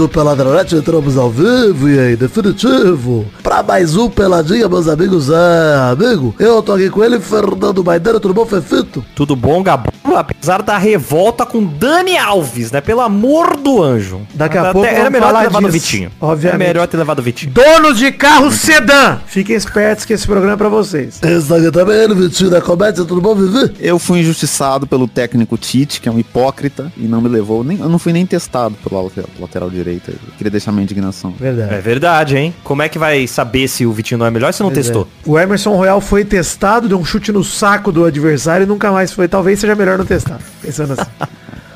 do 0.00 0.08
Peladronete, 0.08 0.76
entramos 0.76 1.18
ao 1.18 1.30
vivo 1.30 1.86
e 1.86 1.98
aí, 1.98 2.16
definitivo. 2.16 3.26
Pra 3.42 3.62
mais 3.62 3.94
um 3.94 4.08
Peladinha, 4.08 4.66
meus 4.66 4.88
amigos. 4.88 5.28
É, 5.28 5.90
amigo, 5.92 6.34
eu 6.38 6.62
tô 6.62 6.72
aqui 6.72 6.88
com 6.88 7.04
ele, 7.04 7.20
Fernando 7.20 7.84
Maidana, 7.84 8.18
tudo 8.18 8.32
bom, 8.32 8.46
Fefito? 8.46 9.04
Tudo 9.14 9.36
bom, 9.36 9.62
Gabo? 9.62 9.92
Apesar 10.40 10.62
da 10.62 10.78
revolta 10.78 11.44
com 11.44 11.62
Dani 11.62 12.16
Alves, 12.16 12.72
né? 12.72 12.80
Pelo 12.80 13.02
amor 13.02 13.58
do 13.58 13.82
anjo. 13.82 14.22
Daqui 14.34 14.56
a 14.56 14.62
Até 14.62 14.72
pouco 14.72 14.88
era 14.88 15.10
melhor 15.10 15.26
falar 15.26 15.40
ter 15.40 15.46
levado 15.48 15.64
o 15.66 15.70
Vitinho. 15.70 16.10
obviamente. 16.18 16.62
É 16.62 16.66
melhor 16.66 16.86
ter 16.86 16.96
levado 16.96 17.18
o 17.18 17.22
Vitinho. 17.22 17.52
Donos 17.52 17.98
de 17.98 18.10
carro 18.10 18.50
sedã, 18.50 19.18
fiquem 19.26 19.54
espertos 19.54 20.06
que 20.06 20.14
esse 20.14 20.26
programa 20.26 20.54
é 20.54 20.56
pra 20.56 20.70
vocês. 20.70 21.20
Esse 21.22 21.52
aqui 21.54 21.70
também, 21.70 22.14
Vitinho 22.14 22.48
da 22.48 22.62
Comédia, 22.62 23.04
tudo 23.04 23.20
bom, 23.20 23.34
Vivi? 23.34 23.74
Eu 23.80 23.98
fui 23.98 24.20
injustiçado 24.20 24.86
pelo 24.86 25.06
técnico 25.06 25.58
Tite, 25.58 26.00
que 26.00 26.08
é 26.08 26.12
um 26.12 26.18
hipócrita, 26.18 26.90
e 26.96 27.02
não 27.02 27.20
me 27.20 27.28
levou, 27.28 27.62
nem, 27.62 27.78
eu 27.78 27.88
não 27.90 27.98
fui 27.98 28.12
nem 28.14 28.24
testado 28.24 28.74
pelo 28.82 29.02
lateral, 29.02 29.28
lateral 29.38 29.68
direito. 29.68 30.10
Eu 30.10 30.16
queria 30.38 30.50
deixar 30.50 30.72
minha 30.72 30.84
indignação. 30.84 31.34
Verdade. 31.38 31.74
É 31.74 31.80
verdade, 31.82 32.36
hein? 32.38 32.54
Como 32.64 32.80
é 32.80 32.88
que 32.88 32.98
vai 32.98 33.26
saber 33.26 33.68
se 33.68 33.84
o 33.84 33.92
Vitinho 33.92 34.16
não 34.16 34.24
é 34.24 34.30
melhor 34.30 34.54
se 34.54 34.62
não 34.62 34.70
Pois 34.70 34.86
testou? 34.86 35.02
é. 35.26 35.28
O 35.28 35.38
Emerson 35.38 35.76
Royal 35.76 36.00
foi 36.00 36.24
testado, 36.24 36.88
deu 36.88 36.98
um 36.98 37.04
chute 37.04 37.30
no 37.30 37.44
saco 37.44 37.92
do 37.92 38.06
adversário 38.06 38.64
e 38.64 38.66
nunca 38.66 38.90
mais 38.90 39.12
foi. 39.12 39.28
Talvez 39.28 39.60
seja 39.60 39.74
melhor 39.74 39.98
não 39.98 40.06
testar. 40.06 40.29
Pensando 40.62 40.92
assim. 40.92 41.10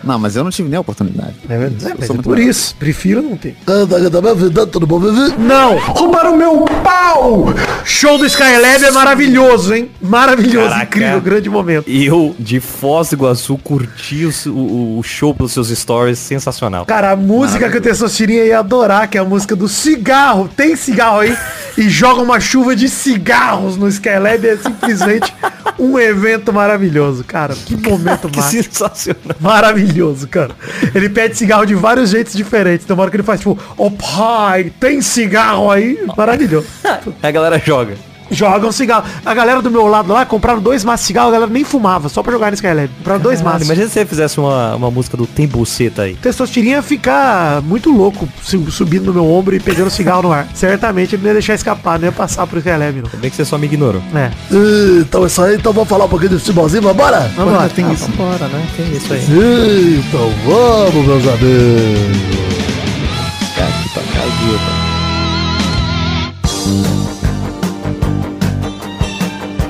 Não, 0.05 0.19
mas 0.19 0.37
eu 0.37 0.45
não 0.45 0.51
tive 0.51 0.69
nem 0.69 0.77
a 0.77 0.81
oportunidade. 0.81 1.35
É 1.49 1.59
verdade. 1.59 1.95
É, 2.01 2.05
é 2.05 2.07
por 2.09 2.17
bravo. 2.23 2.41
isso. 2.41 2.75
Prefiro 2.79 3.23
não 3.23 3.37
ter. 3.37 3.57
Não! 5.38 5.77
Roubaram 5.79 6.37
meu 6.37 6.65
pau! 6.83 7.46
Show 7.85 8.19
do 8.19 8.27
Skylab 8.27 8.85
é 8.85 8.91
maravilhoso, 8.91 9.74
hein? 9.74 9.91
Maravilhoso, 10.01 10.69
Caraca. 10.69 10.99
incrível, 10.99 11.21
grande 11.21 11.51
momento. 11.51 11.85
E 11.88 12.07
eu, 12.07 12.35
de 12.38 12.61
Foz 12.61 13.11
do 13.11 13.15
Iguaçu, 13.16 13.57
curti 13.59 14.27
o, 14.27 14.51
o- 14.51 14.99
o 14.99 15.02
show 15.02 15.35
pelos 15.35 15.52
seus 15.52 15.69
stories, 15.69 16.18
sensacional. 16.18 16.85
Cara, 16.87 17.13
a 17.13 17.16
música 17.16 17.68
que 17.71 17.77
o 17.79 17.80
Testosterinha 17.80 18.45
ia 18.45 18.59
adorar, 18.59 19.09
que 19.09 19.18
é 19.18 19.21
a 19.21 19.24
música 19.24 19.55
do 19.57 19.68
cigarro. 19.68 20.49
Tem 20.57 20.77
cigarro 20.77 21.21
aí 21.21 21.37
e 21.77 21.89
joga 21.89 22.21
uma 22.23 22.41
chuva 22.41 22.74
de 22.77 22.89
cigarros 22.89 23.77
no 23.77 23.89
Skylab. 23.89 24.46
É 24.46 24.57
simplesmente 24.57 25.33
um 25.79 25.99
evento 25.99 26.52
maravilhoso, 26.52 27.24
cara. 27.24 27.55
Que 27.55 27.77
momento 27.77 28.29
Que 28.35 28.41
mágico. 28.41 28.65
sensacional. 28.65 29.37
Maravilhoso, 29.41 29.93
cara. 30.28 30.54
Ele 30.95 31.09
pede 31.09 31.37
cigarro 31.37 31.64
de 31.64 31.74
vários 31.74 32.10
jeitos 32.10 32.34
diferentes. 32.34 32.87
Tem 32.87 32.95
uma 32.95 33.02
hora 33.02 33.10
que 33.10 33.16
ele 33.16 33.23
faz 33.23 33.40
tipo, 33.40 33.59
ô 33.76 33.90
pai, 33.90 34.73
tem 34.80 35.00
cigarro 35.00 35.70
aí? 35.70 35.98
Maravilhoso. 36.16 36.66
A 37.23 37.30
galera 37.30 37.59
joga. 37.59 37.95
Jogam 38.30 38.73
cigarro. 38.73 39.05
A 39.25 39.35
galera 39.35 39.61
do 39.63 39.71
meu 39.71 39.87
lado 39.87 40.13
lá 40.13 40.25
compraram 40.27 40.61
dois 40.61 40.85
maços 40.85 41.03
de 41.03 41.07
cigarro, 41.09 41.29
a 41.29 41.33
galera 41.33 41.51
nem 41.51 41.65
fumava, 41.65 42.09
só 42.09 42.23
pra 42.23 42.33
jogar 42.33 42.49
no 42.51 42.55
Skylab. 42.55 42.89
Compraram 42.99 43.21
dois 43.21 43.41
maços. 43.43 43.63
imagina 43.63 43.87
se 43.87 43.93
você 43.95 44.07
fizesse 44.07 44.39
uma, 44.41 44.75
uma 44.77 44.91
música 44.91 45.17
do 45.17 45.27
Tem 45.27 45.47
Buceta 45.47 46.03
aí. 46.03 46.15
Testosterinha 46.15 46.77
ia 46.77 46.83
ficar 46.83 47.61
muito 47.63 47.91
louco 47.95 48.29
su- 48.43 48.71
subindo 48.71 49.07
no 49.07 49.13
meu 49.15 49.30
ombro 49.30 49.55
e 49.55 49.61
pegando 49.61 49.91
cigarro 49.91 50.23
no 50.23 50.33
ar. 50.33 50.47
Certamente 50.55 51.15
ele 51.15 51.23
não 51.23 51.29
ia 51.29 51.35
deixar 51.35 51.55
escapar, 51.55 51.99
não 51.99 52.07
ia 52.07 52.13
passar 52.13 52.47
pro 52.47 52.59
Skylab, 52.59 52.97
não. 52.99 53.05
Ainda 53.07 53.17
bem 53.19 53.30
que 53.30 53.37
você 53.37 53.45
só 53.45 53.59
me 53.59 53.67
ignorou. 53.67 54.02
É. 54.15 54.30
Então 55.01 55.23
é 55.25 55.27
isso 55.27 55.43
aí, 55.43 55.55
então 55.57 55.73
vamos 55.73 55.89
falar 55.89 56.07
um 56.07 56.09
pouquinho 56.09 56.30
de 56.33 56.39
futebolzinho, 56.39 56.83
vambora? 56.83 57.30
Vamos 57.37 57.52
lá. 57.55 57.69
tem 57.69 57.91
isso. 57.93 58.09
Bora, 58.13 58.49
né? 58.49 58.67
Tem 58.77 58.93
isso 58.93 59.13
aí. 59.13 59.25
Então 60.09 60.30
vamos, 60.47 61.07
meus 61.07 61.27
amigos. 61.29 62.35
Cara, 63.57 63.71
que 63.83 63.95
tá 63.95 64.00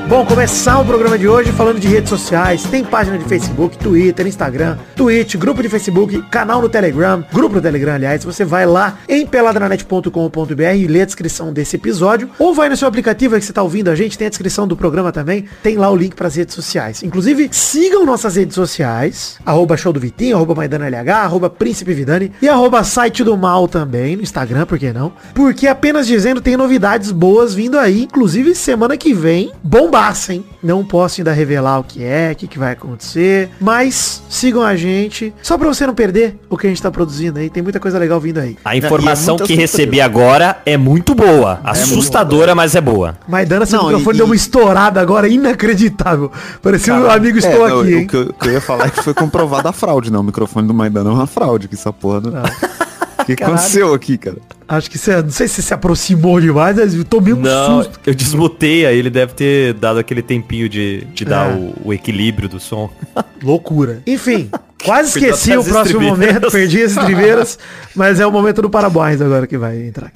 Bom, 0.06 0.26
começar 0.26 0.78
o 0.80 0.84
programa 0.84 1.18
de 1.18 1.26
hoje 1.26 1.50
falando 1.50 1.80
de 1.80 1.88
redes 1.88 2.10
sociais. 2.10 2.62
Tem 2.64 2.84
página 2.84 3.16
de 3.16 3.24
Facebook, 3.24 3.78
Twitter, 3.78 4.26
Instagram, 4.26 4.76
Twitch, 4.94 5.34
grupo 5.36 5.62
de 5.62 5.68
Facebook, 5.70 6.20
canal 6.30 6.60
no 6.60 6.68
Telegram, 6.68 7.24
grupo 7.32 7.54
no 7.56 7.62
Telegram, 7.62 7.94
aliás. 7.94 8.22
Você 8.22 8.44
vai 8.44 8.66
lá 8.66 8.98
em 9.08 9.26
peladranet.com.br 9.26 10.62
e 10.76 10.86
lê 10.86 11.00
a 11.00 11.04
descrição 11.06 11.54
desse 11.54 11.76
episódio. 11.76 12.28
Ou 12.38 12.52
vai 12.52 12.68
no 12.68 12.76
seu 12.76 12.86
aplicativo 12.86 13.34
aí 13.34 13.40
que 13.40 13.46
você 13.46 13.52
tá 13.54 13.62
ouvindo 13.62 13.88
a 13.88 13.94
gente, 13.94 14.18
tem 14.18 14.26
a 14.26 14.30
descrição 14.30 14.68
do 14.68 14.76
programa 14.76 15.10
também. 15.10 15.46
Tem 15.62 15.78
lá 15.78 15.90
o 15.90 15.96
link 15.96 16.14
para 16.14 16.28
as 16.28 16.36
redes 16.36 16.54
sociais. 16.54 17.02
Inclusive, 17.02 17.48
sigam 17.50 18.04
nossas 18.04 18.36
redes 18.36 18.54
sociais. 18.54 19.38
Arroba 19.44 19.74
show 19.74 19.92
do 19.92 19.98
Vitinho, 19.98 20.36
arroba 20.36 20.54
Maidana 20.54 20.86
LH, 20.86 21.16
arroba 21.16 21.48
Príncipe 21.48 21.94
Vidani 21.94 22.30
e 22.42 22.48
arroba 22.48 22.84
site 22.84 23.24
do 23.24 23.38
mal 23.38 23.66
também 23.66 24.16
no 24.16 24.22
Instagram, 24.22 24.66
por 24.66 24.78
que 24.78 24.92
não? 24.92 25.14
Porque 25.34 25.66
apenas 25.66 26.06
dizendo 26.06 26.42
tem 26.42 26.58
novidades 26.58 27.10
boas 27.10 27.54
vindo 27.54 27.78
aí. 27.78 28.02
Inclusive, 28.02 28.54
semana 28.54 28.98
que 28.98 29.14
vem, 29.14 29.50
bombaça, 29.62 29.94
hein? 30.32 30.44
Não 30.62 30.84
posso 30.84 31.20
ainda 31.20 31.32
revelar 31.32 31.78
o 31.78 31.84
que 31.84 32.02
é, 32.04 32.30
o 32.32 32.36
que, 32.36 32.46
que 32.46 32.58
vai 32.58 32.72
acontecer. 32.72 33.50
Mas 33.60 34.22
sigam 34.28 34.62
a 34.62 34.76
gente. 34.76 35.32
Só 35.42 35.56
pra 35.58 35.68
você 35.68 35.86
não 35.86 35.94
perder 35.94 36.38
o 36.48 36.56
que 36.56 36.66
a 36.66 36.70
gente 36.70 36.82
tá 36.82 36.90
produzindo 36.90 37.38
aí. 37.38 37.48
Tem 37.50 37.62
muita 37.62 37.80
coisa 37.80 37.98
legal 37.98 38.20
vindo 38.20 38.38
aí. 38.38 38.56
A 38.64 38.76
informação 38.76 39.36
E 39.40 39.42
é 39.42 39.46
que 39.46 39.54
recebi 39.54 40.00
agora 40.00 40.58
é 40.66 40.76
muito 40.76 41.14
boa. 41.14 41.60
Assustadora, 41.64 42.54
mas 42.54 42.74
é 42.74 42.80
boa. 42.80 43.16
Maidana, 43.28 43.66
seu 43.66 43.78
Não, 43.78 43.86
microfone 43.88 44.16
e- 44.16 44.18
deu 44.18 44.26
uma 44.26 44.34
estourada 44.36 45.00
agora, 45.00 45.28
inacreditável. 45.28 46.30
Parecia 46.62 46.94
um 46.94 47.10
amigo 47.10 47.38
estou 47.38 47.66
É, 47.66 47.70
não, 47.70 47.80
aqui, 47.80 47.94
o, 47.94 47.98
hein? 47.98 48.06
que 48.06 48.16
eu, 48.16 48.22
o 48.22 48.32
que 48.32 48.48
eu 48.48 48.52
ia 48.52 48.60
falar 48.60 48.86
é 48.86 48.90
que 48.90 49.02
foi 49.02 49.14
comprovada 49.14 49.68
a 49.68 49.72
fraude, 49.72 50.10
não. 50.10 50.20
O 50.20 50.24
microfone 50.24 50.66
do 50.66 50.74
Maidana 50.74 51.10
é 51.10 51.12
uma 51.12 51.26
fraude, 51.26 51.68
que 51.68 51.74
essa 51.74 51.92
porra. 51.92 52.20
Não... 52.20 52.32
O 53.22 53.24
que 53.24 53.36
Caralho. 53.36 53.56
aconteceu 53.56 53.94
aqui, 53.94 54.18
cara? 54.18 54.36
Acho 54.66 54.90
que 54.90 54.96
você, 54.98 55.22
não 55.22 55.30
sei 55.30 55.46
se 55.46 55.54
você 55.56 55.62
se 55.62 55.74
aproximou 55.74 56.40
demais, 56.40 56.76
mas 56.76 56.94
eu 56.94 57.04
tomei 57.04 57.32
um 57.34 57.40
Não, 57.40 57.82
susto. 57.82 58.00
eu 58.06 58.14
desmutei, 58.14 58.86
aí 58.86 58.98
ele 58.98 59.10
deve 59.10 59.34
ter 59.34 59.74
dado 59.74 59.98
aquele 59.98 60.22
tempinho 60.22 60.68
de, 60.68 61.04
de 61.14 61.24
dar 61.24 61.50
É. 61.50 61.54
o, 61.54 61.74
o 61.84 61.92
equilíbrio 61.92 62.48
do 62.48 62.58
som. 62.58 62.90
Loucura. 63.42 64.02
Enfim, 64.06 64.50
quase 64.84 65.08
esqueci 65.10 65.56
o 65.56 65.62
próximo 65.64 66.00
momento, 66.00 66.50
perdi 66.50 66.82
as 66.82 66.92
estribeiras, 66.96 67.58
mas 67.94 68.18
é 68.20 68.26
o 68.26 68.32
momento 68.32 68.62
do 68.62 68.70
parabéns 68.70 69.20
agora 69.20 69.46
que 69.46 69.58
vai 69.58 69.76
entrar. 69.86 70.10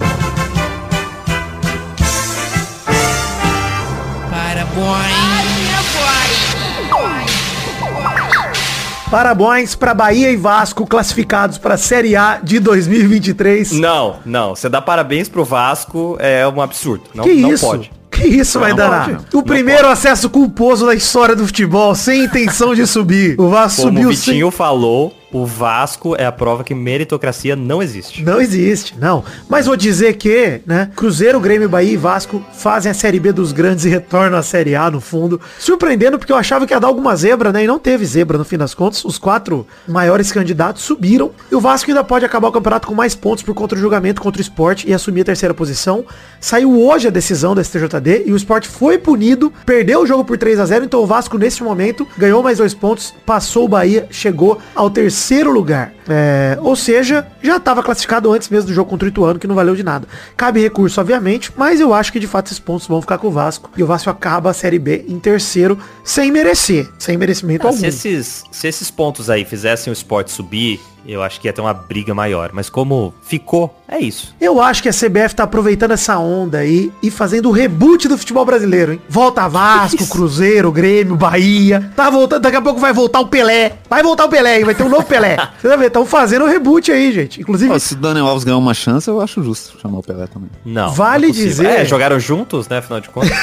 Parabéns 9.09 9.73
para 9.73 9.91
Bahia 9.95 10.29
e 10.29 10.37
Vasco 10.37 10.85
classificados 10.85 11.57
para 11.57 11.73
a 11.73 11.77
Série 11.77 12.15
A 12.15 12.39
de 12.43 12.59
2023. 12.59 13.71
Não, 13.71 14.17
não. 14.23 14.55
Você 14.55 14.69
dá 14.69 14.79
parabéns 14.79 15.27
pro 15.27 15.43
Vasco 15.43 16.15
é 16.19 16.47
um 16.47 16.61
absurdo. 16.61 17.05
Não, 17.15 17.23
que 17.23 17.33
não 17.33 17.51
isso? 17.51 17.65
pode. 17.65 17.91
Que 18.11 18.27
isso 18.27 18.59
vai 18.59 18.71
dar? 18.75 19.05
pode. 19.05 19.17
O 19.33 19.41
primeiro 19.41 19.87
acesso 19.87 20.29
culposo 20.29 20.85
da 20.85 20.93
história 20.93 21.35
do 21.35 21.47
futebol, 21.47 21.95
sem 21.95 22.25
intenção 22.25 22.75
de 22.75 22.85
subir. 22.85 23.35
O 23.39 23.49
Vasco 23.49 23.81
Como 23.81 23.93
subiu 23.95 24.09
o 24.09 24.15
sem 24.15 24.33
Vitinho 24.33 24.51
falou, 24.51 25.11
o 25.31 25.45
Vasco 25.45 26.15
é 26.15 26.25
a 26.25 26.31
prova 26.31 26.63
que 26.63 26.73
meritocracia 26.73 27.55
não 27.55 27.83
existe. 27.83 28.23
Não 28.23 28.41
existe, 28.41 28.97
não. 28.97 29.23
Mas 29.47 29.67
vou 29.67 29.75
dizer 29.75 30.13
que, 30.13 30.61
né, 30.65 30.89
Cruzeiro, 30.95 31.39
Grêmio, 31.39 31.69
Bahia 31.69 31.93
e 31.93 31.97
Vasco 31.97 32.43
fazem 32.53 32.91
a 32.91 32.95
Série 32.95 33.19
B 33.19 33.31
dos 33.31 33.51
grandes 33.51 33.85
e 33.85 33.89
retornam 33.89 34.39
à 34.39 34.43
Série 34.43 34.75
A 34.75 34.89
no 34.89 34.99
fundo. 34.99 35.39
Surpreendendo 35.59 36.17
porque 36.17 36.31
eu 36.31 36.37
achava 36.37 36.65
que 36.65 36.73
ia 36.73 36.79
dar 36.79 36.87
alguma 36.87 37.15
zebra, 37.15 37.51
né? 37.51 37.63
E 37.63 37.67
não 37.67 37.77
teve 37.77 38.05
zebra 38.05 38.37
no 38.37 38.45
fim 38.45 38.57
das 38.57 38.73
contas. 38.73 39.05
Os 39.05 39.17
quatro 39.17 39.67
maiores 39.87 40.31
candidatos 40.31 40.83
subiram. 40.83 41.31
E 41.51 41.55
o 41.55 41.61
Vasco 41.61 41.89
ainda 41.89 42.03
pode 42.03 42.25
acabar 42.25 42.47
o 42.47 42.51
campeonato 42.51 42.87
com 42.87 42.95
mais 42.95 43.13
pontos 43.13 43.43
por 43.43 43.53
contra 43.53 43.77
o 43.77 43.81
julgamento 43.81 44.21
contra 44.21 44.39
o 44.39 44.41
esporte 44.41 44.89
e 44.89 44.93
assumir 44.93 45.21
a 45.21 45.25
terceira 45.25 45.53
posição. 45.53 46.05
Saiu 46.41 46.81
hoje 46.81 47.07
a 47.07 47.11
decisão 47.11 47.53
da 47.53 47.63
STJD 47.63 48.23
e 48.25 48.31
o 48.31 48.35
esporte 48.35 48.67
foi 48.67 48.97
punido, 48.97 49.53
perdeu 49.65 50.01
o 50.01 50.07
jogo 50.07 50.25
por 50.25 50.37
3 50.37 50.59
a 50.59 50.65
0 50.65 50.85
então 50.85 51.01
o 51.01 51.05
Vasco 51.05 51.37
nesse 51.37 51.63
momento 51.63 52.07
ganhou 52.17 52.41
mais 52.41 52.57
dois 52.57 52.73
pontos, 52.73 53.13
passou 53.25 53.65
o 53.65 53.67
Bahia, 53.67 54.07
chegou 54.09 54.59
ao 54.73 54.89
terceiro 54.89 55.18
lugar. 55.51 55.93
É, 56.07 56.57
ou 56.61 56.75
seja, 56.75 57.27
já 57.41 57.57
estava 57.57 57.83
classificado 57.83 58.31
antes 58.31 58.49
mesmo 58.49 58.67
do 58.69 58.73
jogo 58.73 58.89
contra 58.89 59.05
o 59.05 59.09
Ituano, 59.09 59.39
que 59.39 59.47
não 59.47 59.55
valeu 59.55 59.75
de 59.75 59.83
nada. 59.83 60.07
Cabe 60.35 60.59
recurso, 60.61 60.99
obviamente, 60.99 61.51
mas 61.55 61.79
eu 61.79 61.93
acho 61.93 62.11
que 62.11 62.19
de 62.19 62.27
fato 62.27 62.47
esses 62.47 62.59
pontos 62.59 62.87
vão 62.87 63.01
ficar 63.01 63.17
com 63.17 63.27
o 63.27 63.31
Vasco. 63.31 63.69
E 63.77 63.83
o 63.83 63.85
Vasco 63.87 64.09
acaba 64.09 64.49
a 64.49 64.53
Série 64.53 64.79
B 64.79 65.05
em 65.07 65.19
terceiro, 65.19 65.77
sem 66.03 66.31
merecer, 66.31 66.89
sem 66.97 67.17
merecimento 67.17 67.65
Ah, 67.67 67.69
algum. 67.69 67.79
se, 67.79 67.87
esses, 67.87 68.43
se 68.51 68.67
esses 68.67 68.89
pontos 68.89 69.29
aí 69.29 69.45
fizessem 69.45 69.91
o 69.91 69.93
esporte 69.93 70.31
subir, 70.31 70.79
eu 71.05 71.21
acho 71.23 71.39
que 71.39 71.47
ia 71.47 71.53
ter 71.53 71.61
uma 71.61 71.73
briga 71.73 72.13
maior. 72.13 72.51
Mas 72.53 72.69
como 72.69 73.13
ficou, 73.21 73.75
é 73.87 73.99
isso. 73.99 74.35
Eu 74.39 74.61
acho 74.61 74.81
que 74.83 74.89
a 74.89 74.93
CBF 74.93 75.35
tá 75.35 75.43
aproveitando 75.43 75.91
essa 75.91 76.17
onda 76.17 76.59
aí 76.59 76.91
e 77.01 77.09
fazendo 77.11 77.49
o 77.49 77.51
reboot 77.51 78.07
do 78.07 78.17
futebol 78.17 78.45
brasileiro, 78.45 78.93
hein? 78.93 79.01
Volta 79.09 79.47
Vasco, 79.47 80.05
Cruzeiro, 80.07 80.71
Grêmio, 80.71 81.15
Bahia. 81.15 81.91
Tá 81.95 82.09
voltando, 82.09 82.41
daqui 82.41 82.57
a 82.57 82.61
pouco 82.61 82.79
vai 82.79 82.93
voltar 82.93 83.19
o 83.19 83.27
Pelé. 83.27 83.77
Vai 83.89 84.03
voltar 84.03 84.25
o 84.25 84.29
Pelé, 84.29 84.59
hein? 84.59 84.65
Vai 84.65 84.75
ter 84.75 84.83
um 84.83 84.89
novo 84.89 85.03
Pelé. 85.05 85.37
Você 85.59 85.67
vai 85.67 85.77
ver, 85.77 85.87
estão 85.87 86.05
fazendo 86.05 86.45
o 86.45 86.47
reboot 86.47 86.91
aí, 86.91 87.11
gente. 87.11 87.41
Inclusive, 87.41 87.73
Ó, 87.73 87.79
se 87.79 87.93
o 87.93 87.97
Daniel 87.97 88.27
Alves 88.27 88.43
ganhar 88.43 88.57
uma 88.57 88.73
chance, 88.73 89.07
eu 89.07 89.19
acho 89.21 89.43
justo 89.43 89.79
chamar 89.81 89.99
o 89.99 90.03
Pelé 90.03 90.27
também. 90.27 90.49
Não. 90.65 90.91
Vale 90.91 91.27
não 91.27 91.33
é 91.33 91.35
dizer- 91.35 91.65
É, 91.65 91.85
jogaram 91.85 92.19
juntos, 92.19 92.67
né? 92.67 92.77
Afinal 92.77 92.99
de 93.01 93.09
contas. 93.09 93.31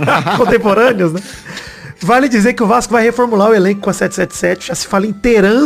contemporâneos, 0.36 1.12
né? 1.12 1.20
Vale 2.02 2.28
dizer 2.28 2.54
que 2.54 2.62
o 2.62 2.66
Vasco 2.66 2.92
vai 2.92 3.02
reformular 3.02 3.50
o 3.50 3.54
elenco 3.54 3.82
com 3.82 3.90
a 3.90 3.92
777. 3.92 4.68
Já 4.68 4.74
se 4.74 4.86
fala 4.86 5.06
em 5.06 5.14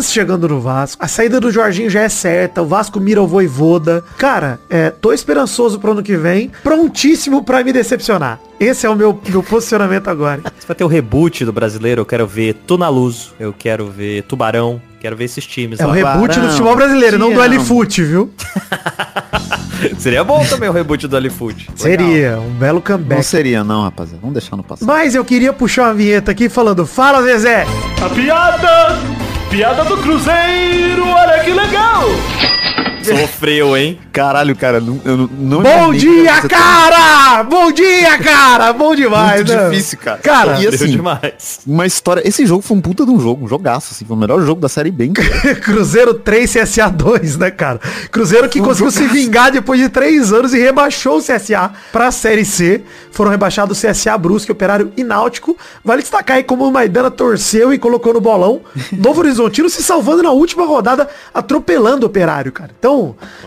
chegando 0.03 0.49
no 0.49 0.61
Vasco. 0.61 1.05
A 1.05 1.09
saída 1.09 1.41
do 1.41 1.51
Jorginho 1.51 1.89
já 1.89 2.03
é 2.03 2.09
certa. 2.09 2.63
O 2.63 2.67
Vasco 2.67 3.01
mira 3.01 3.23
o 3.23 3.27
Voivoda. 3.27 4.05
Cara, 4.19 4.59
é, 4.69 4.91
tô 4.91 5.13
esperançoso 5.13 5.79
pro 5.79 5.93
ano 5.93 6.03
que 6.03 6.17
vem. 6.17 6.51
Prontíssimo 6.63 7.45
pra 7.45 7.63
me 7.63 7.73
decepcionar. 7.73 8.41
Esse 8.59 8.87
é 8.87 8.91
o 8.91 8.97
meu, 8.97 9.19
meu 9.29 9.43
posicionamento 9.43 10.09
agora. 10.09 10.43
Vai 10.67 10.77
ter 10.77 10.85
o 10.85 10.89
reboot 10.89 11.45
do 11.45 11.53
brasileiro, 11.53 12.01
eu 12.01 12.07
quero 12.07 12.27
ver 12.27 12.55
Tunaluso, 12.67 13.35
eu 13.39 13.53
quero 13.53 13.87
ver 13.87 14.23
Tubarão, 14.23 14.81
Quero 15.05 15.17
ver 15.17 15.25
esses 15.25 15.47
times 15.47 15.79
É 15.81 15.87
o 15.87 15.91
reboot 15.91 16.41
do 16.41 16.49
futebol 16.49 16.75
brasileiro, 16.77 17.19
não 17.19 17.31
do. 17.31 17.39
L-Foot, 17.39 18.03
viu? 18.03 18.33
Seria 19.99 20.25
bom 20.25 20.43
também 20.47 20.67
o 20.67 20.73
reboot 20.73 21.07
do 21.07 21.15
Alifoot. 21.15 21.69
Seria, 21.77 22.41
um 22.41 22.49
belo 22.55 22.77
Não 22.77 22.81
comeback. 22.81 23.23
seria 23.23 23.63
não, 23.63 23.83
rapaziada. 23.83 24.19
Vamos 24.23 24.33
deixar 24.33 24.57
no 24.57 24.63
passado. 24.63 24.89
Mas 24.89 25.15
eu 25.15 25.23
queria 25.23 25.53
puxar 25.53 25.89
uma 25.89 25.95
vinheta 25.95 26.31
aqui 26.31 26.49
falando, 26.49 26.87
fala 26.87 27.23
Zezé! 27.23 27.67
A 28.03 28.09
piada! 28.09 28.99
Piada 29.51 29.85
do 29.85 29.99
Cruzeiro, 29.99 31.07
olha 31.07 31.45
que 31.45 31.51
legal! 31.51 32.05
Sofreu, 33.05 33.77
hein? 33.77 33.99
Caralho, 34.13 34.55
cara, 34.57 34.81
não, 34.81 35.01
eu 35.05 35.17
não- 35.17 35.29
não 35.33 35.63
Bom 35.63 35.93
dia, 35.93 36.41
cara! 36.43 37.43
Bom 37.45 37.71
dia, 37.73 38.19
cara! 38.19 38.73
Bom 38.73 38.95
demais, 38.95 39.37
Muito 39.43 39.53
né? 39.53 39.71
difícil, 39.71 39.99
cara. 39.99 40.19
Cara, 40.19 40.61
E 40.61 40.67
assim, 40.69 40.87
demais. 40.89 41.61
uma 41.67 41.87
história. 41.87 42.27
Esse 42.27 42.47
jogo 42.47 42.63
foi 42.63 42.77
um 42.77 42.81
puta 42.81 43.05
de 43.05 43.11
um 43.11 43.21
jogo, 43.21 43.45
um 43.45 43.49
jogaço, 43.49 43.89
assim. 43.93 44.05
Foi 44.05 44.17
o 44.17 44.21
melhor 44.21 44.41
jogo 44.43 44.61
da 44.61 44.69
série 44.69 44.91
bem. 44.91 45.13
Cruzeiro 45.63 46.15
3, 46.15 46.53
CSA 46.53 46.89
2, 46.89 47.37
né, 47.37 47.51
cara? 47.51 47.81
Cruzeiro 48.11 48.49
que 48.49 48.61
Um 48.61 48.65
conseguiu 48.65 48.91
se 48.91 48.99
jogaço. 49.01 49.15
vingar 49.15 49.51
depois 49.53 49.81
de 49.81 49.89
três 49.89 50.33
anos 50.33 50.55
e 50.55 50.59
rebaixou 50.59 51.19
o 51.19 51.23
CSA 51.23 51.71
pra 51.93 52.11
Série 52.11 52.45
C. 52.45 52.83
Foram 53.11 53.31
rebaixados 53.31 53.79
o 53.83 53.87
CSA 53.87 54.17
Brusque, 54.19 54.51
Operário 54.53 54.93
e 54.97 55.05
Náutico. 55.05 55.57
Vale 55.85 56.03
destacar 56.03 56.37
aí 56.39 56.43
como 56.45 56.67
o 56.67 56.73
Maidana 56.73 57.11
torceu 57.11 57.73
e 57.73 57.79
colocou 57.79 58.13
no 58.15 58.21
bolão. 58.21 58.61
Novo 58.93 59.21
Horizontino 59.21 59.69
se 59.69 59.83
salvando 59.83 60.23
na 60.23 60.31
última 60.31 60.65
rodada, 60.67 61.09
atropelando 61.33 62.07
o 62.07 62.09
Operário, 62.09 62.53
cara. 62.53 62.71
Então, 62.79 62.94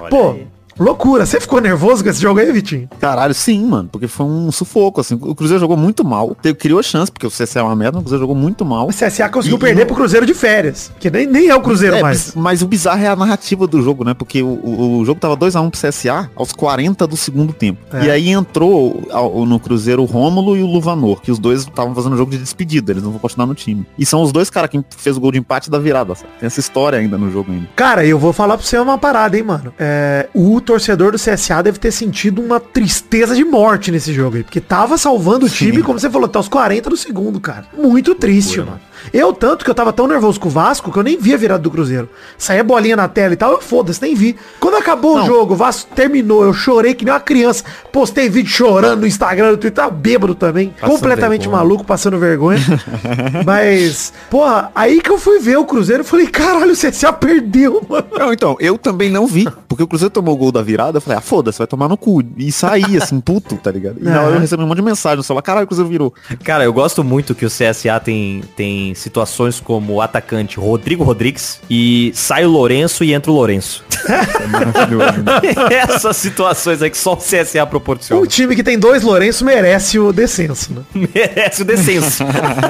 Pô, 0.10 0.32
aí. 0.32 0.48
Loucura. 0.80 1.26
Você 1.26 1.40
ficou 1.40 1.60
nervoso 1.62 2.04
com 2.04 2.10
esse 2.10 2.22
jogo 2.22 2.40
aí, 2.40 2.52
Vitinho? 2.52 2.88
Caralho, 3.00 3.34
sim, 3.34 3.66
mano. 3.66 3.90
Porque 3.92 4.08
foi 4.08 4.26
um 4.26 4.52
sufoco, 4.52 5.02
assim. 5.02 5.16
O 5.22 5.34
Cruzeiro 5.36 5.60
jogou 5.60 5.78
muito 5.78 6.04
mal. 6.04 6.36
Teve, 6.42 6.56
criou 6.56 6.82
chance, 6.84 7.12
porque 7.12 7.26
o 7.26 7.30
CSA 7.32 7.60
é 7.60 7.64
uma 7.64 7.76
merda, 7.76 7.98
o 7.98 8.02
Cruzeiro 8.02 8.22
jogou 8.24 8.36
muito 8.36 8.64
mal. 8.66 8.88
O 8.88 8.94
CSA 8.94 9.30
conseguiu 9.30 9.58
E- 9.58 9.62
perder 9.62 9.82
e- 9.84 9.86
pro 9.86 9.96
Cruzeiro 9.96 10.26
de 10.26 10.34
férias, 10.34 10.92
que 11.00 11.10
nem, 11.10 11.26
nem 11.26 11.48
é 11.50 11.56
o 11.56 11.62
Cruzeiro 11.62 11.96
É, 11.98 12.02
mais. 12.02 12.34
mas 12.36 12.62
o 12.62 12.68
bizarro 12.68 13.02
é 13.04 13.08
a 13.08 13.16
narrativa 13.16 13.66
do 13.68 13.82
jogo, 13.82 14.04
né? 14.04 14.14
Porque 14.14 14.42
o, 14.42 14.48
o, 14.48 15.00
o 15.00 15.06
jogo 15.06 15.20
tava 15.20 15.36
2x1 15.36 15.70
pro 15.72 15.80
CSA 15.80 16.30
aos 16.36 16.52
40 16.52 17.06
do 17.08 17.18
segundo 17.18 17.54
tempo. 17.54 17.80
É. 17.94 18.06
E 18.06 18.12
aí 18.12 18.30
entrou 18.30 19.04
ao- 19.12 19.46
no 19.46 19.60
Cruzeiro 19.60 20.02
o 20.02 20.06
Rômulo 20.06 20.56
e 20.58 20.64
o 20.64 20.68
Luvanor, 20.68 21.22
que 21.22 21.32
os 21.32 21.40
dois 21.40 21.62
estavam 21.62 21.94
fazendo 21.96 22.16
jogo 22.18 22.32
de 22.32 22.38
despedida, 22.38 22.92
eles 22.92 23.04
não 23.04 23.12
vão 23.12 23.20
continuar 23.20 23.46
no 23.48 23.56
time. 23.56 23.86
E 23.98 24.06
são 24.06 24.22
os 24.22 24.32
dois 24.32 24.50
caras 24.50 24.70
que 24.70 24.84
fez 24.98 25.18
o 25.18 25.20
gol 25.20 25.32
de 25.32 25.40
empate 25.40 25.70
da 25.70 25.80
virada, 25.80 26.16
sabe? 26.16 26.30
Tem 26.40 26.48
essa 26.48 26.60
história 26.60 27.00
ainda 27.00 27.18
no 27.18 27.32
jogo 27.32 27.52
ainda. 27.52 27.68
Cara, 27.76 28.06
eu 28.06 28.18
vou 28.20 28.34
falar 28.34 28.58
pra 28.58 28.66
você 28.66 28.78
uma 28.78 28.98
parada, 28.98 29.38
hein, 29.38 29.44
mano. 29.44 29.74
É, 29.80 30.28
o 30.34 30.42
torcedor 30.68 31.14
do 31.14 31.18
CSA 31.18 31.64
deve 31.64 31.80
ter 31.80 31.92
sentido 31.92 32.42
uma 32.42 32.60
tristeza 32.60 33.34
de 33.34 33.46
morte 33.46 33.90
nesse 33.90 34.14
jogo 34.14 34.36
aí. 34.36 34.44
Porque 34.44 34.60
tava 34.60 34.98
salvando 34.98 35.46
o 35.46 35.50
time, 35.50 35.82
como 35.82 35.98
você 35.98 36.10
falou, 36.10 36.26
até 36.26 36.38
os 36.38 36.50
40 36.50 36.90
do 36.90 36.98
segundo, 36.98 37.40
cara. 37.40 37.66
Muito 37.76 38.14
triste, 38.14 38.60
mano. 38.60 38.80
Eu, 39.14 39.34
tanto 39.34 39.64
que 39.64 39.72
eu 39.72 39.76
tava 39.76 39.92
tão 39.94 40.08
nervoso 40.08 40.40
com 40.40 40.48
o 40.48 40.52
Vasco 40.52 40.92
que 40.92 40.98
eu 40.98 41.04
nem 41.04 41.18
vi 41.18 41.34
a 41.34 41.38
virada 41.38 41.62
do 41.64 41.72
Cruzeiro. 41.72 42.10
Saía 42.38 42.64
bolinha 42.64 42.96
na 42.96 43.08
tela 43.08 43.34
e 43.34 43.38
tal, 43.38 43.52
eu 43.54 43.62
foda-se, 43.62 44.02
nem 44.02 44.16
vi. 44.16 44.36
Quando 44.60 44.76
acabou 44.76 45.16
o 45.16 45.20
Não. 45.20 45.26
jogo, 45.26 45.54
o 45.54 45.58
Vasco 45.58 45.90
terminou, 45.96 46.44
eu 46.44 46.54
chorei 46.54 46.94
que 46.94 47.06
nem 47.06 47.14
uma 47.14 47.20
criança. 47.20 47.64
Postei 47.92 48.30
vídeo 48.30 48.50
chorando 48.50 49.02
no 49.02 49.08
Instagram, 49.08 49.52
no 49.52 49.58
Twitter, 49.58 49.72
tava 49.84 49.92
bêbado 49.92 50.36
também. 50.36 50.70
Passando 50.70 50.92
completamente 50.92 51.42
vergonha. 51.42 51.58
maluco, 51.64 51.84
passando 51.84 52.18
vergonha. 52.18 52.60
Mas, 53.46 54.14
porra, 54.30 54.72
aí 54.76 55.02
que 55.02 55.10
eu 55.10 55.18
fui 55.18 55.40
ver 55.40 55.58
o 55.58 55.66
Cruzeiro, 55.66 56.02
eu 56.02 56.06
falei, 56.06 56.28
caralho, 56.28 56.72
o 56.72 56.76
CSA 56.76 57.12
perdeu, 57.14 57.82
mano. 57.88 58.08
Não, 58.18 58.34
então, 58.34 58.56
eu 58.60 58.78
também 58.78 59.10
não 59.10 59.28
vi, 59.28 59.48
porque 59.68 59.84
o 59.84 59.88
Cruzeiro 59.88 60.12
tomou 60.12 60.34
o 60.36 60.38
gol 60.38 60.52
da 60.52 60.62
virada, 60.62 60.98
eu 60.98 61.02
falei, 61.02 61.18
ah, 61.18 61.22
foda-se, 61.22 61.58
vai 61.58 61.68
tomar 61.68 61.88
no 61.88 61.98
cu. 61.98 62.24
E 62.38 62.52
saí, 62.52 62.98
assim, 62.98 63.20
puto, 63.20 63.56
tá 63.58 63.72
ligado? 63.72 63.98
E 64.00 64.04
na 64.04 64.22
hora 64.22 64.36
eu 64.36 64.40
recebi 64.40 64.64
um 64.64 64.68
monte 64.68 64.78
de 64.78 64.84
mensagem 64.84 65.18
no 65.18 65.24
celular, 65.24 65.42
caralho, 65.42 65.66
o 65.66 65.68
Cruzeiro 65.68 65.90
virou. 65.90 66.14
Cara, 66.44 66.64
eu 66.64 66.74
gosto 66.74 67.04
muito 67.04 67.34
que 67.36 67.46
o 67.46 67.50
CSA 67.50 68.00
tem, 68.04 68.44
tem 68.56 68.87
situações 68.96 69.60
como 69.60 69.94
o 69.94 70.02
atacante 70.02 70.60
Rodrigo 70.60 71.04
Rodrigues 71.04 71.60
e 71.70 72.12
sai 72.16 72.46
o 72.46 72.50
Lourenço 72.50 73.04
e 73.04 73.14
entra 73.14 73.32
o 73.32 73.36
Lourenço. 73.36 73.84
É 74.08 74.48
maravilhoso. 74.48 75.18
né? 75.24 75.42
Essas 75.72 76.18
situações 76.18 76.82
aí 76.82 76.90
que 76.90 76.98
só 76.98 77.14
o 77.14 77.18
CSA 77.18 77.64
Um 77.64 77.68
proporciona. 77.68 78.28
time 78.28 78.56
que 78.56 78.64
tem 78.64 78.78
dois 78.78 79.04
Lourenço 79.04 79.44
merece 79.44 80.00
o 80.00 80.12
descenso, 80.14 80.74
né? 80.74 80.82
Merece 81.14 81.62
o 81.62 81.66
descenso. 81.66 82.24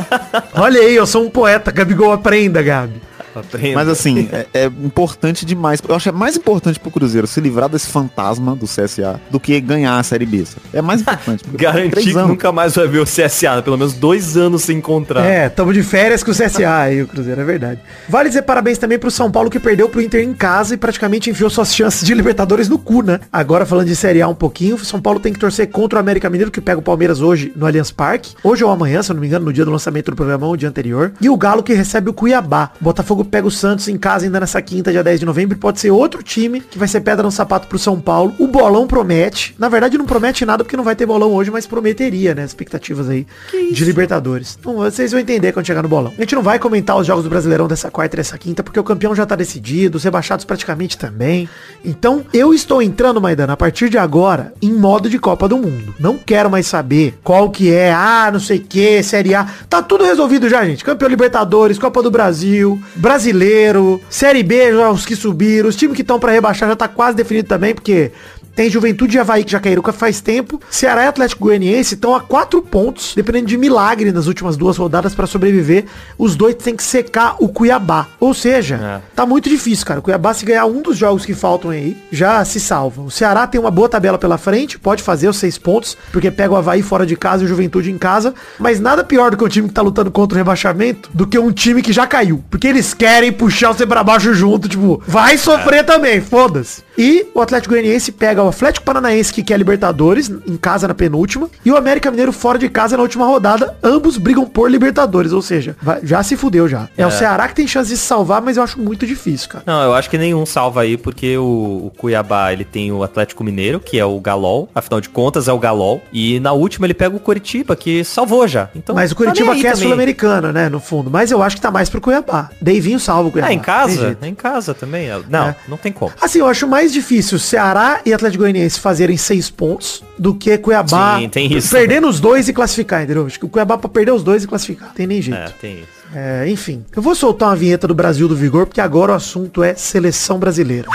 Olha 0.56 0.82
aí, 0.82 0.96
eu 0.96 1.06
sou 1.06 1.26
um 1.26 1.30
poeta, 1.30 1.72
Gabigol 1.72 2.12
aprenda, 2.12 2.62
Gabi. 2.62 3.02
Aprenda. 3.40 3.76
Mas 3.76 3.88
assim, 3.88 4.30
é, 4.32 4.48
é 4.54 4.66
importante 4.66 5.46
demais. 5.46 5.82
Eu 5.88 5.96
acho 5.96 6.04
que 6.04 6.10
é 6.10 6.12
mais 6.12 6.38
importante 6.38 6.80
pro 6.80 6.92
Cruzeiro 6.92 7.28
se 7.28 7.40
livrar 7.40 7.70
desse 7.70 7.88
fantasma 7.88 8.56
do 8.56 8.66
CSA 8.66 9.20
do 9.30 9.40
que 9.40 9.60
ganhar 9.60 9.98
a 9.98 10.04
Série 10.04 10.26
B. 10.26 10.46
sabe? 10.46 10.62
É 10.74 10.82
mais 10.82 11.02
importante. 11.02 11.44
Garantir 11.54 12.14
que 12.14 12.14
nunca 12.14 12.52
mais 12.52 12.76
vai 12.76 12.88
ver 12.88 13.00
o 13.00 13.06
CSA, 13.06 13.62
pelo 13.64 13.78
menos 13.78 13.94
dois 13.94 14.38
anos 14.38 14.64
sem 14.64 14.78
encontrar. 14.78 15.26
É, 15.26 15.50
tamo 15.50 15.74
de 15.74 15.84
férias 15.84 16.24
com 16.24 16.32
o 16.32 16.34
CSA 16.34 16.76
aí, 16.76 17.02
o 17.02 17.08
Cruzeiro, 17.08 17.42
é 17.42 17.46
verdade. 17.46 17.82
Vale 18.08 18.30
dizer 18.30 18.44
parabéns 18.44 18.78
também 18.78 18.98
pro 19.00 19.12
São 19.12 19.32
Paulo 19.32 19.50
que 19.50 19.60
perdeu 19.60 19.90
pro 19.90 20.02
Inter 20.02 20.22
em 20.22 20.34
casa 20.34 20.74
e 20.74 20.78
praticamente 20.78 21.30
enfiou 21.30 21.50
suas 21.50 21.76
chances 21.76 22.06
de 22.06 22.14
Libertadores 22.14 22.70
no 22.70 22.78
cu, 22.78 23.02
né? 23.02 23.20
Agora 23.32 23.66
falando 23.66 23.88
de 23.88 23.96
Série 23.96 24.22
A 24.22 24.28
um 24.28 24.36
pouquinho, 24.36 24.76
o 24.76 24.86
São 24.86 25.02
Paulo 25.02 25.20
tem 25.20 25.34
que 25.34 25.40
torcer 25.40 25.68
contra 25.70 25.98
o 25.98 26.00
América 26.00 26.30
Mineiro, 26.30 26.52
que 26.52 26.62
pega 26.62 26.80
o 26.80 26.82
Palmeiras 26.84 27.22
hoje 27.22 27.52
no 27.56 27.66
Allianz 27.66 27.92
Parque. 27.92 28.34
Hoje 28.44 28.64
ou 28.64 28.72
amanhã, 28.72 29.02
se 29.02 29.12
eu 29.12 29.14
não 29.14 29.22
me 29.22 29.28
engano, 29.28 29.46
no 29.46 29.54
dia 29.54 29.66
do 29.66 29.72
lançamento 29.72 30.12
do 30.12 30.16
programa 30.16 30.46
ou 30.46 30.54
o 30.54 30.58
dia 30.58 30.70
anterior. 30.70 31.12
E 31.20 31.30
o 31.30 31.38
Galo 31.38 31.64
que 31.64 31.74
recebe 31.74 32.10
o 32.10 32.14
Cuiabá. 32.14 32.72
Botafogo 32.80 33.24
pega 33.28 33.48
o 33.48 33.52
Santos 33.52 33.88
em 33.88 33.98
casa 33.98 34.26
ainda 34.26 34.40
nessa 34.40 34.62
quinta, 34.62 34.92
dia 34.92 35.04
10 35.04 35.20
de 35.20 35.26
novembro. 35.26 35.58
Pode 35.58 35.80
ser 35.80 35.92
outro 35.92 36.24
time 36.24 36.62
que 36.62 36.78
vai 36.78 36.88
ser 36.88 37.02
pedra 37.02 37.24
no 37.24 37.32
sapato 37.32 37.68
pro 37.68 37.78
São 37.78 38.00
Paulo. 38.00 38.34
O 38.40 38.48
bolão 38.48 38.88
promete. 38.88 39.56
Na 39.58 39.70
verdade, 39.70 39.98
não 39.98 40.06
promete 40.06 40.46
nada 40.46 40.64
porque 40.64 40.78
não 40.78 40.84
vai 40.84 40.96
ter 40.96 41.06
bolão 41.06 41.34
hoje, 41.34 41.52
mas 41.52 41.66
prometeria, 41.66 42.34
né? 42.34 42.44
As 42.44 42.52
expectativas 42.52 43.10
aí 43.10 43.26
de 43.72 43.86
Libertadores. 43.86 44.58
Então, 44.60 44.76
vocês 44.76 45.12
vão 45.12 45.20
entender 45.20 45.52
quando 45.52 45.66
chegar 45.66 45.82
no 45.82 45.90
bolão. 45.90 46.14
A 46.18 46.22
gente 46.22 46.36
não 46.36 46.42
vai 46.42 46.60
comentar 46.60 46.98
os 46.98 47.06
jogos 47.06 47.24
do 47.24 47.30
Brasileirão 47.30 47.68
dessa 47.68 47.92
quarta 47.92 48.16
e 48.16 48.18
dessa 48.18 48.38
quinta, 48.38 48.64
porque 48.64 48.80
o 48.80 48.84
campeão 48.84 49.16
já 49.16 49.26
tá 49.26 49.36
decidido, 49.36 49.98
os 49.98 50.04
rebaixados 50.04 50.46
praticamente 50.46 50.98
também. 50.98 51.50
Então, 51.84 52.26
eu 52.34 52.54
estou 52.54 52.82
entrando, 52.82 53.22
Maidana, 53.22 53.54
a 53.54 53.58
partir 53.58 53.90
de 53.90 53.98
agora, 53.98 54.54
em 54.62 54.72
modo 54.72 55.10
de 55.10 55.20
Copa 55.20 55.48
do 55.48 55.58
Mundo. 55.58 55.94
Não 56.00 56.18
quero 56.18 56.50
mais 56.50 56.68
saber 56.68 57.18
qual 57.24 57.50
que 57.50 57.72
é, 57.72 57.92
ah, 57.94 58.30
não 58.32 58.40
sei 58.40 58.58
o 58.58 58.64
que, 58.64 59.04
Série 59.04 59.36
A. 59.36 59.48
Tá 59.70 59.82
tudo 59.82 60.04
resolvido 60.04 60.50
já, 60.50 60.64
gente. 60.66 60.84
Campeão 60.84 61.10
Libertadores, 61.10 61.80
Copa 61.80 62.02
do 62.02 62.12
Brasil, 62.12 62.82
Brasileiro, 63.18 64.00
Série 64.12 64.44
B, 64.44 64.74
os 64.94 65.04
que 65.04 65.16
subiram, 65.16 65.68
os 65.68 65.76
times 65.76 65.96
que 65.96 66.04
estão 66.04 66.20
pra 66.20 66.32
rebaixar 66.32 66.70
já 66.70 66.76
tá 66.76 66.88
quase 66.88 67.18
definido 67.18 67.48
também, 67.48 67.74
porque 67.74 68.12
tem 68.58 68.72
Juventude 68.72 69.16
e 69.16 69.20
Havaí 69.20 69.44
que 69.44 69.52
já 69.52 69.60
caíram 69.60 69.84
faz 69.94 70.20
tempo. 70.20 70.60
Ceará 70.70 71.04
e 71.04 71.08
Atlético 71.08 71.44
Goianiense 71.46 71.94
estão 71.94 72.16
a 72.16 72.20
quatro 72.20 72.60
pontos, 72.62 73.14
dependendo 73.16 73.46
de 73.46 73.56
milagre 73.56 74.12
nas 74.12 74.26
últimas 74.26 74.58
duas 74.58 74.76
rodadas 74.78 75.14
para 75.14 75.28
sobreviver. 75.28 75.86
Os 76.18 76.36
dois 76.36 76.56
têm 76.56 76.76
que 76.76 76.82
secar 76.84 77.36
o 77.40 77.48
Cuiabá. 77.48 78.08
Ou 78.20 78.34
seja, 78.34 78.76
É. 78.76 79.02
tá 79.16 79.28
muito 79.28 79.48
difícil, 79.48 79.86
cara. 79.86 80.00
O 80.00 80.04
Cuiabá, 80.04 80.34
se 80.34 80.44
ganhar 80.44 80.66
um 80.66 80.82
dos 80.82 80.98
jogos 80.98 81.24
que 81.24 81.36
faltam 81.36 81.70
aí, 81.70 81.96
já 82.12 82.44
se 82.44 82.60
salva. 82.60 83.04
O 83.04 83.12
Ceará 83.12 83.46
tem 83.46 83.62
uma 83.62 83.70
boa 83.70 83.88
tabela 83.88 84.18
pela 84.18 84.40
frente, 84.40 84.80
pode 84.80 85.04
fazer 85.04 85.28
os 85.30 85.38
seis 85.38 85.58
pontos, 85.60 85.96
porque 86.12 86.32
pega 86.32 86.52
o 86.54 86.58
Havaí 86.58 86.82
fora 86.82 87.06
de 87.06 87.16
casa 87.16 87.44
e 87.44 87.46
o 87.46 87.48
Juventude 87.48 87.92
em 87.92 87.98
casa. 88.00 88.34
Mas 88.58 88.80
nada 88.80 89.04
pior 89.04 89.30
do 89.30 89.38
que 89.38 89.44
um 89.44 89.48
time 89.50 89.68
que 89.68 89.74
tá 89.76 89.84
lutando 89.84 90.10
contra 90.10 90.36
o 90.36 90.38
rebaixamento 90.40 91.12
do 91.14 91.28
que 91.28 91.38
um 91.38 91.52
time 91.52 91.84
que 91.84 91.94
já 91.94 92.08
caiu. 92.08 92.44
Porque 92.50 92.68
eles 92.68 92.94
querem 92.96 93.32
puxar 93.32 93.72
você 93.72 93.86
pra 93.86 94.04
baixo 94.04 94.34
junto, 94.34 94.68
tipo, 94.68 95.00
vai 95.08 95.38
sofrer 95.38 95.86
também, 95.86 96.20
foda-se. 96.22 96.82
E 96.98 97.28
o 97.36 97.42
Atlético 97.42 97.76
Goianiense 97.76 98.12
pega 98.12 98.42
o 98.42 98.47
Atlético 98.50 98.86
Paranaense, 98.86 99.34
que 99.34 99.44
quer 99.44 99.58
Libertadores, 99.58 100.30
em 100.48 100.58
casa 100.58 100.88
na 100.88 100.94
penúltima, 100.94 101.50
e 101.66 101.72
o 101.72 101.78
América 101.78 102.10
Mineiro 102.12 102.32
fora 102.32 102.58
de 102.58 102.70
casa 102.70 102.96
na 102.98 103.04
última 103.04 103.26
rodada. 103.26 103.76
Ambos 103.84 104.18
brigam 104.18 104.46
por 104.46 104.70
Libertadores, 104.70 105.32
ou 105.32 105.42
seja, 105.42 105.76
vai- 105.82 106.00
já 106.04 106.22
se 106.24 106.36
fudeu 106.36 106.68
já. 106.68 106.88
É, 106.98 107.06
o 107.06 107.12
Ceará 107.12 107.48
que 107.48 107.56
tem 107.56 107.68
chance 107.68 107.90
de 107.90 107.98
se 107.98 108.06
salvar, 108.06 108.42
mas 108.42 108.58
eu 108.58 108.64
acho 108.64 108.80
muito 108.80 109.06
difícil, 109.06 109.50
cara. 109.50 109.64
Não, 109.66 109.82
eu 109.84 109.94
acho 109.94 110.10
que 110.10 110.18
nenhum 110.18 110.46
salva 110.46 110.82
aí, 110.82 110.98
porque 110.98 111.38
o, 111.38 111.44
o 111.88 111.92
Cuiabá, 111.98 112.52
ele 112.54 112.64
tem 112.66 112.92
o 112.92 113.04
Atlético 113.04 113.44
Mineiro, 113.44 113.80
que 113.80 114.00
é 114.00 114.06
o 114.06 114.20
Galol, 114.20 114.70
afinal 114.74 115.02
de 115.02 115.10
contas 115.10 115.48
é 115.48 115.54
o 115.54 115.60
Galol, 115.60 116.02
e 116.12 116.40
na 116.40 116.52
última 116.54 116.86
ele 116.86 116.94
pega 116.94 117.16
o 117.16 117.20
Curitiba, 117.20 117.76
que 117.76 118.04
salvou 118.04 118.48
já. 118.48 118.70
Então, 118.76 118.96
Mas 118.96 119.12
o 119.12 119.16
tá 119.16 119.24
Curitiba 119.24 119.54
aí 119.54 119.62
quer 119.62 119.72
também. 119.74 119.84
Sul-Americana, 119.84 120.52
né, 120.52 120.70
no 120.70 120.80
fundo. 120.80 121.10
Mas 121.10 121.32
eu 121.32 121.42
acho 121.42 121.56
que 121.56 121.62
tá 121.62 121.72
mais 121.72 121.90
pro 121.90 122.02
Cuiabá. 122.02 122.50
Deivinho 122.62 123.00
salva 123.00 123.30
o 123.30 123.32
Cuiabá. 123.32 123.50
Ah, 123.50 123.54
em 123.54 123.60
casa? 123.60 124.02
jeito. 124.08 124.26
Em 124.26 124.36
casa 124.36 124.74
também. 124.74 125.08
Não, 125.30 125.48
É. 125.48 125.56
não 125.68 125.78
tem 125.78 125.92
como. 125.92 126.12
Assim, 126.22 126.40
eu 126.40 126.48
acho 126.48 126.68
mais 126.68 126.92
difícil 126.94 127.40
Ceará 127.40 128.00
e 128.06 128.14
Atlético 128.14 128.37
Goianiense 128.38 128.80
fazerem 128.80 129.18
seis 129.18 129.50
pontos 129.50 130.04
do 130.18 130.34
que 130.34 130.58
Cuiabá 130.58 131.20
Sim, 131.20 131.30
tem 131.30 131.52
isso. 131.54 131.70
perdendo 131.76 132.08
os 132.08 132.20
dois 132.20 132.48
e 132.48 132.54
classificar, 132.54 133.04
entendeu? 133.04 133.26
Acho 133.26 133.40
que 133.40 133.46
o 133.46 133.50
Cuiabá 133.50 133.78
pra 133.78 133.90
perder 133.90 134.12
os 134.12 134.24
dois 134.24 134.44
e 134.44 134.48
classificar. 134.48 134.94
Tem 134.94 135.06
nem 135.08 135.22
jeito. 135.22 135.38
É, 135.38 135.50
tem 135.60 135.74
isso. 135.76 135.98
É, 136.16 136.48
enfim, 136.50 136.86
eu 136.96 137.02
vou 137.02 137.14
soltar 137.14 137.50
uma 137.50 137.56
vinheta 137.56 137.86
do 137.88 137.94
Brasil 137.94 138.28
do 138.30 138.36
Vigor, 138.36 138.66
porque 138.66 138.80
agora 138.80 139.12
o 139.12 139.16
assunto 139.16 139.62
é 139.62 139.76
seleção 139.76 140.40
brasileira. 140.40 140.88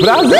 Brasil! 0.00 0.36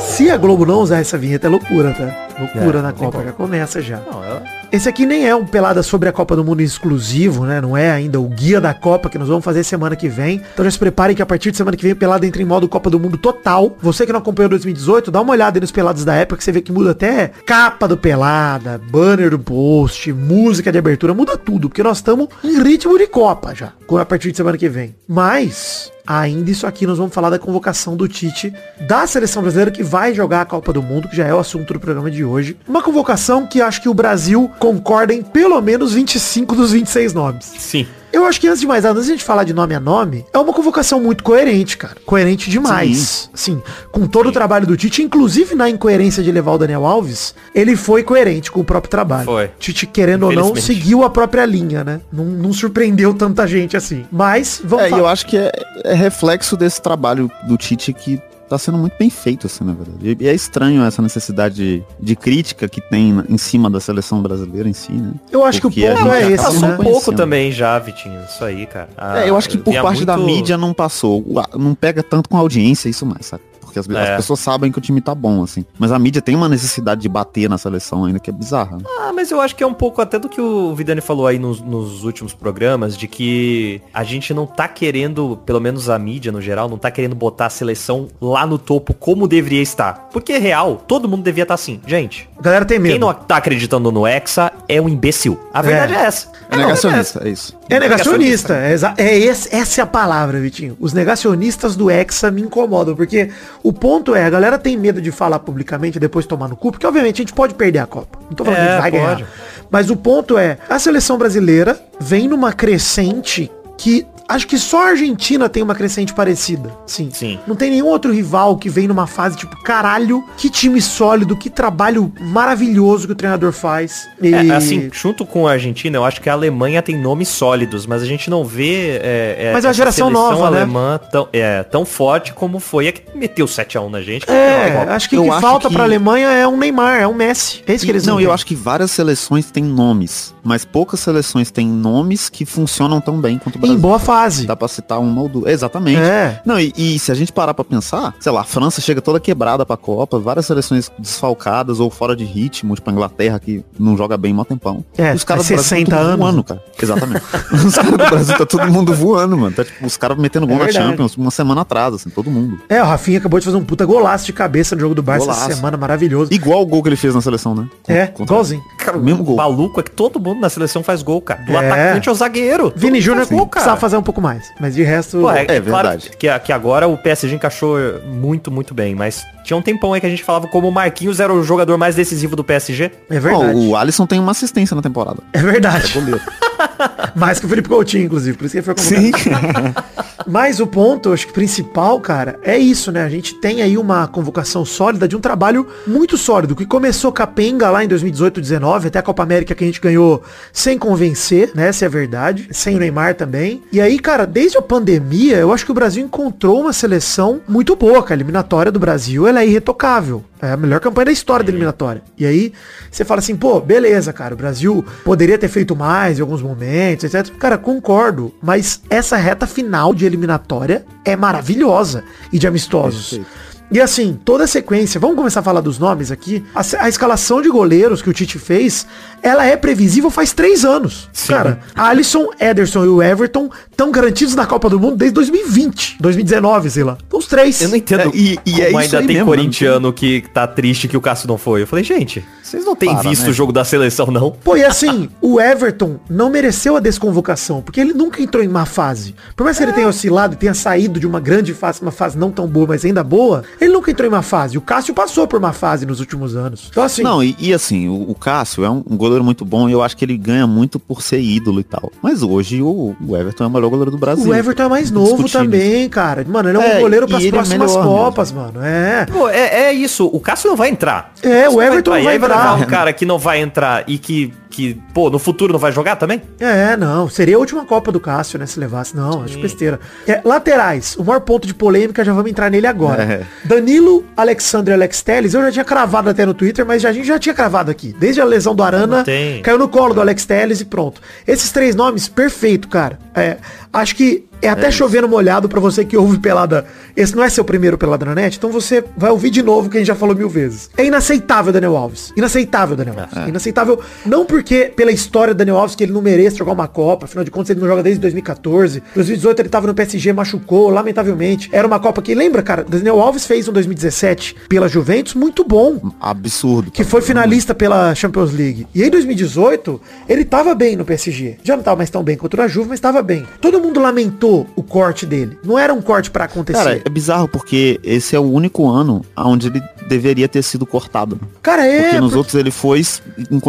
Se 0.00 0.30
a 0.30 0.36
Globo 0.36 0.64
não 0.64 0.80
usar 0.80 0.98
essa 0.98 1.18
vinheta, 1.18 1.46
é 1.46 1.50
loucura, 1.50 1.92
tá? 1.92 2.25
Loucura 2.38 2.78
É, 2.78 2.82
na 2.82 2.92
Copa, 2.92 3.24
já 3.24 3.32
começa 3.32 3.80
já. 3.80 4.00
Não, 4.10 4.22
é- 4.22 4.42
Esse 4.72 4.88
aqui 4.88 5.06
nem 5.06 5.26
é 5.26 5.34
um 5.34 5.46
pelada 5.46 5.82
sobre 5.82 6.08
a 6.08 6.12
Copa 6.12 6.34
do 6.36 6.44
Mundo 6.44 6.60
exclusivo, 6.60 7.44
né? 7.44 7.60
Não 7.60 7.76
é 7.76 7.90
ainda 7.90 8.20
o 8.20 8.28
guia 8.28 8.60
da 8.60 8.74
Copa 8.74 9.08
que 9.08 9.16
nós 9.18 9.28
vamos 9.28 9.44
fazer 9.44 9.62
semana 9.64 9.94
que 9.96 10.08
vem. 10.08 10.42
Então 10.52 10.64
já 10.64 10.70
se 10.70 10.78
preparem 10.78 11.14
que 11.14 11.22
a 11.22 11.26
partir 11.26 11.50
de 11.50 11.56
semana 11.56 11.76
que 11.76 11.82
vem 11.82 11.92
o 11.92 11.96
pelada 11.96 12.26
entra 12.26 12.42
em 12.42 12.44
modo 12.44 12.68
Copa 12.68 12.90
do 12.90 12.98
Mundo 12.98 13.16
total. 13.16 13.76
Você 13.80 14.04
que 14.04 14.12
não 14.12 14.18
acompanhou 14.18 14.50
2018, 14.50 15.10
dá 15.10 15.20
uma 15.20 15.32
olhada 15.32 15.56
aí 15.56 15.60
nos 15.60 15.70
pelados 15.72 16.04
da 16.04 16.14
época 16.14 16.38
que 16.38 16.44
você 16.44 16.52
vê 16.52 16.60
que 16.60 16.72
muda 16.72 16.90
até 16.90 17.30
capa 17.46 17.86
do 17.88 17.96
pelada, 17.96 18.80
banner 18.90 19.30
do 19.30 19.38
post, 19.38 20.12
música 20.12 20.72
de 20.72 20.78
abertura, 20.78 21.14
muda 21.14 21.36
tudo, 21.36 21.68
porque 21.68 21.82
nós 21.82 21.98
estamos 21.98 22.28
em 22.42 22.62
ritmo 22.62 22.98
de 22.98 23.06
Copa 23.06 23.54
já, 23.54 23.72
a 23.98 24.04
partir 24.04 24.30
de 24.30 24.36
semana 24.36 24.58
que 24.58 24.68
vem. 24.68 24.94
Mas 25.08 25.92
Ainda 26.06 26.52
isso 26.52 26.68
aqui 26.68 26.86
nós 26.86 26.98
vamos 26.98 27.12
falar 27.12 27.30
da 27.30 27.38
convocação 27.38 27.96
do 27.96 28.06
Tite 28.06 28.52
da 28.86 29.06
seleção 29.08 29.42
brasileira 29.42 29.72
que 29.72 29.82
vai 29.82 30.14
jogar 30.14 30.42
a 30.42 30.44
Copa 30.44 30.72
do 30.72 30.80
Mundo, 30.80 31.08
que 31.08 31.16
já 31.16 31.26
é 31.26 31.34
o 31.34 31.38
assunto 31.40 31.72
do 31.72 31.80
programa 31.80 32.08
de 32.08 32.22
hoje. 32.26 32.56
Uma 32.68 32.82
convocação 32.82 33.46
que 33.46 33.60
acho 33.60 33.80
que 33.80 33.88
o 33.88 33.94
Brasil 33.94 34.50
concorda 34.58 35.14
em 35.14 35.22
pelo 35.22 35.60
menos 35.60 35.92
25 35.94 36.54
dos 36.54 36.72
26 36.72 37.12
nomes. 37.14 37.44
Sim. 37.58 37.86
Eu 38.12 38.24
acho 38.24 38.40
que 38.40 38.48
antes 38.48 38.60
de 38.60 38.66
mais 38.66 38.82
nada, 38.84 38.94
antes 38.94 39.06
de 39.06 39.12
a 39.12 39.16
gente 39.16 39.24
falar 39.26 39.44
de 39.44 39.52
nome 39.52 39.74
a 39.74 39.80
nome, 39.80 40.24
é 40.32 40.38
uma 40.38 40.52
convocação 40.52 40.98
muito 41.00 41.22
coerente, 41.22 41.76
cara. 41.76 41.96
Coerente 42.06 42.48
demais. 42.48 43.28
Sim. 43.34 43.60
com 43.92 44.06
todo 44.06 44.28
o 44.30 44.32
trabalho 44.32 44.66
do 44.66 44.74
Tite, 44.74 45.02
inclusive 45.02 45.54
na 45.54 45.68
incoerência 45.68 46.22
de 46.22 46.32
levar 46.32 46.52
o 46.52 46.58
Daniel 46.58 46.86
Alves, 46.86 47.34
ele 47.54 47.76
foi 47.76 48.02
coerente 48.02 48.50
com 48.50 48.60
o 48.60 48.64
próprio 48.64 48.90
trabalho. 48.90 49.26
Foi. 49.26 49.50
Tite, 49.58 49.86
querendo 49.86 50.22
ou 50.24 50.32
não, 50.32 50.56
seguiu 50.56 51.04
a 51.04 51.10
própria 51.10 51.44
linha, 51.44 51.84
né? 51.84 52.00
Não, 52.10 52.24
não 52.24 52.52
surpreendeu 52.54 53.12
tanta 53.12 53.46
gente 53.46 53.76
assim. 53.76 54.06
Mas, 54.10 54.62
vamos 54.64 54.86
É, 54.86 54.88
falar. 54.88 55.02
eu 55.02 55.06
acho 55.08 55.26
que 55.26 55.36
é, 55.36 55.52
é 55.84 55.92
reflexo 55.94 56.56
desse 56.56 56.80
trabalho 56.80 57.30
do 57.46 57.56
Tite 57.58 57.92
que 57.92 58.18
tá 58.48 58.56
sendo 58.58 58.78
muito 58.78 58.94
bem 58.98 59.10
feito, 59.10 59.46
assim, 59.46 59.64
na 59.64 59.72
verdade. 59.72 60.16
E 60.20 60.28
é 60.28 60.34
estranho 60.34 60.82
essa 60.84 61.02
necessidade 61.02 61.54
de, 61.54 61.82
de 62.00 62.16
crítica 62.16 62.68
que 62.68 62.80
tem 62.80 63.12
na- 63.12 63.24
em 63.28 63.36
cima 63.38 63.68
da 63.70 63.80
seleção 63.80 64.22
brasileira 64.22 64.68
em 64.68 64.72
si, 64.72 64.92
né? 64.92 65.12
Eu 65.30 65.44
acho 65.44 65.60
que 65.60 65.66
o 65.66 65.70
Porque 65.70 65.86
a 65.86 65.94
ponto 65.96 66.04
gente 66.04 66.14
é 66.24 66.32
esse, 66.32 66.44
Passou 66.44 66.68
né? 66.68 66.76
um 66.78 66.82
pouco 66.84 67.12
também 67.12 67.50
já, 67.52 67.78
Vitinho. 67.78 68.20
Isso 68.28 68.44
aí, 68.44 68.66
cara. 68.66 68.88
Ah, 68.96 69.20
é, 69.24 69.30
eu 69.30 69.36
acho 69.36 69.48
que 69.48 69.58
por 69.58 69.70
via 69.72 69.82
parte 69.82 70.04
da 70.04 70.16
muito- 70.16 70.32
mídia 70.32 70.56
não 70.56 70.72
passou. 70.72 71.20
O- 71.26 71.58
Não 71.58 71.74
pega 71.74 72.02
tanto 72.02 72.28
com 72.28 72.36
a 72.36 72.40
audiência 72.40 72.88
isso 72.88 73.04
mais, 73.06 73.26
sabe? 73.26 73.42
Porque 73.84 73.98
as, 73.98 74.04
as 74.04 74.08
É. 74.10 74.16
pessoas 74.16 74.40
sabem 74.40 74.70
que 74.72 74.78
o 74.78 74.80
time 74.80 75.00
tá 75.00 75.14
bom, 75.14 75.42
assim. 75.42 75.64
Mas 75.78 75.92
a 75.92 75.98
mídia 75.98 76.22
tem 76.22 76.34
uma 76.34 76.48
necessidade 76.48 77.00
de 77.00 77.08
bater 77.08 77.48
na 77.48 77.58
seleção 77.58 78.04
ainda 78.04 78.18
que 78.18 78.30
é 78.30 78.32
bizarra. 78.32 78.76
né? 78.78 78.82
Ah, 79.00 79.12
mas 79.14 79.30
eu 79.30 79.40
acho 79.40 79.54
que 79.54 79.62
é 79.62 79.66
um 79.66 79.74
pouco 79.74 80.00
até 80.00 80.18
do 80.18 80.28
que 80.28 80.40
o 80.40 80.74
Vidani 80.74 81.00
falou 81.00 81.26
aí 81.26 81.38
nos, 81.38 81.60
nos 81.60 82.04
últimos 82.04 82.32
programas, 82.34 82.96
de 82.96 83.06
que 83.08 83.80
a 83.92 84.02
gente 84.04 84.32
não 84.34 84.46
tá 84.46 84.66
querendo, 84.68 85.38
pelo 85.44 85.60
menos 85.60 85.88
a 85.88 85.98
mídia 85.98 86.30
no 86.32 86.40
geral, 86.40 86.68
não 86.68 86.78
tá 86.78 86.90
querendo 86.90 87.14
botar 87.14 87.46
a 87.46 87.50
seleção 87.50 88.08
lá 88.20 88.46
no 88.46 88.58
topo 88.58 88.94
como 88.94 89.26
deveria 89.28 89.62
estar. 89.62 90.08
Porque 90.12 90.36
real, 90.38 90.82
todo 90.86 91.08
mundo 91.08 91.22
devia 91.22 91.42
estar 91.42 91.54
assim. 91.54 91.80
Gente, 91.86 92.28
A 92.38 92.42
galera 92.42 92.64
tem 92.64 92.78
medo. 92.78 92.92
quem 92.92 93.00
não 93.00 93.12
tá 93.12 93.36
acreditando 93.36 93.90
no 93.92 94.06
Hexa 94.06 94.52
é 94.68 94.80
um 94.80 94.88
imbecil. 94.88 95.38
A 95.52 95.62
verdade 95.62 95.94
é, 95.94 95.96
essa. 96.04 96.30
É 96.50 96.56
negacionista, 96.56 97.22
é 97.24 97.28
isso. 97.30 97.56
É 97.68 97.80
negacionista. 97.80 98.54
É, 98.54 98.74
é 98.98 99.26
essa 99.26 99.80
é 99.80 99.82
a 99.82 99.86
palavra, 99.86 100.40
Vitinho. 100.40 100.76
Os 100.80 100.92
negacionistas 100.92 101.74
do 101.76 101.90
Hexa 101.90 102.30
me 102.30 102.42
incomodam, 102.42 102.94
porque 102.94 103.30
o 103.68 103.72
ponto 103.72 104.14
é, 104.14 104.24
a 104.24 104.30
galera 104.30 104.58
tem 104.58 104.76
medo 104.76 105.00
de 105.00 105.10
falar 105.10 105.38
publicamente 105.40 105.96
e 105.96 106.00
depois 106.00 106.26
tomar 106.26 106.48
no 106.48 106.56
cu, 106.56 106.70
porque 106.70 106.86
obviamente 106.86 107.16
a 107.16 107.22
gente 107.24 107.32
pode 107.32 107.54
perder 107.54 107.80
a 107.80 107.86
Copa. 107.86 108.18
Não 108.28 108.34
tô 108.36 108.44
falando 108.44 108.60
É, 108.60 108.64
que 108.64 108.68
a 108.70 108.72
gente 108.74 108.80
vai 108.82 108.90
pode. 108.92 109.22
ganhar. 109.22 109.30
Mas 109.70 109.90
o 109.90 109.96
ponto 109.96 110.38
é, 110.38 110.58
a 110.68 110.78
seleção 110.78 111.18
brasileira 111.18 111.80
vem 111.98 112.28
numa 112.28 112.52
crescente 112.52 113.50
que 113.76 114.06
acho 114.28 114.46
que 114.46 114.58
só 114.58 114.84
a 114.86 114.88
Argentina 114.90 115.48
tem 115.48 115.62
uma 115.62 115.74
crescente 115.74 116.12
parecida. 116.14 116.70
Sim. 116.86 117.10
Sim. 117.12 117.38
Não 117.46 117.54
tem 117.56 117.70
nenhum 117.70 117.86
outro 117.86 118.12
rival 118.12 118.56
que 118.56 118.68
vem 118.68 118.86
numa 118.88 119.06
fase 119.06 119.36
tipo, 119.36 119.56
caralho, 119.62 120.24
que 120.36 120.48
time 120.50 120.80
sólido, 120.80 121.36
que 121.36 121.48
trabalho 121.50 122.12
maravilhoso 122.20 123.06
que 123.06 123.12
o 123.12 123.16
treinador 123.16 123.52
faz. 123.52 124.08
E... 124.20 124.32
É, 124.34 124.50
assim, 124.54 124.88
junto 124.92 125.24
com 125.26 125.46
a 125.46 125.52
Argentina, 125.52 125.96
eu 125.96 126.04
acho 126.04 126.20
que 126.20 126.28
a 126.28 126.32
Alemanha 126.32 126.82
tem 126.82 126.96
nomes 126.96 127.28
sólidos, 127.28 127.86
mas 127.86 128.02
a 128.02 128.06
gente 128.06 128.28
não 128.30 128.44
vê 128.44 128.98
é, 129.02 129.36
é, 129.38 129.50
Mas 129.52 129.64
é 129.64 129.68
essa 129.68 129.76
geração 129.76 130.10
nova, 130.10 130.50
né? 130.50 130.58
alemã 130.62 130.98
tão, 131.10 131.28
é, 131.32 131.62
tão 131.62 131.84
forte 131.84 132.32
como 132.32 132.58
foi 132.60 132.88
a 132.88 132.92
que 132.92 133.02
meteu 133.14 133.46
7x1 133.46 133.88
na 133.90 134.00
gente. 134.02 134.30
É, 134.30 134.86
a 134.88 134.94
acho 134.96 135.08
que 135.08 135.16
o 135.18 135.22
que 135.24 135.40
falta 135.40 135.68
que- 135.68 135.74
pra 135.74 135.84
Alemanha 135.84 136.28
é 136.28 136.46
um 136.46 136.56
Neymar, 136.56 137.00
é 137.00 137.06
um 137.06 137.14
Messi. 137.14 137.62
É 137.66 137.74
isso 137.74 137.84
que 137.84 137.90
E- 137.90 137.92
eles 137.92 138.06
não, 138.06 138.14
não 138.14 138.20
eu 138.20 138.32
acho 138.32 138.44
que 138.46 138.54
várias 138.54 138.90
seleções 138.90 139.50
têm 139.50 139.64
nomes, 139.64 140.34
mas 140.46 140.64
poucas 140.64 141.00
seleções 141.00 141.50
têm 141.50 141.66
nomes 141.68 142.28
que 142.28 142.46
funcionam 142.46 143.00
tão 143.00 143.20
bem 143.20 143.38
quanto 143.38 143.56
o 143.56 143.58
Em 143.58 143.60
Brasil. 143.62 143.78
boa 143.78 143.98
fase. 143.98 144.46
Dá 144.46 144.56
pra 144.56 144.68
citar 144.68 145.00
uma 145.00 145.20
ou 145.22 145.28
duas. 145.28 145.52
Exatamente. 145.52 146.00
É. 146.00 146.40
Não, 146.44 146.58
e, 146.58 146.72
e 146.76 146.98
se 146.98 147.10
a 147.10 147.14
gente 147.14 147.32
parar 147.32 147.52
pra 147.54 147.64
pensar, 147.64 148.14
sei 148.20 148.30
lá, 148.32 148.40
a 148.42 148.44
França 148.44 148.80
chega 148.80 149.00
toda 149.02 149.18
quebrada 149.20 149.66
pra 149.66 149.76
Copa, 149.76 150.18
várias 150.18 150.46
seleções 150.46 150.90
desfalcadas 150.98 151.80
ou 151.80 151.90
fora 151.90 152.14
de 152.14 152.24
ritmo, 152.24 152.74
tipo 152.74 152.88
a 152.88 152.92
Inglaterra 152.92 153.38
que 153.38 153.64
não 153.78 153.96
joga 153.96 154.16
bem 154.16 154.32
mó 154.32 154.44
tempão. 154.44 154.84
É, 154.96 155.12
os 155.12 155.24
caras 155.24 155.44
do 155.46 155.48
Brasil 155.54 155.64
60 155.64 155.90
tão 155.90 155.98
tudo 155.98 156.08
anos. 156.08 156.18
voando, 156.20 156.44
cara. 156.44 156.64
Exatamente. 156.80 157.22
os 157.66 157.74
caras 157.74 157.90
do 157.90 157.96
Brasil 157.96 158.38
tá 158.38 158.46
todo 158.46 158.72
mundo 158.72 158.94
voando, 158.94 159.36
mano. 159.36 159.54
Tá 159.54 159.64
tipo, 159.64 159.84
os 159.86 159.96
caras 159.96 160.16
metendo 160.16 160.46
gol 160.46 160.56
É 160.62 160.66
na. 160.66 160.72
Champions 160.72 161.16
uma 161.16 161.30
semana 161.30 161.62
atrás, 161.62 161.94
assim, 161.94 162.10
todo 162.10 162.30
mundo. 162.30 162.60
É, 162.68 162.82
o 162.82 162.86
Rafinha 162.86 163.18
acabou 163.18 163.38
de 163.40 163.44
fazer 163.46 163.56
um 163.56 163.64
puta 163.64 163.84
golaço 163.84 164.26
de 164.26 164.32
cabeça 164.32 164.74
no 164.76 164.80
jogo 164.80 164.94
do 164.94 165.02
Barça 165.02 165.30
essa 165.30 165.40
Golaço. 165.40 165.56
semana, 165.56 165.76
maravilhoso. 165.76 166.32
Igual 166.32 166.62
o 166.62 166.66
gol 166.66 166.82
que 166.82 166.88
ele 166.88 166.96
fez 166.96 167.14
na 167.14 167.20
seleção, 167.20 167.54
né? 167.54 167.68
É, 167.88 168.06
Contra- 168.06 168.24
igualzinho. 168.34 168.62
Cara, 168.78 168.98
o 168.98 169.02
mesmo 169.02 169.24
gol. 169.24 169.34
O 169.34 169.36
maluco 169.38 169.80
é 169.80 169.82
que 169.82 169.90
todo 169.90 170.20
mundo 170.20 170.35
na 170.36 170.48
seleção 170.48 170.82
faz 170.82 171.02
gol, 171.02 171.20
cara. 171.20 171.42
Do 171.42 171.52
É. 171.52 171.56
atacante 171.70 172.08
ao 172.08 172.14
zagueiro. 172.14 172.72
Vini 172.76 173.00
Júnior 173.00 173.26
faz 173.26 173.38
gol, 173.38 173.46
precisava 173.46 173.76
fazer 173.80 173.96
um 173.96 174.02
pouco 174.02 174.20
mais. 174.20 174.52
Mas 174.60 174.74
de 174.74 174.82
resto. 174.82 175.20
Pô, 175.20 175.30
é, 175.30 175.42
É 175.42 175.60
claro 175.60 175.88
verdade. 175.88 176.10
que, 176.18 176.38
que 176.40 176.52
agora 176.52 176.86
o 176.86 176.96
PSG 176.96 177.34
encaixou 177.34 177.76
muito, 178.04 178.50
muito 178.50 178.74
bem, 178.74 178.94
mas 178.94 179.24
tinha 179.44 179.56
um 179.56 179.62
tempão 179.62 179.92
aí 179.92 180.00
que 180.00 180.06
a 180.06 180.10
gente 180.10 180.24
falava 180.24 180.46
como 180.48 180.68
o 180.68 180.72
Marquinhos 180.72 181.20
era 181.20 181.32
o 181.32 181.42
jogador 181.42 181.76
mais 181.78 181.94
decisivo 181.94 182.36
do 182.36 182.44
PSG. 182.44 182.90
É 183.10 183.18
verdade. 183.20 183.58
o 183.58 183.76
Alisson 183.76 184.06
tem 184.06 184.18
uma 184.18 184.32
assistência 184.32 184.74
na 184.74 184.82
temporada. 184.82 185.18
É 185.32 185.38
verdade. 185.38 185.92
Goleiro. 185.92 186.20
Mais 187.14 187.38
que 187.38 187.46
o 187.46 187.48
Felipe 187.48 187.68
Coutinho, 187.68 188.04
inclusive. 188.04 188.36
Por 188.36 188.44
isso 188.44 188.52
que 188.52 188.58
ele 188.58 188.64
foi 188.64 188.74
convocado. 188.74 189.74
Mas 190.26 190.58
o 190.58 190.66
ponto, 190.66 191.12
acho 191.12 191.26
que 191.26 191.32
principal, 191.32 192.00
cara, 192.00 192.38
é 192.42 192.58
isso, 192.58 192.90
né? 192.90 193.04
A 193.04 193.08
gente 193.08 193.34
tem 193.34 193.62
aí 193.62 193.78
uma 193.78 194.08
convocação 194.08 194.64
sólida 194.64 195.06
de 195.06 195.16
um 195.16 195.20
trabalho 195.20 195.66
muito 195.86 196.16
sólido, 196.16 196.56
que 196.56 196.66
começou 196.66 197.12
capenga 197.12 197.70
lá 197.70 197.84
em 197.84 197.88
2018, 197.88 198.40
19, 198.40 198.88
até 198.88 198.98
a 198.98 199.02
Copa 199.02 199.22
América 199.22 199.54
que 199.54 199.62
a 199.62 199.66
gente 199.66 199.80
ganhou 199.80 200.22
sem 200.52 200.76
convencer, 200.76 201.52
né? 201.54 201.68
Essa 201.68 201.84
é 201.84 201.86
a 201.86 201.90
verdade. 201.90 202.48
Sem 202.50 202.74
o 202.74 202.78
Neymar 202.78 203.14
também. 203.14 203.62
E 203.70 203.80
aí, 203.80 203.98
cara, 203.98 204.26
desde 204.26 204.58
a 204.58 204.62
pandemia, 204.62 205.36
eu 205.36 205.52
acho 205.52 205.64
que 205.64 205.70
o 205.70 205.74
Brasil 205.74 206.04
encontrou 206.04 206.60
uma 206.60 206.72
seleção 206.72 207.40
muito 207.46 207.76
boa, 207.76 208.02
cara. 208.02 208.14
A 208.14 208.16
eliminatória 208.16 208.72
do 208.72 208.80
Brasil, 208.80 209.28
ela 209.28 209.42
é 209.42 209.46
irretocável. 209.46 210.24
É 210.40 210.52
a 210.52 210.56
melhor 210.56 210.80
campanha 210.80 211.06
da 211.06 211.12
história 211.12 211.44
da 211.44 211.50
eliminatória. 211.50 212.02
E 212.18 212.26
aí, 212.26 212.52
você 212.90 213.04
fala 213.04 213.20
assim, 213.20 213.34
pô, 213.36 213.60
beleza, 213.60 214.12
cara, 214.12 214.34
o 214.34 214.36
Brasil 214.36 214.84
poderia 215.04 215.38
ter 215.38 215.48
feito 215.48 215.74
mais 215.74 216.18
em 216.18 216.22
alguns 216.22 216.42
momentos, 216.42 217.04
etc. 217.04 217.34
Cara, 217.36 217.56
concordo, 217.56 218.34
mas 218.42 218.82
essa 218.90 219.16
reta 219.16 219.46
final 219.46 219.94
de 219.94 220.04
eliminatória 220.04 220.84
é 221.04 221.16
maravilhosa 221.16 222.04
e 222.32 222.38
de 222.38 222.46
amistosos. 222.46 223.10
Perfeito. 223.10 223.55
E 223.70 223.80
assim, 223.80 224.18
toda 224.24 224.44
a 224.44 224.46
sequência, 224.46 225.00
vamos 225.00 225.16
começar 225.16 225.40
a 225.40 225.42
falar 225.42 225.60
dos 225.60 225.78
nomes 225.78 226.12
aqui. 226.12 226.44
A, 226.54 226.62
a 226.84 226.88
escalação 226.88 227.42
de 227.42 227.48
goleiros 227.48 228.00
que 228.00 228.08
o 228.08 228.12
Tite 228.12 228.38
fez, 228.38 228.86
ela 229.22 229.44
é 229.44 229.56
previsível 229.56 230.08
faz 230.10 230.32
três 230.32 230.64
anos. 230.64 231.08
Sim. 231.12 231.32
Cara, 231.32 231.58
Alisson, 231.74 232.28
Ederson 232.38 232.84
e 232.84 232.88
o 232.88 233.02
Everton 233.02 233.50
estão 233.70 233.90
garantidos 233.90 234.34
na 234.36 234.46
Copa 234.46 234.70
do 234.70 234.78
Mundo 234.78 234.96
desde 234.96 235.14
2020, 235.14 235.96
2019, 236.00 236.70
sei 236.70 236.84
lá. 236.84 236.96
Então, 237.06 237.18
Os 237.18 237.26
três. 237.26 237.60
Eu 237.60 237.68
não 237.70 237.76
entendo 237.76 238.00
É, 238.02 238.10
e- 238.14 238.38
e 238.46 238.52
como 238.52 238.62
é 238.62 238.68
isso 238.70 238.78
ainda 238.78 238.98
aí 238.98 239.06
tem 239.06 239.16
mesmo, 239.16 239.30
né? 239.30 239.36
corintiano 239.36 239.92
que 239.92 240.22
tá 240.32 240.46
triste 240.46 240.86
que 240.86 240.96
o 240.96 241.00
Cássio 241.00 241.26
não 241.26 241.36
foi. 241.36 241.62
Eu 241.62 241.66
falei, 241.66 241.84
gente, 241.84 242.24
vocês 242.42 242.64
não 242.64 242.76
têm 242.76 242.94
Para, 242.94 243.08
visto 243.08 243.24
né? 243.24 243.30
o 243.30 243.32
jogo 243.32 243.52
da 243.52 243.64
seleção, 243.64 244.06
não? 244.06 244.30
Pô, 244.30 244.56
e 244.56 244.64
assim, 244.64 245.08
o 245.20 245.40
Everton 245.40 245.98
não 246.08 246.30
mereceu 246.30 246.76
a 246.76 246.80
desconvocação, 246.80 247.60
porque 247.62 247.80
ele 247.80 247.92
nunca 247.92 248.22
entrou 248.22 248.44
em 248.44 248.48
má 248.48 248.64
fase. 248.64 249.14
Por 249.34 249.42
mais 249.44 249.56
que 249.58 249.64
ele 249.64 249.72
tenha 249.72 249.88
oscilado 249.88 250.34
e 250.34 250.36
tenha 250.36 250.54
saído 250.54 251.00
de 251.00 251.06
uma 251.06 251.18
grande 251.20 251.52
fase, 251.52 251.82
uma 251.82 251.90
fase 251.90 252.16
não 252.16 252.30
tão 252.30 252.46
boa, 252.46 252.66
mas 252.68 252.84
ainda 252.84 253.02
boa, 253.02 253.42
ele 253.60 253.72
nunca 253.72 253.90
entrou 253.90 254.06
em 254.06 254.10
má 254.10 254.22
fase. 254.22 254.56
O 254.58 254.60
Cássio 254.60 254.94
passou 254.94 255.26
por 255.26 255.40
má 255.40 255.52
fase 255.52 255.86
nos 255.86 256.00
últimos 256.00 256.36
anos. 256.36 256.68
Então 256.70 256.82
assim, 256.82 257.02
Não, 257.02 257.22
e, 257.22 257.34
e 257.38 257.52
assim, 257.54 257.88
o, 257.88 258.10
o 258.10 258.14
Cássio 258.14 258.64
é 258.64 258.70
um, 258.70 258.82
um 258.88 258.96
goleiro 258.96 259.24
muito 259.24 259.44
bom 259.44 259.68
e 259.68 259.72
eu 259.72 259.82
acho 259.82 259.96
que 259.96 260.04
ele 260.04 260.16
ganha 260.16 260.46
muito 260.46 260.78
por 260.78 261.02
ser 261.02 261.20
ídolo 261.20 261.60
e 261.60 261.64
tal. 261.64 261.90
Mas 262.02 262.22
hoje 262.22 262.60
o, 262.62 262.94
o 263.06 263.16
Everton 263.16 263.44
é 263.44 263.46
o 263.46 263.50
melhor 263.50 263.68
goleiro 263.70 263.90
do 263.90 263.98
Brasil. 263.98 264.30
o 264.30 264.34
Everton 264.34 264.64
é 264.64 264.68
mais 264.68 264.90
novo 264.90 265.22
Discutindo 265.22 265.42
também, 265.50 265.88
cara. 265.88 266.24
Mano, 266.28 266.48
ele 266.48 266.56
é 266.58 266.60
um 266.60 266.64
É, 266.64 266.80
goleiro 266.80 267.06
e 267.06 267.08
para 267.08 267.18
as 267.18 267.24
é 267.24 267.30
próximas 267.30 267.70
melhor 267.76 267.84
Copas, 267.86 268.32
mano. 268.32 268.62
É. 268.62 269.06
Pô, 269.06 269.28
é, 269.28 269.64
é 269.66 269.72
isso. 269.72 270.06
O 270.12 270.20
Cássio 270.20 270.48
não 270.50 270.56
vai 270.56 270.68
entrar. 270.68 271.12
É, 271.22 271.48
o 271.48 271.56
Cássio 271.56 271.62
Everton 271.62 271.90
não 271.90 271.96
entrar. 271.98 272.02
vai 272.02 272.02
E 272.04 272.08
aí 272.08 272.18
vai 272.18 272.30
entrar. 272.30 272.52
levar 272.52 272.64
um 272.64 272.68
cara 272.68 272.92
que 272.92 273.06
não 273.06 273.18
vai 273.18 273.40
entrar 273.40 273.84
e 273.86 273.98
que, 273.98 274.32
que, 274.50 274.74
pô, 274.92 275.08
no 275.10 275.18
futuro 275.18 275.52
não 275.52 275.60
vai 275.60 275.72
jogar 275.72 275.96
também? 275.96 276.20
É, 276.38 276.76
não. 276.76 277.08
Seria 277.08 277.36
a 277.36 277.38
última 277.38 277.64
Copa 277.64 277.90
do 277.92 278.00
Cássio, 278.00 278.38
né? 278.38 278.46
Se 278.46 278.58
levasse. 278.60 278.96
Não, 278.96 279.22
acho 279.24 279.38
besteira. 279.40 279.80
É, 280.06 280.20
laterais. 280.24 280.96
O 280.96 281.04
maior 281.04 281.20
ponto 281.20 281.46
de 281.46 281.54
polêmica, 281.54 282.04
já 282.04 282.12
vamos 282.12 282.30
entrar 282.30 282.50
nele 282.50 282.66
agora. 282.66 283.02
É. 283.02 283.22
Danilo, 283.46 284.04
Alexandre 284.16 284.74
Alex 284.74 285.02
Telles, 285.02 285.32
eu 285.32 285.40
já 285.42 285.52
tinha 285.52 285.64
cravado 285.64 286.10
até 286.10 286.26
no 286.26 286.34
Twitter, 286.34 286.66
mas 286.66 286.82
já, 286.82 286.88
a 286.88 286.92
gente 286.92 287.06
já 287.06 287.18
tinha 287.18 287.34
cravado 287.34 287.70
aqui. 287.70 287.94
Desde 287.98 288.20
a 288.20 288.24
lesão 288.24 288.54
do 288.54 288.62
Arana, 288.62 289.04
caiu 289.42 289.56
no 289.56 289.68
colo 289.68 289.94
do 289.94 290.00
Alex 290.00 290.26
Telles 290.26 290.60
e 290.60 290.64
pronto. 290.64 291.00
Esses 291.26 291.50
três 291.52 291.74
nomes, 291.74 292.08
perfeito, 292.08 292.66
cara. 292.68 292.98
É, 293.14 293.36
Acho 293.76 293.94
que 293.94 294.24
é 294.40 294.48
até 294.48 294.70
chovendo 294.70 295.08
molhado 295.08 295.48
pra 295.48 295.60
você 295.60 295.84
que 295.84 295.96
ouve 295.96 296.18
pelada. 296.18 296.64
Esse 296.96 297.14
não 297.14 297.22
é 297.22 297.28
seu 297.28 297.44
primeiro 297.44 297.76
pelada 297.76 298.06
na 298.06 298.14
net, 298.14 298.36
então 298.36 298.50
você 298.50 298.82
vai 298.96 299.10
ouvir 299.10 299.28
de 299.28 299.42
novo 299.42 299.68
que 299.68 299.76
a 299.76 299.80
gente 299.80 299.88
já 299.88 299.94
falou 299.94 300.14
mil 300.14 300.30
vezes. 300.30 300.70
É 300.76 300.84
inaceitável 300.84 301.52
Daniel 301.52 301.76
Alves. 301.76 302.12
Inaceitável 302.16 302.74
Daniel 302.76 303.00
Alves. 303.00 303.28
Inaceitável 303.28 303.80
não 304.06 304.24
porque 304.24 304.72
pela 304.74 304.90
história 304.90 305.34
do 305.34 305.38
Daniel 305.38 305.58
Alves 305.58 305.74
que 305.74 305.84
ele 305.84 305.92
não 305.92 306.00
merece 306.00 306.36
jogar 306.36 306.52
uma 306.52 306.66
Copa, 306.68 307.04
afinal 307.04 307.24
de 307.24 307.30
contas 307.30 307.50
ele 307.50 307.60
não 307.60 307.68
joga 307.68 307.82
desde 307.82 308.00
2014. 308.00 308.82
2018 308.94 309.40
ele 309.40 309.48
tava 309.48 309.66
no 309.66 309.74
PSG, 309.74 310.12
machucou, 310.12 310.70
lamentavelmente. 310.70 311.48
Era 311.52 311.66
uma 311.66 311.78
Copa 311.78 312.00
que 312.00 312.14
lembra, 312.14 312.42
cara, 312.42 312.64
Daniel 312.64 313.00
Alves 313.00 313.26
fez 313.26 313.48
um 313.48 313.52
2017 313.52 314.36
pela 314.48 314.68
Juventus 314.68 315.14
muito 315.14 315.44
bom 315.44 315.92
Absurdo. 316.00 316.70
que 316.70 316.84
foi 316.84 317.02
finalista 317.02 317.54
pela 317.54 317.94
Champions 317.94 318.32
League. 318.32 318.66
E 318.74 318.82
em 318.82 318.90
2018, 318.90 319.80
ele 320.08 320.24
tava 320.24 320.54
bem 320.54 320.76
no 320.76 320.84
PSG. 320.84 321.38
Já 321.42 321.56
não 321.56 321.62
tava 321.62 321.76
mais 321.76 321.90
tão 321.90 322.02
bem 322.02 322.16
contra 322.16 322.44
a 322.44 322.48
Juve, 322.48 322.70
mas 322.70 322.80
tava 322.80 323.02
bem. 323.02 323.26
Todo 323.40 323.60
mundo 323.60 323.65
lamentou 323.74 324.46
o 324.56 324.62
corte 324.62 325.04
dele. 325.06 325.38
Não 325.44 325.58
era 325.58 325.72
um 325.72 325.80
corte 325.82 326.10
pra 326.10 326.24
acontecer. 326.24 326.58
Cara, 326.58 326.80
é 326.84 326.88
bizarro 326.88 327.28
porque 327.28 327.80
esse 327.82 328.14
é 328.14 328.18
o 328.18 328.22
único 328.30 328.68
ano 328.68 329.04
onde 329.16 329.48
ele 329.48 329.62
deveria 329.88 330.28
ter 330.28 330.42
sido 330.42 330.66
cortado. 330.66 331.18
Cara, 331.42 331.64
é. 331.66 331.82
Porque 331.82 331.96
nos 332.00 332.06
porque- 332.06 332.18
outros 332.18 332.34
ele 332.34 332.50
foi. 332.50 332.82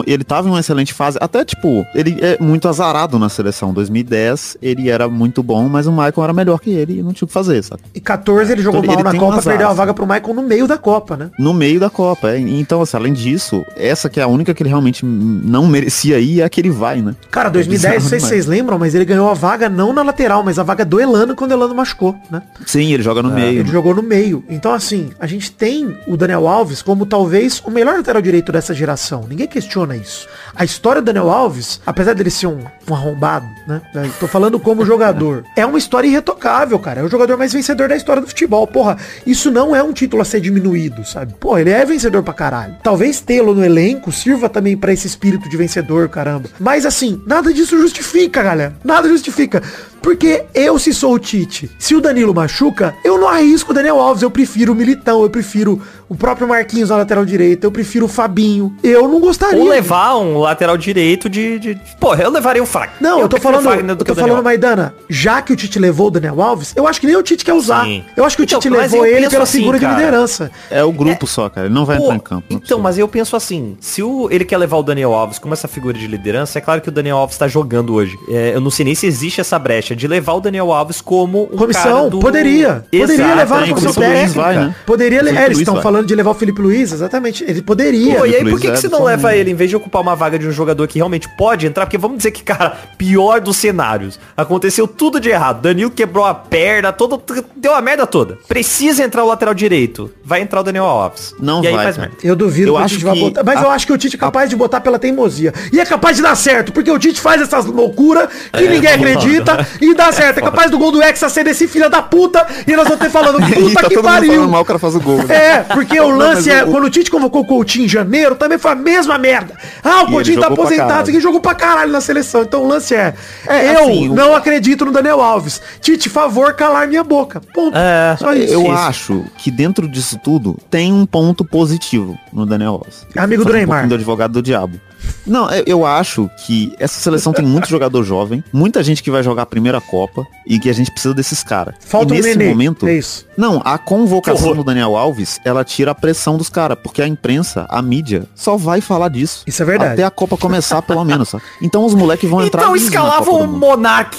Ele 0.05 0.23
tava 0.23 0.47
em 0.47 0.51
uma 0.51 0.59
excelente 0.59 0.93
fase. 0.93 1.17
Até, 1.19 1.43
tipo, 1.43 1.85
ele 1.95 2.17
é 2.21 2.37
muito 2.39 2.67
azarado 2.67 3.17
na 3.17 3.27
seleção. 3.29 3.73
2010 3.73 4.57
ele 4.61 4.89
era 4.89 5.07
muito 5.09 5.41
bom, 5.41 5.67
mas 5.67 5.87
o 5.87 5.91
Michael 5.91 6.23
era 6.23 6.33
melhor 6.33 6.59
que 6.59 6.69
ele 6.69 6.99
e 6.99 7.03
não 7.03 7.11
tinha 7.13 7.25
o 7.25 7.27
que 7.27 7.33
fazer, 7.33 7.63
sabe? 7.63 7.81
E 7.93 7.99
14 7.99 8.51
ele 8.51 8.61
jogou 8.61 8.79
Ele- 8.81 8.87
mal 8.87 8.95
ele 8.97 9.03
na 9.03 9.11
tem 9.11 9.19
um 9.19 9.23
Copa, 9.23 9.37
azar, 9.37 9.51
perdeu 9.51 9.67
a 9.67 9.69
assim. 9.71 9.77
vaga 9.77 9.93
pro 9.93 10.05
Michael 10.07 10.33
no 10.33 10.43
meio 10.43 10.67
da 10.67 10.77
Copa, 10.77 11.17
né? 11.17 11.29
No 11.39 11.53
meio 11.53 11.79
da 11.79 11.89
Copa. 11.89 12.29
é. 12.31 12.39
Então, 12.39 12.81
assim, 12.81 12.97
além 12.97 13.13
disso, 13.13 13.65
essa 13.75 14.09
que 14.09 14.19
é 14.19 14.23
a 14.23 14.27
única 14.27 14.53
que 14.53 14.61
ele 14.61 14.69
realmente 14.69 15.05
não 15.05 15.65
merecia 15.67 16.19
ir 16.19 16.41
é 16.41 16.43
a 16.43 16.49
que 16.49 16.61
ele 16.61 16.69
vai, 16.69 17.01
né? 17.01 17.15
Cara, 17.31 17.49
É 17.49 17.51
2010, 17.51 18.03
não 18.03 18.09
sei 18.09 18.19
se 18.19 18.27
vocês 18.27 18.45
lembram, 18.45 18.77
mas 18.77 18.93
ele 18.95 19.05
ganhou 19.05 19.29
a 19.29 19.33
vaga 19.33 19.67
não 19.69 19.91
na 19.93 20.03
lateral, 20.07 20.43
mas 20.43 20.57
a 20.57 20.63
vaga 20.63 20.83
do 20.83 20.99
Elano 20.99 21.35
quando 21.35 21.51
o 21.51 21.53
Elano 21.53 21.75
machucou, 21.75 22.15
né? 22.31 22.41
Sim, 22.65 22.93
ele 22.93 23.03
joga 23.03 23.21
no 23.21 23.29
meio. 23.31 23.59
Ele 23.59 23.69
jogou 23.69 23.93
no 23.93 24.01
meio. 24.01 24.43
Então, 24.49 24.73
assim, 24.73 25.11
a 25.19 25.27
gente 25.27 25.51
tem 25.51 25.97
o 26.07 26.17
Daniel 26.17 26.47
Alves 26.47 26.81
como 26.81 27.05
talvez 27.05 27.61
o 27.65 27.69
melhor 27.71 27.97
lateral 27.97 28.21
direito 28.21 28.51
dessa 28.51 28.73
geração. 28.73 29.25
Ninguém 29.29 29.47
questiona 29.47 29.95
isso. 29.95 30.27
A 30.55 30.65
história 30.65 31.01
do 31.01 31.05
Daniel 31.05 31.29
Alves, 31.29 31.79
apesar 31.85 32.13
dele 32.13 32.29
ser 32.29 32.47
um, 32.47 32.59
um 32.89 32.93
arrombado, 32.93 33.45
né? 33.67 33.81
Eu 33.93 34.11
Tô 34.19 34.27
falando 34.27 34.59
como 34.59 34.85
jogador. 34.85 35.43
É 35.57 35.65
uma 35.65 35.77
história 35.77 36.07
irretocável, 36.07 36.77
cara. 36.77 37.01
É 37.01 37.03
o 37.03 37.09
jogador 37.09 37.35
mais 37.35 37.51
vencedor 37.51 37.89
da 37.89 37.95
história 37.95 38.21
do 38.21 38.27
futebol. 38.27 38.67
Porra, 38.67 38.97
isso 39.25 39.49
não 39.49 39.75
é 39.75 39.81
um 39.81 39.91
título 39.91 40.21
a 40.21 40.25
ser 40.25 40.39
diminuído, 40.39 41.03
sabe? 41.05 41.33
Pô, 41.39 41.57
ele 41.57 41.71
é 41.71 41.83
vencedor 41.83 42.21
pra 42.21 42.33
caralho. 42.33 42.75
Talvez 42.83 43.19
tê-lo 43.19 43.55
no 43.55 43.65
elenco 43.65 44.11
sirva 44.11 44.47
também 44.47 44.77
pra 44.77 44.93
esse 44.93 45.07
espírito 45.07 45.49
de 45.49 45.57
vencedor, 45.57 46.07
caramba. 46.09 46.49
Mas 46.59 46.85
assim, 46.85 47.21
nada 47.25 47.51
disso 47.51 47.77
justifica, 47.77 48.43
galera. 48.43 48.75
Nada 48.83 49.09
justifica. 49.09 49.61
Porque 50.07 50.45
eu, 50.53 50.79
se 50.79 50.93
sou 50.93 51.15
o 51.15 51.19
Tite, 51.19 51.69
se 51.77 51.93
o 51.93 51.99
Danilo 51.99 52.33
machuca, 52.33 52.95
eu 53.03 53.17
não 53.17 53.27
arrisco 53.27 53.71
o 53.71 53.73
Daniel 53.73 53.99
Alves. 53.99 54.23
Eu 54.23 54.31
prefiro 54.31 54.71
o 54.71 54.75
Militão, 54.75 55.21
eu 55.21 55.29
prefiro 55.29 55.81
o 56.09 56.15
próprio 56.15 56.47
Marquinhos 56.47 56.89
na 56.89 56.97
lateral 56.97 57.25
direita, 57.25 57.65
eu 57.67 57.71
prefiro 57.71 58.05
o 58.05 58.07
Fabinho. 58.09 58.75
Eu 58.83 59.07
não 59.07 59.19
gostaria. 59.19 59.59
Ou 59.59 59.67
levar 59.67 60.17
um 60.17 60.39
lateral 60.39 60.77
direito 60.77 61.29
de. 61.29 61.59
de... 61.59 61.77
Porra, 61.99 62.23
eu 62.23 62.31
levaria 62.31 62.63
o 62.63 62.65
Fagner. 62.65 62.95
Não, 62.99 63.19
eu, 63.19 63.27
tô 63.27 63.37
prefiro 63.37 63.59
o 63.59 63.61
falando, 63.61 63.89
eu 63.89 63.95
tô 63.97 64.03
Daniel 64.05 64.27
falando, 64.27 64.43
Maidana, 64.43 64.93
já 65.09 65.41
que 65.41 65.53
o 65.53 65.55
Tite 65.55 65.79
levou 65.79 66.07
o 66.07 66.11
Daniel 66.11 66.41
Alves, 66.41 66.73
eu 66.75 66.87
acho 66.87 66.99
que 66.99 67.07
nem 67.07 67.15
o 67.15 67.23
Tite 67.23 67.43
quer 67.43 67.53
usar. 67.53 67.85
Sim. 67.85 68.03
Eu 68.15 68.23
acho 68.23 68.35
que 68.35 68.43
o 68.43 68.45
Então, 68.45 68.59
Tite 68.59 68.73
levou 68.73 69.05
eu 69.05 69.17
ele 69.17 69.29
pela 69.29 69.43
assim, 69.43 69.59
figura 69.59 69.79
cara. 69.79 69.93
de 69.93 69.99
liderança. 69.99 70.51
É 70.69 70.83
o 70.83 70.91
grupo 70.91 71.27
só, 71.27 71.49
cara. 71.49 71.67
Ele 71.67 71.73
não 71.73 71.85
vai 71.85 71.97
Pô, 71.97 72.03
entrar 72.03 72.15
em 72.15 72.19
campo. 72.19 72.45
é 72.49 72.53
Então, 72.53 72.79
mas 72.79 72.97
eu 72.97 73.07
penso 73.07 73.35
assim, 73.35 73.77
se 73.79 74.01
o, 74.01 74.29
ele 74.31 74.45
quer 74.45 74.57
levar 74.57 74.77
o 74.77 74.83
Daniel 74.83 75.13
Alves 75.13 75.39
como 75.39 75.53
essa 75.53 75.67
figura 75.67 75.97
de 75.97 76.07
liderança, 76.07 76.57
é 76.57 76.61
claro 76.61 76.81
que 76.81 76.89
o 76.89 76.91
Daniel 76.91 77.17
Alves 77.17 77.37
tá 77.37 77.47
jogando 77.47 77.93
hoje. 77.93 78.17
É, 78.29 78.53
eu 78.55 78.61
não 78.61 78.71
sei 78.71 78.85
nem 78.85 78.95
se 78.95 79.05
existe 79.05 79.41
essa 79.41 79.59
brecha 79.59 79.95
de 79.95 80.07
levar 80.07 80.33
o 80.33 80.39
Daniel 80.39 80.71
Alves 80.71 81.01
como 81.01 81.49
um 81.51 81.57
Comissão, 81.57 81.83
cara 81.83 82.09
do... 82.09 82.19
poderia. 82.19 82.85
Poderia 82.91 83.15
Exato, 83.15 83.37
levar 83.37 83.61
na 83.61 83.67
comissão 83.67 83.93
técnica. 83.93 84.41
vai, 84.41 84.55
né? 84.55 84.75
Poderia, 84.85 85.19
é, 85.19 85.45
eles 85.45 85.59
estão 85.59 85.75
vai. 85.75 85.83
Falando 85.97 86.07
de 86.07 86.15
levar 86.15 86.31
o 86.31 86.33
Felipe 86.33 86.61
Luiz, 86.61 86.91
exatamente. 86.91 87.43
Ele 87.43 87.61
poderia. 87.61 88.19
Pô, 88.19 88.25
e 88.25 88.35
aí 88.35 88.43
por 88.49 88.59
que, 88.59 88.67
é 88.67 88.71
que 88.71 88.77
você 88.77 88.87
do 88.87 88.97
não 88.97 89.03
leva 89.03 89.35
ele, 89.35 89.51
em 89.51 89.55
vez 89.55 89.69
de 89.69 89.75
ocupar 89.75 90.01
uma 90.01 90.15
vaga 90.15 90.37
de 90.37 90.47
um 90.47 90.51
jogador 90.51 90.87
que 90.87 90.99
realmente 90.99 91.27
pode 91.37 91.65
entrar? 91.65 91.85
Porque 91.85 91.97
vamos 91.97 92.17
dizer 92.17 92.31
que, 92.31 92.43
cara, 92.43 92.77
pior 92.97 93.41
dos 93.41 93.57
cenários. 93.57 94.19
Aconteceu 94.35 94.87
tudo 94.87 95.19
de 95.19 95.29
errado. 95.29 95.61
Danilo 95.61 95.89
quebrou 95.91 96.25
a 96.25 96.33
perna, 96.33 96.91
todo, 96.93 97.21
deu 97.55 97.73
a 97.73 97.81
merda 97.81 98.05
toda. 98.05 98.37
Precisa 98.47 99.03
entrar 99.03 99.23
o 99.23 99.27
lateral 99.27 99.53
direito. 99.53 100.11
Vai 100.23 100.41
entrar 100.41 100.59
o 100.61 100.63
Daniel 100.63 100.85
Alves. 100.85 101.33
Não 101.39 101.63
e 101.63 101.67
aí 101.67 101.73
vai, 101.73 101.83
faz 101.85 101.95
cara. 101.97 102.09
merda. 102.09 102.27
Eu 102.27 102.35
duvido 102.35 102.69
Eu 102.69 102.73
que 102.75 102.79
o 102.81 102.83
acho 102.83 102.93
Tite 102.95 103.05
vai 103.05 103.13
que 103.15 103.19
botar. 103.21 103.43
Mas 103.43 103.59
a- 103.59 103.63
eu 103.63 103.71
acho 103.71 103.87
que 103.87 103.93
o 103.93 103.97
Tite 103.97 104.15
é 104.15 104.19
capaz 104.19 104.49
de 104.49 104.55
botar 104.55 104.81
pela 104.81 104.99
teimosia. 104.99 105.53
E 105.71 105.79
é 105.79 105.85
capaz 105.85 106.15
de 106.17 106.21
dar 106.23 106.35
certo, 106.35 106.71
porque 106.71 106.91
o 106.91 106.99
Tite 106.99 107.19
faz 107.19 107.41
essas 107.41 107.65
loucuras 107.65 108.29
que 108.53 108.67
ninguém 108.67 108.91
acredita 108.91 109.65
e 109.81 109.93
dá 109.93 110.11
certo. 110.11 110.37
É 110.39 110.41
capaz 110.41 110.69
do 110.69 110.77
gol 110.77 110.91
do 110.91 111.01
Hexa 111.01 111.29
ser 111.29 111.43
desse 111.43 111.67
filho 111.67 111.89
da 111.89 112.01
puta 112.01 112.45
e 112.67 112.75
nós 112.75 112.85
vamos 112.87 112.99
ter 112.99 113.09
falando, 113.09 113.37
puta 113.53 113.81
tá 113.81 113.87
que 113.89 114.01
pariu. 114.01 114.47
mal, 114.47 114.61
o 114.61 114.65
cara 114.65 114.79
faz 114.79 114.95
o 114.95 114.99
gol. 114.99 115.23
né? 115.23 115.35
É, 115.35 115.59
porque 115.63 115.86
o 115.99 116.09
Não, 116.09 116.17
lance 116.17 116.49
é. 116.49 116.63
o- 116.63 116.71
Quando 116.71 116.83
o 116.85 116.89
Tite 116.89 117.09
convocou 117.09 117.41
o 117.41 117.45
Coutinho 117.45 117.85
em 117.85 117.89
janeiro, 117.89 118.35
também 118.35 118.57
foi 118.57 118.71
a 118.71 118.75
mesma 118.75 119.17
merda. 119.17 119.53
Ah, 119.83 120.03
o 120.03 120.07
Coutinho 120.11 120.39
tá 120.39 120.47
aposentado, 120.47 121.09
aqui 121.09 121.19
jogou 121.19 121.39
pra 121.39 121.55
caralho 121.55 121.91
na 121.91 122.01
seleção. 122.01 122.41
Então 122.43 122.63
o 122.63 122.67
lance 122.67 122.93
é. 122.95 123.13
É, 123.47 123.73
eu 123.75 123.83
assim, 123.83 124.09
o- 124.09 124.13
não 124.15 124.35
acredito 124.35 124.85
no 124.85 124.91
Daniel 124.91 125.21
Alves. 125.21 125.61
Tite, 125.81 126.09
favor, 126.09 126.53
calar 126.53 126.87
minha 126.87 127.03
boca. 127.03 127.41
Ponto. 127.53 127.75
É, 127.77 128.15
Só 128.17 128.33
isso. 128.33 128.53
Eu 128.53 128.61
Isso. 128.63 128.71
acho 128.71 129.25
que 129.37 129.49
dentro 129.51 129.87
disso 129.87 130.19
tudo 130.23 130.57
tem 130.69 130.91
um 130.93 131.05
ponto 131.05 131.45
positivo 131.45 132.17
no 132.33 132.45
Daniel 132.45 132.73
Alves. 132.73 133.05
Amigo 133.15 133.43
do 133.45 133.51
um 133.51 133.53
Neymar. 133.53 133.67
pouquinho 133.77 133.89
do 133.89 133.95
advogado 133.95 134.31
do 134.33 134.41
diabo. 134.41 134.79
Não, 135.25 135.49
eu- 135.65 135.85
acho 135.85 136.29
que 136.45 136.73
essa 136.79 136.99
seleção 136.99 137.31
tem 137.31 137.45
muito 137.45 137.67
jogador 137.69 138.03
jovem, 138.03 138.43
muita 138.51 138.83
gente 138.83 139.03
que 139.03 139.11
vai 139.11 139.21
jogar 139.23 139.43
a 139.43 139.45
primeira 139.45 139.79
Copa 139.79 140.25
e 140.45 140.59
que 140.59 140.69
a 140.69 140.73
gente 140.73 140.91
precisa 140.91 141.13
desses 141.13 141.43
caras. 141.43 141.75
Falta 141.79 142.13
e 142.13 142.17
um 142.19 142.21
nesse 142.21 142.35
nenê, 142.37 142.49
momento, 142.49 142.87
é 142.87 142.95
isso. 142.95 143.25
Não, 143.37 143.61
a 143.63 143.77
Que 143.77 143.85
convocação 143.85 144.55
do 144.55 144.63
Daniel 144.63 144.95
Alves, 144.95 145.39
ela 145.45 145.63
tira 145.63 145.91
a 145.91 145.95
pressão 145.95 146.37
dos 146.37 146.49
caras, 146.49 146.77
porque 146.81 147.01
a 147.01 147.07
imprensa, 147.07 147.65
a 147.69 147.81
mídia, 147.81 148.23
só 148.35 148.57
vai 148.57 148.81
falar 148.81 149.09
disso. 149.09 149.43
Isso 149.45 149.61
é 149.61 149.65
verdade. 149.65 149.93
Até 149.93 150.03
a 150.03 150.09
Copa 150.11 150.35
começar, 150.37 150.81
pelo 150.81 151.03
menos, 151.05 151.29
sabe? 151.29 151.43
Então 151.61 151.85
os 151.85 151.93
moleques 151.93 152.29
vão 152.29 152.43
entrar 152.43 152.61
Então 152.63 152.75
escalavam 152.75 153.41
o. 153.41 153.47
Monark. 153.47 154.17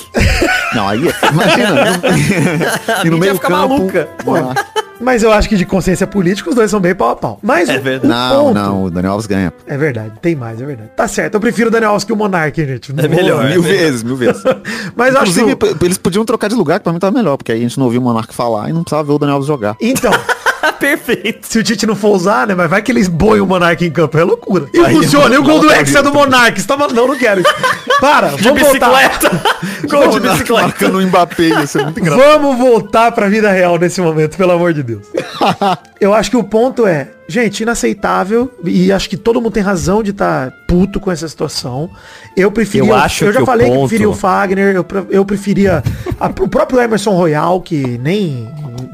Não, 0.74 0.88
aí, 0.88 1.00
imagina. 1.32 1.82
A 2.98 3.02
e 3.06 3.10
no 3.10 3.16
mídia 3.16 3.18
meio 3.18 3.34
fica 3.34 3.48
campo, 3.48 3.68
maluca. 3.76 4.08
Monark. 4.24 4.64
Mas 5.00 5.22
eu 5.22 5.32
acho 5.32 5.48
que 5.48 5.54
de 5.56 5.64
consciência 5.64 6.08
política 6.08 6.50
os 6.50 6.56
dois 6.56 6.68
são 6.68 6.80
bem 6.80 6.92
pau 6.92 7.10
a 7.10 7.14
pau. 7.14 7.38
Mas 7.40 7.68
É 7.68 7.78
verdade. 7.78 8.06
o 8.06 8.08
Não, 8.08 8.44
ponto- 8.46 8.54
não, 8.54 8.82
o 8.84 8.90
Daniel 8.90 9.12
Alves 9.12 9.28
ganha. 9.28 9.52
É 9.64 9.76
verdade, 9.78 10.10
tem 10.20 10.34
mais, 10.34 10.60
é 10.60 10.66
verdade. 10.66 10.90
Tá 10.96 11.06
certo, 11.06 11.34
eu 11.34 11.40
prefiro 11.40 11.68
o 11.68 11.70
Daniel 11.70 11.90
Alves 11.90 12.02
que 12.02 12.12
o 12.12 12.16
Monark, 12.16 12.60
hein, 12.60 12.66
gente. 12.66 12.92
Não 12.92 13.04
É 13.04 13.06
melhor. 13.06 13.44
Mil 13.48 13.62
melhor. 13.62 13.78
vezes, 13.78 14.02
mil 14.02 14.16
vezes. 14.16 14.42
Mas 14.96 15.14
eu 15.14 15.20
acho 15.20 15.30
Inclusive, 15.30 15.54
p- 15.54 15.84
eles 15.84 15.98
podiam 15.98 16.24
trocar 16.24 16.48
de 16.48 16.56
lugar, 16.56 16.80
que 16.80 16.82
pra 16.82 16.92
mim 16.92 16.98
tava 16.98 17.16
melhor, 17.16 17.36
porque 17.36 17.52
aí 17.52 17.58
a 17.58 17.62
gente 17.62 17.78
não 17.78 17.84
ouvia 17.84 18.00
o 18.00 18.02
Monark 18.02 18.34
falar 18.34 18.70
e 18.70 18.72
não 18.72 18.82
precisava 18.82 19.07
ver 19.08 19.14
o 19.14 19.18
Daniel 19.18 19.34
Alves 19.36 19.48
jogar. 19.48 19.76
Então, 19.80 20.12
Perfeito. 20.78 21.46
se 21.46 21.58
o 21.58 21.62
Tite 21.62 21.86
não 21.86 21.96
for 21.96 22.10
usar, 22.14 22.46
né? 22.46 22.54
Mas 22.54 22.68
vai 22.70 22.82
que 22.82 22.92
eles 22.92 23.08
boiam 23.08 23.44
o 23.44 23.48
Monark 23.48 23.84
em 23.84 23.90
campo. 23.90 24.16
É 24.18 24.24
loucura. 24.24 24.66
E 24.72 24.78
Aí, 24.78 24.94
funciona. 24.94 25.34
E 25.34 25.38
o 25.38 25.42
gol 25.42 25.60
do 25.60 25.70
Hexa 25.72 26.02
do 26.02 26.12
Monark. 26.12 26.60
Você 26.60 26.66
tá 26.66 26.76
Não, 26.76 27.06
não 27.08 27.16
quero. 27.16 27.42
Para, 28.00 28.28
De 28.28 28.42
vamos 28.44 28.62
voltar. 28.62 28.90
bicicleta. 28.90 29.58
Gol 29.88 30.08
de 30.08 30.20
bicicleta. 30.20 30.62
Marcando 30.68 30.98
o 30.98 31.02
Mbappé, 31.02 31.48
ia 31.48 31.66
ser 31.66 31.82
muito 31.82 31.98
engraçado. 31.98 32.24
Vamos 32.24 32.56
voltar 32.56 33.10
pra 33.10 33.28
vida 33.28 33.50
real 33.50 33.76
nesse 33.76 34.00
momento, 34.00 34.36
pelo 34.36 34.52
amor 34.52 34.72
de 34.72 34.84
Deus. 34.84 35.02
Eu 36.00 36.14
acho 36.14 36.30
que 36.30 36.36
o 36.36 36.44
ponto 36.44 36.86
é, 36.86 37.08
gente, 37.28 37.60
inaceitável. 37.62 38.50
E 38.64 38.90
acho 38.90 39.08
que 39.08 39.16
todo 39.16 39.40
mundo 39.40 39.52
tem 39.52 39.62
razão 39.62 40.02
de 40.02 40.10
estar 40.10 40.50
puto 40.66 40.98
com 40.98 41.10
essa 41.10 41.28
situação. 41.28 41.90
Eu 42.36 42.50
preferia. 42.50 42.88
Eu 42.90 42.94
acho 42.94 43.24
eu 43.26 43.32
já 43.32 43.40
que 43.40 43.46
falei 43.46 43.66
que 43.68 43.72
ponto- 43.74 43.88
preferia 43.88 44.08
o 44.10 44.14
Fagner. 44.14 44.74
Eu, 44.74 44.86
eu 45.10 45.24
preferia 45.24 45.82
a- 46.18 46.26
o 46.26 46.48
próprio 46.48 46.80
Emerson 46.80 47.10
Royal, 47.12 47.60
que 47.60 47.98
nem 47.98 48.48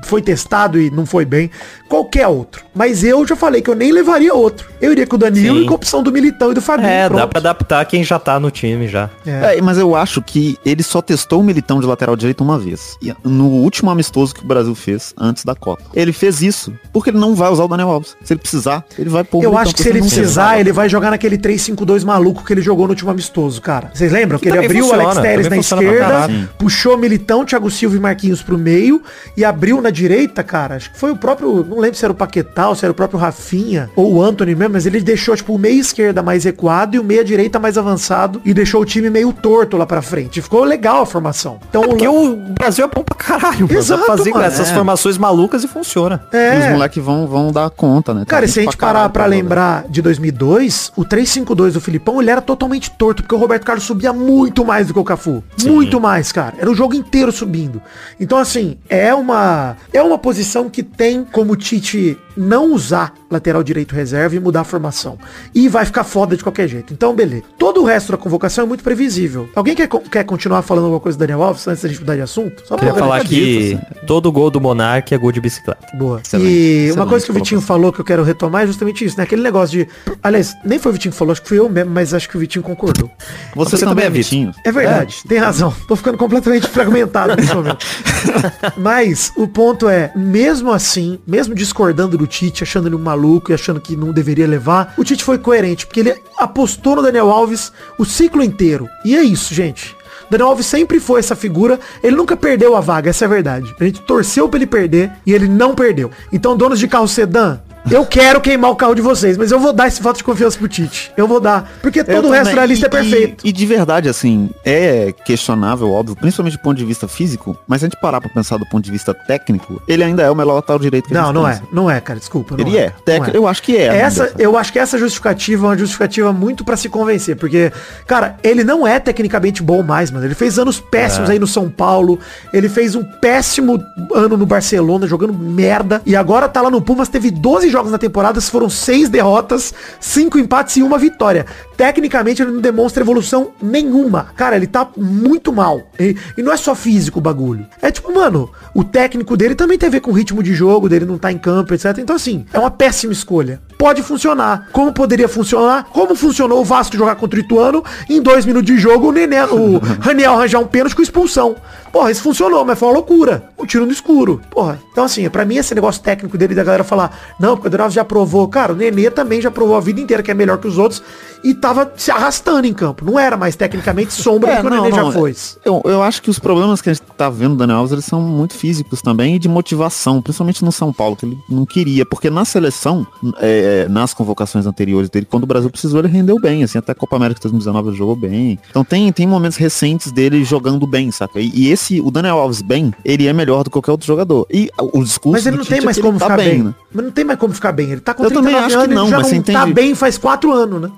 foi 0.05 0.21
testado 0.21 0.79
e 0.81 0.91
não 0.91 1.07
foi 1.07 1.25
bem. 1.25 1.51
Qualquer 1.89 2.27
outro. 2.29 2.65
Mas 2.75 3.05
eu 3.05 3.27
já 3.27 3.37
falei 3.37 3.63
que 3.63 3.71
eu 3.71 3.75
nem 3.75 3.93
levaria 3.93 4.35
outro. 4.35 4.69
Eu 4.81 4.93
iria 4.93 5.07
com 5.07 5.17
o 5.17 5.19
Danilo 5.19 5.59
Sim. 5.59 5.63
e 5.65 5.67
com 5.67 5.73
a 5.73 5.77
opção 5.77 6.03
do 6.03 6.11
Militão 6.13 6.51
e 6.51 6.55
do 6.55 6.61
Fabinho. 6.61 6.89
É, 6.89 7.03
dá 7.09 7.15
pronto. 7.17 7.29
pra 7.31 7.39
adaptar 7.41 7.85
quem 7.87 8.03
já 8.03 8.19
tá 8.19 8.39
no 8.41 8.51
time 8.51 8.89
já. 8.89 9.09
É. 9.27 9.57
É, 9.59 9.63
mas 9.63 9.79
eu 9.79 9.95
acho 9.95 10.21
que 10.21 10.59
ele 10.65 10.83
só 10.83 11.01
testou 11.01 11.41
o 11.41 11.45
militão 11.45 11.81
de 11.81 11.87
lateral 11.87 12.17
direito 12.17 12.43
uma 12.43 12.59
vez. 12.59 12.97
No 13.23 13.47
último 13.47 13.91
amistoso 13.91 14.35
que 14.35 14.43
o 14.43 14.47
Brasil 14.47 14.75
fez 14.75 15.15
antes 15.17 15.45
da 15.45 15.55
Copa. 15.55 15.83
Ele 15.95 16.13
fez 16.13 16.43
isso 16.43 16.73
porque 16.93 17.11
ele 17.11 17.19
não 17.19 17.35
vai 17.35 17.51
usar 17.51 17.65
o 17.65 17.69
Daniel 17.69 17.91
Alves. 17.91 18.17
Se 18.25 18.33
ele 18.33 18.41
precisar, 18.41 18.85
ele 18.99 19.11
vai 19.11 19.23
pôr 19.23 19.41
o 19.41 19.43
Eu 19.43 19.57
acho 19.59 19.75
que 19.75 19.83
se 19.83 19.89
ele 19.89 20.01
precisar, 20.01 20.59
ele 20.59 20.73
vai 20.73 20.89
jogar 20.89 21.11
naquele 21.11 21.37
3-5-2 21.37 22.05
maluco 22.05 22.43
que 22.45 22.53
ele 22.53 22.63
jogou 22.63 22.87
no 22.87 22.93
último 22.93 23.11
amistoso, 23.11 23.61
cara. 23.61 23.91
Vocês 23.93 24.11
lembram? 24.11 24.39
Que, 24.39 24.45
Que 24.51 24.57
ele 24.57 24.65
abriu 24.65 24.89
o 24.89 24.93
Alex 24.93 25.19
Telles 25.19 25.49
na 25.49 25.57
esquerda, 25.59 26.49
puxou 26.59 26.97
Militão, 26.97 27.45
Thiago 27.45 27.71
Silva 27.71 27.97
e 27.97 28.01
Marquinhos 28.01 28.43
pro 28.43 28.57
meio 28.57 29.03
e 29.37 29.45
abriu 29.45 29.81
na 29.83 29.91
direita, 29.91 30.43
cara. 30.43 30.77
Acho 30.77 30.91
que 30.93 30.99
foi 30.99 31.11
o 31.11 31.17
próprio, 31.17 31.65
não 31.69 31.79
lembro 31.79 31.97
se 31.99 32.05
era 32.05 32.13
o 32.13 32.17
Paquetá 32.17 32.69
ou 32.69 32.75
se 32.75 32.85
era 32.85 32.93
o 32.93 32.95
próprio 32.95 33.19
Rafinha 33.19 33.91
ou 33.95 34.15
o 34.15 34.23
Anthony 34.23 34.55
mesmo, 34.55 34.73
mas 34.75 34.87
ele 34.87 35.01
deixou 35.01 35.37
tipo 35.37 35.55
o 35.55 35.59
meio 35.59 35.81
esquerda 35.81 36.23
mais 36.23 36.45
recuado 36.45 36.97
e 36.97 36.99
o 36.99 37.05
meia 37.05 37.25
direita 37.25 37.59
mais 37.59 37.77
avançado 37.77 38.41
e 38.45 38.55
deixou 38.55 38.81
o 38.81 38.85
time 38.85 39.11
meio 39.11 39.33
torto 39.33 39.77
lá 39.77 39.85
pra 39.87 40.01
frente. 40.01 40.41
Ficou 40.41 40.65
legal 40.65 41.03
a 41.03 41.07
formação. 41.07 41.59
Então, 41.69 41.83
Porque 41.83 42.09
o... 42.09 42.33
o 42.33 42.37
Brasil 42.59 42.85
é 42.85 42.89
bom 42.89 43.03
pra 43.03 43.17
caralho. 43.17 43.69
Exato, 43.71 44.07
fazer 44.07 44.31
mano. 44.31 44.45
essas 44.45 44.71
É. 44.71 44.75
formações 44.75 45.19
malucas 45.19 45.63
e 45.65 45.69
funciona. 45.69 46.23
E 46.33 46.37
os 46.37 46.65
é, 46.65 46.71
moleques 46.73 46.95
moleques 46.95 47.03
vão, 47.05 47.27
vão 47.27 47.53
dar 47.53 47.71
conta, 47.71 48.14
né? 48.15 48.21
Tem 48.21 48.27
Cara, 48.27 48.45
e 48.45 48.49
se 48.49 48.61
a 48.61 48.63
gente 48.63 48.77
pra 48.77 48.89
parar 48.89 49.09
pra 49.09 49.27
lembrar 49.27 49.85
de 49.89 50.01
2002, 50.01 50.93
o 50.97 51.05
352 51.05 51.75
do 51.75 51.81
Filipão, 51.81 52.21
ele 52.21 52.31
era 52.31 52.41
totalmente 52.41 52.91
torto, 52.91 53.23
porque 53.23 53.35
o 53.35 53.39
Roberto 53.39 53.65
Carlos 53.65 53.85
subia 53.85 54.13
muito 54.13 54.65
mais 54.65 54.87
do 54.87 54.95
que 54.95 54.99
o 54.99 55.05
Cafu. 55.05 55.43
Muito 55.65 56.01
mais, 56.01 56.33
cara. 56.33 56.55
Era 56.59 56.71
o 56.71 56.75
jogo 56.75 56.95
inteiro 56.95 57.33
subindo. 57.33 57.83
Então, 58.19 58.39
assim, 58.39 58.77
é 58.89 59.15
uma 59.15 59.77
é 59.93 60.03
uma 60.03 60.19
posição 60.19 60.71
que 60.71 60.83
tem 60.83 61.25
como 61.25 61.53
o 61.53 61.57
Tite 61.57 62.17
não 62.37 62.73
usar 62.73 63.15
lateral 63.31 63.63
direito 63.63 63.95
reserva 63.95 64.35
e 64.37 64.41
mudar 64.41 64.61
a 64.61 64.65
formação. 64.65 65.19
E 65.55 65.69
vai 65.69 65.85
ficar 65.85 66.05
foda 66.05 66.37
de 66.37 66.43
qualquer 66.43 66.69
jeito. 66.69 66.93
Então, 66.93 67.15
beleza. 67.15 67.43
Todo 67.59 67.83
o 67.83 67.85
resto 67.85 68.13
da 68.13 68.19
convocação 68.19 68.65
é 68.65 68.67
muito 68.69 68.83
previsível. 68.85 69.49
Alguém 69.55 69.75
quer, 69.75 69.89
quer 69.89 70.25
continuar 70.25 70.63
falando 70.63 70.85
alguma 70.85 71.01
coisa 71.01 71.17
do 71.17 71.21
Daniel 71.21 71.43
Alves 71.43 71.67
antes 71.69 71.83
da 71.83 71.89
gente 71.89 72.01
mudar 72.01 72.17
de 72.17 72.23
assunto? 72.23 72.63
Só 72.67 72.77
Queria 72.77 72.93
pra- 72.93 73.03
falar 73.03 73.25
que 73.25 73.75
assim. 73.75 74.07
todo 74.07 74.31
gol 74.33 74.51
do 74.51 74.61
Monark 74.61 75.13
é 75.15 75.19
gol 75.19 75.33
de 75.33 75.41
bicicleta. 75.41 75.85
Boa. 75.97 76.21
Excelente, 76.25 76.49
e 76.51 76.53
uma 76.53 76.91
excelente 76.91 77.09
coisa 77.09 77.25
que 77.27 77.31
o 77.31 77.35
Vitinho 77.35 77.61
falou 77.61 77.93
que 77.93 78.01
eu 78.01 78.05
quero 78.05 78.23
retomar 78.23 78.63
é 78.63 78.67
justamente 78.67 79.05
isso, 79.05 79.17
né? 79.17 79.25
Aquele 79.25 79.43
negócio 79.43 79.79
de. 79.79 79.89
Aliás, 80.23 80.55
nem 80.65 80.79
foi 80.79 80.91
o 80.91 80.93
Vitinho 80.93 81.13
que 81.13 81.19
falou, 81.19 81.33
acho 81.33 81.43
que 81.43 81.49
fui 81.49 81.59
eu 81.59 81.69
mesmo, 81.69 81.91
mas 81.91 82.15
acho 82.15 82.29
que 82.29 82.37
o 82.37 82.41
Vitinho 82.41 82.63
concordou. 82.63 83.11
Você, 83.55 83.77
Você 83.77 83.85
também 83.85 84.05
é 84.05 84.09
é 84.09 84.11
Vitinho. 84.11 84.53
É 84.65 84.73
verdade, 84.73 85.17
tem 85.29 85.39
razão. 85.39 85.75
Tô 85.89 85.97
ficando 85.97 86.17
completamente 86.19 86.67
fragmentado 86.69 87.35
nesse 87.37 87.55
momento. 87.55 87.85
Mas 88.77 89.33
o 89.37 89.47
ponto 89.47 89.89
é, 89.89 90.11
mesmo 90.15 90.71
assim, 90.73 91.19
mesmo 91.27 91.55
discordando 91.55 92.17
do 92.17 92.24
Tite, 92.27 92.63
achando 92.63 92.89
ele 92.89 92.97
um 92.97 93.01
maluco 93.01 93.51
e 93.51 93.55
achando 93.55 93.81
que 93.81 93.97
não 93.97 94.13
deveria 94.13 94.47
levar, 94.47 94.95
o 94.97 95.05
Tite 95.05 95.25
foi 95.25 95.39
coerente, 95.39 95.87
porque 95.87 96.01
ele 96.01 96.15
apostou 96.39 96.97
no 96.97 97.03
Daniel 97.03 97.31
Alves 97.31 97.73
o 97.99 98.05
ciclo 98.05 98.43
inteiro. 98.43 98.89
E 99.05 99.17
é 99.17 99.23
isso, 99.23 99.55
gente. 99.55 99.97
Daniel 100.31 100.49
Alves 100.49 100.67
sempre 100.67 101.01
foi 101.01 101.21
essa 101.21 101.37
figura, 101.37 101.79
ele 102.03 102.17
nunca 102.17 102.37
perdeu 102.37 102.77
a 102.77 102.81
vaga, 102.81 103.11
essa 103.11 103.25
é 103.25 103.27
a 103.27 103.31
verdade. 103.31 103.75
A 103.79 103.85
gente 103.85 104.01
torceu 104.01 104.49
pra 104.49 104.59
ele 104.59 104.67
perder 104.67 105.13
e 105.27 105.33
ele 105.33 105.49
não 105.49 105.75
perdeu. 105.75 106.11
Então, 106.33 106.57
donos 106.57 106.79
de 106.79 106.89
carro 106.89 107.09
sedã, 107.09 107.61
eu 107.91 108.05
quero 108.07 108.41
queimar 108.41 108.71
o 108.71 108.77
carro 108.77 108.95
de 108.95 109.03
vocês, 109.03 109.37
mas 109.37 109.51
eu 109.51 109.59
vou 109.61 109.73
dar 109.73 109.89
esse 109.89 110.03
voto 110.03 110.17
de 110.19 110.25
confiança 110.25 110.59
pro 110.59 110.67
Tite. 110.69 111.13
Eu 111.17 111.29
vou 111.29 111.39
dar. 111.41 111.71
Porque 111.83 112.01
Eu 112.01 112.05
todo 112.05 112.29
o 112.29 112.31
resto 112.31 112.45
também. 112.51 112.57
da 112.57 112.67
lista 112.67 112.87
E- 112.87 112.89
é 112.89 112.91
perfeito. 112.91 113.47
E, 113.47 113.49
e 113.51 113.53
de 113.53 113.67
verdade, 113.67 114.09
assim, 114.09 114.51
é 114.65 115.13
questionável, 115.25 115.91
óbvio, 115.91 116.17
principalmente 116.17 116.57
do 116.57 116.61
ponto 116.63 116.77
de 116.77 116.85
vista 116.85 117.07
físico, 117.07 117.57
mas 117.69 117.81
se 117.81 117.87
a 117.87 117.89
gente 117.89 118.01
parar 118.01 118.21
pra 118.21 118.31
pensar 118.31 118.57
do 118.57 118.67
ponto 118.67 118.85
de 118.85 118.91
vista 118.91 119.13
técnico, 119.13 119.81
ele 119.87 120.03
ainda 120.03 120.23
é 120.23 120.31
o 120.31 120.35
melhor 120.35 120.55
lateral 120.55 120.79
direito 120.79 121.09
que 121.09 121.17
a 121.17 121.23
Não, 121.23 121.33
não 121.33 121.49
é. 121.49 121.61
Não 121.73 121.91
é, 121.91 122.01
cara. 122.01 122.19
Desculpa. 122.19 122.57
não 122.57 122.67
Ele 122.67 122.79
é. 122.79 122.91
Tec- 123.05 123.21
Não 123.21 123.27
é. 123.29 123.37
Eu 123.37 123.47
acho 123.47 123.63
que 123.63 123.77
é. 123.77 123.87
Essa, 123.99 124.33
eu 124.39 124.57
acho 124.57 124.73
que 124.73 124.79
essa 124.79 124.97
justificativa 124.99 125.67
é 125.67 125.69
uma 125.71 125.79
justificativa 125.79 126.33
muito 126.33 126.65
pra 126.65 126.77
se 126.77 126.89
convencer, 126.89 127.37
porque, 127.37 127.71
cara, 128.07 128.37
ele 128.43 128.65
não 128.65 128.87
é 128.87 128.99
tecnicamente 128.99 129.63
bom 129.63 129.83
mais, 129.83 130.11
mano. 130.11 130.25
Ele 130.25 130.35
fez 130.35 130.59
anos 130.59 130.81
péssimos 130.81 131.29
aí 131.29 131.39
no 131.39 131.47
São 131.47 131.69
Paulo, 131.69 132.19
ele 132.53 132.69
fez 132.69 132.95
um 132.95 133.05
péssimo 133.05 133.83
ano 134.15 134.37
no 134.37 134.47
Barcelona, 134.47 135.07
jogando 135.07 135.33
merda, 135.35 136.01
e 136.07 136.17
agora 136.17 136.49
tá 136.49 136.61
lá 136.63 136.71
no 136.71 136.81
Pumas, 136.81 137.09
teve 137.09 137.31
12 137.31 137.74
jogos 137.75 137.91
na 137.91 137.99
temporada, 137.99 138.41
foram 138.41 138.71
6 138.71 139.09
derrotas, 139.09 139.75
5 140.01 140.39
empates 140.39 140.77
e 140.77 140.83
uma 140.83 140.97
vitória. 140.97 141.45
Tecnicamente 141.77 142.43
ele 142.43 142.53
não 142.53 142.61
demonstra 142.61 143.03
evolução 143.03 143.53
nenhuma. 143.61 144.29
Cara, 144.37 144.57
ele 144.57 144.67
tá 144.67 144.89
muito 144.97 145.53
mal. 145.53 145.83
E, 145.99 146.17
e 146.37 146.43
não 146.43 146.53
é 146.53 146.57
só 146.57 146.75
físico 146.75 147.19
o 147.19 147.23
bagulho. 147.23 147.67
É 147.83 147.91
tipo, 147.91 148.13
mano, 148.15 148.51
o 148.75 148.85
técnico 148.85 149.37
dele 149.37 149.55
também 149.55 149.79
tem 149.79 149.89
a 149.89 149.93
ver 149.93 150.01
com 150.01 150.11
o 150.11 150.15
ritmo 150.15 150.43
de 150.43 150.55
jogo, 150.55 150.89
dele 150.89 151.05
não 151.05 151.19
tá 151.19 151.33
em 151.33 151.39
campo, 151.39 151.75
etc. 151.75 151.99
Então, 151.99 152.17
assim, 152.17 152.47
é 152.53 152.59
uma 152.59 152.71
péssima 152.71 153.13
escolha. 153.13 153.61
Pode 153.79 154.03
funcionar. 154.03 154.69
Como 154.73 154.93
poderia 154.93 155.29
funcionar? 155.29 155.85
Como 155.93 156.15
funcionou 156.15 156.61
o 156.61 156.65
Vasco 156.65 156.97
jogar 156.97 157.17
contra 157.17 157.39
o 157.39 157.43
Ituano? 157.43 157.85
Em 158.09 158.21
dois 158.21 158.47
minutos 158.47 158.67
de 158.67 158.79
jogo, 158.79 159.09
o, 159.09 159.13
Nenê, 159.13 159.43
o 159.45 159.79
Raniel 160.01 160.35
arranjar 160.35 160.61
um 160.61 160.67
pênalti 160.67 160.95
com 160.95 161.03
expulsão. 161.03 161.57
Porra, 161.93 162.11
isso 162.11 162.23
funcionou, 162.23 162.65
mas 162.65 162.79
foi 162.79 162.89
uma 162.89 162.95
loucura. 162.95 163.51
Um 163.59 163.67
tiro 163.67 163.85
no 163.85 163.93
escuro. 163.93 164.41
Porra. 164.51 164.81
Então, 164.93 165.05
assim, 165.05 165.29
pra 165.29 165.45
mim, 165.45 165.57
esse 165.57 165.75
negócio 165.75 166.03
técnico 166.03 166.39
dele 166.39 166.55
da 166.55 166.65
galera 166.65 166.85
falar, 166.85 167.35
não, 167.39 167.57
porque 167.57 167.69
o 167.69 167.71
Daniel 167.71 167.91
já 167.91 168.05
provou. 168.05 168.49
Cara, 168.49 168.73
o 168.73 168.77
Nenê 168.77 169.11
também 169.11 169.41
já 169.41 169.51
provou 169.51 169.77
a 169.77 169.81
vida 169.81 170.01
inteira 170.01 170.23
que 170.23 170.31
é 170.31 170.35
melhor 170.35 170.59
que 170.59 170.67
os 170.67 170.79
outros 170.79 171.03
e 171.43 171.53
tava 171.65 171.91
se 171.97 172.11
arrastando 172.11 172.67
em 172.67 172.75
campo. 172.75 173.07
Não 173.07 173.19
era 173.19 173.39
mais 173.39 173.57
tecnicamente 173.57 174.13
sombra 174.13 174.51
É, 174.51 174.61
que 174.61 174.67
o 174.67 174.71
não, 174.71 174.83
Nenê 174.85 174.95
não, 174.95 175.07
já 175.07 175.19
foi. 175.19 175.35
Eu, 175.65 175.81
eu 175.87 176.03
acho 176.03 176.21
que 176.21 176.29
os 176.29 176.39
problemas 176.39 176.83
que 176.83 176.91
a 176.91 176.93
gente 176.93 177.03
tá 177.17 177.31
vendo 177.31 177.53
do 177.53 177.57
Daniel 177.57 177.79
Alves, 177.79 177.93
eles 177.93 178.05
são 178.05 178.21
muito 178.21 178.55
físicos 178.55 179.01
também 179.01 179.37
e 179.37 179.39
de 179.39 179.49
motivação, 179.49 180.21
principalmente 180.21 180.63
no 180.63 180.71
São 180.71 180.93
Paulo, 180.93 181.17
que 181.17 181.25
ele 181.25 181.39
não 181.49 181.65
queria, 181.65 182.05
porque 182.05 182.29
na 182.29 182.45
seleção, 182.45 183.07
é, 183.39 183.89
nas 183.89 184.13
convocações 184.13 184.67
anteriores 184.67 185.09
dele, 185.09 185.27
quando 185.29 185.45
o 185.45 185.47
Brasil 185.47 185.71
precisou, 185.71 186.01
ele 186.01 186.09
rendeu 186.09 186.39
bem, 186.39 186.63
assim, 186.63 186.77
até 186.77 186.93
a 186.93 186.95
Copa 186.95 187.17
América 187.17 187.41
de 187.41 187.45
2019 187.45 187.89
ele 187.89 187.97
jogou 187.97 188.17
bem. 188.17 188.59
Então 188.69 188.85
tem, 188.85 189.11
tem 189.11 189.27
momentos 189.27 189.57
recentes 189.57 190.13
dele 190.13 190.45
jogando 190.45 190.87
bem, 190.87 191.11
saca? 191.11 191.41
E, 191.41 191.51
e 191.55 191.71
esse, 191.73 191.99
o 191.99 192.11
Daniel 192.11 192.39
Alves 192.39 192.61
bem, 192.61 192.93
ele 193.03 193.27
é 193.27 193.33
melhor 193.33 193.65
do 193.65 193.71
que 193.71 193.75
qualquer 193.75 193.93
outro 193.93 194.07
jogador. 194.07 194.47
E 194.53 194.69
o 194.79 195.03
discurso 195.03 195.33
Mas 195.33 195.47
ele 195.47 195.57
não 195.57 195.65
tem 195.65 195.79
é 195.79 195.81
mais 195.81 195.97
que 195.97 196.03
como 196.03 196.19
tá 196.19 196.27
ficar 196.27 196.37
bem. 196.37 196.63
né? 196.63 196.75
Mas 196.93 197.05
não 197.07 197.13
tem 197.13 197.25
mais 197.25 197.39
como 197.39 197.55
ficar 197.55 197.73
bem. 197.73 197.91
Ele 197.91 198.01
tá 198.03 198.13
com 198.13 198.23
Eu 198.23 198.31
também 198.31 198.53
39 198.53 198.67
acho 198.67 198.89
que 198.89 198.95
não, 198.95 199.11
mas 199.11 199.13
não 199.13 199.43
você 199.43 199.53
tá 199.53 199.67
bem 199.67 199.95
faz 199.95 200.19
quatro 200.19 200.53
anos, 200.53 200.83
né? 200.83 200.91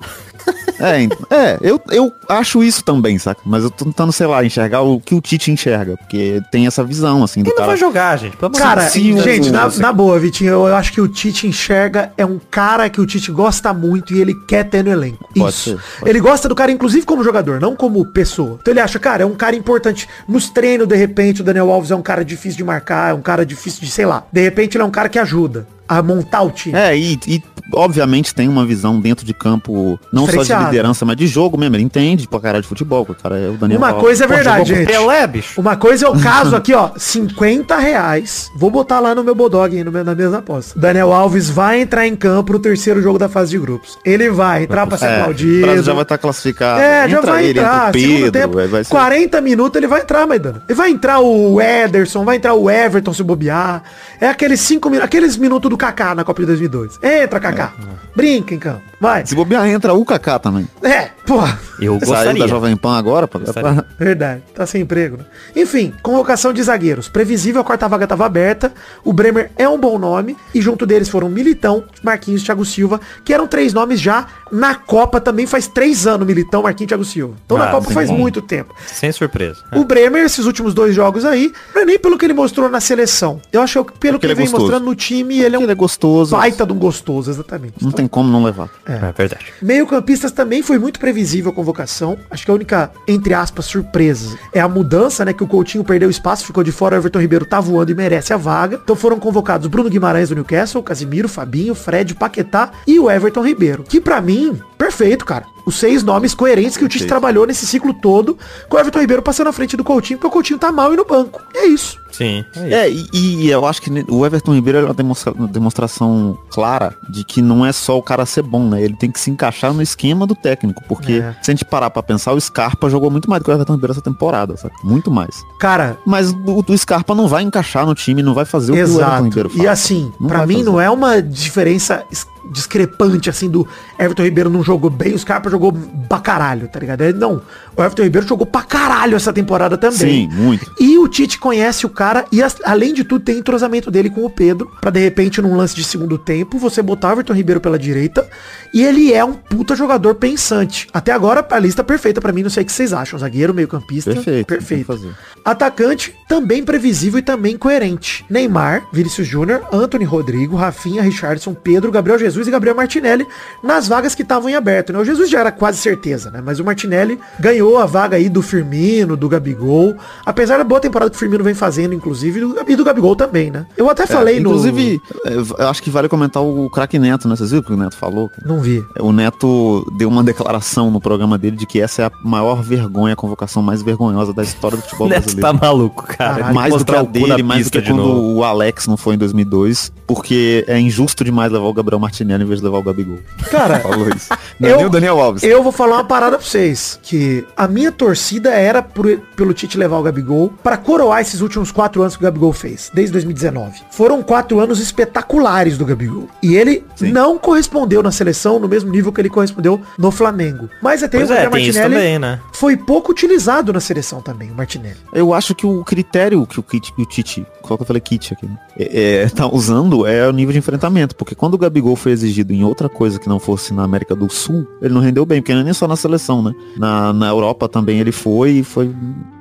É, 0.79 1.05
é 1.35 1.59
eu, 1.63 1.81
eu 1.91 2.13
acho 2.29 2.63
isso 2.63 2.85
também, 2.85 3.19
saca? 3.19 3.41
Mas 3.45 3.65
eu 3.65 3.71
tô 3.71 3.85
tentando, 3.85 4.13
sei 4.13 4.27
lá, 4.27 4.45
enxergar 4.45 4.83
o 4.83 5.01
que 5.01 5.15
o 5.15 5.21
Tite 5.21 5.51
enxerga, 5.51 5.97
porque 5.97 6.43
tem 6.51 6.67
essa 6.67 6.85
visão, 6.85 7.25
assim, 7.25 7.43
do 7.43 7.47
Ele 7.47 7.51
não 7.51 7.57
cara. 7.57 7.69
vai 7.69 7.77
jogar, 7.77 8.17
gente. 8.19 8.37
De 8.37 8.59
Cara, 8.59 8.87
o- 8.87 8.91
gente, 9.23 9.51
na, 9.51 9.69
na 9.79 9.93
boa, 9.93 10.19
Vitinho, 10.19 10.51
eu, 10.51 10.67
eu 10.69 10.77
acho 10.77 10.93
que 10.93 11.01
o 11.01 11.09
Tite 11.09 11.47
enxerga 11.47 12.13
é 12.17 12.27
um 12.27 12.39
cara 12.51 12.89
que 12.91 13.01
o 13.01 13.07
Tite 13.07 13.31
gosta 13.33 13.73
muito 13.73 14.15
e 14.15 14.21
ele 14.21 14.35
quer 14.47 14.65
ter 14.65 14.85
no 14.85 14.91
elenco. 14.91 15.29
Pode 15.35 15.55
Isso. 15.55 15.71
ser, 15.71 15.79
pode 16.01 16.11
ele 16.11 16.21
gosta 16.21 16.49
do 16.49 16.55
cara, 16.55 16.71
inclusive 16.71 17.07
como 17.07 17.25
jogador, 17.25 17.61
não 17.61 17.75
como 17.75 18.05
pessoa. 18.07 18.59
Então 18.61 18.73
ele 18.73 18.81
acha, 18.81 18.99
cara, 18.99 19.23
é 19.23 19.27
um 19.27 19.35
cara 19.35 19.57
importante. 19.57 20.09
Nos 20.29 20.51
treinos, 20.51 20.87
de 20.87 20.97
repente, 20.97 21.41
o 21.41 21.45
Daniel 21.45 21.71
Alves 21.71 21.91
é 21.91 21.97
um 21.97 22.03
cara 22.03 22.25
difícil 22.25 22.57
de 22.59 22.65
marcar, 22.65 23.11
é 23.11 23.15
um 23.15 23.23
cara 23.23 23.47
difícil 23.47 23.81
de, 23.81 23.91
sei 23.91 24.05
lá. 24.07 24.25
De 24.33 24.43
repente 24.43 24.77
ele 24.77 24.83
é 24.83 24.87
um 24.87 24.91
cara 24.91 25.09
que 25.09 25.19
ajuda 25.19 25.67
a 25.89 26.03
montar 26.03 26.43
o 26.43 26.51
time. 26.51 26.77
É, 26.77 26.97
e, 26.97 27.19
e, 27.27 27.43
obviamente 27.73 28.35
tem 28.35 28.49
uma 28.49 28.65
visão 28.65 29.01
dentro 29.01 29.25
de 29.25 29.35
campo, 29.35 29.99
não 30.13 30.27
só 30.27 30.43
de 30.43 30.55
liderança, 30.65 31.05
mas 31.05 31.17
de 31.17 31.27
jogo 31.27 31.57
mesmo. 31.59 31.77
Ele 31.77 31.83
entende 31.85 32.27
pra 32.29 32.41
caralho 32.41 32.63
de 32.63 32.69
futebol, 32.69 33.07
o 33.09 33.15
cara 33.15 33.39
é 33.39 33.49
o 33.49 33.55
Daniel 33.55 33.79
Uma 33.79 33.89
Alves. 33.89 34.03
coisa 34.03 34.25
é 34.25 34.27
verdade, 34.27 34.75
gente. 34.75 34.87
Pelé, 34.87 35.27
bicho. 35.27 35.61
Uma 35.61 35.77
coisa 35.77 36.07
é 36.07 36.09
o 36.09 36.19
caso 36.19 36.55
aqui, 36.57 36.73
ó, 36.75 36.91
50 36.97 37.77
reais. 37.77 38.51
Vou 38.57 38.71
botar 38.71 39.01
lá 39.01 39.15
no 39.15 39.23
meu 39.25 39.35
Bodog, 39.35 39.83
no 39.85 39.93
meu, 39.93 40.05
na 40.05 40.15
mesma 40.15 40.39
aposta. 40.39 40.79
Daniel 40.79 41.13
Alves 41.13 41.51
vai 41.51 41.81
entrar 41.81 42.07
em 42.07 42.17
campo 42.17 42.53
no 42.53 42.59
terceiro 42.59 43.03
jogo 43.03 43.19
da 43.19 43.29
fase 43.29 43.51
de 43.51 43.59
grupos. 43.59 43.99
Ele 44.05 44.31
vai 44.31 44.65
entrar 44.65 44.87
pra 44.87 44.97
ser 44.99 45.07
É, 45.07 45.23
o. 45.23 45.35
Brasil 45.61 45.83
já 45.83 45.93
vai 45.93 46.03
estar 46.03 46.19
classificado. 46.19 46.81
É, 46.81 47.09
já 47.09 47.19
Entra 47.19 47.33
vai 47.33 47.45
ele, 47.45 47.59
entrar. 47.59 47.89
entra 47.89 47.99
o 47.99 48.01
segundo 48.01 48.33
Pedro, 48.33 48.41
tempo, 48.59 48.69
vai, 48.71 48.85
ser... 48.85 48.91
40 48.91 49.41
minutos 49.41 49.77
ele 49.77 49.87
vai 49.87 50.01
entrar, 50.03 50.27
Maidana. 50.27 50.63
Ele 50.69 50.77
vai 50.77 50.91
entrar 50.91 51.21
o 51.21 51.61
Ederson, 51.61 52.25
vai 52.25 52.37
entrar 52.37 52.55
o 52.55 52.71
Everton 52.71 53.13
se 53.13 53.23
bobear. 53.23 53.83
É 54.21 54.29
aqueles 54.29 54.61
cinco 54.61 54.89
minutos, 54.89 55.07
aqueles 55.07 55.37
minutos 55.37 55.71
do 55.71 55.76
Kaká 55.77 56.15
na 56.15 56.25
Copa 56.25 56.41
de 56.43 56.47
2002. 56.47 56.99
Entra, 57.03 57.41
Kaká. 57.41 57.75
Brinca 58.15 58.55
em 58.55 58.59
campo. 58.59 58.83
Vai. 59.01 59.27
Se 59.27 59.35
bobear, 59.35 59.67
entra 59.69 59.93
o 59.95 60.05
Kaká 60.05 60.39
também. 60.39 60.67
É, 60.83 61.11
porra. 61.27 61.59
Eu 61.79 61.99
Saiu 62.01 62.01
da 62.01 62.07
gostaria. 62.07 62.49
Jovem 62.49 62.77
Pan 62.77 62.97
agora. 62.97 63.27
Gostaria. 63.31 63.85
Verdade, 63.99 64.43
tá 64.55 64.65
sem 64.65 64.81
emprego, 64.81 65.19
né? 65.19 65.25
Enfim, 65.55 65.93
convocação 66.03 66.51
de 66.53 66.63
zagueiros. 66.63 67.07
Previsível, 67.07 67.61
a 67.61 67.65
quarta 67.65 67.87
vaga 67.87 68.07
tava 68.07 68.25
aberta. 68.25 68.73
O 69.05 69.13
Bremer 69.13 69.51
é 69.59 69.69
um 69.69 69.79
bom 69.79 69.99
nome. 69.99 70.35
E 70.55 70.63
junto 70.63 70.87
deles 70.87 71.09
foram 71.11 71.29
Militão, 71.29 71.85
Marquinhos 72.03 72.41
e 72.41 72.45
Thiago 72.47 72.65
Silva, 72.65 72.99
que 73.23 73.35
eram 73.35 73.47
três 73.47 73.75
nomes 73.75 74.01
já 74.01 74.27
na 74.51 74.75
Copa 74.77 75.21
também 75.21 75.45
faz 75.47 75.67
três 75.67 76.07
anos, 76.07 76.27
Militão, 76.27 76.63
Marquinhos 76.63 76.87
e 76.87 76.89
Thiago 76.89 77.05
Silva. 77.05 77.35
Então 77.45 77.59
na 77.59 77.65
Ah, 77.69 77.73
Copa 77.73 77.89
sim, 77.89 77.95
faz 77.95 78.09
bom. 78.11 78.17
muito 78.17 78.41
tempo. 78.41 78.73
Sem 78.87 79.11
surpresa. 79.13 79.59
O 79.75 79.85
Bremer, 79.85 80.25
esses 80.25 80.47
últimos 80.47 80.73
dois 80.73 80.95
jogos 80.95 81.25
aí, 81.25 81.53
não 81.75 81.83
é 81.83 81.85
nem 81.85 81.99
pelo 81.99 82.17
que 82.17 82.25
ele 82.25 82.33
mostrou 82.33 82.71
na 82.71 82.81
seleção. 82.81 83.41
Eu 83.53 83.61
acho 83.61 83.85
que 83.85 83.99
pelo 83.99 84.15
Porque 84.15 84.21
que 84.21 84.27
ele 84.27 84.33
é 84.33 84.37
vem 84.37 84.45
gostoso. 84.47 84.63
mostrando 84.63 84.85
no 84.87 84.95
time, 84.95 85.41
ele 85.41 85.57
é 85.57 85.59
um 85.59 85.63
Ele 85.63 85.73
é 85.73 85.75
gostoso. 85.75 86.37
baita 86.37 86.65
de 86.65 86.73
um 86.73 86.79
gostoso, 86.79 87.29
exatamente. 87.31 87.75
Não 87.83 87.91
tem 87.91 88.07
como 88.07 88.31
não 88.31 88.43
levar. 88.45 88.71
É, 88.87 89.13
verdade. 89.13 89.53
Meio 89.61 89.87
campistas 89.87 90.31
também 90.31 90.63
foi 90.63 90.79
muito 90.79 91.01
previsível 91.01 91.51
a 91.51 91.55
convocação. 91.55 92.17
Acho 92.31 92.45
que 92.45 92.51
a 92.51 92.55
única, 92.55 92.91
entre 93.07 93.35
aspas, 93.35 93.65
surpresa 93.65 94.39
é 94.53 94.61
a 94.61 94.69
mudança, 94.69 95.25
né? 95.25 95.33
Que 95.33 95.43
o 95.43 95.47
Coutinho 95.47 95.85
perdeu 95.85 96.09
espaço, 96.09 96.47
ficou 96.47 96.63
de 96.63 96.71
fora, 96.71 96.95
o 96.95 96.99
Everton 96.99 97.21
Ribeiro 97.21 97.45
tá 97.45 97.61
voando 97.61 97.91
e 97.91 97.95
merece 97.95 98.33
a 98.33 98.37
vaga. 98.37 98.81
Então 98.83 98.95
foram 98.95 99.19
convocados 99.19 99.67
Bruno 99.67 99.91
Guimarães 99.91 100.29
do 100.29 100.35
Newcastle, 100.37 100.83
Casimiro, 100.83 101.29
Fabinho, 101.29 101.75
Fred, 101.75 102.15
Paquetá 102.15 102.71
e 102.87 102.99
o 103.01 103.11
Everton 103.11 103.45
Ribeiro. 103.45 103.83
Que 103.83 104.01
pra 104.01 104.21
mim, 104.21 104.61
perfeito, 104.79 105.25
cara. 105.25 105.45
Os 105.67 105.77
seis 105.77 106.05
nomes 106.05 106.33
coerentes 106.33 106.77
que 106.77 106.85
o 106.85 106.89
Tite 106.89 107.07
trabalhou 107.07 107.45
nesse 107.45 107.67
ciclo 107.67 107.93
todo, 107.93 108.39
com 108.69 108.77
o 108.77 108.81
Everton 108.81 109.01
Ribeiro 109.01 109.23
passando 109.23 109.47
na 109.47 109.53
frente 109.53 109.77
do 109.77 109.83
Coutinho, 109.83 110.17
porque 110.17 110.29
o 110.29 110.31
Coutinho 110.31 110.61
tá 110.61 110.71
mal 110.71 110.95
e 110.95 110.97
no 110.97 111.05
banco. 111.05 111.43
E 111.53 111.59
é 111.59 111.67
isso. 111.67 111.99
Sim. 112.17 112.45
É. 112.57 112.87
É, 112.87 112.91
e, 112.91 113.09
e 113.13 113.51
eu 113.51 113.67
acho 113.67 113.81
que 113.83 113.91
o 114.09 114.25
Everton 114.25 114.55
Ribeiro 114.55 114.79
é 114.79 114.85
uma 114.85 114.95
demonstra- 114.95 115.35
demonstração 115.51 116.39
clara 116.51 116.95
de 117.11 117.25
que 117.25 117.43
não 117.43 117.65
é 117.67 117.73
só 117.73 117.99
o 117.99 118.03
cara 118.03 118.25
ser 118.27 118.43
bom, 118.43 118.69
né? 118.69 118.83
Ele 118.83 118.95
tem 118.95 119.11
que 119.11 119.19
se 119.21 119.31
encaixar 119.31 119.73
no 119.73 119.83
esquema 119.83 120.27
do 120.27 120.35
técnico. 120.35 120.83
Porque 120.89 121.15
É. 121.15 121.35
se 121.43 121.51
a 121.51 121.55
gente 121.55 121.65
parar 121.65 121.91
pra 121.91 122.03
pensar, 122.03 122.33
o 122.33 122.41
Scarpa 122.41 122.89
jogou 122.89 123.11
muito 123.11 123.29
mais 123.29 123.41
do 123.43 123.45
que 123.45 123.51
o 123.51 123.55
Everton 123.55 123.75
Ribeiro 123.75 123.93
essa 123.93 124.03
temporada, 124.03 124.57
sabe? 124.57 124.75
Muito 124.85 125.11
mais. 125.11 125.43
Cara, 125.61 125.97
Mas 126.07 126.31
o, 126.33 126.65
o 126.67 126.79
Scarpa 126.79 127.15
não 127.15 127.27
vai 127.29 127.43
encaixar 127.43 127.85
no 127.87 127.95
time, 127.95 128.23
não 128.23 128.35
vai 128.35 128.45
fazer 128.45 128.73
o 128.73 128.75
que 128.75 128.81
o 128.81 128.85
Everton. 129.01 129.25
Ribeiro 129.25 129.51
faz. 129.51 129.63
E 129.63 129.67
assim, 129.69 130.13
vai 130.21 130.47
mim 130.47 130.55
fazer. 130.59 130.67
não 130.67 130.81
é 130.81 130.89
uma 130.91 131.21
diferença 131.23 132.05
discrepante 132.51 133.29
assim 133.29 133.49
do 133.51 133.67
Everton 133.99 134.23
Ribeiro 134.23 134.49
não 134.49 134.63
jogou 134.63 134.89
bem, 134.89 135.13
o 135.15 135.19
Scarpa 135.19 135.51
jogou 135.51 135.73
pra 136.09 136.21
caralho, 136.21 136.69
tá 136.69 136.79
ligado? 136.79 137.03
Não, 137.15 137.43
o 137.77 137.83
Everton 137.83 138.03
Ribeiro 138.05 138.27
jogou 138.27 138.47
pra 138.47 138.63
caralho 138.63 139.17
essa 139.17 139.33
temporada 139.33 139.77
também. 139.77 139.99
Sim, 139.99 140.29
muito. 140.33 140.71
E 140.79 140.97
o 140.97 141.09
Tite 141.09 141.39
conhece 141.41 141.85
o 141.85 141.89
cara 141.89 142.06
cara 142.07 142.25
e 142.31 142.41
além 142.63 142.95
de 142.95 143.03
tudo 143.03 143.25
tem 143.25 143.39
entrosamento 143.39 143.91
dele 143.91 144.09
com 144.09 144.25
o 144.25 144.31
Pedro, 144.31 144.71
pra 144.81 144.91
de 144.91 145.01
repente 145.01 145.43
num 145.43 145.57
lance 145.57 145.75
de 145.75 145.83
segundo 145.83 146.17
tempo 146.17 146.57
você 146.57 146.81
botar 146.81 147.09
o 147.09 147.13
Everton 147.13 147.33
Ribeiro 147.33 147.61
pela 147.61 147.77
direita 147.77 148.29
e 148.73 148.85
ele 148.85 149.13
é 149.13 149.25
um 149.25 149.33
puta 149.33 149.75
jogador 149.75 150.15
pensante. 150.15 150.87
Até 150.93 151.11
agora 151.11 151.45
a 151.51 151.59
lista 151.59 151.83
perfeita 151.83 152.21
pra 152.21 152.33
mim, 152.33 152.43
não 152.45 152.51
sei 152.51 152.63
o 152.63 152.67
que 152.67 152.73
vocês 152.73 152.93
acham, 152.93 153.19
zagueiro, 153.19 153.53
meio-campista, 153.53 154.13
Perfeito, 154.13 154.47
perfeito. 154.47 155.15
Atacante, 155.45 156.15
também 156.29 156.65
previsível 156.65 157.19
e 157.19 157.23
também 157.23 157.57
coerente. 157.57 158.25
Neymar, 158.31 158.87
Vinícius 158.93 159.27
Júnior, 159.27 159.67
Anthony 159.73 160.05
Rodrigo, 160.05 160.57
Rafinha, 160.57 161.03
Richardson, 161.03 161.55
Pedro, 161.55 161.91
Gabriel 161.91 162.19
Jesus 162.19 162.47
e 162.47 162.51
Gabriel 162.51 162.77
Martinelli 162.77 163.27
nas 163.63 163.89
vagas 163.89 164.15
que 164.15 164.23
estavam 164.23 164.49
em 164.49 164.55
aberto. 164.55 164.93
Né? 164.93 164.99
O 164.99 165.05
Jesus 165.05 165.29
já 165.29 165.41
era 165.41 165.51
quase 165.51 165.79
certeza, 165.79 166.31
né? 166.31 166.41
Mas 166.45 166.61
o 166.61 166.65
Martinelli 166.65 167.19
ganhou 167.41 167.79
a 167.79 167.87
vaga 167.87 168.17
aí 168.17 168.29
do 168.29 168.43
Firmino, 168.43 169.17
do 169.17 169.29
Gabigol. 169.29 169.97
Apesar 170.25 170.59
da 170.59 170.65
boa 170.65 170.81
temporada 170.81 171.11
que 171.11 171.17
o 171.17 171.19
Firmino 171.19 171.43
vem 171.43 171.55
fazendo, 171.55 171.96
inclusive, 171.97 172.41
e 172.67 172.77
do, 172.77 172.85
Gabigol 172.85 173.17
também, 173.17 173.51
né? 173.51 173.67
Eu 173.77 173.89
até 173.91 174.07
falei 174.07 174.41
no... 174.41 174.51
Inclusive, 174.51 175.01
é, 175.25 175.35
eu 175.63 175.69
acho 175.69 175.83
que 175.83 175.91
vale 175.91 176.09
comentar 176.09 176.43
o 176.43 176.69
craque 176.71 176.99
Neto, 176.99 177.29
né? 177.29 177.37
Vocês 177.37 177.51
viram 177.51 177.63
o 177.63 177.67
que 177.67 177.73
o 177.73 177.77
Neto 177.77 177.97
falou? 177.97 178.31
Não 178.45 178.61
vi. 178.61 178.85
O 179.01 179.13
Neto 179.13 179.85
deu 179.97 180.09
uma 180.09 180.23
declaração 180.23 180.91
no 180.91 181.01
programa 181.01 181.37
dele 181.39 181.57
de 181.57 181.67
que 181.67 181.81
essa 181.81 182.03
é 182.03 182.05
a 182.07 182.13
maior 182.25 182.63
vergonha, 182.63 183.15
a 183.15 183.17
convocação 183.17 183.63
mais 183.63 183.83
vergonhosa 183.83 184.33
da 184.33 184.43
história 184.43 184.77
do 184.77 184.83
futebol 184.83 185.09
Neto 185.11 185.23
brasileiro. 185.25 185.59
tá 185.59 185.67
maluco, 185.67 186.05
cara. 186.07 186.35
Caralho, 186.37 186.55
mais 186.55 186.75
do 186.77 186.85
que 186.85 186.95
a 186.97 187.03
dele, 187.03 187.43
mais 187.43 187.65
do 187.67 187.71
que 187.73 187.81
de 187.81 187.91
quando 187.91 188.03
novo. 188.03 188.35
o 188.37 188.45
Alex 188.45 188.87
não 188.87 188.97
foi 188.97 189.15
em 189.15 189.19
2002, 189.19 189.93
porque 190.07 190.65
é 190.69 190.79
injusto 190.79 191.25
demais 191.25 191.51
levar 191.51 191.67
o 191.67 191.73
Gabriel 191.75 191.99
Martinelli 191.99 192.45
em 192.45 192.47
vez 192.47 192.61
de 192.61 192.65
levar 192.67 192.79
o 192.79 192.83
Gabigol. 192.83 193.19
Cara, 193.51 193.81
Falou 193.87 194.09
isso. 194.09 194.29
Não 194.59 194.69
é 194.69 194.73
Eu- 194.73 194.77
nem 194.79 194.87
o 194.87 194.91
Daniel 194.91 195.21
Alves. 195.21 195.43
Eu 195.43 195.63
vou 195.63 195.73
falar 195.73 195.97
uma 195.97 196.05
parada 196.05 196.37
pra 196.39 196.47
vocês, 196.47 196.99
que 197.03 197.45
a 197.57 197.67
minha 197.69 197.93
torcida 197.93 198.51
era 198.51 198.83
por- 198.83 199.19
pelo 199.37 199.53
Tite 199.55 199.79
levar 199.79 199.99
o 199.99 200.03
Gabigol 200.03 200.53
pra 200.63 200.77
coroar 200.77 201.21
esses 201.21 201.41
últimos 201.41 201.71
quatro 201.77 202.01
anos 202.01 202.17
que 202.17 202.23
o 202.23 202.25
Gabigol 202.25 202.55
fez, 202.55 202.91
desde 202.95 203.13
2019. 203.13 203.83
Foram 203.91 204.23
quatro 204.23 204.59
anos 204.59 204.81
espetaculares 204.81 205.77
do 205.77 205.85
Gabigol. 205.85 206.27
E 206.43 206.57
ele 206.57 206.83
Sim. 206.97 207.13
não 207.13 207.39
correspondeu 207.39 208.03
na 208.03 208.11
seleção 208.11 208.59
no 208.59 208.67
mesmo 208.67 208.91
nível 208.91 209.13
que 209.13 209.21
ele 209.21 209.29
correspondeu 209.29 209.79
no 209.99 210.11
Flamengo. 210.11 210.71
Mas 210.81 211.03
até 211.03 211.19
Pois 211.19 211.29
o 211.29 211.35
é, 211.35 211.43
Martinelli 211.51 211.75
também, 211.75 212.19
né? 212.19 212.41
foi 212.55 212.79
pouco 212.79 213.13
utilizado 213.13 213.75
na 213.75 213.81
seleção 213.81 214.23
também, 214.23 214.51
o 214.51 214.55
Martinelli. 214.55 214.97
Eu 215.13 215.35
acho 215.35 215.55
que 215.55 215.67
o 215.67 215.85
critério 215.85 216.47
que 216.47 216.59
o, 216.59 216.63
Kit, 216.63 216.95
que 216.95 217.03
o 217.03 217.07
Tite, 217.07 217.47
qual 217.67 217.77
que 217.77 217.83
eu 217.83 217.87
falei 217.87 218.01
Kit 218.01 218.33
aqui, 218.33 218.47
né? 218.47 218.57
É, 218.79 219.23
é, 219.25 219.29
tá 219.35 219.47
usando 219.47 220.07
é 220.07 220.29
o 220.29 220.33
nível 220.33 220.53
de 220.53 220.59
enfrentamento, 220.59 221.15
porque 221.17 221.35
quando 221.35 221.55
o 221.55 221.59
Gabigol 221.59 221.97
foi 221.97 222.13
exigido 222.13 222.53
em 222.53 222.65
outra 222.65 222.89
coisa 222.89 223.19
que 223.19 223.29
não 223.29 223.39
fosse 223.39 223.73
na 223.75 223.83
América 223.85 224.15
do 224.15 224.31
Sul, 224.33 224.67
ele 224.81 224.95
não 224.95 225.01
rendeu 225.01 225.25
bem, 225.27 225.41
porque 225.41 225.53
não 225.55 225.61
é 225.61 225.65
nem 225.65 225.73
só 225.73 225.87
na 225.89 225.97
seleção, 225.97 226.43
né? 226.43 226.53
Na, 226.77 227.13
na 227.13 227.29
Europa 227.29 227.69
também 227.69 227.99
ele 228.01 228.13
foi 228.13 228.51
e 228.53 228.65
foi 228.65 228.91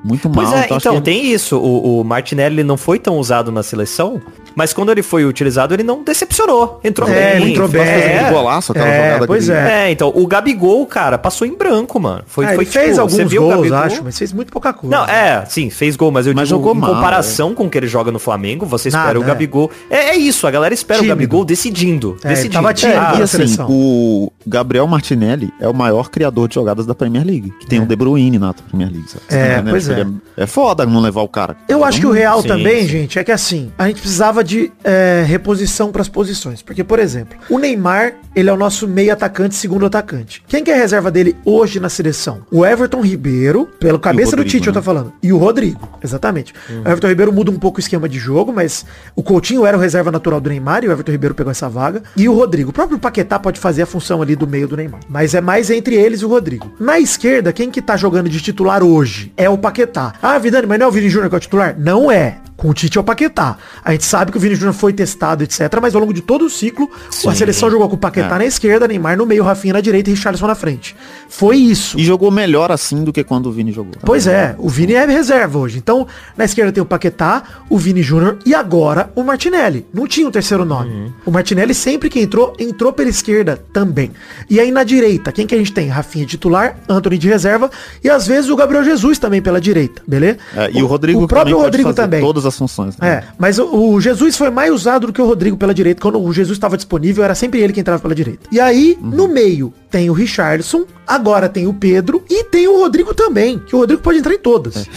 muito 0.03 0.29
Pois 0.29 0.49
mal. 0.49 0.57
é, 0.59 0.65
então 0.65 0.77
então, 0.77 0.93
ele- 0.93 1.01
tem 1.01 1.25
isso. 1.31 1.57
O, 1.57 2.01
o 2.01 2.03
Martinelli 2.03 2.63
não 2.63 2.77
foi 2.77 2.99
tão 2.99 3.17
usado 3.17 3.51
na 3.51 3.63
seleção, 3.63 4.21
mas 4.55 4.71
quando 4.73 4.91
ele 4.91 5.01
foi 5.03 5.25
utilizado, 5.25 5.73
ele 5.73 5.83
não 5.83 6.03
decepcionou. 6.03 6.79
Entrou 6.83 7.09
É, 7.09 7.33
bem. 7.33 7.41
ele 7.41 7.51
entrou 7.51 7.67
bem. 7.67 7.81
É, 7.81 8.29
golaço, 8.31 8.71
aquela 8.71 8.87
É, 8.87 9.07
jogada 9.07 9.27
pois 9.27 9.49
é. 9.49 9.87
É, 9.87 9.91
então, 9.91 10.11
o 10.15 10.27
Gabigol, 10.27 10.85
cara, 10.85 11.17
passou 11.17 11.45
em 11.47 11.55
branco, 11.55 11.99
mano. 11.99 12.23
Foi, 12.27 12.45
Ah, 12.45 12.49
foi 12.55 12.63
ele 12.63 12.71
fez 12.71 12.89
tipo, 12.89 13.01
alguns 13.01 13.33
gols, 13.33 13.55
Gabigol? 13.55 13.77
acho, 13.79 14.03
mas 14.03 14.17
fez 14.17 14.31
muito 14.31 14.51
pouca 14.51 14.71
coisa. 14.73 14.95
Não, 14.95 15.05
é, 15.05 15.43
sim, 15.45 15.69
fez 15.69 15.95
gol, 15.95 16.11
mas 16.11 16.27
eu 16.27 16.33
Mas 16.35 16.47
digo, 16.47 16.59
jogou 16.59 16.75
em 16.75 16.79
mal, 16.79 16.93
comparação 16.95 17.53
com 17.55 17.65
o 17.65 17.69
que 17.69 17.77
ele 17.77 17.87
joga 17.87 18.11
no 18.15 18.19
Flamengo, 18.19 18.65
você 18.65 18.89
Nada, 18.89 19.03
espera 19.03 19.19
o 19.19 19.23
é. 19.23 19.25
Gabigol. 19.27 19.69
É, 19.89 19.95
é 20.09 20.15
isso, 20.15 20.47
a 20.47 20.51
galera 20.51 20.73
espera 20.73 20.99
Tímido. 20.99 21.13
o 21.13 21.15
Gabigol 21.17 21.45
decidindo. 21.45 22.17
É, 22.23 22.29
decidindo. 22.29 22.53
tava 22.53 22.73
tímido. 22.73 22.97
Ah, 22.99 23.15
e 23.19 23.21
assim, 23.21 23.37
seleção. 23.37 23.67
o 23.69 24.31
Gabriel 24.47 24.87
Martinelli 24.87 25.51
é 25.59 25.67
o 25.67 25.73
maior 25.73 26.09
criador 26.09 26.47
de 26.47 26.55
jogadas 26.55 26.85
da 26.85 26.95
Premier 26.95 27.25
League. 27.25 27.53
Que 27.59 27.67
tem 27.67 27.81
o 27.81 27.85
De 27.85 27.95
Bruyne 27.95 28.39
na 28.39 28.53
Premier 28.53 28.89
League. 28.91 29.09
sabe? 29.09 29.23
É, 29.29 29.61
Né? 29.61 29.71
pois 29.71 29.85
Tipo, 29.85 29.99
é. 30.37 30.43
É 30.43 30.47
foda 30.47 30.85
não 30.85 31.01
levar 31.01 31.21
o 31.21 31.27
cara. 31.27 31.55
Eu 31.67 31.83
acho 31.83 31.99
que 31.99 32.07
o 32.07 32.11
real 32.11 32.41
sim, 32.41 32.47
também, 32.47 32.81
sim. 32.83 32.87
gente, 32.87 33.19
é 33.19 33.23
que 33.23 33.31
assim, 33.31 33.71
a 33.77 33.87
gente 33.87 33.99
precisava 33.99 34.43
de 34.43 34.71
é, 34.83 35.23
reposição 35.27 35.91
para 35.91 36.01
as 36.01 36.09
posições. 36.09 36.61
Porque, 36.61 36.83
por 36.83 36.99
exemplo, 36.99 37.37
o 37.49 37.57
Neymar, 37.59 38.15
ele 38.35 38.49
é 38.49 38.53
o 38.53 38.57
nosso 38.57 38.87
meio 38.87 39.11
atacante, 39.13 39.55
segundo 39.55 39.85
atacante. 39.85 40.43
Quem 40.47 40.63
que 40.63 40.71
é 40.71 40.75
a 40.75 40.77
reserva 40.77 41.09
dele 41.11 41.35
hoje 41.45 41.79
na 41.79 41.89
seleção? 41.89 42.39
O 42.51 42.65
Everton 42.65 43.01
Ribeiro, 43.01 43.67
pelo 43.79 43.99
cabeça 43.99 44.31
do 44.31 44.37
Rodrigo, 44.37 44.49
Tite, 44.51 44.67
eu 44.67 44.73
tô 44.73 44.79
né? 44.79 44.83
falando. 44.85 45.13
E 45.21 45.31
o 45.33 45.37
Rodrigo, 45.37 45.87
exatamente. 46.03 46.53
O 46.69 46.87
Everton 46.87 47.07
Ribeiro 47.07 47.33
muda 47.33 47.51
um 47.51 47.57
pouco 47.57 47.77
o 47.77 47.79
esquema 47.79 48.04
de 48.07 48.19
jogo, 48.19 48.51
mas 48.53 48.85
o 49.15 49.23
Coutinho 49.23 49.65
era 49.65 49.77
o 49.77 49.79
reserva 49.79 50.11
natural 50.11 50.39
do 50.39 50.49
Neymar 50.49 50.83
e 50.83 50.87
o 50.87 50.91
Everton 50.91 51.11
Ribeiro 51.11 51.35
pegou 51.35 51.51
essa 51.51 51.67
vaga. 51.69 52.03
E 52.15 52.27
o 52.29 52.33
Rodrigo, 52.33 52.69
o 52.69 52.73
próprio 52.73 52.99
Paquetá 52.99 53.37
pode 53.39 53.59
fazer 53.59 53.83
a 53.83 53.85
função 53.85 54.21
ali 54.21 54.35
do 54.35 54.47
meio 54.47 54.67
do 54.67 54.75
Neymar. 54.77 54.99
Mas 55.09 55.33
é 55.33 55.41
mais 55.41 55.69
entre 55.69 55.95
eles 55.95 56.21
e 56.21 56.25
o 56.25 56.29
Rodrigo. 56.29 56.71
Na 56.79 56.99
esquerda, 56.99 57.51
quem 57.53 57.69
que 57.71 57.81
tá 57.81 57.95
jogando 57.97 58.29
de 58.29 58.39
titular 58.41 58.83
hoje 58.83 59.31
é 59.37 59.49
o 59.49 59.57
Paquetá. 59.57 60.13
Ah, 60.21 60.37
Vidani, 60.37 60.67
mas 60.67 60.79
não 60.79 60.85
é 60.85 60.89
o 60.89 60.91
Vini 60.91 61.09
Júnior 61.09 61.29
que 61.29 61.35
é 61.35 61.37
o 61.37 61.41
titular? 61.41 61.75
Não 61.77 62.11
é. 62.11 62.37
Com 62.57 62.69
o 62.69 62.73
Tite 62.73 62.97
é 62.97 63.01
o 63.01 63.03
Paquetá. 63.03 63.57
A 63.83 63.91
gente 63.91 64.05
sabe 64.05 64.31
que 64.31 64.37
o 64.37 64.39
Vini 64.39 64.55
Júnior 64.55 64.73
foi 64.73 64.93
testado, 64.93 65.43
etc. 65.43 65.59
Mas 65.81 65.93
ao 65.93 65.99
longo 65.99 66.13
de 66.13 66.21
todo 66.21 66.45
o 66.45 66.49
ciclo, 66.49 66.89
a 67.27 67.35
seleção 67.35 67.69
jogou 67.69 67.89
com 67.89 67.95
o 67.95 67.97
Paquetá 67.97 68.35
É. 68.35 68.37
na 68.37 68.45
esquerda, 68.45 68.87
Neymar 68.87 69.17
no 69.17 69.25
meio, 69.25 69.43
Rafinha 69.43 69.73
na 69.73 69.81
direita 69.81 70.09
e 70.09 70.13
Richarlison 70.13 70.47
na 70.47 70.55
frente. 70.55 70.95
Foi 71.27 71.57
isso. 71.57 71.99
E 71.99 72.03
jogou 72.05 72.31
melhor 72.31 72.71
assim 72.71 73.03
do 73.03 73.11
que 73.11 73.25
quando 73.25 73.47
o 73.47 73.51
Vini 73.51 73.73
jogou. 73.73 73.91
Pois 74.05 74.25
é, 74.25 74.55
o 74.57 74.69
Vini 74.69 74.93
é 74.93 75.05
reserva 75.05 75.59
hoje. 75.59 75.77
Então, 75.77 76.07
na 76.37 76.45
esquerda 76.45 76.71
tem 76.71 76.81
o 76.81 76.85
Paquetá, 76.85 77.43
o 77.69 77.77
Vini 77.77 77.94
Júnior 78.01 78.37
e 78.45 78.53
agora 78.53 79.11
o 79.15 79.23
Martinelli. 79.23 79.85
Não 79.93 80.07
tinha 80.07 80.27
um 80.27 80.31
terceiro 80.31 80.65
nome. 80.65 81.13
O 81.25 81.31
Martinelli 81.31 81.73
sempre 81.73 82.09
que 82.09 82.19
entrou, 82.19 82.53
entrou 82.59 82.91
pela 82.93 83.09
esquerda 83.09 83.61
também. 83.73 84.11
E 84.49 84.59
aí 84.59 84.71
na 84.71 84.83
direita, 84.83 85.31
quem 85.31 85.45
que 85.47 85.55
a 85.55 85.57
gente 85.57 85.73
tem? 85.73 85.87
Rafinha 85.87 86.25
titular, 86.25 86.77
Anthony 86.87 87.17
de 87.17 87.27
reserva 87.27 87.69
e 88.03 88.09
às 88.09 88.27
vezes 88.27 88.49
o 88.49 88.55
Gabriel 88.55 88.83
Jesus 88.83 89.19
também 89.19 89.41
pela 89.41 89.59
direita, 89.59 90.01
beleza? 90.07 90.37
É, 90.55 90.71
e 90.71 90.83
o 90.83 90.87
Rodrigo 90.87 91.23
o 91.23 91.27
próprio 91.27 91.55
também 91.55 91.65
Rodrigo 91.65 91.93
também. 91.93 92.21
todas 92.21 92.45
as 92.45 92.57
funções. 92.57 92.97
né? 92.97 93.07
É, 93.07 93.23
mas 93.37 93.59
o, 93.59 93.93
o 93.93 94.01
Jesus 94.01 94.35
foi 94.37 94.49
mais 94.49 94.71
usado 94.71 95.07
do 95.07 95.13
que 95.13 95.21
o 95.21 95.25
Rodrigo 95.25 95.57
pela 95.57 95.73
direita. 95.73 96.01
Quando 96.01 96.21
o 96.21 96.33
Jesus 96.33 96.57
estava 96.57 96.75
disponível, 96.75 97.23
era 97.23 97.35
sempre 97.35 97.61
ele 97.61 97.73
que 97.73 97.79
entrava 97.79 98.01
pela 98.01 98.15
direita. 98.15 98.47
E 98.51 98.59
aí, 98.59 98.97
no 99.01 99.27
meio, 99.27 99.73
tem 99.89 100.09
o 100.09 100.13
Richardson, 100.13 100.85
agora 101.07 101.47
tem 101.49 101.67
o 101.67 101.73
Pedro 101.73 102.23
e 102.29 102.43
tem 102.45 102.67
o 102.67 102.77
Rodrigo 102.77 103.13
também, 103.13 103.59
que 103.59 103.75
o 103.75 103.79
Rodrigo 103.79 104.01
pode 104.01 104.19
entrar 104.19 104.33
em 104.33 104.39
todas. 104.39 104.87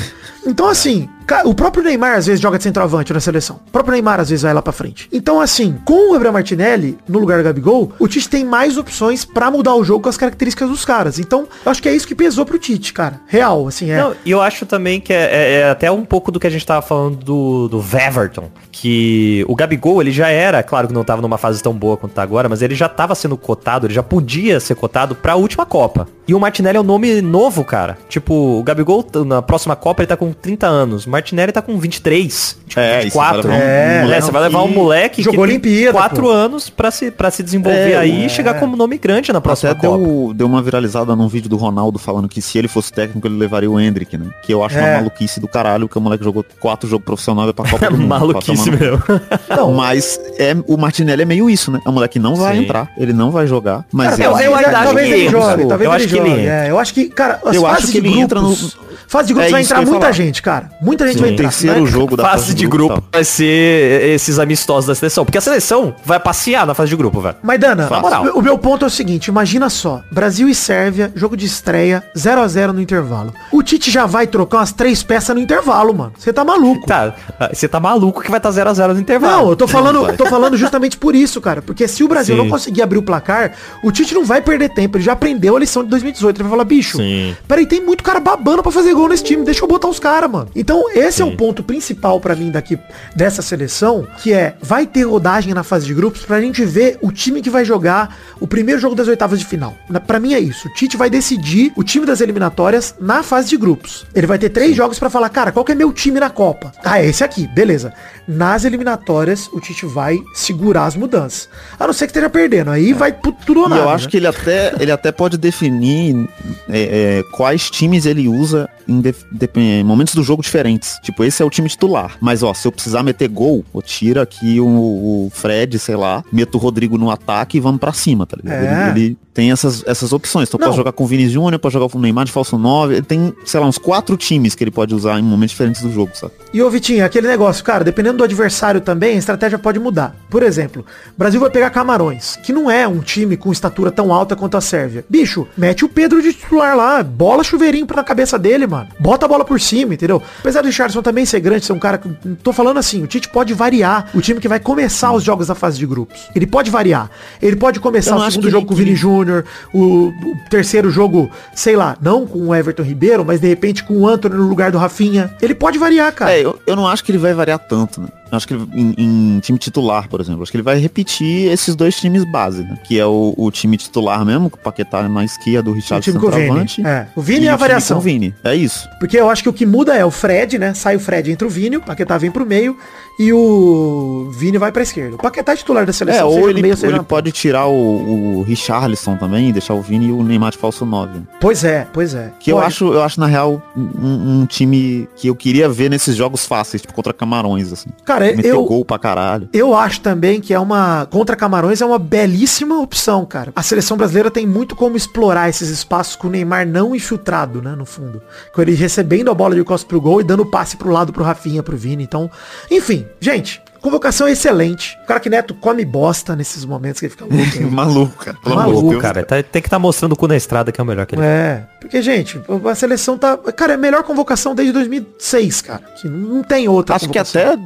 Então, 0.46 0.68
assim, 0.68 1.08
o 1.44 1.54
próprio 1.54 1.82
Neymar 1.84 2.16
às 2.16 2.26
vezes 2.26 2.40
joga 2.40 2.58
de 2.58 2.64
centroavante 2.64 3.12
na 3.12 3.20
seleção. 3.20 3.60
O 3.68 3.70
próprio 3.70 3.92
Neymar 3.92 4.20
às 4.20 4.30
vezes 4.30 4.42
vai 4.42 4.52
lá 4.54 4.62
pra 4.62 4.72
frente. 4.72 5.08
Então, 5.12 5.40
assim, 5.40 5.76
com 5.84 6.10
o 6.10 6.12
Gabriel 6.12 6.32
Martinelli 6.32 6.98
no 7.08 7.18
lugar 7.18 7.38
do 7.38 7.44
Gabigol, 7.44 7.92
o 7.98 8.08
Tite 8.08 8.28
tem 8.28 8.44
mais 8.44 8.76
opções 8.78 9.24
pra 9.24 9.50
mudar 9.50 9.74
o 9.74 9.84
jogo 9.84 10.02
com 10.02 10.08
as 10.08 10.16
características 10.16 10.68
dos 10.68 10.84
caras. 10.84 11.18
Então, 11.18 11.46
eu 11.64 11.70
acho 11.70 11.82
que 11.82 11.88
é 11.88 11.94
isso 11.94 12.06
que 12.06 12.14
pesou 12.14 12.44
pro 12.46 12.58
Tite, 12.58 12.92
cara. 12.92 13.20
Real, 13.26 13.66
assim, 13.66 13.90
é. 13.90 13.98
Não, 13.98 14.14
eu 14.24 14.40
acho 14.40 14.66
também 14.66 15.00
que 15.00 15.12
é, 15.12 15.16
é- 15.24 15.52
é 15.60 15.70
até 15.70 15.90
um 15.90 16.04
pouco 16.04 16.30
do 16.32 16.38
que 16.40 16.46
a 16.46 16.50
gente 16.50 16.64
tava 16.66 16.82
falando 16.82 17.16
do, 17.16 17.68
do 17.68 17.78
Weverton, 17.78 18.50
que 18.72 19.44
o 19.48 19.54
Gabigol, 19.54 20.00
ele 20.00 20.12
já 20.12 20.28
era, 20.28 20.62
claro 20.62 20.88
que 20.88 20.94
não 20.94 21.04
tava 21.04 21.20
numa 21.22 21.36
fase 21.38 21.62
tão 21.62 21.72
boa 21.74 21.96
quanto 21.96 22.12
tá 22.12 22.22
agora, 22.22 22.48
mas 22.48 22.62
ele 22.62 22.74
já 22.74 22.88
tava 22.88 23.14
sendo 23.14 23.36
cotado, 23.36 23.86
ele 23.86 23.94
já 23.94 24.02
podia 24.02 24.60
ser 24.60 24.74
cotado 24.74 25.14
pra 25.14 25.34
última 25.36 25.66
Copa. 25.66 26.06
E 26.26 26.34
o 26.34 26.40
Martinelli 26.40 26.76
é 26.76 26.80
um 26.80 26.84
nome 26.84 27.20
novo, 27.22 27.64
cara. 27.64 27.96
Tipo, 28.08 28.34
o 28.58 28.62
Gabigol, 28.62 29.04
na 29.26 29.40
próxima 29.42 29.74
Copa, 29.74 30.02
ele 30.02 30.06
tá 30.08 30.16
com 30.16 30.30
30 30.32 30.66
anos. 30.66 31.06
O 31.06 31.10
Martinelli 31.18 31.52
tá 31.52 31.60
com 31.60 31.76
23, 31.78 32.56
tipo, 32.68 32.80
É, 32.80 33.04
e 33.04 33.10
você 33.10 33.18
vai 33.18 33.32
24. 33.34 33.48
levar 33.48 33.54
um 33.54 33.60
É, 33.68 34.02
moleque 34.02 34.22
você 34.22 34.30
vai 34.32 34.42
levar 34.42 34.62
um 34.62 34.68
que- 34.68 34.74
moleque 34.74 35.22
jogou 35.22 35.32
tem 35.46 35.54
Olimpíada, 35.54 35.92
4 35.92 36.22
pô. 36.22 36.30
anos 36.30 36.70
pra 36.70 36.90
se, 36.90 37.10
pra 37.10 37.30
se 37.30 37.42
desenvolver 37.42 37.92
É, 37.92 37.96
aí 37.96 38.22
é. 38.22 38.26
e 38.26 38.28
chegar 38.28 38.54
como 38.54 38.76
nome 38.76 38.96
grande 38.98 39.32
na 39.32 39.40
próxima 39.40 39.72
Até 39.72 39.86
Copa. 39.88 39.98
deu, 40.04 40.32
deu 40.34 40.46
uma 40.46 40.62
viralizada 40.62 41.14
num 41.16 41.26
vídeo 41.28 41.48
do 41.48 41.56
Ronaldo 41.56 41.98
falando 41.98 42.28
que 42.28 42.40
se 42.40 42.56
ele 42.56 42.68
fosse 42.68 42.92
técnico, 42.92 43.26
ele 43.26 43.36
levaria 43.36 43.70
o 43.70 43.78
Hendrick, 43.80 44.16
né? 44.16 44.26
Que 44.42 44.54
eu 44.54 44.62
acho 44.64 44.78
É. 44.78 44.80
uma 44.80 44.96
maluquice 44.98 45.40
do 45.40 45.48
caralho, 45.48 45.88
que 45.88 45.98
o 45.98 46.00
moleque 46.00 46.22
jogou 46.24 46.44
quatro 46.60 46.88
jogos 46.88 47.04
profissionais 47.04 47.50
pra 47.52 47.68
Copa 47.68 47.86
do 47.90 47.96
Mundo. 47.96 48.06
Maluquice 48.08 48.70
mesmo. 48.70 49.02
Não, 49.48 49.72
Mas 49.74 50.20
é, 50.38 50.56
o 50.66 50.76
Martinelli 50.76 51.22
é 51.22 51.24
meio 51.24 51.50
isso, 51.50 51.70
né? 51.70 51.80
É 51.84 51.88
um 51.88 51.92
moleque 51.92 52.14
que 52.14 52.18
não 52.18 52.34
vai 52.36 52.56
Sim. 52.56 52.62
entrar, 52.64 52.90
ele 52.96 53.12
não 53.12 53.30
vai 53.30 53.46
jogar, 53.46 53.84
mas 53.92 54.10
Cara, 54.10 54.22
eu- 54.22 54.28
talvez, 54.30 54.46
eu 54.50 54.54
ainda 54.56 54.68
acho 54.70 54.84
talvez 54.84 55.06
que 55.08 55.12
ele 55.14 55.22
ele 55.22 55.30
jogue, 55.30 55.66
talvez 55.66 55.70
Eu 55.70 55.94
ele 55.94 55.96
acho 56.04 56.08
que 56.08 56.18
ele 56.18 56.28
jogue. 56.30 56.40
entra. 56.42 56.52
É, 56.66 56.70
eu 56.70 56.78
acho 56.78 56.94
que, 56.94 57.08
cara, 57.08 57.40
as 57.44 57.54
Eu 57.56 57.66
acho 57.66 57.74
fases 57.76 57.90
que 57.90 58.00
de 58.00 58.06
ele 58.08 58.18
entra 58.20 58.40
grupos, 58.40 58.74
no- 58.76 58.88
fase 59.08 59.28
de 59.28 59.34
grupos 59.34 59.48
É 59.48 59.52
vai 59.52 59.62
entrar 59.62 59.78
que 59.80 59.86
muita 59.90 60.12
gente, 60.12 60.42
cara. 60.42 60.70
Muita 60.80 61.06
gente 61.12 61.18
Sim, 61.18 61.22
vai 61.22 61.30
o 61.30 61.32
entrar. 61.34 61.48
terceiro 61.48 61.80
né? 61.84 61.90
jogo 61.90 62.16
da 62.16 62.22
fase 62.24 62.54
de 62.54 62.66
grupo 62.66 63.02
vai 63.12 63.24
ser 63.24 64.10
esses 64.14 64.38
amistosos 64.38 64.86
da 64.86 64.94
seleção. 64.94 65.24
Porque 65.24 65.38
a 65.38 65.40
seleção 65.40 65.94
vai 66.04 66.18
passear 66.20 66.66
na 66.66 66.74
fase 66.74 66.90
de 66.90 66.96
grupo, 66.96 67.20
velho. 67.20 67.36
Mas, 67.42 67.58
Dana, 67.60 67.88
o 68.34 68.42
meu 68.42 68.58
ponto 68.58 68.84
é 68.84 68.88
o 68.88 68.90
seguinte, 68.90 69.26
imagina 69.28 69.68
só, 69.70 70.02
Brasil 70.10 70.48
e 70.48 70.54
Sérvia, 70.54 71.12
jogo 71.14 71.36
de 71.36 71.46
estreia, 71.46 72.02
0 72.16 72.40
a 72.40 72.48
0 72.48 72.72
no 72.72 72.80
intervalo. 72.80 73.32
O 73.52 73.62
Tite 73.62 73.90
já 73.90 74.06
vai 74.06 74.26
trocar 74.26 74.58
umas 74.58 74.72
três 74.72 75.02
peças 75.02 75.34
no 75.34 75.40
intervalo, 75.40 75.94
mano. 75.94 76.12
Você 76.18 76.32
tá 76.32 76.44
maluco. 76.44 76.86
Tá, 76.86 77.14
você 77.52 77.68
tá 77.68 77.80
maluco 77.80 78.22
que 78.22 78.30
vai 78.30 78.38
estar 78.38 78.50
0x0 78.50 78.94
no 78.94 79.00
intervalo. 79.00 79.42
Não, 79.42 79.50
eu 79.50 79.56
tô 79.56 79.66
falando, 79.68 80.06
eu 80.08 80.16
tô 80.16 80.26
falando 80.26 80.56
justamente 80.56 80.96
por 80.96 81.14
isso, 81.14 81.40
cara. 81.40 81.62
Porque 81.62 81.86
se 81.88 82.02
o 82.02 82.08
Brasil 82.08 82.36
Sim. 82.36 82.42
não 82.42 82.48
conseguir 82.48 82.82
abrir 82.82 82.98
o 82.98 83.02
placar, 83.02 83.52
o 83.82 83.90
Tite 83.92 84.14
não 84.14 84.24
vai 84.24 84.40
perder 84.40 84.70
tempo. 84.70 84.96
Ele 84.96 85.04
já 85.04 85.12
aprendeu 85.12 85.56
a 85.56 85.60
lição 85.60 85.82
de 85.82 85.90
2018. 85.90 86.36
Ele 86.36 86.42
vai 86.44 86.50
falar, 86.50 86.64
bicho, 86.64 86.96
Sim. 86.98 87.36
peraí, 87.46 87.66
tem 87.66 87.80
muito 87.84 88.02
cara 88.04 88.20
babando 88.20 88.62
pra 88.62 88.72
fazer 88.72 88.94
gol 88.94 89.08
nesse 89.08 89.24
time. 89.24 89.44
Deixa 89.44 89.64
eu 89.64 89.68
botar 89.68 89.88
os 89.88 89.98
caras, 89.98 90.30
mano. 90.30 90.48
Então, 90.54 90.84
esse 90.98 91.22
é 91.22 91.24
o 91.24 91.36
ponto 91.36 91.62
principal 91.62 92.20
pra 92.20 92.34
mim 92.34 92.50
daqui 92.50 92.78
dessa 93.14 93.42
seleção, 93.42 94.06
que 94.22 94.32
é 94.32 94.54
vai 94.60 94.86
ter 94.86 95.02
rodagem 95.04 95.54
na 95.54 95.62
fase 95.62 95.86
de 95.86 95.94
grupos 95.94 96.22
pra 96.22 96.40
gente 96.40 96.64
ver 96.64 96.98
o 97.02 97.10
time 97.12 97.40
que 97.42 97.50
vai 97.50 97.64
jogar 97.64 98.16
o 98.40 98.46
primeiro 98.46 98.80
jogo 98.80 98.94
das 98.94 99.08
oitavas 99.08 99.38
de 99.38 99.44
final. 99.44 99.76
Na- 99.88 100.00
Pra 100.00 100.18
mim 100.18 100.32
é 100.34 100.40
isso. 100.40 100.68
O 100.68 100.72
Tite 100.72 100.96
vai 100.96 101.10
decidir 101.10 101.72
o 101.76 101.84
time 101.84 102.06
das 102.06 102.20
eliminatórias 102.20 102.94
na 103.00 103.22
fase 103.22 103.48
de 103.50 103.56
grupos. 103.56 104.06
Ele 104.14 104.26
vai 104.26 104.38
ter 104.38 104.48
três 104.48 104.74
jogos 104.74 104.98
pra 104.98 105.10
falar, 105.10 105.28
cara, 105.28 105.52
qual 105.52 105.64
que 105.64 105.72
é 105.72 105.74
meu 105.74 105.92
time 105.92 106.18
na 106.18 106.30
Copa? 106.30 106.72
Ah, 106.82 107.00
é 107.00 107.06
esse 107.06 107.22
aqui, 107.22 107.46
beleza. 107.48 107.92
Nas 108.26 108.64
eliminatórias, 108.64 109.48
o 109.52 109.60
Tite 109.60 109.84
vai 109.86 110.18
segurar 110.34 110.86
as 110.86 110.96
mudanças. 110.96 111.48
A 111.78 111.86
não 111.86 111.92
ser 111.92 112.06
que 112.06 112.10
esteja 112.10 112.30
perdendo. 112.30 112.70
Aí 112.70 112.92
vai 112.92 113.12
pro 113.12 113.32
tudo 113.32 113.60
ou 113.60 113.66
E 113.66 113.70
nada. 113.70 113.82
eu 113.82 113.88
acho 113.90 114.04
né? 114.06 114.10
que 114.10 114.16
ele 114.16 114.26
até, 114.26 114.72
ele 114.80 114.90
até 114.92 115.12
pode 115.12 115.36
definir 115.36 116.28
é, 116.68 117.18
é, 117.18 117.22
quais 117.32 117.70
times 117.70 118.06
ele 118.06 118.28
usa 118.28 118.68
em, 118.86 119.00
def- 119.00 119.24
dep- 119.30 119.56
em 119.56 119.84
momentos 119.84 120.14
do 120.14 120.22
jogo 120.22 120.42
diferentes. 120.42 120.77
Tipo, 121.02 121.24
esse 121.24 121.42
é 121.42 121.46
o 121.46 121.50
time 121.50 121.68
titular. 121.68 122.16
Mas, 122.20 122.42
ó, 122.42 122.52
se 122.54 122.66
eu 122.66 122.72
precisar 122.72 123.02
meter 123.02 123.28
gol, 123.28 123.64
eu 123.74 123.82
tiro 123.82 124.20
aqui 124.20 124.60
o, 124.60 124.66
o 124.66 125.30
Fred, 125.32 125.78
sei 125.78 125.96
lá, 125.96 126.24
meto 126.32 126.56
o 126.56 126.58
Rodrigo 126.58 126.96
no 126.98 127.10
ataque 127.10 127.56
e 127.58 127.60
vamos 127.60 127.80
pra 127.80 127.92
cima, 127.92 128.26
tá 128.26 128.36
ligado? 128.36 128.64
É. 128.64 128.90
Ele, 128.90 129.00
ele 129.00 129.18
tem 129.38 129.52
essas, 129.52 129.84
essas 129.86 130.12
opções. 130.12 130.48
Então 130.48 130.58
Não. 130.58 130.66
pode 130.66 130.76
jogar 130.76 130.92
com 130.92 131.04
o 131.04 131.06
Vini 131.06 131.28
Júnior, 131.28 131.60
pode 131.60 131.72
jogar 131.72 131.88
com 131.88 131.98
o 131.98 132.00
Neymar 132.00 132.24
de 132.24 132.32
falso 132.32 132.58
9. 132.58 132.94
Ele 132.94 133.02
tem, 133.02 133.32
sei 133.44 133.60
lá, 133.60 133.66
uns 133.66 133.78
quatro 133.78 134.16
times 134.16 134.54
que 134.54 134.64
ele 134.64 134.70
pode 134.70 134.94
usar 134.94 135.18
em 135.18 135.22
momentos 135.22 135.50
diferentes 135.50 135.80
do 135.80 135.92
jogo, 135.92 136.10
sabe? 136.14 136.32
E 136.52 136.60
ô 136.60 136.68
Vitinho, 136.68 137.04
aquele 137.04 137.28
negócio, 137.28 137.62
cara, 137.62 137.84
dependendo 137.84 138.18
do 138.18 138.24
adversário 138.24 138.80
também, 138.80 139.14
a 139.14 139.18
estratégia 139.18 139.58
pode 139.58 139.78
mudar. 139.78 140.16
Por 140.28 140.42
exemplo, 140.42 140.84
Brasil 141.16 141.40
vai 141.40 141.50
pegar 141.50 141.70
Camarões, 141.70 142.36
que 142.36 142.52
não 142.52 142.70
é 142.70 142.88
um 142.88 142.98
time 142.98 143.36
com 143.36 143.52
estatura 143.52 143.92
tão 143.92 144.12
alta 144.12 144.34
quanto 144.34 144.56
a 144.56 144.60
Sérvia. 144.60 145.04
Bicho, 145.08 145.46
mete 145.56 145.84
o 145.84 145.88
Pedro 145.88 146.20
de 146.20 146.32
titular 146.32 146.76
lá, 146.76 147.02
bola 147.02 147.44
chuveirinho 147.44 147.86
pra 147.86 147.98
na 147.98 148.04
cabeça 148.04 148.38
dele, 148.38 148.66
mano. 148.66 148.88
Bota 148.98 149.26
a 149.26 149.28
bola 149.28 149.44
por 149.44 149.60
cima, 149.60 149.94
entendeu? 149.94 150.22
Apesar 150.40 150.62
do 150.62 150.67
Richardson 150.68 151.02
também 151.02 151.24
ser 151.26 151.40
grande, 151.40 151.64
ser 151.64 151.72
um 151.72 151.78
cara 151.78 151.98
que. 151.98 152.08
Tô 152.42 152.52
falando 152.52 152.78
assim, 152.78 153.02
o 153.02 153.06
Tite 153.06 153.28
pode 153.28 153.52
variar 153.54 154.10
o 154.14 154.20
time 154.20 154.40
que 154.40 154.48
vai 154.48 154.60
começar 154.60 155.12
os 155.12 155.22
jogos 155.22 155.48
da 155.48 155.54
fase 155.54 155.78
de 155.78 155.86
grupos. 155.86 156.28
Ele 156.34 156.46
pode 156.46 156.70
variar. 156.70 157.10
Ele 157.42 157.56
pode 157.56 157.80
começar 157.80 158.16
o 158.16 158.30
segundo 158.30 158.50
jogo 158.50 158.62
ele- 158.62 158.68
com 158.68 158.74
o 158.74 158.76
Vini 158.76 158.94
Júnior, 158.96 159.44
o, 159.72 160.08
o 160.08 160.12
terceiro 160.50 160.90
jogo, 160.90 161.30
sei 161.54 161.76
lá, 161.76 161.96
não 162.00 162.26
com 162.26 162.38
o 162.48 162.54
Everton 162.54 162.82
Ribeiro, 162.82 163.24
mas 163.24 163.40
de 163.40 163.48
repente 163.48 163.82
com 163.84 163.94
o 163.98 164.08
Antônio 164.08 164.38
no 164.38 164.46
lugar 164.48 164.70
do 164.70 164.78
Rafinha. 164.78 165.34
Ele 165.42 165.54
pode 165.54 165.78
variar, 165.78 166.12
cara. 166.12 166.32
É, 166.32 166.44
eu, 166.44 166.58
eu 166.66 166.76
não 166.76 166.86
acho 166.86 167.02
que 167.04 167.10
ele 167.10 167.18
vai 167.18 167.34
variar 167.34 167.58
tanto, 167.58 168.00
né? 168.00 168.08
Eu 168.30 168.36
acho 168.36 168.46
que 168.46 168.54
ele, 168.54 168.66
em, 168.74 168.94
em 169.36 169.40
time 169.40 169.58
titular, 169.58 170.08
por 170.08 170.20
exemplo, 170.20 170.42
acho 170.42 170.50
que 170.50 170.56
ele 170.56 170.62
vai 170.64 170.78
repetir 170.78 171.50
esses 171.50 171.74
dois 171.74 171.96
times 171.96 172.24
base, 172.30 172.62
né? 172.62 172.78
Que 172.84 172.98
é 172.98 173.06
o, 173.06 173.34
o 173.36 173.50
time 173.50 173.76
titular 173.76 174.24
mesmo, 174.24 174.50
com 174.50 174.56
o 174.56 174.60
Paquetá 174.60 175.08
na 175.08 175.24
esquerda, 175.24 175.70
o 175.70 175.72
O 175.72 175.76
Richard 175.76 176.04
time 176.04 176.18
com 176.18 176.26
o 176.26 176.30
Vini. 176.30 176.66
É. 176.84 177.06
O 177.16 177.20
Vini 177.22 177.40
é 177.40 177.44
e 177.44 177.48
a 177.48 177.54
o 177.54 177.58
variação. 177.58 177.98
o 177.98 178.00
Vini. 178.00 178.34
É 178.44 178.54
isso. 178.54 178.88
Porque 178.98 179.16
eu 179.18 179.28
acho 179.30 179.42
que 179.42 179.48
o 179.48 179.52
que 179.52 179.64
muda 179.66 179.94
é 179.96 180.04
o 180.04 180.10
Fred, 180.10 180.58
né? 180.58 180.74
Sai 180.74 180.96
o 180.96 181.00
Fred 181.00 181.30
entre 181.30 181.46
o 181.46 181.50
Vini, 181.50 181.76
o 181.76 181.80
Paquetá 181.80 182.18
vem 182.18 182.30
pro 182.30 182.44
meio 182.46 182.76
e 183.18 183.32
o 183.32 184.30
Vini 184.32 184.58
vai 184.58 184.70
pra 184.70 184.82
esquerda. 184.82 185.16
O 185.16 185.18
Paquetá 185.18 185.52
é 185.52 185.56
titular 185.56 185.84
da 185.84 185.90
É, 185.90 185.92
seleção, 185.92 186.26
ou 186.26 186.32
seja 186.34 186.44
no 186.44 186.50
ele, 186.50 186.62
meio, 186.62 186.76
ou 186.80 186.88
ele 186.90 187.02
pode 187.02 187.32
tirar 187.32 187.66
o, 187.66 188.38
o 188.38 188.42
Richarlison 188.42 189.16
também, 189.16 189.50
deixar 189.52 189.74
o 189.74 189.82
Vini 189.82 190.06
e 190.08 190.12
o 190.12 190.22
Neymar 190.22 190.52
de 190.52 190.58
falso 190.58 190.84
9. 190.84 191.20
Pois 191.40 191.64
é, 191.64 191.86
pois 191.92 192.14
é. 192.14 192.30
Que 192.38 192.52
eu 192.52 192.58
acho, 192.58 192.92
eu 192.92 193.02
acho, 193.02 193.18
na 193.20 193.26
real, 193.26 193.60
um, 193.76 194.40
um 194.42 194.46
time 194.46 195.08
que 195.16 195.28
eu 195.28 195.34
queria 195.34 195.68
ver 195.68 195.90
nesses 195.90 196.14
jogos 196.16 196.46
fáceis, 196.46 196.80
tipo, 196.82 196.94
contra 196.94 197.12
Camarões, 197.12 197.72
assim. 197.72 197.90
Cara, 198.04 198.17
Meter 198.26 198.46
eu, 198.50 198.64
gol 198.64 198.84
pra 198.84 198.98
caralho. 198.98 199.48
eu 199.52 199.74
acho 199.74 200.00
também 200.00 200.40
que 200.40 200.52
é 200.54 200.58
uma. 200.60 201.06
Contra 201.10 201.34
Camarões 201.36 201.80
é 201.80 201.86
uma 201.86 201.98
belíssima 201.98 202.80
opção, 202.80 203.24
cara. 203.24 203.52
A 203.56 203.62
seleção 203.62 203.96
brasileira 203.96 204.30
tem 204.30 204.46
muito 204.46 204.74
como 204.76 204.96
explorar 204.96 205.48
esses 205.48 205.68
espaços 205.68 206.16
com 206.16 206.28
o 206.28 206.30
Neymar 206.30 206.66
não 206.66 206.94
infiltrado, 206.94 207.60
né? 207.62 207.74
No 207.76 207.84
fundo. 207.86 208.20
Com 208.54 208.62
ele 208.62 208.74
recebendo 208.74 209.30
a 209.30 209.34
bola 209.34 209.54
de 209.54 209.64
costas 209.64 209.88
pro 209.88 210.00
gol 210.00 210.20
e 210.20 210.24
dando 210.24 210.44
passe 210.46 210.76
pro 210.76 210.90
lado 210.90 211.12
pro 211.12 211.24
Rafinha, 211.24 211.62
pro 211.62 211.76
Vini. 211.76 212.02
Então, 212.04 212.30
enfim, 212.70 213.06
gente. 213.20 213.62
Convocação 213.80 214.26
é 214.26 214.32
excelente. 214.32 214.98
O 215.04 215.06
cara 215.06 215.20
que 215.20 215.30
Neto 215.30 215.54
come 215.54 215.84
bosta 215.84 216.34
nesses 216.34 216.64
momentos 216.64 216.98
que 216.98 217.06
ele 217.06 217.12
fica 217.12 217.24
louco. 217.30 217.70
Maluco, 217.72 218.24
cara. 218.24 218.36
Pelo 218.42 218.56
Maluco, 218.56 218.90
Deus. 218.90 219.00
cara. 219.02 219.24
Tá- 219.24 219.40
tem 219.40 219.62
que 219.62 219.68
estar 219.68 219.78
mostrando 219.78 220.12
o 220.14 220.16
cu 220.16 220.26
na 220.26 220.36
estrada 220.36 220.72
que 220.72 220.80
é 220.80 220.82
o 220.82 220.86
melhor 220.86 221.06
que 221.06 221.14
ele. 221.14 221.22
É, 221.24 221.62
porque, 221.80 222.02
gente, 222.02 222.40
a 222.68 222.74
seleção 222.74 223.16
tá. 223.16 223.36
Cara, 223.36 223.74
é 223.74 223.76
a 223.76 223.78
melhor 223.78 224.02
convocação 224.02 224.52
desde 224.52 224.72
2006, 224.72 225.62
cara. 225.62 225.82
Que 226.00 226.08
não 226.08 226.42
tem 226.42 226.66
outra. 226.66 226.96
Acho 226.96 227.08
que 227.08 227.20
até 227.20 227.56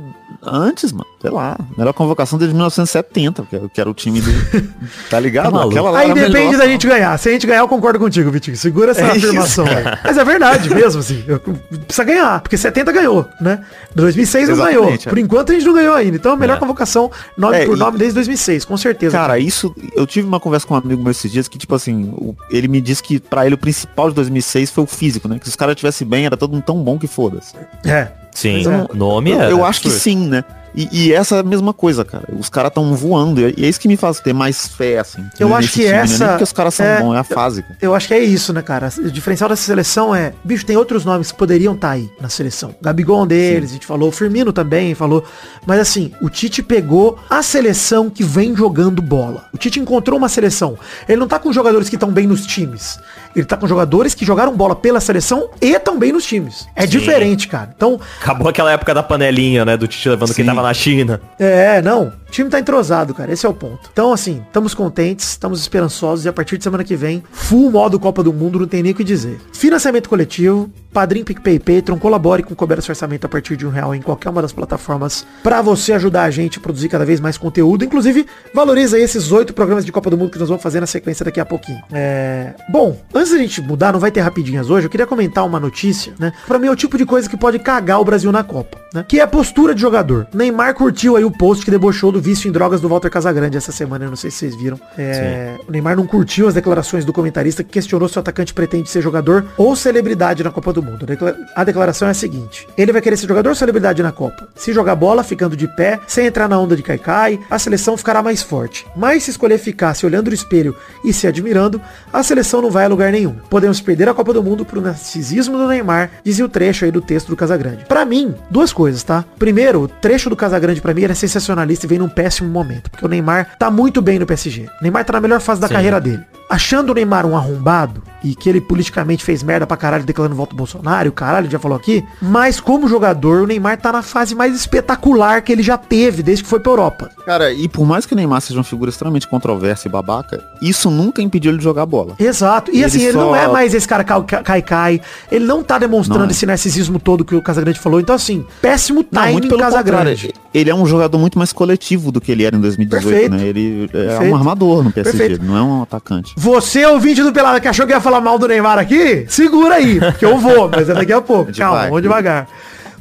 antes, 0.43 0.93
mano. 0.93 1.07
Sei 1.21 1.31
lá. 1.31 1.57
Melhor 1.79 1.93
convocação 1.93 2.37
desde 2.37 2.53
1970, 2.55 3.47
que, 3.73 3.81
era 3.81 3.89
o 3.89 3.95
time 3.95 4.21
do. 4.21 4.31
Tá 5.09 5.21
ligado? 5.21 5.53
Tá. 5.53 5.65
Aquela 5.65 5.91
lá 5.91 5.99
Aí 6.01 6.13
depende 6.13 6.33
melhor, 6.33 6.57
da 6.59 6.67
gente 6.67 6.87
ganhar. 6.87 7.17
Se 7.19 7.29
a 7.29 7.33
gente 7.33 7.47
ganhar, 7.47 7.61
eu 7.61 7.69
concordo 7.69 7.99
contigo, 7.99 8.31
Vitinho. 8.31 8.57
Segura 8.57 8.91
essa 8.91 9.03
É 9.07 9.11
afirmação. 9.13 9.65
Mas 10.03 10.19
é 10.19 10.25
verdade 10.25 10.69
mesmo, 10.75 11.01
assim. 11.01 11.23
Eu- 11.29 11.39
precisa 11.39 12.05
ganhar, 12.05 12.41
porque 12.41 12.57
70 12.57 12.91
ganhou, 12.91 13.29
né? 13.41 13.65
2006 13.95 14.49
não 14.49 14.57
ganhou. 14.57 14.93
é. 14.93 14.97
Por 14.99 15.19
enquanto 15.19 15.51
a 15.51 15.55
gente 15.55 15.65
não 15.67 15.75
ganhou 15.75 15.95
ainda. 15.95 16.17
Então 16.17 16.33
a 16.33 16.37
melhor 16.37 16.57
É. 16.57 16.61
convocação, 16.61 17.11
nome 17.37 17.57
É, 17.59 17.67
por 17.67 17.77
e- 17.77 17.79
nome, 17.79 17.99
desde 17.99 18.15
2006, 18.15 18.65
com 18.65 18.77
certeza. 18.77 19.17
Cara, 19.17 19.39
isso. 19.39 19.73
Eu 19.95 20.07
tive 20.07 20.27
uma 20.27 20.41
conversa 20.41 20.67
com 20.67 20.75
um 20.75 20.79
amigo 20.79 21.01
meu 21.03 21.13
esses 21.13 21.31
dias 21.31 21.47
que, 21.47 21.57
tipo 21.59 21.75
assim, 21.75 22.13
o- 22.17 22.35
ele 22.51 22.67
me 22.67 22.81
disse 22.81 23.03
que 23.03 23.21
pra 23.21 23.47
ele 23.47 23.55
o 23.55 23.59
principal 23.59 24.09
de 24.09 24.17
2006 24.17 24.71
foi 24.71 24.83
o 24.83 24.87
físico, 24.89 25.29
né? 25.29 25.39
Que 25.39 25.45
se 25.45 25.51
os 25.51 25.57
caras 25.57 25.77
tivessem 25.77 26.07
bem, 26.07 26.27
era 26.27 26.37
todo 26.37 26.53
mundo 26.53 26.65
tão 26.65 26.83
bom 26.83 26.99
que 26.99 27.07
foda-se. 27.07 27.55
É. 27.85 28.09
Sim, 28.33 28.63
Pois 28.65 28.67
é. 28.67 28.87
nome 28.95 29.31
Eu, 29.31 29.41
é. 29.41 29.53
eu 29.53 29.65
acho 29.65 29.81
que 29.83 29.91
sim, 29.91 30.27
né? 30.29 30.45
E, 30.75 30.89
e 30.91 31.13
essa 31.13 31.37
é 31.37 31.41
a 31.41 31.43
mesma 31.43 31.75
coisa, 31.75 32.03
cara. 32.03 32.25
Os 32.35 32.49
caras 32.49 32.73
tão 32.73 32.95
voando. 32.95 33.43
E 33.43 33.63
é 33.63 33.69
isso 33.69 33.79
que 33.79 33.87
me 33.87 33.95
faz 33.99 34.21
ter 34.21 34.33
mais 34.33 34.67
fé, 34.69 35.01
assim. 35.01 35.23
Eu 35.39 35.55
acho 35.55 35.69
que 35.69 35.81
time, 35.81 35.89
né? 35.91 35.97
essa- 35.99 36.19
Nem 36.25 36.29
porque 36.29 36.45
os 36.45 36.53
caras 36.53 36.73
são 36.73 36.87
é- 36.87 36.99
bons, 37.03 37.15
é 37.15 37.19
a 37.19 37.25
fase. 37.25 37.61
cara. 37.63 37.77
Eu 37.83 37.95
acho 37.95 38.09
que 38.09 38.15
é 38.15 38.21
isso, 38.21 38.55
né, 38.55 38.63
cara? 38.63 38.89
O 39.05 39.11
diferencial 39.11 39.51
dessa 39.51 39.65
seleção 39.65 40.15
é. 40.15 40.33
Bicho, 40.43 40.65
tem 40.65 40.75
outros 40.79 41.05
nomes 41.05 41.31
que 41.31 41.37
poderiam 41.37 41.75
estar 41.75 41.91
aí 41.91 42.11
na 42.19 42.31
seleção. 42.31 42.75
Gabigol 42.81 43.21
é 43.21 43.23
um 43.25 43.27
deles, 43.27 43.69
a 43.69 43.73
gente 43.75 43.85
falou. 43.85 44.09
O 44.09 44.13
Firmino 44.13 44.51
também 44.51 44.95
falou. 44.95 45.23
Mas 45.67 45.79
assim, 45.79 46.11
o 46.23 46.31
Tite 46.31 46.63
pegou 46.63 47.19
a 47.29 47.43
seleção 47.43 48.09
que 48.09 48.25
vem 48.25 48.57
jogando 48.57 49.03
bola. 49.03 49.45
O 49.53 49.59
Tite 49.59 49.79
encontrou 49.79 50.19
uma 50.19 50.31
seleção. 50.31 50.79
Ele 51.07 51.21
não 51.21 51.29
tá 51.29 51.39
com 51.39 51.53
jogadores 51.53 51.91
que 51.91 51.97
estão 51.97 52.11
bem 52.11 52.27
nos 52.27 52.47
times. 52.47 52.99
Ele 53.35 53.45
tá 53.45 53.57
com 53.57 53.67
jogadores 53.67 54.15
que 54.15 54.25
jogaram 54.25 54.55
bola 54.55 54.77
pela 54.77 55.01
seleção 55.01 55.49
e 55.61 55.79
bem 55.99 56.13
nos 56.13 56.25
times. 56.25 56.69
É 56.77 56.87
diferente, 56.87 57.49
cara. 57.49 57.73
Então, 57.75 57.99
Acabou 58.21 58.49
aquela 58.49 58.73
época 58.73 58.93
da 58.95 59.03
panelinha, 59.03 59.65
né? 59.65 59.77
Do 59.77 59.87
Tite 59.89 60.09
levando 60.09 60.35
quem 60.35 60.45
Sim. 60.45 60.51
tava 60.51 60.63
na 60.63 60.75
China. 60.75 61.21
É, 61.39 61.81
não. 61.81 62.13
O 62.33 62.35
time 62.35 62.49
tá 62.49 62.59
entrosado, 62.59 63.13
cara. 63.13 63.31
Esse 63.31 63.45
é 63.45 63.49
o 63.49 63.53
ponto. 63.53 63.91
Então, 63.93 64.11
assim, 64.11 64.43
estamos 64.47 64.73
contentes, 64.73 65.29
estamos 65.29 65.61
esperançosos 65.61 66.25
e 66.25 66.31
a 66.31 66.33
partir 66.33 66.57
de 66.57 66.65
semana 66.65 66.83
que 66.83 66.97
vem, 66.97 67.23
full 67.31 67.71
modo 67.71 68.01
Copa 68.01 68.23
do 68.23 68.33
Mundo, 68.33 68.59
não 68.59 68.67
tem 68.67 68.83
nem 68.83 68.93
o 68.93 68.95
que 68.95 69.05
dizer. 69.05 69.39
Financiamento 69.53 70.09
coletivo, 70.09 70.71
Padrim, 70.95 71.25
PicPay, 71.25 71.59
Patreon, 71.59 71.99
colabore 71.99 72.43
com 72.43 72.55
o 72.55 72.57
Couber 72.57 72.81
Seu 72.81 72.93
Orçamento 72.93 73.27
a 73.27 73.29
partir 73.29 73.55
de 73.55 73.67
um 73.67 73.71
real 73.71 73.95
em 73.95 74.01
qualquer 74.01 74.31
uma 74.31 74.41
das 74.41 74.51
plataformas 74.51 75.27
pra 75.43 75.61
você 75.61 75.93
ajudar 75.93 76.23
a 76.23 76.31
gente 76.31 76.59
a 76.59 76.63
produzir 76.63 76.89
cada 76.89 77.05
vez 77.05 77.21
mais 77.21 77.37
conteúdo. 77.37 77.85
Inclusive, 77.85 78.27
valoriza 78.55 78.97
aí 78.97 79.03
esses 79.03 79.31
oito 79.31 79.53
programas 79.53 79.85
de 79.85 79.93
Copa 79.93 80.09
do 80.09 80.17
Mundo 80.17 80.31
que 80.31 80.39
nós 80.39 80.49
vamos 80.49 80.63
fazer 80.63 80.81
na 80.81 80.87
sequência 80.87 81.27
daqui 81.27 81.39
a 81.39 81.45
pouquinho. 81.45 81.83
É... 81.93 82.55
Bom, 82.71 82.99
antes 83.15 83.33
da 83.33 83.37
gente 83.37 83.61
mudar, 83.61 83.93
não 83.93 84.01
vai 84.01 84.11
ter 84.11 84.21
rapidinhas 84.21 84.71
hoje, 84.71 84.87
eu 84.87 84.91
queria 84.91 85.07
comentar 85.07 85.45
uma 85.45 85.61
notícia, 85.61 86.15
né? 86.19 86.33
Pra 86.47 86.59
mim 86.59 86.69
é 86.69 86.71
o 86.71 86.77
tipo 86.77 86.97
de 86.97 87.05
coisa 87.05 87.29
que 87.29 87.37
pode 87.37 87.59
cagar 87.59 88.01
o 88.01 88.05
Brasil 88.07 88.33
na 88.33 88.43
Copa, 88.43 88.79
né? 88.95 89.05
Que 89.07 89.21
é 89.21 89.23
a 89.23 89.27
postura 89.27 89.75
de 89.75 89.83
jogador. 89.83 90.27
Neymar 90.33 90.75
curtiu 90.75 91.15
aí 91.15 91.25
o 91.25 91.31
post 91.31 91.63
que 91.63 91.71
debochou 91.71 92.11
do 92.11 92.22
vício 92.23 92.49
em 92.49 92.53
drogas 92.53 92.81
do 92.81 92.89
Walter 92.89 93.11
Casagrande 93.11 93.57
essa 93.57 93.73
semana, 93.73 94.05
eu 94.07 94.09
não 94.11 94.17
sei 94.17 94.31
se 94.31 94.39
vocês 94.39 94.55
viram. 94.55 94.81
É, 94.97 95.57
o 95.69 95.71
Neymar 95.73 95.97
não 95.97 96.07
curtiu 96.07 96.47
as 96.49 96.55
declarações 96.55 97.05
do 97.05 97.13
comentarista 97.13 97.63
que 97.65 97.71
questionou 97.71 98.09
se 98.09 98.17
o 98.17 98.21
atacante 98.21 98.55
pretende 98.55 98.89
ser 98.89 99.03
jogador 99.03 99.45
ou 99.57 99.75
celebridade 99.77 100.43
na 100.45 100.51
Copa 100.51 100.73
do 100.73 100.83
Mundo. 100.83 101.03
A 101.03 101.07
decla- 101.07 101.37
A 101.57 101.65
declaração 101.65 102.09
é 102.09 102.13
a 102.13 102.15
seguinte: 102.15 102.67
ele 102.79 102.93
vai 102.93 103.03
querer 103.03 103.17
ser 103.17 103.27
jogador 103.29 103.51
ou 103.51 103.55
celebridade 103.55 104.03
na 104.03 104.13
Copa? 104.13 104.49
Se 104.55 104.73
jogar 104.73 104.95
bola, 104.95 105.23
ficando 105.25 105.57
de 105.57 105.67
pé, 105.69 105.99
sem 106.07 106.27
entrar 106.27 106.49
na 106.49 106.59
onda 106.59 106.77
de 106.77 106.83
caicai, 106.83 107.39
a 107.51 107.59
seleção 107.59 107.97
ficará 107.97 108.23
mais 108.23 108.43
forte. 108.43 108.87
Mas 108.97 109.25
se 109.25 109.31
escolher 109.33 109.59
ficar 109.59 109.95
se 109.95 110.07
olhando 110.07 110.29
no 110.29 110.35
espelho 110.35 110.75
e 111.05 111.13
se 111.13 111.27
admirando, 111.27 111.81
a 112.13 112.23
seleção 112.23 112.63
não 112.63 112.71
vai 112.71 112.85
a 112.85 112.89
lugar 112.89 113.11
nenhum. 113.11 113.35
Podemos 113.51 113.81
perder 113.81 114.09
a 114.09 114.15
Copa 114.15 114.33
do 114.33 114.43
Mundo 114.43 114.65
pro 114.65 114.81
narcisismo 114.81 115.57
do 115.59 115.67
Neymar, 115.67 116.11
dizia 116.25 116.45
o 116.45 116.49
trecho 116.49 116.85
aí 116.85 116.91
do 116.91 117.01
texto 117.01 117.29
do 117.29 117.37
Casagrande. 117.37 117.85
Pra 117.87 118.05
mim, 118.05 118.35
duas 118.51 118.73
coisas, 118.73 119.03
tá? 119.03 119.25
Primeiro, 119.39 119.83
o 119.83 119.89
trecho 119.89 120.31
do 120.31 120.37
Casagrande 120.37 120.81
pra 120.81 120.95
mim 120.95 121.03
era 121.05 121.15
sensacionalista 121.15 121.87
e 121.87 121.89
vem 121.89 121.99
num 121.99 122.09
péssimo 122.13 122.49
momento, 122.49 122.91
porque 122.91 123.05
o 123.05 123.09
Neymar 123.09 123.57
tá 123.59 123.71
muito 123.71 124.01
bem 124.03 124.19
no 124.19 124.27
PSG. 124.27 124.69
O 124.81 124.83
Neymar 124.83 125.05
tá 125.05 125.13
na 125.15 125.21
melhor 125.21 125.41
fase 125.41 125.61
da 125.61 125.69
Sim. 125.69 125.75
carreira 125.75 126.01
dele. 126.01 126.25
Achando 126.53 126.91
o 126.91 126.95
Neymar 126.95 127.25
um 127.25 127.35
arrombado 127.35 128.03
e 128.23 128.35
que 128.35 128.47
ele 128.47 128.61
politicamente 128.61 129.25
fez 129.25 129.43
merda 129.43 129.67
pra 129.67 129.75
caralho 129.77 130.05
declarando 130.05 130.37
voto 130.37 130.55
Bolsonaro, 130.55 131.11
caralho, 131.11 131.51
já 131.51 131.59
falou 131.59 131.77
aqui, 131.77 132.05
mas 132.21 132.61
como 132.61 132.87
jogador, 132.87 133.43
o 133.43 133.47
Neymar 133.47 133.79
tá 133.81 133.91
na 133.91 134.03
fase 134.03 134.35
mais 134.35 134.55
espetacular 134.55 135.41
que 135.43 135.51
ele 135.51 135.63
já 135.63 135.79
teve 135.79 136.23
desde 136.23 136.45
que 136.45 136.51
foi 136.51 136.61
pra 136.61 136.71
Europa. 136.73 137.11
Cara, 137.25 137.51
e 137.53 137.69
por 137.69 137.87
mais 137.87 138.05
que 138.05 138.13
o 138.13 138.17
Neymar 138.17 138.43
seja 138.43 138.59
uma 138.59 138.65
figura 138.65 138.91
extremamente 138.91 139.27
controversa 139.27 139.89
e 139.89 139.91
babaca, 139.91 140.45
isso 140.61 140.91
nunca 140.91 141.23
impediu 141.23 141.51
ele 141.51 141.59
de 141.59 141.65
jogar 141.65 141.87
bola. 141.87 142.15
Exato. 142.19 142.71
E 142.71 142.77
Ele 142.77 142.85
assim, 142.85 143.03
ele 143.03 143.13
só- 143.13 143.21
não 143.25 143.35
é 143.35 143.49
mais 143.49 143.73
esse 143.75 143.89
cara 143.89 144.05
cai- 144.05 144.23
cai-cai. 144.43 145.01
Ele 145.31 145.45
não 145.47 145.63
tá 145.65 145.79
demonstrando 145.79 146.21
Não 146.21 146.29
é. 146.29 146.33
esse 146.33 146.45
narcisismo 146.45 147.01
todo 147.01 147.25
que 147.25 147.35
o 147.35 147.41
Casagrande 147.43 147.81
falou. 147.81 147.99
Então, 147.99 148.15
assim, 148.15 148.45
péssimo 148.61 148.99
Não, 149.11 149.21
timing 149.23 149.33
muito 149.33 149.49
pelo 149.49 149.61
Casagrande. 149.61 150.35
Ele 150.53 150.69
é 150.69 150.75
um 150.75 150.85
jogador 150.85 151.17
muito 151.19 151.39
mais 151.39 151.51
coletivo 151.53 152.13
do 152.13 152.21
que 152.21 152.31
ele 152.31 152.45
era 152.45 152.55
em 152.55 152.61
2018, 152.61 153.09
Perfeito. 153.11 153.35
né? 153.35 153.47
Ele 153.49 153.85
é 153.85 153.89
Perfeito. 153.89 154.33
um 154.33 154.37
armador 154.37 154.85
no 154.85 154.93
PSG, 154.93 155.17
Perfeito. 155.19 155.45
não 155.45 155.57
é 155.57 155.63
um 155.63 155.83
atacante. 155.83 156.35
Você, 156.43 156.85
ouvinte 156.85 157.23
do 157.23 157.33
Pelada, 157.33 157.61
que 157.61 157.69
achou 157.69 157.87
que 157.87 157.93
ia 157.93 158.01
falar 158.01 158.21
mal 158.21 158.37
do 158.37 158.49
Neymar 158.49 158.77
aqui, 158.77 159.25
segura 159.29 159.77
aí, 159.77 160.01
que 160.19 160.25
eu 160.25 160.39
vou, 160.39 160.69
mas 160.69 160.89
é 160.89 160.95
daqui 160.95 161.13
a 161.13 161.21
pouco. 161.21 161.47
Gente 161.47 161.59
Calma, 161.63 161.85
vamos 161.85 162.03
devagar. 162.03 162.49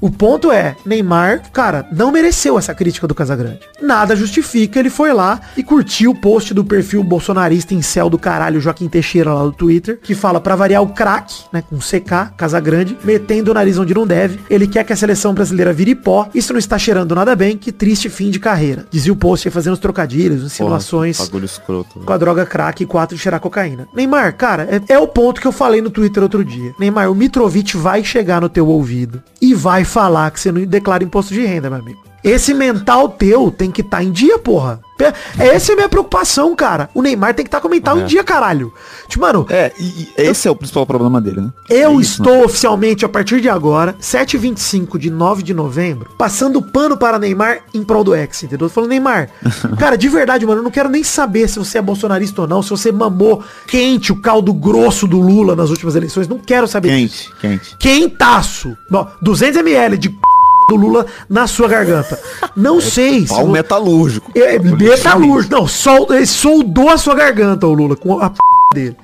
O 0.02 0.10
ponto 0.10 0.52
é, 0.52 0.76
Neymar, 0.84 1.52
cara, 1.54 1.88
não 1.92 2.12
mereceu 2.12 2.58
essa 2.58 2.74
crítica 2.74 3.08
do 3.08 3.14
Casagrande. 3.14 3.60
Nada 3.80 4.16
justifica, 4.16 4.80
ele 4.80 4.90
foi 4.90 5.14
lá 5.14 5.40
e 5.56 5.64
curtiu 5.64 6.10
o 6.10 6.16
post 6.20 6.56
do 6.56 6.66
perfil 6.66 7.04
bolsonarista 7.04 7.76
em 7.76 7.84
céu 7.84 8.10
do 8.10 8.18
caralho 8.18 8.60
Joaquim 8.60 8.90
Teixeira 8.90 9.32
lá 9.32 9.44
do 9.44 9.52
Twitter, 9.52 10.00
que 10.02 10.16
fala 10.16 10.42
pra 10.42 10.56
variar 10.56 10.82
o 10.82 10.90
craque, 10.90 11.44
né, 11.54 11.62
com 11.62 11.78
CK, 11.78 12.34
Casagrande, 12.36 12.98
metendo 13.04 13.52
o 13.52 13.54
nariz 13.54 13.78
onde 13.78 13.94
não 13.94 14.08
deve. 14.08 14.40
Ele 14.50 14.68
quer 14.68 14.84
que 14.84 14.92
a 14.92 14.96
seleção 14.96 15.36
brasileira 15.36 15.72
vire 15.72 15.94
pó. 15.94 16.28
Isso 16.34 16.52
não 16.52 16.60
está 16.60 16.80
cheirando 16.80 17.14
nada 17.14 17.36
bem, 17.36 17.56
que 17.56 17.72
triste 17.72 18.10
fim 18.10 18.32
de 18.32 18.40
carreira. 18.40 18.88
Dizia 18.90 19.14
o 19.14 19.16
post 19.16 19.48
aí 19.48 19.52
fazendo 19.52 19.74
os 19.74 19.80
trocadilhos, 19.80 20.44
insinuações 20.44 21.18
Porra, 21.18 21.30
bagulho 21.30 21.46
escroto. 21.46 22.00
com 22.00 22.14
a 22.14 22.18
droga 22.18 22.44
crack 22.44 22.82
e 22.82 22.88
4 22.88 23.16
de 23.16 23.22
cheirar 23.22 23.40
cocaína. 23.40 23.88
Neymar, 23.94 24.36
cara, 24.36 24.68
é, 24.88 24.94
é 24.94 24.98
o 24.98 25.08
ponto 25.08 25.40
que 25.40 25.48
eu 25.48 25.52
falei 25.52 25.80
no 25.80 25.92
Twitter 25.92 26.24
outro 26.24 26.44
dia. 26.44 26.74
Neymar, 26.80 27.12
o 27.12 27.16
Mitrovic 27.16 27.78
vai 27.78 28.04
chegar 28.04 28.42
no 28.42 28.50
teu 28.50 28.68
ouvido 28.68 29.22
e 29.40 29.54
vai 29.54 29.84
falar 29.92 30.32
que 30.32 30.40
você 30.40 30.52
não 30.52 30.64
declara 30.66 31.04
imposto 31.04 31.34
de 31.34 31.46
renda, 31.46 31.70
meu 31.70 31.80
amigo. 31.80 32.11
Esse 32.24 32.54
mental 32.54 33.10
teu 33.10 33.50
tem 33.52 33.72
que 33.72 33.82
estar 33.82 34.04
em 34.04 34.12
dia, 34.12 34.38
porra. 34.40 34.80
Pe- 34.98 35.12
Essa 35.40 35.72
é 35.72 35.74
a 35.74 35.76
minha 35.78 35.90
preocupação, 35.90 36.56
cara. 36.56 36.88
O 36.94 37.02
Neymar 37.02 37.34
tem 37.34 37.44
que 37.44 37.48
estar 37.48 37.60
com 37.60 37.68
o 37.68 37.72
mental 37.72 37.98
em 38.00 38.06
dia, 38.06 38.24
caralho. 38.24 38.72
Tipo, 39.08 39.22
mano, 39.26 39.48
É, 39.50 39.72
e, 39.80 39.84
e 39.84 40.10
esse 40.18 40.48
é 40.48 40.52
o 40.52 40.56
principal 40.56 40.86
problema 40.86 41.20
dele, 41.20 41.42
né? 41.42 41.50
eu 41.70 41.92
É 41.92 42.02
isso, 42.02 42.22
estou 42.22 42.46
oficialmente, 42.46 43.04
a 43.04 43.10
partir 43.10 43.42
de 43.42 43.50
agora, 43.50 43.96
7h25 44.00 45.00
de 45.00 45.10
9 45.10 45.42
de 45.42 45.54
novembro, 45.56 46.12
passando 46.18 46.62
pano 46.62 46.96
para 46.96 47.18
Neymar 47.18 47.62
em 47.74 47.84
prol 47.84 48.04
do 48.04 48.14
ex, 48.16 48.44
entendeu? 48.44 48.70
Falando, 48.70 48.90
Neymar, 48.92 49.30
cara, 49.80 49.98
de 49.98 50.08
verdade, 50.08 50.46
mano, 50.46 50.60
eu 50.60 50.64
não 50.64 50.72
quero 50.72 50.90
nem 50.90 51.04
saber 51.04 51.48
se 51.50 51.58
você 51.58 51.80
é 51.80 51.82
bolsonarista 51.82 52.42
ou 52.44 52.48
não, 52.48 52.62
se 52.62 52.70
você 52.70 52.92
mamou 52.92 53.44
quente 53.68 54.12
o 54.12 54.22
caldo 54.22 54.54
grosso 54.54 55.08
do 55.08 55.20
Lula 55.20 55.56
nas 55.56 55.72
últimas 55.72 55.96
eleições, 55.96 56.28
não 56.28 56.38
quero 56.38 56.68
saber 56.68 56.96
disso. 56.96 57.32
Quente, 57.42 57.76
quente. 57.78 57.78
Quentaço. 57.78 58.78
Bom, 58.90 59.08
200ml 59.24 59.98
de 59.98 60.10
do 60.72 60.76
Lula 60.78 61.06
na 61.30 61.48
sua 61.48 61.68
garganta. 61.68 62.18
Não 62.56 62.80
sei 62.80 63.22
se... 63.22 63.28
Pau 63.34 63.46
vo- 63.46 63.52
metalúrgico. 63.52 64.32
é, 64.36 64.58
metalúrgico. 64.58 65.54
Não, 65.54 65.68
sol, 65.68 66.08
ele 66.10 66.26
soldou 66.26 66.90
a 66.90 66.98
sua 66.98 67.14
garganta, 67.16 67.68
o 67.68 67.74
Lula, 67.74 67.96
com 67.96 68.20
a 68.20 68.30
p 68.30 68.38
dele. 68.74 68.96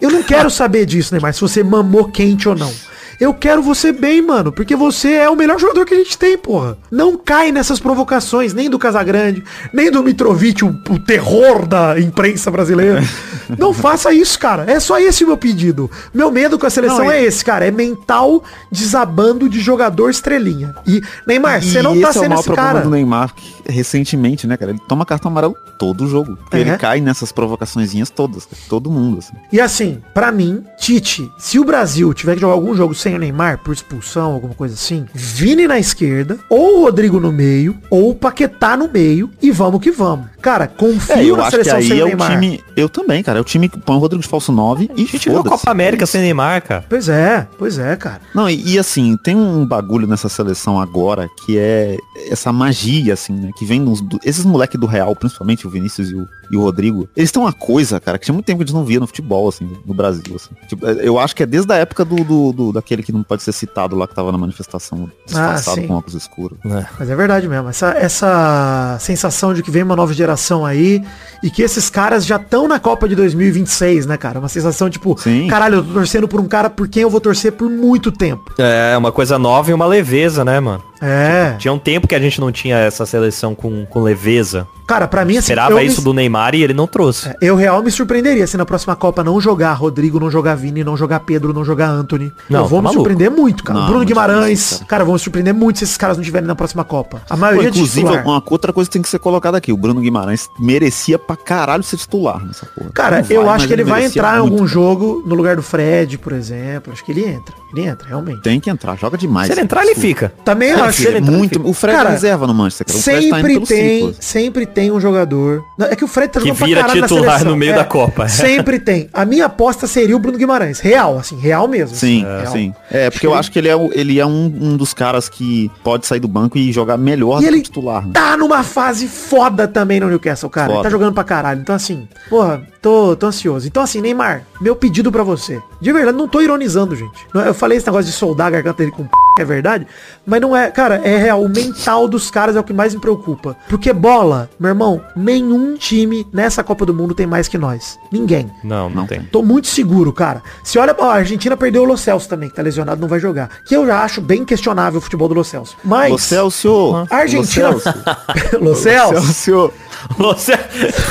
Eu 0.00 0.10
não 0.10 0.22
quero 0.22 0.48
saber 0.48 0.86
disso, 0.86 1.12
Neymar, 1.12 1.34
se 1.34 1.40
você 1.40 1.62
mamou 1.64 2.04
quente 2.08 2.48
ou 2.48 2.54
não. 2.54 2.72
Eu 3.20 3.34
quero 3.34 3.62
você 3.62 3.90
bem, 3.90 4.22
mano, 4.22 4.52
porque 4.52 4.76
você 4.76 5.14
é 5.14 5.28
o 5.28 5.34
melhor 5.34 5.58
jogador 5.58 5.84
que 5.84 5.94
a 5.94 5.96
gente 5.96 6.16
tem, 6.16 6.38
porra. 6.38 6.78
Não 6.90 7.16
cai 7.16 7.50
nessas 7.50 7.80
provocações, 7.80 8.54
nem 8.54 8.70
do 8.70 8.78
Casagrande, 8.78 9.42
nem 9.72 9.90
do 9.90 10.02
Mitrovic, 10.04 10.64
o, 10.64 10.68
o 10.68 10.98
terror 10.98 11.66
da 11.66 11.98
imprensa 12.00 12.50
brasileira. 12.50 13.02
Não 13.58 13.72
faça 13.72 14.12
isso, 14.12 14.38
cara. 14.38 14.70
É 14.70 14.78
só 14.78 14.98
esse 14.98 15.24
o 15.24 15.26
meu 15.26 15.36
pedido. 15.36 15.90
Meu 16.12 16.30
medo 16.30 16.58
com 16.58 16.66
a 16.66 16.70
seleção 16.70 16.98
Não, 17.06 17.12
e- 17.12 17.16
é 17.16 17.24
esse, 17.24 17.42
cara. 17.42 17.64
É 17.66 17.70
mental 17.70 18.44
desabando 18.70 19.48
de 19.48 19.58
jogador 19.60 20.10
estrelinha. 20.10 20.74
E, 20.86 21.00
Neymar, 21.26 21.62
você 21.62 21.80
não 21.80 21.98
tá 21.98 22.10
esse 22.10 22.18
é 22.18 22.20
o 22.20 22.22
sendo 22.22 22.28
maior 22.28 22.40
esse 22.40 22.52
cara. 22.52 22.80
do 22.80 22.90
Neymar 22.90 23.32
recentemente, 23.66 24.46
né, 24.46 24.56
cara? 24.56 24.72
Ele 24.72 24.80
toma 24.86 25.04
cartão 25.06 25.30
amarelo 25.30 25.56
todo 25.78 26.06
jogo. 26.08 26.36
É. 26.50 26.60
ele 26.60 26.76
cai 26.76 27.00
nessas 27.00 27.30
provocaçõezinhas 27.32 28.10
todas, 28.10 28.46
todo 28.68 28.90
mundo, 28.90 29.18
assim. 29.18 29.34
E 29.52 29.60
assim, 29.60 30.02
pra 30.12 30.32
mim, 30.32 30.64
Tite, 30.78 31.30
se 31.38 31.58
o 31.58 31.64
Brasil 31.64 32.12
tiver 32.12 32.34
que 32.34 32.40
jogar 32.40 32.54
algum 32.54 32.74
jogo 32.74 32.94
sem 32.94 33.07
o 33.14 33.18
Neymar, 33.18 33.58
por 33.58 33.72
expulsão, 33.72 34.32
alguma 34.32 34.54
coisa 34.54 34.74
assim, 34.74 35.06
Vini 35.14 35.66
na 35.66 35.78
esquerda, 35.78 36.38
ou 36.48 36.82
Rodrigo 36.82 37.20
no 37.20 37.32
meio, 37.32 37.76
ou 37.90 38.14
Paquetá 38.14 38.76
no 38.76 38.88
meio, 38.88 39.30
e 39.40 39.50
vamos 39.50 39.80
que 39.80 39.90
vamos. 39.90 40.26
Cara, 40.40 40.66
confio 40.68 41.34
É, 41.34 41.38
na 41.38 41.50
seleção 41.50 41.82
sem 41.82 42.00
é 42.00 42.04
Neymar. 42.04 42.30
time. 42.32 42.60
Eu 42.76 42.88
também, 42.88 43.22
cara. 43.22 43.38
É 43.38 43.40
o 43.42 43.44
time 43.44 43.68
que 43.68 43.78
põe 43.78 43.96
o 43.96 43.98
Rodrigo 43.98 44.22
de 44.22 44.28
falso 44.28 44.52
9 44.52 44.88
A 44.90 44.94
e 45.00 45.04
gente 45.06 45.28
viu 45.28 45.38
a. 45.40 45.42
Copa 45.44 45.70
América 45.70 46.06
sem 46.06 46.20
Neymar, 46.20 46.62
cara. 46.62 46.84
Pois 46.88 47.08
é, 47.08 47.46
pois 47.58 47.78
é, 47.78 47.96
cara. 47.96 48.20
Não, 48.34 48.48
e, 48.48 48.74
e, 48.74 48.78
assim, 48.78 49.16
tem 49.16 49.34
um 49.36 49.66
bagulho 49.66 50.06
nessa 50.06 50.28
seleção 50.28 50.80
agora 50.80 51.28
que 51.44 51.58
é 51.58 51.96
essa 52.30 52.52
magia, 52.52 53.14
assim, 53.14 53.32
né? 53.32 53.50
Que 53.58 53.64
vem 53.64 53.84
dos. 53.84 54.00
do- 54.00 54.18
esses 54.24 54.44
moleques 54.44 54.78
do 54.78 54.86
Real, 54.86 55.14
principalmente 55.16 55.66
o 55.66 55.70
Vinícius 55.70 56.10
e 56.10 56.14
o, 56.14 56.26
e 56.52 56.56
o 56.56 56.60
Rodrigo, 56.62 57.08
eles 57.16 57.32
têm 57.32 57.42
uma 57.42 57.52
coisa, 57.52 57.98
cara, 58.00 58.16
que 58.18 58.24
tinha 58.24 58.32
muito 58.32 58.46
tempo 58.46 58.58
que 58.58 58.64
a 58.64 58.66
gente 58.66 58.74
não 58.76 58.84
via 58.84 59.00
no 59.00 59.06
futebol, 59.06 59.48
assim, 59.48 59.68
no 59.84 59.92
Brasil, 59.94 60.36
assim. 60.36 60.50
Tipo, 60.68 60.86
é, 60.86 60.98
eu 61.02 61.18
acho 61.18 61.34
que 61.34 61.42
é 61.42 61.46
desde 61.46 61.72
a 61.72 61.76
época 61.76 62.04
do, 62.04 62.16
do, 62.24 62.52
do- 62.52 62.72
daquele 62.72 63.02
que 63.02 63.12
não 63.12 63.22
pode 63.22 63.42
ser 63.42 63.52
citado 63.52 63.96
lá 63.96 64.06
que 64.06 64.14
tava 64.14 64.30
na 64.30 64.38
manifestação 64.38 65.10
disfarçado 65.26 65.80
sim. 65.80 65.86
com 65.88 65.94
óculos 65.94 66.14
escuros. 66.14 66.58
Mas 66.98 67.10
é 67.10 67.16
verdade 67.16 67.48
mesmo. 67.48 67.68
Essa, 67.68 67.90
essa 67.92 68.96
sensação 69.00 69.52
de 69.52 69.62
que 69.62 69.70
vem 69.70 69.82
uma 69.82 69.96
nova 69.96 70.12
geração 70.12 70.27
aí 70.64 71.02
e 71.42 71.50
que 71.50 71.62
esses 71.62 71.88
caras 71.88 72.26
já 72.26 72.36
estão 72.36 72.66
na 72.66 72.78
Copa 72.80 73.08
de 73.08 73.14
2026, 73.14 74.06
né, 74.06 74.16
cara? 74.16 74.38
Uma 74.38 74.48
sensação 74.48 74.90
tipo, 74.90 75.16
Sim. 75.18 75.46
caralho, 75.46 75.76
eu 75.76 75.84
tô 75.84 75.92
torcendo 75.92 76.26
por 76.26 76.40
um 76.40 76.46
cara 76.46 76.68
por 76.68 76.88
quem 76.88 77.02
eu 77.02 77.10
vou 77.10 77.20
torcer 77.20 77.52
por 77.52 77.70
muito 77.70 78.10
tempo. 78.10 78.52
É, 78.58 78.96
uma 78.96 79.12
coisa 79.12 79.38
nova 79.38 79.70
e 79.70 79.74
uma 79.74 79.86
leveza, 79.86 80.44
né, 80.44 80.58
mano? 80.60 80.82
É. 81.00 81.54
Tinha 81.58 81.72
um 81.72 81.78
tempo 81.78 82.06
que 82.08 82.14
a 82.14 82.18
gente 82.18 82.40
não 82.40 82.50
tinha 82.52 82.76
essa 82.78 83.04
seleção 83.06 83.54
com, 83.54 83.84
com 83.86 84.02
leveza. 84.02 84.66
Cara, 84.86 85.06
pra 85.06 85.22
mim, 85.24 85.32
assim, 85.36 85.52
Esperava 85.52 85.72
eu 85.72 85.76
me- 85.76 85.84
isso 85.86 86.00
do 86.00 86.14
Neymar 86.14 86.54
e 86.54 86.62
ele 86.62 86.72
não 86.72 86.86
trouxe. 86.86 87.30
Eu 87.42 87.54
real 87.56 87.82
me 87.82 87.90
surpreenderia 87.90 88.46
se 88.46 88.56
na 88.56 88.64
próxima 88.64 88.96
Copa 88.96 89.22
não 89.22 89.38
jogar 89.38 89.74
Rodrigo, 89.74 90.18
não 90.18 90.30
jogar 90.30 90.54
Vini, 90.54 90.82
não 90.82 90.96
jogar 90.96 91.20
Pedro, 91.20 91.52
não 91.52 91.62
jogar 91.62 91.88
Anthony. 91.90 92.32
Não, 92.48 92.60
eu 92.60 92.66
vou 92.66 92.78
tá 92.78 92.82
me 92.82 92.84
maluco. 92.84 93.00
surpreender 93.02 93.30
muito, 93.30 93.62
cara. 93.62 93.80
Não, 93.80 93.86
Bruno 93.86 94.04
Guimarães, 94.04 94.58
difícil, 94.60 94.86
cara. 94.86 95.04
vão 95.04 95.12
me 95.12 95.20
surpreender 95.20 95.52
muito 95.52 95.78
se 95.78 95.84
esses 95.84 95.96
caras 95.98 96.16
não 96.16 96.22
estiverem 96.22 96.48
na 96.48 96.54
próxima 96.54 96.84
Copa. 96.84 97.20
A 97.28 97.34
Pô, 97.34 97.40
maioria 97.40 97.70
de 97.70 97.78
inclusive, 97.78 98.06
titular. 98.06 98.24
uma 98.26 98.42
outra 98.46 98.72
coisa 98.72 98.88
que 98.88 98.92
tem 98.94 99.02
que 99.02 99.10
ser 99.10 99.18
colocada 99.18 99.58
aqui. 99.58 99.70
O 99.72 99.76
Bruno 99.76 100.00
Guimarães 100.00 100.48
merecia 100.58 101.18
pra 101.18 101.36
caralho 101.36 101.82
ser 101.82 101.98
titular 101.98 102.42
nessa 102.44 102.64
porra. 102.64 102.90
Cara, 102.94 103.22
vai, 103.22 103.36
eu 103.36 103.50
acho 103.50 103.66
que 103.66 103.72
ele 103.74 103.84
vai 103.84 104.00
merecia 104.00 104.20
entrar 104.20 104.36
em 104.38 104.40
muito, 104.40 104.52
algum 104.54 104.56
cara. 104.64 104.68
jogo 104.70 105.22
no 105.26 105.34
lugar 105.34 105.54
do 105.56 105.62
Fred, 105.62 106.16
por 106.16 106.32
exemplo. 106.32 106.94
Acho 106.94 107.04
que 107.04 107.12
ele 107.12 107.26
entra. 107.26 107.54
Ele 107.76 107.86
entra, 107.86 108.08
realmente. 108.08 108.40
Tem 108.40 108.58
que 108.58 108.70
entrar, 108.70 108.96
joga 108.96 109.18
demais. 109.18 109.48
Se 109.48 109.52
ele 109.52 109.60
entrar, 109.60 109.84
ele 109.84 109.94
fica. 109.94 110.32
Também 110.42 110.70
É, 110.70 110.76
acho. 110.88 111.02
filho, 111.02 111.16
é 111.16 111.20
muito. 111.20 111.68
O 111.68 111.72
Fred 111.72 111.96
Cara, 111.96 112.08
é 112.10 112.12
reserva 112.12 112.46
no 112.46 112.54
Manchester. 112.54 112.86
cara. 112.86 112.98
O 112.98 113.02
Fred 113.02 113.28
tá 113.30 113.36
Sempre 113.36 113.60
tem, 113.66 113.98
ciclo. 113.98 114.14
sempre 114.20 114.66
tem 114.66 114.90
um 114.92 115.00
jogador. 115.00 115.64
É 115.80 115.96
que 115.96 116.04
o 116.04 116.08
Fred 116.08 116.32
tá 116.32 116.40
Que 116.40 116.46
jogando 116.48 116.58
pra 116.58 116.66
vira 116.66 116.80
caralho 116.80 117.00
na 117.00 117.06
titular 117.08 117.30
seleção. 117.32 117.50
no 117.50 117.56
meio 117.56 117.72
É, 117.72 117.76
da 117.76 117.84
Copa. 117.84 118.28
Sempre 118.28 118.78
tem. 118.78 119.08
A 119.12 119.24
minha 119.24 119.46
aposta 119.46 119.86
seria 119.86 120.16
o 120.16 120.18
Bruno 120.18 120.38
Guimarães. 120.38 120.80
Real, 120.80 121.18
assim, 121.18 121.36
real 121.38 121.66
mesmo. 121.68 121.96
Sim, 121.96 122.24
assim, 122.24 122.40
real. 122.42 122.52
sim. 122.52 122.74
É, 122.90 123.10
porque 123.10 123.26
eu 123.26 123.34
acho 123.34 123.50
que 123.50 123.58
ele 123.58 123.68
é, 123.68 123.74
ele 123.92 124.18
é 124.20 124.26
um, 124.26 124.44
um 124.60 124.76
dos 124.76 124.92
caras 124.94 125.28
que 125.28 125.70
pode 125.82 126.06
sair 126.06 126.20
do 126.20 126.28
banco 126.28 126.56
e 126.58 126.72
jogar 126.72 126.96
melhor 126.96 127.38
E 127.38 127.42
do 127.42 127.48
ele 127.48 127.56
que 127.58 127.64
titular. 127.64 128.04
Né? 128.06 128.12
Tá 128.14 128.36
numa 128.36 128.62
fase 128.62 129.06
foda 129.08 129.66
também 129.68 130.00
no 130.00 130.08
Newcastle, 130.08 130.48
cara. 130.50 130.72
Ele 130.72 130.82
tá 130.82 130.90
jogando 130.90 131.12
pra 131.14 131.24
caralho. 131.24 131.60
Então, 131.60 131.74
assim, 131.74 132.08
porra, 132.28 132.62
tô, 132.80 133.16
tô 133.16 133.26
ansioso. 133.26 133.66
Então, 133.66 133.82
assim, 133.82 134.00
Neymar, 134.00 134.42
meu 134.60 134.74
pedido 134.76 135.10
pra 135.12 135.22
você. 135.22 135.60
De 135.80 135.92
verdade, 135.92 136.16
não 136.16 136.28
tô 136.28 136.40
ironizando, 136.40 136.94
gente. 136.96 137.18
Não 137.34 137.42
é- 137.42 137.48
Eu 137.48 137.54
falei 137.54 137.78
esse 137.78 137.86
negócio 137.86 138.06
de 138.10 138.12
soldar 138.16 138.48
a 138.48 138.50
garganta 138.50 138.78
dele 138.78 138.90
com 138.92 139.04
p, 139.04 139.10
é 139.42 139.44
verdade. 139.44 139.86
Mas 140.26 140.40
não 140.40 140.56
é, 140.56 140.70
cara, 140.70 141.00
é 141.04 141.16
real. 141.16 141.42
O 141.42 141.48
mental 141.48 142.08
dos 142.08 142.30
caras 142.30 142.56
é 142.56 142.60
o 142.60 142.64
que 142.64 142.72
mais 142.72 142.94
me 142.94 143.00
preocupa. 143.00 143.56
Porque 143.68 143.92
bola, 143.92 144.50
meu 144.58 144.70
irmão, 144.70 145.02
nenhum 145.16 145.76
time 145.76 146.26
nessa 146.32 146.62
Copa 146.62 146.84
do 146.84 146.94
Mundo 146.94 147.14
tem 147.14 147.26
mais 147.26 147.48
que 147.48 147.58
nós. 147.58 147.98
Ninguém. 148.10 148.50
Não, 148.62 148.88
não, 148.88 149.02
Não 149.02 149.06
tem. 149.06 149.22
Tô 149.22 149.42
muito 149.42 149.68
seguro, 149.68 150.12
cara. 150.12 150.42
Se 150.62 150.78
olha, 150.78 150.94
ó, 150.98 151.10
a 151.10 151.14
Argentina 151.14 151.56
perdeu 151.56 151.82
o 151.82 151.86
Lo 151.86 151.96
Celso 151.96 152.28
também, 152.28 152.48
que 152.48 152.56
tá 152.56 152.62
lesionado, 152.62 153.00
não 153.00 153.08
vai 153.08 153.20
jogar. 153.20 153.48
Que 153.64 153.76
eu 153.76 153.86
já 153.86 154.02
acho 154.02 154.20
bem 154.20 154.44
questionável 154.44 154.98
o 154.98 155.02
futebol 155.02 155.28
do 155.28 155.34
Lo 155.34 155.44
Celso. 155.44 155.76
Mas 155.84 156.12
Ô 156.12 156.18
Celso! 156.18 157.06
a 157.10 157.16
Argentina... 157.16 157.70
Ô, 157.70 157.78
Celso! 157.84 158.58
Lo 158.60 158.74
Celso. 158.74 159.32
Celso! 159.32 159.72
Loce... 160.18 160.52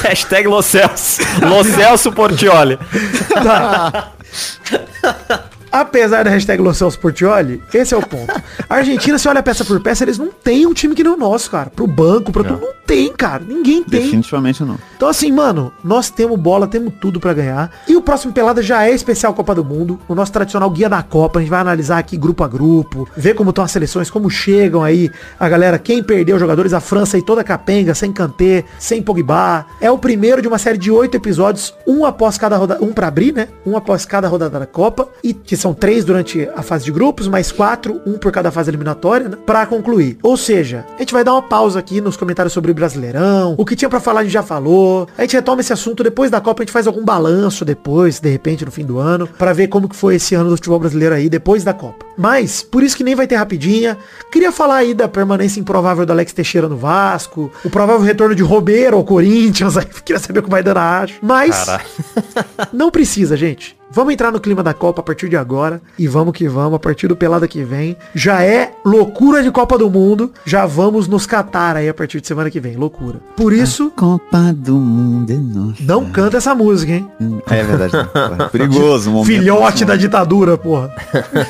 Hashtag 0.04 0.48
Locelso. 0.48 1.22
Locelso 1.42 2.12
Portioli. 2.12 2.78
Apesar 5.72 6.24
da 6.24 6.30
hashtag 6.30 6.62
Lo 6.62 6.74
Celso 6.74 7.00
Portioli, 7.00 7.62
esse 7.74 7.94
é 7.94 7.98
o 7.98 8.06
ponto. 8.06 8.34
A 8.70 8.76
Argentina, 8.76 9.18
se 9.18 9.28
olha 9.28 9.44
peça 9.44 9.66
por 9.66 9.80
peça, 9.82 10.04
eles 10.04 10.18
não 10.18 10.28
têm 10.28 10.66
um 10.66 10.74
time 10.74 10.96
que 10.96 11.04
nem 11.04 11.14
o 11.14 11.18
nosso, 11.18 11.52
cara. 11.52 11.70
Pro 11.70 11.88
banco, 11.88 12.32
pra 12.32 12.44
tudo. 12.44 12.60
Não 12.60 12.74
tem, 12.86 13.12
cara. 13.14 13.44
Ninguém 13.46 13.84
tem. 13.84 14.02
Definitivamente 14.02 14.64
não. 14.64 14.78
Então 14.96 15.10
assim, 15.10 15.32
mano, 15.32 15.74
nós 15.84 16.10
temos 16.10 16.40
bola, 16.40 16.68
temos 16.68 16.94
tudo 17.00 17.20
pra 17.20 17.34
ganhar. 17.34 17.70
E 17.88 17.96
o 17.96 18.02
próximo 18.02 18.34
Pelada 18.34 18.62
já 18.62 18.86
é 18.86 18.92
especial 18.92 19.34
Copa 19.34 19.54
do 19.54 19.64
Mundo. 19.64 20.00
O 20.08 20.16
nosso 20.16 20.32
tradicional 20.32 20.70
guia 20.70 20.88
da 20.88 21.04
Copa. 21.04 21.40
A 21.40 21.42
gente 21.42 21.50
vai 21.50 21.60
analisar 21.60 21.98
aqui 21.98 22.16
grupo 22.16 22.44
a 22.44 22.48
grupo, 22.48 23.08
ver 23.16 23.34
como 23.36 23.50
estão 23.50 23.64
as 23.64 23.72
seleções, 23.72 24.10
como 24.10 24.30
chegam 24.30 24.84
aí 24.84 25.12
a 25.40 25.50
galera, 25.50 25.78
quem 25.78 26.02
perdeu 26.02 26.36
os 26.36 26.40
jogadores, 26.40 26.74
a 26.74 26.80
França 26.80 27.18
aí 27.18 27.22
toda 27.22 27.44
capenga, 27.44 27.94
sem 27.94 28.12
Kanté, 28.14 28.64
sem 28.80 29.02
Pogba. 29.02 29.66
É 29.82 29.92
o 29.92 29.98
primeiro 29.98 30.42
de 30.42 30.48
uma 30.48 30.58
série 30.58 30.78
de 30.78 30.90
oito 30.90 31.16
episódios, 31.16 31.74
um 31.86 32.06
após 32.06 32.38
cada 32.38 32.56
rodada, 32.56 32.84
um 32.84 32.94
pra 32.94 33.08
abrir, 33.08 33.34
né? 33.34 33.50
Um 33.66 33.76
após 33.76 34.06
cada 34.06 34.28
rodada 34.28 34.60
da 34.60 34.66
Copa. 34.66 35.10
E 35.24 35.34
que 35.34 35.57
são 35.58 35.74
três 35.74 36.06
durante 36.06 36.48
a 36.56 36.62
fase 36.62 36.86
de 36.86 36.92
grupos, 36.92 37.28
mais 37.28 37.52
quatro, 37.52 38.02
um 38.06 38.14
por 38.14 38.32
cada 38.32 38.52
fase 38.52 38.70
eliminatória, 38.70 39.30
né? 39.30 39.38
Pra 39.46 39.66
concluir. 39.66 40.18
Ou 40.22 40.38
seja, 40.38 40.86
a 40.96 41.00
gente 41.00 41.14
vai 41.14 41.24
dar 41.24 41.34
uma 41.34 41.42
pausa 41.42 41.80
aqui 41.80 42.00
nos 42.02 42.18
comentários 42.18 42.54
sobre 42.54 42.72
o 42.72 42.74
Brasileirão. 42.74 43.56
O 43.58 43.66
que 43.66 43.76
tinha 43.76 43.90
pra 43.90 44.00
falar 44.00 44.22
a 44.22 44.24
gente 44.24 44.34
já 44.34 44.44
falou. 44.44 45.08
A 45.18 45.22
gente 45.22 45.36
retoma 45.36 45.62
esse 45.62 45.74
assunto 45.74 46.04
depois 46.04 46.32
da 46.32 46.40
Copa, 46.40 46.62
a 46.62 46.66
gente 46.66 46.74
faz 46.74 46.88
algum 46.88 47.04
balanço 47.04 47.66
depois, 47.66 48.20
de 48.20 48.30
repente, 48.30 48.66
no 48.66 48.72
fim 48.72 48.86
do 48.86 49.00
ano, 49.00 49.28
pra 49.28 49.54
ver 49.54 49.68
como 49.68 49.90
que 49.90 49.96
foi 49.96 50.16
esse 50.16 50.36
ano 50.36 50.50
do 50.50 50.56
futebol 50.56 50.80
brasileiro 50.80 51.16
aí, 51.16 51.30
depois 51.30 51.64
da 51.64 51.74
Copa. 51.74 52.06
Mas, 52.18 52.62
por 52.62 52.84
isso 52.84 52.98
que 52.98 53.04
nem 53.04 53.16
vai 53.16 53.28
ter 53.28 53.36
rapidinha. 53.36 53.98
Queria 54.32 54.52
falar 54.52 54.78
aí 54.78 54.94
da 54.94 55.08
permanência 55.08 55.60
improvável 55.60 56.06
do 56.06 56.12
Alex 56.12 56.34
Teixeira 56.34 56.68
no 56.68 56.78
Vasco, 56.78 57.52
o 57.64 57.70
provável 57.70 58.06
retorno 58.06 58.34
de 58.36 58.44
Romero 58.44 58.98
ao 58.98 59.04
Corinthians, 59.04 59.78
aí 59.78 59.86
queria 59.86 60.20
saber 60.20 60.42
como 60.42 60.52
vai 60.52 60.64
dando 60.64 60.78
a 60.78 61.00
acho. 61.00 61.16
Mas, 61.22 61.64
Caralho. 61.64 61.86
não 62.74 62.90
precisa, 62.92 63.38
gente. 63.38 63.78
Vamos 63.92 64.14
entrar 64.14 64.32
no 64.32 64.40
clima 64.40 64.62
da 64.62 64.74
Copa 64.74 65.02
a 65.02 65.04
partir 65.04 65.30
de 65.30 65.38
agora. 65.38 65.82
E 65.98 66.08
vamos 66.08 66.34
que 66.34 66.48
vamos, 66.48 66.76
a 66.76 66.80
partir 66.80 67.08
do 67.08 67.16
pelada 67.16 67.48
que 67.48 67.64
vem. 67.64 67.96
Já 68.14 68.44
é 68.44 68.74
loucura 68.86 69.42
de 69.42 69.50
Copa 69.52 69.78
do 69.78 69.90
Mundo. 69.90 70.32
Já 70.46 70.66
vamos 70.66 71.08
nos 71.08 71.26
catar 71.26 71.76
aí 71.76 71.88
a 71.88 71.94
partir 71.94 72.20
de 72.22 72.28
semana 72.28 72.50
que 72.50 72.60
vem. 72.60 72.76
Loucura. 72.76 73.20
Por 73.36 73.54
isso, 73.54 73.92
Copa 73.96 74.54
do 74.54 74.76
Mundo 74.76 75.32
é 75.32 75.36
nossa. 75.36 75.84
não 75.84 76.06
canta 76.06 76.38
essa 76.38 76.54
música, 76.54 76.92
hein? 76.92 77.10
É 77.50 77.64
verdade. 77.64 77.94
não. 77.94 78.46
É 78.46 78.50
perigoso. 78.52 79.10
momento 79.10 79.26
Filhote 79.28 79.86
da 79.86 79.96
ditadura, 79.96 80.58
porra. 80.58 80.94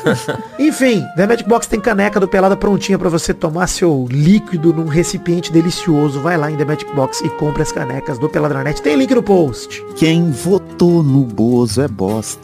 Enfim, 0.59 1.03
The 1.15 1.27
Magic 1.27 1.47
Box 1.49 1.67
tem 1.67 1.79
caneca 1.79 2.19
do 2.19 2.27
Pelada 2.27 2.55
prontinha 2.55 2.97
pra 2.97 3.09
você 3.09 3.33
tomar 3.33 3.67
seu 3.67 4.07
líquido 4.09 4.73
num 4.73 4.87
recipiente 4.87 5.51
delicioso. 5.51 6.19
Vai 6.19 6.37
lá 6.37 6.51
em 6.51 6.55
The 6.55 6.65
Magic 6.65 6.93
Box 6.95 7.21
e 7.23 7.29
compre 7.29 7.61
as 7.63 7.71
canecas 7.71 8.17
do 8.19 8.29
Peladranet. 8.29 8.81
Tem 8.81 8.95
link 8.95 9.13
no 9.13 9.23
post. 9.23 9.83
Quem 9.95 10.31
votou 10.31 11.01
no 11.03 11.23
Bozo 11.23 11.81
é 11.81 11.87
bosta. 11.87 12.36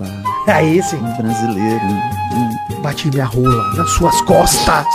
Aí 0.48 0.82
sim, 0.84 0.98
Um 0.98 1.18
brasileiro. 1.18 1.82
Bati 2.82 3.10
minha 3.10 3.26
rola 3.26 3.74
nas 3.76 3.90
suas 3.92 4.20
costas. 4.22 4.86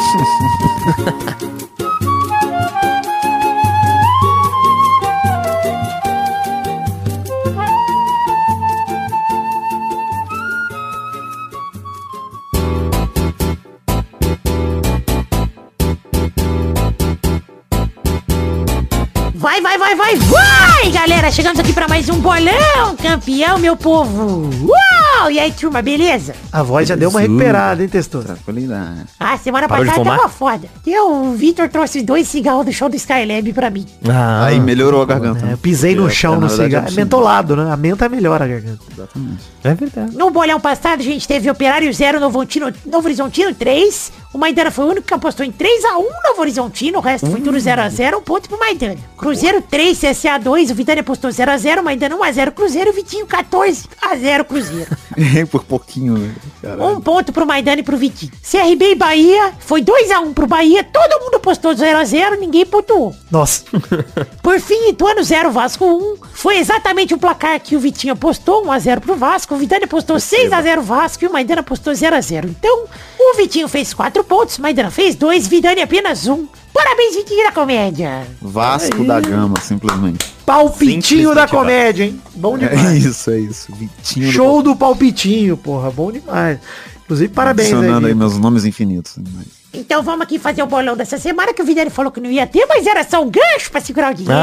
Vai, 19.49 19.63
vai, 19.63 19.79
vai, 19.79 19.95
vai, 19.97 20.15
vai, 20.17 20.91
galera! 20.91 21.31
Chegamos 21.31 21.59
aqui 21.59 21.73
pra 21.73 21.89
mais 21.89 22.07
um 22.11 22.21
bolão, 22.21 22.95
campeão, 23.03 23.59
meu 23.59 23.75
povo! 23.79 24.51
Uau! 24.67 25.31
E 25.31 25.41
aí, 25.41 25.51
turma, 25.53 25.81
beleza? 25.81 26.35
A 26.53 26.63
voz 26.63 26.87
já 26.87 26.95
deu 26.95 27.09
uma 27.09 27.21
recuperada, 27.21 27.83
hein? 27.83 27.89
Tranquilidade. 27.89 29.07
Ah, 29.19 29.39
semana 29.39 29.67
Parou 29.67 29.85
de 29.87 29.91
passada 29.91 30.05
fumar? 30.05 30.19
tava 30.19 30.29
foda. 30.29 30.69
E 30.87 30.99
o 31.01 31.33
Vitor 31.33 31.67
trouxe 31.71 32.03
dois 32.03 32.29
cigarros 32.29 32.67
do 32.67 32.73
show 32.75 32.91
do 32.91 32.97
Skylab 32.97 33.51
pra 33.55 33.71
mim. 33.71 33.87
Ah, 34.07 34.45
Aí 34.45 34.61
melhorou 34.61 35.01
a 35.01 35.07
garganta. 35.07 35.47
É, 35.47 35.55
eu 35.55 35.59
pisei 35.59 35.95
no 35.95 36.09
É, 36.09 36.11
chão 36.11 36.35
na 36.35 36.41
no 36.41 36.49
verdade, 36.49 36.69
cigarro. 36.69 36.87
É 36.87 36.91
sim. 36.91 36.97
mentolado, 36.97 37.57
né? 37.57 37.73
A 37.73 37.77
menta 37.77 38.07
melhora 38.07 38.45
a 38.45 38.49
garganta. 38.49 38.83
Exatamente. 38.93 39.45
é 39.65 39.75
verdade. 39.75 40.15
No 40.15 40.29
bolão 40.31 40.61
passado, 40.61 41.01
a 41.01 41.05
gente 41.05 41.27
teve 41.27 41.51
Operário 41.51 41.91
0, 41.91 42.21
Novo 42.21 42.39
Horizontino, 42.39 42.71
Novo 42.85 43.07
Horizontino 43.07 43.55
3. 43.55 44.13
O 44.33 44.37
Maidana 44.37 44.71
foi 44.71 44.85
o 44.85 44.89
único 44.89 45.07
que 45.07 45.15
apostou 45.15 45.45
em 45.45 45.51
3x1 45.51 46.05
Novo 46.29 46.41
Horizontino, 46.41 46.99
o 46.99 47.01
resto 47.01 47.31
foi 47.31 47.41
tudo 47.41 47.57
0x0, 47.57 48.19
um 48.19 48.21
ponto 48.21 48.47
pro 48.49 48.59
Maidana. 48.59 48.97
Cruzeiro 49.17 49.63
3, 49.63 49.99
CSA 49.99 50.39
2, 50.39 50.71
o 50.71 50.75
Vitânia 50.75 51.01
apostou 51.01 51.31
0x0, 51.31 51.81
o 51.81 51.83
Maidana 51.83 52.17
1x0 52.17 52.51
Cruzeiro, 52.51 52.91
o 52.91 52.93
Vitinho 52.93 53.27
14x0 53.27 54.45
Cruzeiro. 54.45 54.97
Por 55.51 55.65
pouquinho, 55.65 56.19
né? 56.19 56.35
Caralho. 56.61 56.85
Um 56.85 57.01
ponto 57.01 57.33
pro 57.33 57.47
Maidana 57.47 57.81
e 57.81 57.83
pro 57.83 57.97
Vitinho. 57.97 58.31
CRB 58.43 58.93
e 58.93 58.95
Bahia, 58.95 59.53
foi 59.61 59.83
2x1 59.83 60.35
pro 60.35 60.47
Bahia, 60.47 60.85
todo 60.85 61.25
mundo 61.25 61.37
apostou 61.37 61.73
0x0, 61.73 62.39
ninguém 62.39 62.67
pontuou. 62.67 63.15
Nossa. 63.31 63.65
Por 64.43 64.61
fim, 64.61 64.91
Ituano 64.91 65.23
0, 65.23 65.51
Vasco 65.51 65.85
1. 65.85 66.17
Foi 66.35 66.59
exatamente 66.59 67.15
o 67.15 67.19
placar 67.19 67.59
que 67.61 67.77
o 67.77 67.81
Vitinho 67.81 68.13
apostou, 68.13 68.65
1x0 68.65 69.01
pro 69.01 69.17
Vasco. 69.17 69.55
O 69.55 69.59
Vidani 69.59 69.85
apostou 69.85 70.17
6x0 70.17 70.81
Vasco 70.81 71.25
e 71.25 71.27
o 71.27 71.33
Maidana 71.33 71.61
apostou 71.61 71.93
0x0. 71.93 72.45
Então, 72.45 72.87
o 73.19 73.37
Vitinho 73.37 73.69
fez 73.69 73.93
4 73.93 74.23
pontos, 74.25 74.59
o 74.59 74.63
Maidana 74.63 74.91
fez 74.91 75.15
2, 75.17 75.47
Vidani 75.47 75.83
apenas 75.83 76.27
1. 76.27 76.47
Parabéns, 76.73 77.17
Vitinho 77.17 77.45
da 77.45 77.53
Comédia. 77.53 78.27
Vasco 78.41 79.05
da 79.05 79.21
Gama, 79.21 79.59
simplesmente. 79.61 80.25
Palpitinho 80.47 81.35
da 81.35 81.47
comédia, 81.49 82.05
hein? 82.05 82.21
Bom 82.35 82.57
É 82.57 82.69
demais. 82.69 83.05
isso, 83.05 83.31
é 83.31 83.39
isso. 83.39 83.73
Vitinho 83.75 84.31
Show 84.33 84.63
do 84.63 84.77
palpitinho, 84.77 85.57
porra. 85.57 85.91
Bom 85.91 86.13
demais. 86.13 86.59
Inclusive, 87.05 87.33
parabéns 87.33 87.73
Adicionando 87.73 88.07
aí 88.07 88.13
aí. 88.13 88.19
meus 88.19 88.39
nomes 88.39 88.65
infinitos. 88.65 89.15
Mas- 89.35 89.58
Então 89.79 90.03
vamos 90.03 90.23
aqui 90.23 90.39
fazer 90.39 90.63
o 90.63 90.67
bolão 90.67 90.97
dessa 90.97 91.17
semana 91.19 91.53
que 91.55 91.63
o 91.63 91.65
Vidani 91.65 91.91
falou 91.91 92.11
que 92.11 92.21
não 92.21 92.31
ia 92.31 92.47
ter, 92.47 92.67
mas 92.67 92.87
era 92.87 93.03
só 93.05 93.23
um 93.23 93.31
gancho 93.31 93.71
pra 93.71 93.81
segurar 93.81 94.13
o 94.13 94.15
dinheiro. 94.15 94.39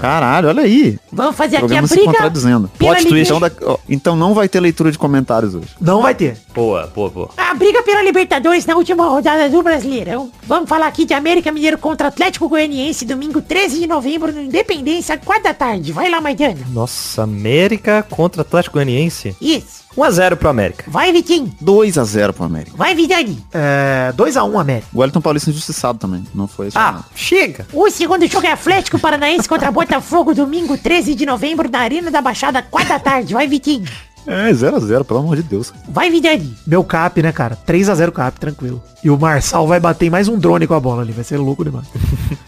Caralho, 0.00 0.48
olha 0.48 0.62
aí. 0.62 0.98
Vamos 1.10 1.36
fazer 1.36 1.56
aqui 1.56 1.64
a 1.64 1.68
programa 1.68 1.88
se 1.88 1.94
briga. 1.94 2.10
contradizendo. 2.12 2.68
pela 2.78 2.94
Plot 2.94 3.08
twist. 3.08 3.32
Então, 3.32 3.40
da- 3.40 3.78
então 3.88 4.16
não 4.16 4.34
vai 4.34 4.48
ter 4.48 4.60
leitura 4.60 4.92
de 4.92 4.98
comentários 4.98 5.54
hoje. 5.54 5.68
Não 5.80 6.02
vai 6.02 6.14
ter. 6.14 6.36
Boa, 6.54 6.86
boa, 6.94 7.08
boa. 7.10 7.30
A 7.36 7.54
briga 7.54 7.82
pela 7.82 8.02
Libertadores 8.02 8.66
na 8.66 8.76
última 8.76 9.06
rodada 9.08 9.48
do 9.48 9.62
Brasileirão. 9.62 10.30
Vamos 10.46 10.68
falar 10.68 10.86
aqui 10.86 11.04
de 11.06 11.14
América 11.14 11.50
Mineiro 11.50 11.78
contra 11.78 12.08
Atlético 12.08 12.48
Goianiense, 12.48 13.04
domingo 13.06 13.40
13 13.40 13.80
de 13.80 13.86
novembro, 13.86 14.32
no 14.32 14.42
Independência, 14.42 15.16
4 15.16 15.44
da 15.44 15.54
tarde. 15.54 15.92
Vai 15.92 16.10
lá, 16.10 16.20
Maidana. 16.20 16.58
Nossa, 16.70 17.22
América 17.22 18.04
contra 18.10 18.42
Atlético 18.42 18.74
Goianiense. 18.74 19.34
Isso. 19.40 19.85
1x0 19.96 20.36
pro 20.36 20.48
América. 20.48 20.84
Vai, 20.88 21.12
Vitinho. 21.12 21.50
2x0 21.62 22.32
pro 22.32 22.44
América. 22.44 22.76
Vai, 22.76 22.94
Vidani. 22.94 23.42
É, 23.52 24.12
2x1 24.16 24.60
América. 24.60 24.88
O 24.92 25.00
Wellington 25.00 25.20
Paulista 25.20 25.50
injustiçado 25.50 25.98
também. 25.98 26.24
Não 26.34 26.46
foi 26.46 26.68
isso. 26.68 26.78
Ah, 26.78 27.02
chega. 27.14 27.66
O 27.72 27.90
segundo 27.90 28.26
jogo 28.26 28.46
é 28.46 28.52
Atlético 28.52 28.98
Paranaense 28.98 29.48
contra 29.48 29.72
Botafogo, 29.72 30.34
domingo 30.34 30.76
13 30.76 31.14
de 31.14 31.24
novembro, 31.24 31.70
na 31.70 31.80
Arena 31.80 32.10
da 32.10 32.20
Baixada, 32.20 32.62
4 32.62 32.88
da 32.88 32.98
tarde. 32.98 33.34
Vai, 33.34 33.46
Vitinho. 33.46 33.86
É, 34.26 34.50
0x0, 34.50 35.04
pelo 35.04 35.20
amor 35.20 35.36
de 35.36 35.42
Deus. 35.44 35.72
Vai, 35.88 36.10
Vidani. 36.10 36.56
Meu 36.66 36.82
cap, 36.82 37.22
né, 37.22 37.30
cara? 37.30 37.56
3x0 37.66 38.10
cap, 38.10 38.40
tranquilo. 38.40 38.82
E 39.02 39.08
o 39.08 39.16
Marçal 39.16 39.66
vai 39.68 39.78
bater 39.78 40.10
mais 40.10 40.26
um 40.26 40.36
drone 40.36 40.66
com 40.66 40.74
a 40.74 40.80
bola 40.80 41.02
ali. 41.02 41.12
Vai 41.12 41.22
ser 41.24 41.36
louco 41.36 41.64
demais. 41.64 41.86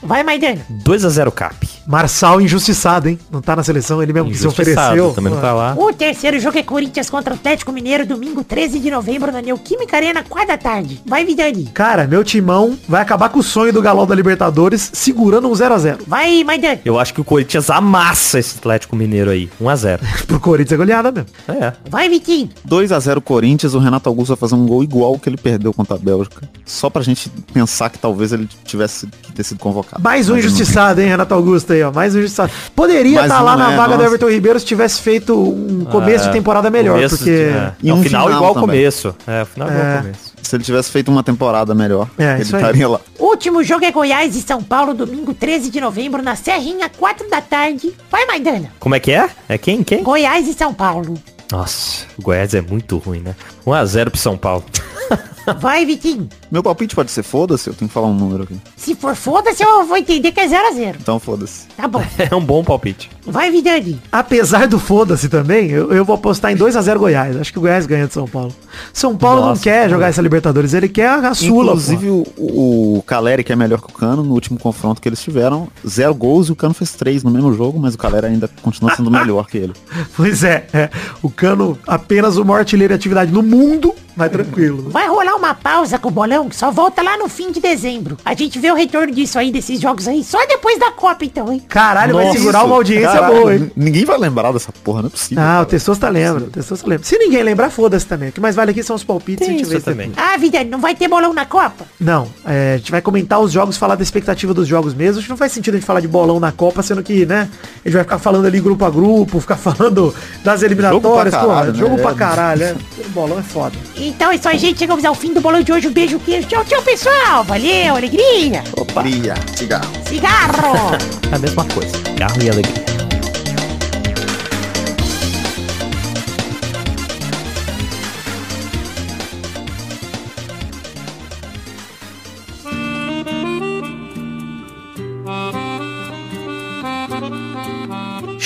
Vai, 0.02 0.24
Maidana. 0.24 0.60
2x0 0.84 1.30
Cap. 1.30 1.77
Marçal 1.88 2.38
injustiçado, 2.38 3.08
hein? 3.08 3.18
Não 3.30 3.40
tá 3.40 3.56
na 3.56 3.62
seleção, 3.62 4.02
ele 4.02 4.12
mesmo 4.12 4.30
que 4.30 4.36
se 4.36 4.46
ofereceu. 4.46 5.14
Também 5.14 5.32
não 5.32 5.40
tá 5.40 5.54
lá. 5.54 5.74
O 5.74 5.90
terceiro 5.90 6.38
jogo 6.38 6.58
é 6.58 6.62
Corinthians 6.62 7.08
contra 7.08 7.32
Atlético 7.32 7.72
Mineiro, 7.72 8.04
domingo 8.04 8.44
13 8.44 8.78
de 8.78 8.90
novembro, 8.90 9.32
na 9.32 9.40
Neoquímica 9.40 9.96
Arena, 9.96 10.22
4 10.22 10.48
da 10.48 10.58
tarde. 10.58 11.00
Vai, 11.06 11.24
Vidani. 11.24 11.64
Cara, 11.72 12.06
meu 12.06 12.22
timão 12.22 12.78
vai 12.86 13.00
acabar 13.00 13.30
com 13.30 13.38
o 13.38 13.42
sonho 13.42 13.72
do 13.72 13.80
galão 13.80 14.06
da 14.06 14.14
Libertadores 14.14 14.90
segurando 14.92 15.48
um 15.48 15.52
0x0. 15.52 16.00
Vai, 16.06 16.44
Maidana. 16.44 16.78
Eu 16.84 16.98
acho 16.98 17.14
que 17.14 17.22
o 17.22 17.24
Corinthians 17.24 17.70
amassa 17.70 18.38
esse 18.38 18.58
Atlético 18.58 18.94
Mineiro 18.94 19.30
aí. 19.30 19.48
1x0. 19.58 20.00
Pro 20.28 20.38
Corinthians 20.38 20.72
é 20.72 20.76
goleada 20.76 21.10
mesmo. 21.10 21.28
É. 21.48 21.72
Vai, 21.88 22.10
Vitinho. 22.10 22.50
2x0 22.68 23.22
Corinthians, 23.22 23.72
o 23.72 23.78
Renato 23.78 24.10
Augusto 24.10 24.28
vai 24.28 24.36
fazer 24.36 24.54
um 24.54 24.66
gol 24.66 24.84
igual 24.84 25.14
o 25.14 25.18
que 25.18 25.28
ele 25.28 25.38
perdeu 25.38 25.72
contra 25.72 25.96
a 25.96 25.98
Bélgica. 25.98 26.46
Só 26.66 26.90
pra 26.90 27.00
gente 27.00 27.30
pensar 27.52 27.88
que 27.88 27.98
talvez 27.98 28.32
ele 28.32 28.46
tivesse 28.64 29.06
que 29.22 29.32
ter 29.32 29.42
sido 29.42 29.58
convocado. 29.58 30.02
Mais 30.02 30.28
um 30.28 30.34
Mas 30.34 30.44
injustiçado, 30.44 31.00
hein, 31.00 31.08
Renato 31.08 31.32
Augusto 31.32 31.72
aí, 31.72 31.77
ó. 31.82 31.92
Mais 31.92 32.14
um 32.14 32.18
injustiçado. 32.18 32.52
Poderia 32.74 33.22
estar 33.22 33.40
lá 33.40 33.54
um, 33.54 33.58
na 33.58 33.72
é, 33.72 33.76
vaga 33.76 33.88
do 33.88 33.96
nossa. 33.98 34.06
Everton 34.08 34.28
Ribeiro 34.30 34.58
se 34.60 34.66
tivesse 34.66 35.00
feito 35.00 35.34
um 35.38 35.84
começo 35.84 36.26
de 36.26 36.32
temporada 36.32 36.70
melhor, 36.70 36.94
Começo 36.94 37.16
porque... 37.16 37.30
é. 37.30 37.72
E 37.82 37.90
É, 37.90 37.94
um 37.94 38.00
o 38.00 38.02
final, 38.02 38.26
final 38.26 38.38
igual 38.38 38.54
ao 38.54 38.60
começo. 38.60 39.14
É, 39.26 39.42
o 39.42 39.46
final 39.46 39.68
igual 39.68 39.82
É. 39.84 39.96
ao 39.96 40.02
começo. 40.02 40.28
Se 40.42 40.56
ele 40.56 40.64
tivesse 40.64 40.90
feito 40.90 41.10
uma 41.10 41.22
temporada 41.22 41.74
melhor, 41.74 42.08
É, 42.18 42.24
ele 42.24 42.32
aí. 42.34 42.40
estaria 42.42 42.88
lá. 42.88 43.00
O 43.18 43.26
último 43.26 43.62
jogo 43.62 43.84
é 43.84 43.90
Goiás 43.92 44.34
e 44.34 44.40
São 44.40 44.62
Paulo, 44.62 44.94
domingo 44.94 45.34
13 45.34 45.70
de 45.70 45.78
novembro, 45.80 46.22
na 46.22 46.36
Serrinha, 46.36 46.88
4 46.88 47.28
da 47.28 47.40
tarde. 47.42 47.92
Vai, 48.10 48.24
Maidana. 48.26 48.70
Como 48.78 48.94
é 48.94 49.00
que 49.00 49.12
é? 49.12 49.28
É 49.48 49.58
quem? 49.58 49.82
Quem? 49.82 50.02
Goiás 50.02 50.48
e 50.48 50.54
São 50.54 50.72
Paulo. 50.72 51.14
Nossa, 51.52 52.04
o 52.18 52.22
Goiás 52.22 52.54
é 52.54 52.60
muito 52.62 52.96
ruim, 52.98 53.20
né? 53.20 53.34
1x0 53.66 54.10
pro 54.10 54.18
São 54.18 54.36
Paulo. 54.38 54.64
Vai, 55.60 55.84
Vitinho. 55.84 56.28
Meu 56.50 56.62
palpite 56.62 56.94
pode 56.94 57.10
ser 57.10 57.22
foda-se, 57.22 57.68
eu 57.68 57.74
tenho 57.74 57.88
que 57.88 57.94
falar 57.94 58.08
um 58.08 58.14
número 58.14 58.44
aqui. 58.44 58.56
Se 58.76 58.94
for 58.94 59.14
foda-se, 59.14 59.62
eu 59.62 59.84
vou 59.86 59.96
entender 59.96 60.32
que 60.32 60.40
é 60.40 60.48
0 60.48 60.68
a 60.68 60.72
0 60.72 60.98
Então 61.00 61.18
foda-se. 61.18 61.66
Tá 61.76 61.86
bom. 61.86 62.02
É 62.30 62.34
um 62.34 62.44
bom 62.44 62.62
palpite. 62.62 63.10
Vai, 63.24 63.50
Vidani. 63.50 64.00
Apesar 64.12 64.66
do 64.66 64.78
foda-se 64.78 65.28
também, 65.28 65.70
eu, 65.70 65.92
eu 65.92 66.04
vou 66.04 66.14
apostar 66.14 66.52
em 66.52 66.56
2x0 66.56 66.98
Goiás. 66.98 67.36
Acho 67.36 67.52
que 67.52 67.58
o 67.58 67.62
Goiás 67.62 67.86
ganha 67.86 68.06
de 68.06 68.12
São 68.12 68.26
Paulo. 68.26 68.54
São 68.92 69.16
Paulo 69.16 69.40
não 69.40 69.48
Nossa, 69.50 69.62
quer 69.62 69.84
pô. 69.84 69.90
jogar 69.90 70.08
essa 70.08 70.20
Libertadores, 70.20 70.74
ele 70.74 70.88
quer 70.88 71.08
a 71.08 71.34
Sula, 71.34 71.72
Inclusive 71.72 72.08
o, 72.10 72.24
o 72.36 73.02
Caleri, 73.06 73.44
que 73.44 73.52
é 73.52 73.56
melhor 73.56 73.80
que 73.80 73.90
o 73.90 73.92
Cano, 73.92 74.22
no 74.22 74.34
último 74.34 74.58
confronto 74.58 75.00
que 75.00 75.08
eles 75.08 75.22
tiveram, 75.22 75.68
zero 75.86 76.14
gols 76.14 76.48
e 76.48 76.52
o 76.52 76.56
Cano 76.56 76.74
fez 76.74 76.92
três 76.92 77.22
no 77.22 77.30
mesmo 77.30 77.52
jogo, 77.54 77.78
mas 77.78 77.94
o 77.94 77.98
Caleri 77.98 78.26
ainda 78.26 78.48
continua 78.62 78.94
sendo 78.94 79.10
melhor 79.10 79.46
que 79.46 79.58
ele. 79.58 79.72
Pois 80.16 80.42
é, 80.42 80.66
é, 80.72 80.90
o 81.22 81.30
Cano 81.30 81.78
apenas 81.86 82.36
o 82.36 82.44
maior 82.44 82.60
artilheiro 82.60 82.92
de 82.92 82.96
atividade 82.96 83.32
no 83.32 83.42
mundo, 83.42 83.94
mas 84.16 84.30
tranquilo. 84.32 84.90
Vai 84.90 85.06
rolar 85.08 85.36
uma 85.38 85.54
pausa 85.54 85.98
com 85.98 86.08
o 86.08 86.10
bolão 86.12 86.48
que 86.48 86.56
só 86.56 86.70
volta 86.70 87.02
lá 87.02 87.16
no 87.16 87.28
fim 87.28 87.50
de 87.50 87.60
dezembro. 87.60 88.16
A 88.24 88.34
gente 88.34 88.58
vê 88.58 88.70
o 88.70 88.74
retorno 88.74 89.12
disso 89.12 89.38
aí, 89.38 89.50
desses 89.50 89.80
jogos 89.80 90.06
aí, 90.08 90.22
só 90.22 90.38
depois 90.46 90.78
da 90.78 90.90
Copa, 90.92 91.24
então, 91.24 91.52
hein? 91.52 91.62
Caralho, 91.68 92.14
vai 92.16 92.26
Nossa, 92.26 92.38
segurar 92.38 92.64
uma 92.64 92.74
audiência 92.76 93.10
caralho, 93.12 93.34
boa, 93.34 93.54
hein? 93.54 93.70
Ninguém 93.76 94.04
vai 94.04 94.18
lembrar 94.18 94.52
dessa 94.52 94.72
porra, 94.84 95.02
não 95.02 95.06
é 95.08 95.10
possível. 95.10 95.42
Ah, 95.42 95.46
o 95.46 95.52
cara. 95.54 95.66
Testosta 95.66 96.08
lembra, 96.08 96.44
o 96.44 96.50
Testosta 96.50 96.86
lembra. 96.88 97.04
Se 97.06 97.16
ninguém 97.18 97.42
lembrar, 97.42 97.70
foda-se 97.70 98.06
também. 98.06 98.28
O 98.28 98.32
que 98.32 98.40
mais 98.40 98.54
vale 98.56 98.70
aqui 98.72 98.82
são 98.82 98.96
os 98.96 99.04
palpites 99.04 99.46
Tem 99.46 99.54
a 99.54 99.58
gente 99.58 99.62
isso 99.62 99.72
vê 99.74 99.80
também. 99.80 100.12
Ah, 100.16 100.36
Vidani, 100.36 100.68
não 100.68 100.80
vai 100.80 100.94
ter 100.94 101.08
bolão 101.08 101.32
na 101.32 101.44
Copa? 101.46 101.84
Não, 102.00 102.28
é, 102.44 102.74
a 102.74 102.76
gente 102.78 102.90
vai 102.90 103.00
comentar 103.00 103.38
os 103.40 103.52
jogos, 103.52 103.76
falar 103.76 103.94
da 103.94 104.02
expectativa 104.02 104.52
dos 104.52 104.66
jogos 104.66 104.94
mesmo. 104.94 105.18
Acho 105.18 105.26
que 105.26 105.30
não 105.30 105.36
faz 105.36 105.52
sentido 105.52 105.74
a 105.74 105.76
gente 105.78 105.86
falar 105.86 106.00
de 106.00 106.08
bolão 106.08 106.40
na 106.40 106.50
Copa, 106.52 106.82
sendo 106.82 107.02
que, 107.02 107.24
né, 107.24 107.48
a 107.84 107.88
gente 107.88 107.94
vai 107.94 108.02
ficar 108.02 108.18
falando 108.18 108.46
ali 108.46 108.60
grupo 108.60 108.84
a 108.84 108.90
grupo, 108.90 109.38
ficar 109.40 109.56
falando 109.56 110.14
das 110.44 110.62
eliminatórias, 110.62 111.32
Jogo 111.34 111.40
pra 111.40 111.46
porra, 111.46 111.54
caralho, 111.54 111.72
né? 111.72 111.78
jogo 111.78 111.96
pra 111.98 112.10
É. 112.10 112.14
caralho, 112.14 112.62
é. 112.64 112.76
Bolão 113.14 113.38
é 113.38 113.42
foda. 113.42 113.76
Então 113.96 114.30
é 114.30 114.34
isso 114.36 114.48
aí, 114.48 114.58
gente. 114.58 114.78
Chegamos 114.78 115.04
ao 115.04 115.14
fim 115.14 115.27
do 115.34 115.40
bolão 115.40 115.62
de 115.62 115.72
hoje. 115.72 115.88
Um 115.88 115.92
beijo, 115.92 116.18
queijo. 116.18 116.48
Tchau, 116.48 116.64
tchau, 116.64 116.82
pessoal. 116.82 117.44
Valeu, 117.44 117.96
alegria. 117.96 118.62
Cria, 119.02 119.34
cigarro. 119.56 119.90
Cigarro. 120.06 120.96
É 121.30 121.34
a 121.36 121.38
mesma 121.38 121.64
coisa. 121.66 121.92
Carro 122.16 122.42
e 122.42 122.50
alegria. 122.50 122.87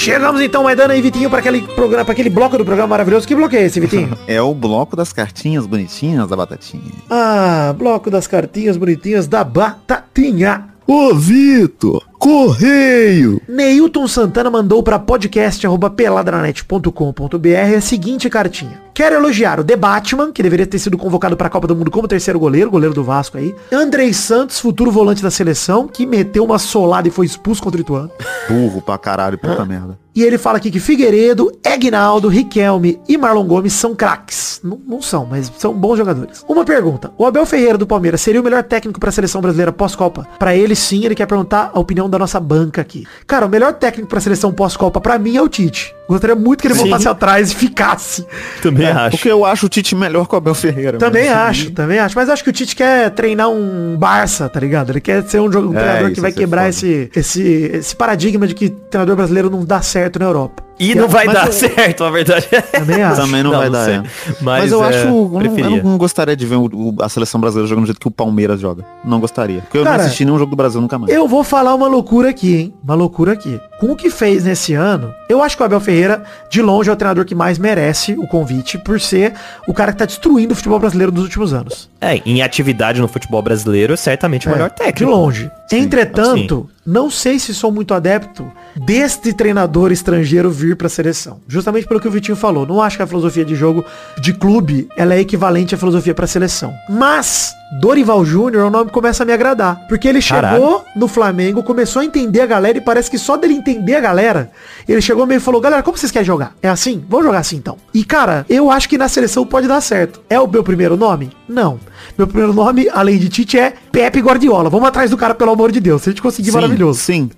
Chegamos 0.03 0.41
então, 0.41 0.65
Maidana 0.65 0.97
e 0.97 1.01
Vitinho, 1.01 1.31
para 1.31 1.39
aquele 1.39 1.63
programa, 1.63 2.05
para 2.05 2.13
aquele 2.13 2.29
bloco 2.29 2.59
do 2.59 2.65
programa 2.65 2.89
maravilhoso. 2.89 3.25
Que 3.27 3.37
bloco 3.37 3.55
é 3.55 3.63
esse, 3.63 3.79
Vitinho? 3.79 4.19
É 4.27 4.43
o 4.43 4.53
bloco 4.53 4.97
das 4.97 5.13
cartinhas 5.13 5.65
bonitinhas 5.65 6.29
da 6.29 6.35
batatinha. 6.35 6.83
ah, 7.09 7.73
bloco 7.79 8.11
das 8.11 8.27
cartinhas 8.27 8.77
bonitinhas 8.77 9.29
da 9.29 9.45
Batatinha. 9.45 10.71
Ô, 10.89 11.15
Vitor! 11.15 12.03
Correio! 12.19 13.41
Neilton 13.49 14.09
Santana 14.09 14.51
mandou 14.51 14.83
para 14.83 14.99
podcast@peladranet.com.br 14.99 17.77
a 17.77 17.81
seguinte 17.81 18.29
cartinha. 18.29 18.82
Quero 18.95 19.14
elogiar 19.14 19.59
o 19.59 19.64
The 19.64 19.74
Batman, 19.74 20.30
que 20.32 20.43
deveria 20.43 20.66
ter 20.66 20.78
sido 20.78 20.99
convocado 20.99 21.34
para 21.34 21.47
a 21.47 21.51
Copa 21.51 21.66
do 21.66 21.74
Mundo 21.74 21.90
como 21.90 22.07
terceiro 22.07 22.38
goleiro, 22.38 22.70
goleiro 22.70 22.95
do 22.95 23.03
Vasco 23.03 23.38
aí. 23.38 23.55
Andrei 23.72 24.12
Santos, 24.12 24.61
futuro 24.61 24.90
volante 24.90 25.22
da 25.22 25.30
seleção, 25.30 25.88
que 25.88 26.05
meteu 26.05 26.45
uma 26.45 26.59
solada 26.59 27.09
e 27.09 27.11
foi 27.11 27.24
expulso 27.24 27.62
contra 27.62 27.78
o 27.78 27.80
Ituano. 27.80 28.11
Burro 28.49 28.82
pra 28.82 28.99
caralho, 28.99 29.38
puta 29.38 29.64
merda. 29.64 30.02
E 30.15 30.23
ele 30.23 30.37
fala 30.37 30.59
aqui 30.59 30.71
que 30.71 30.79
Figueiredo, 30.79 31.51
Egnaldo, 31.65 32.29
Riquelme 32.29 33.01
e 33.09 33.17
Marlon 33.17 33.45
Gomes 33.47 33.73
são 33.73 33.95
craques. 33.95 34.61
Não, 34.63 34.79
não 34.87 35.01
são, 35.01 35.25
mas 35.25 35.51
são 35.59 35.73
bons 35.73 35.97
jogadores. 35.97 36.45
Uma 36.47 36.65
pergunta. 36.65 37.11
O 37.17 37.25
Abel 37.25 37.47
Ferreira 37.47 37.79
do 37.79 37.87
Palmeiras 37.87 38.21
seria 38.21 38.41
o 38.41 38.45
melhor 38.45 38.63
técnico 38.63 39.01
para 39.01 39.09
a 39.09 39.13
seleção 39.13 39.41
brasileira 39.41 39.73
pós-Copa? 39.73 40.27
Para 40.39 40.55
ele 40.55 40.77
sim, 40.77 41.05
ele 41.05 41.15
quer 41.15 41.25
perguntar 41.27 41.71
a 41.73 41.81
opinião 41.81 42.11
da 42.11 42.19
nossa 42.19 42.39
banca 42.39 42.81
aqui. 42.83 43.07
Cara, 43.27 43.47
o 43.47 43.49
melhor 43.49 43.73
técnico 43.73 44.09
para 44.09 44.19
a 44.19 44.21
seleção 44.21 44.53
pós-Copa 44.53 45.01
para 45.01 45.19
mim 45.19 45.37
é 45.37 45.43
o 45.43 45.49
Tite. 45.49 45.95
Gostaria 46.09 46.37
muito 46.37 46.61
que 46.61 46.67
ele 46.67 46.75
Sim. 46.75 46.81
voltasse 46.83 47.09
atrás 47.09 47.51
e 47.53 47.55
ficasse. 47.55 48.27
Também 48.61 48.87
acho. 48.89 49.07
É, 49.07 49.11
Porque 49.11 49.31
eu 49.31 49.47
acho 49.47 49.65
o 49.65 49.69
Tite 49.71 49.95
melhor 49.95 50.27
que 50.29 50.35
o 50.35 50.37
Abel 50.37 50.55
Ferreira. 50.55 50.99
Também 50.99 51.31
mas- 51.31 51.37
acho, 51.39 51.71
também 51.71 51.99
acho. 51.99 52.15
Mas 52.15 52.29
acho 52.29 52.45
que 52.45 52.51
o 52.51 52.53
Tite 52.53 52.77
quer 52.77 53.09
treinar 53.13 53.49
um 53.49 53.97
Barça, 53.97 54.47
tá 54.49 54.61
ligado? 54.61 54.91
Ele 54.91 55.01
quer 55.01 55.23
ser 55.23 55.41
um, 55.41 55.51
jogo, 55.51 55.73
um 55.73 55.79
É, 55.79 55.81
treinador 55.81 56.13
que 56.13 56.21
vai 56.21 56.33
quebrar 56.33 56.63
foda. 56.65 56.69
esse, 56.71 57.11
esse, 57.17 57.43
esse 57.73 57.97
paradigma 57.97 58.47
de 58.47 58.55
que 58.55 58.69
treinador 58.69 59.17
brasileiro 59.17 59.49
não 59.49 59.65
dá 59.65 59.81
certo 59.81 60.02
na 60.19 60.27
Europa. 60.27 60.63
E 60.81 60.95
não 60.97 61.07
vai 61.07 61.27
Mas 61.27 61.35
dar 61.35 61.47
eu- 61.47 61.53
certo, 61.53 62.03
a 62.03 62.11
verdade 62.11 62.49
é. 62.51 62.61
Também 62.61 63.03
acho. 63.03 63.21
Também 63.21 63.43
não, 63.43 63.51
vai 63.53 63.71
dar. 63.71 63.85
sei. 63.85 63.95
é. 63.95 63.99
Mas, 64.01 64.41
Mas, 64.41 64.73
eu 64.73 64.83
é, 64.85 64.89
acho. 64.89 65.07
Eu 65.07 65.41
não, 65.41 65.77
eu 65.77 65.85
não 65.85 65.99
gostaria 65.99 66.35
de 66.35 66.45
ver 66.45 66.57
o- 66.57 66.65
o- 66.73 66.97
a 67.01 67.09
seleção 67.09 67.41
brasileira 67.41 67.69
jogando 67.69 67.85
do 67.85 67.87
jeito 67.87 68.01
que 68.01 68.09
o 68.09 68.11
Palmeiras 68.11 68.59
joga. 68.59 68.85
Não 69.05 69.21
gostaria. 69.21 69.61
Porque 69.61 69.79
eu 69.79 69.85
Cara, 69.85 69.99
não 69.99 70.05
assisti 70.07 70.25
nenhum 70.25 70.39
jogo 70.39 70.51
do 70.51 70.57
Brasil 70.57 70.81
nunca 70.81 70.99
mais. 70.99 71.13
Eu 71.13 71.29
vou 71.29 71.45
falar 71.45 71.75
uma 71.75 71.87
loucura 71.87 72.31
aqui, 72.31 72.57
hein? 72.57 72.75
Uma 72.83 72.95
loucura 72.95 73.33
aqui. 73.33 73.61
Com 73.79 73.93
o 73.93 73.97
que 73.97 74.11
fez 74.11 74.45
nesse 74.45 74.75
ano, 74.75 75.15
eu 75.33 75.43
acho 75.43 75.57
que 75.57 75.62
o 75.62 75.66
Abel 75.66 75.80
Ferreira, 75.80 76.22
de 76.51 76.61
longe, 76.62 76.91
é 76.91 76.93
o 76.93 76.97
treinador 76.97 77.24
que 77.24 77.35
mais 77.35 77.59
merece 77.59 78.12
o 78.14 78.26
convite 78.26 78.78
por 78.78 79.01
ser 79.01 79.33
o 79.66 79.74
cara 79.74 79.93
que 79.93 79.99
tá 79.99 80.05
destruindo 80.05 80.53
o 80.53 80.57
futebol 80.57 80.78
brasileiro 80.78 81.11
nos 81.12 81.22
últimos 81.24 81.53
anos. 81.53 81.89
É, 82.01 82.16
em 82.26 82.43
atividade 82.43 83.01
no 83.01 83.09
futebol 83.09 83.41
brasileiro, 83.43 83.97
certamente 83.97 84.47
o 84.49 84.51
melhor 84.51 84.66
É, 84.66 84.70
técnico. 84.70 84.99
De 84.99 85.05
longe. 85.05 85.51
Entretanto, 85.70 86.68
não 86.85 87.11
sei 87.11 87.39
se 87.39 87.55
sou 87.55 87.70
muito 87.70 87.95
adepto 87.95 88.51
deste 88.74 89.33
treinador 89.33 89.93
estrangeiro 89.93 90.51
vir 90.51 90.76
pra 90.76 90.89
seleção. 90.89 91.41
Justamente 91.47 91.87
pelo 91.87 92.01
que 92.01 92.09
o 92.09 92.11
Vitinho 92.11 92.37
falou. 92.37 92.66
Não 92.66 92.80
acho 92.83 92.97
que 92.97 93.03
a 93.03 93.07
filosofia 93.07 93.45
de 93.45 93.55
jogo 93.55 93.85
de 94.20 94.33
clube 94.33 94.89
ela 94.97 95.14
é 95.14 95.20
equivalente 95.20 95.74
à 95.74 95.78
filosofia 95.78 96.14
pra 96.14 96.26
seleção. 96.26 96.72
Mas 96.89 97.53
Dorival 97.80 98.24
Júnior 98.24 98.64
é 98.64 98.66
um 98.66 98.70
nome 98.70 98.87
que 98.87 98.93
começa 98.93 99.22
a 99.22 99.26
me 99.26 99.33
agradar. 99.33 99.87
Porque 99.89 100.09
ele 100.09 100.20
Caralho. 100.22 100.57
chegou 100.57 100.85
no 100.97 101.07
Flamengo, 101.09 101.62
começou 101.62 102.01
a 102.03 102.05
entender 102.05 102.41
a 102.41 102.47
galera 102.47 102.78
e 102.78 102.80
parece 102.80 103.11
que 103.11 103.18
só 103.18 103.37
dele 103.37 103.55
entender 103.55 103.95
a 103.95 104.01
galera, 104.01 104.51
ele 104.89 105.01
chegou 105.01 105.22
meio 105.27 105.39
e 105.39 105.41
falou, 105.41 105.61
galera, 105.61 105.83
como 105.83 105.97
vocês 105.97 106.11
querem 106.12 106.27
jogar? 106.27 106.55
É 106.62 106.68
assim? 106.68 107.05
Vamos 107.09 107.27
jogar 107.27 107.39
assim 107.39 107.57
então. 107.57 107.77
E 107.95 108.05
cara, 108.05 108.45
eu 108.49 108.70
acho 108.70 108.89
que 108.89 108.97
na 108.99 109.09
seleção 109.09 109.47
pode 109.47 109.66
dar 109.68 109.81
certo. 109.81 110.20
É 110.29 110.39
o 110.41 110.47
meu 110.47 110.62
primeiro 110.62 110.97
nome? 110.97 111.31
Não. 111.49 111.79
Meu 112.18 112.27
primeiro 112.27 112.53
nome, 112.53 112.89
além 112.93 113.18
de 113.18 113.29
Tite, 113.29 113.59
é 113.59 113.75
Pepe 113.93 114.20
Guardiola. 114.20 114.68
Vamos 114.68 114.89
atrás 114.89 115.11
do 115.11 115.16
cara, 115.16 115.35
pelo 115.35 115.53
amor 115.53 115.70
de 115.73 115.81
Deus. 115.81 116.03
Se 116.03 116.09
a 116.09 116.12
gente 116.12 116.20
conseguir, 116.23 116.51
Sim, 116.51 116.57
maravilhoso. 116.57 116.99
Sim. 117.01 117.31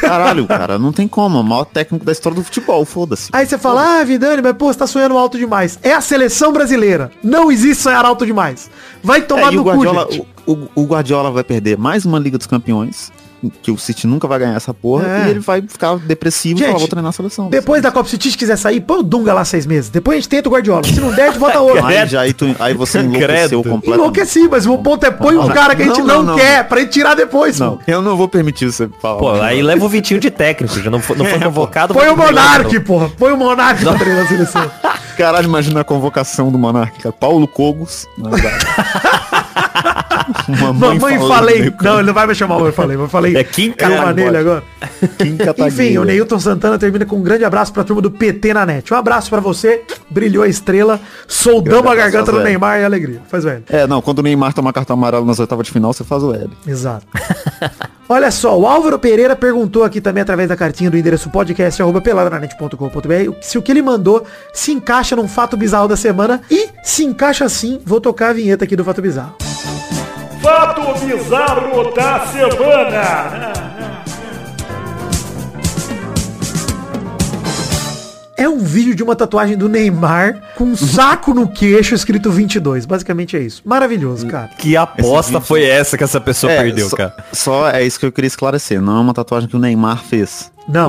Caralho, 0.00 0.46
cara, 0.46 0.78
não 0.78 0.92
tem 0.92 1.08
como. 1.08 1.38
É 1.38 1.40
o 1.40 1.44
maior 1.44 1.64
técnico 1.64 2.04
da 2.04 2.12
história 2.12 2.36
do 2.36 2.44
futebol, 2.44 2.84
foda-se. 2.84 3.30
Aí 3.32 3.46
você 3.46 3.56
fala, 3.58 4.00
ah, 4.00 4.04
Vidani, 4.04 4.42
mas 4.42 4.52
pô, 4.56 4.72
você 4.72 4.78
tá 4.78 4.86
sonhando 4.86 5.16
alto 5.16 5.38
demais. 5.38 5.78
É 5.82 5.92
a 5.92 6.00
seleção 6.00 6.52
brasileira. 6.52 7.10
Não 7.22 7.50
existe 7.50 7.82
sonhar 7.82 8.04
alto 8.04 8.26
demais. 8.26 8.70
Vai 9.02 9.22
tomar 9.22 9.52
É, 9.52 9.56
no 9.56 9.62
o 9.62 9.64
Guardiola, 9.64 10.06
cu, 10.06 10.26
o, 10.46 10.52
o- 10.52 10.68
o 10.74 10.84
Guardiola 10.84 11.30
vai 11.30 11.42
perder 11.44 11.78
mais 11.78 12.04
uma 12.04 12.18
Liga 12.18 12.36
dos 12.36 12.46
Campeões, 12.46 13.10
que 13.62 13.70
o 13.70 13.78
City 13.78 14.06
nunca 14.06 14.26
vai 14.28 14.38
ganhar 14.38 14.54
essa 14.56 14.72
porra, 14.74 15.06
É. 15.06 15.26
e 15.26 15.30
ele 15.30 15.40
vai 15.40 15.62
ficar 15.62 15.96
depressivo 15.96 16.58
Gente, 16.58 16.66
e 16.66 16.68
falar, 16.68 16.78
vou 16.78 16.88
treinar 16.88 17.08
a 17.08 17.12
seleção. 17.12 17.48
Depois 17.48 17.82
da 17.82 17.90
Copa, 17.90 18.08
se 18.08 18.14
o 18.14 18.18
Tite 18.18 18.36
quiser 18.36 18.56
sair, 18.56 18.80
põe 18.80 18.98
o 18.98 19.02
Dunga 19.02 19.32
lá 19.32 19.44
seis 19.44 19.64
meses. 19.66 19.88
Depois 19.90 20.16
a 20.18 20.20
gente 20.20 20.28
tenta 20.28 20.48
o 20.48 20.52
Guardiola. 20.52 20.82
Se 20.84 21.00
não 21.00 21.10
der, 21.12 21.22
a 21.22 21.26
gente 21.30 21.38
bota 21.38 21.58
outro. 21.60 21.84
Aí, 21.86 22.06
já, 22.06 22.20
aí, 22.22 22.32
tu- 22.32 22.54
aí 22.58 22.74
você 22.74 22.98
enlouqueceu 23.00 23.62
completamente. 23.62 23.98
Enlouqueci, 24.00 24.48
mas 24.48 24.66
o 24.66 24.76
ponto 24.78 25.04
é 25.06 25.10
põe 25.10 25.36
um 25.36 25.48
cara 25.48 25.74
que 25.74 25.82
a 25.82 25.86
gente 25.86 25.98
Não, 26.00 26.06
não, 26.06 26.16
não, 26.16 26.22
não. 26.32 26.36
quer 26.36 26.64
pra 26.68 26.80
gente 26.80 26.90
tirar 26.92 27.14
depois, 27.14 27.58
Não, 27.58 27.76
pô. 27.76 27.82
eu 27.86 28.02
não 28.02 28.16
vou 28.16 28.28
permitir 28.28 28.66
você 28.70 28.88
falar. 29.00 29.18
Pô, 29.18 29.30
aí 29.40 29.62
leva 29.62 29.84
o 29.84 29.88
Vitinho 29.88 30.20
de 30.20 30.30
técnico, 30.30 30.78
já 30.80 30.90
não 30.90 31.00
foi, 31.00 31.16
não 31.16 31.24
foi 31.24 31.38
convocado. 31.40 31.94
Põe 31.94 32.08
o 32.08 32.16
Monark, 32.16 32.80
porra. 32.80 33.08
Põe 33.16 33.32
o 33.32 33.36
Monark 33.36 33.82
pra 33.82 33.94
treinar 33.94 34.24
a 34.24 34.28
seleção. 34.28 34.70
Caralho, 35.16 35.44
imagina 35.46 35.80
a 35.80 35.84
convocação 35.84 36.50
do 36.50 36.58
Monarca. 36.58 36.96
cara. 37.02 37.12
Paulo 37.18 37.46
Cogos. 37.48 38.06
Mamãe 40.56 40.98
falando 40.98 41.28
falei. 41.28 41.72
Não, 41.82 41.94
ele 41.98 42.06
não 42.06 42.14
vai 42.14 42.26
me 42.26 42.34
chamar 42.34 42.56
mamãe 42.56 42.72
falei. 42.72 42.96
Eu 42.96 43.08
falei. 43.08 43.36
É 43.36 43.44
Kim 43.44 43.74
nele 44.14 44.36
agora. 44.36 44.62
Kim. 45.18 45.38
Enfim, 45.66 45.98
o 45.98 46.04
Neilton 46.04 46.38
Santana 46.38 46.78
termina 46.78 47.04
com 47.04 47.16
um 47.16 47.22
grande 47.22 47.44
abraço 47.44 47.72
pra 47.72 47.84
turma 47.84 48.02
do 48.02 48.10
PT 48.10 48.54
na 48.54 48.66
net. 48.66 48.92
Um 48.92 48.96
abraço 48.96 49.30
pra 49.30 49.40
você. 49.40 49.82
Brilhou 50.08 50.44
a 50.44 50.48
estrela. 50.48 51.00
Soldamos 51.26 51.90
a 51.90 51.94
garganta 51.94 52.32
do. 52.32 52.40
Neymar 52.40 52.80
e 52.80 52.84
alegria. 52.84 53.20
Faz 53.28 53.44
velho. 53.44 53.64
É, 53.68 53.86
não, 53.86 54.00
quando 54.00 54.20
o 54.20 54.22
Neymar 54.22 54.52
tomar 54.52 54.72
cartão 54.72 54.94
amarelo 54.94 55.24
nas 55.24 55.38
oitavas 55.38 55.66
de 55.66 55.72
final, 55.72 55.92
você 55.92 56.04
faz 56.04 56.22
o 56.22 56.34
L. 56.34 56.50
Exato. 56.66 57.06
Olha 58.08 58.30
só, 58.32 58.58
o 58.58 58.66
Álvaro 58.66 58.98
Pereira 58.98 59.36
perguntou 59.36 59.84
aqui 59.84 60.00
também 60.00 60.22
através 60.22 60.48
da 60.48 60.56
cartinha 60.56 60.90
do 60.90 60.96
endereço 60.96 61.30
podcast 61.30 61.80
arroba 61.80 62.02
se 63.40 63.56
o 63.56 63.62
que 63.62 63.70
ele 63.70 63.82
mandou 63.82 64.26
se 64.52 64.72
encaixa 64.72 65.14
num 65.14 65.28
fato 65.28 65.56
bizarro 65.56 65.86
da 65.86 65.96
semana 65.96 66.40
e 66.50 66.68
se 66.82 67.04
encaixa 67.04 67.48
sim, 67.48 67.80
vou 67.84 68.00
tocar 68.00 68.30
a 68.30 68.32
vinheta 68.32 68.64
aqui 68.64 68.74
do 68.74 68.84
fato 68.84 69.00
bizarro. 69.00 69.36
Fato 70.50 70.82
bizarro 71.06 71.92
da 71.94 72.26
semana. 72.26 73.52
É 78.36 78.48
um 78.48 78.58
vídeo 78.58 78.96
de 78.96 79.02
uma 79.04 79.14
tatuagem 79.14 79.56
do 79.56 79.68
Neymar 79.68 80.40
com 80.56 80.64
um 80.64 80.76
saco 80.76 81.32
no 81.32 81.46
queixo 81.46 81.94
escrito 81.94 82.32
22. 82.32 82.84
Basicamente 82.84 83.36
é 83.36 83.40
isso. 83.40 83.62
Maravilhoso, 83.64 84.26
cara. 84.26 84.48
Que 84.58 84.76
aposta 84.76 85.34
vídeo- 85.34 85.46
foi 85.46 85.64
essa 85.64 85.96
que 85.96 86.02
essa 86.02 86.20
pessoa 86.20 86.52
perdeu, 86.52 86.88
só, 86.88 86.96
cara? 86.96 87.14
Só 87.32 87.70
é 87.70 87.84
isso 87.84 88.00
que 88.00 88.06
eu 88.06 88.10
queria 88.10 88.26
esclarecer. 88.26 88.80
Não 88.82 88.96
é 88.96 89.00
uma 89.00 89.14
tatuagem 89.14 89.48
que 89.48 89.54
o 89.54 89.58
Neymar 89.60 90.02
fez. 90.02 90.50
Não, 90.68 90.84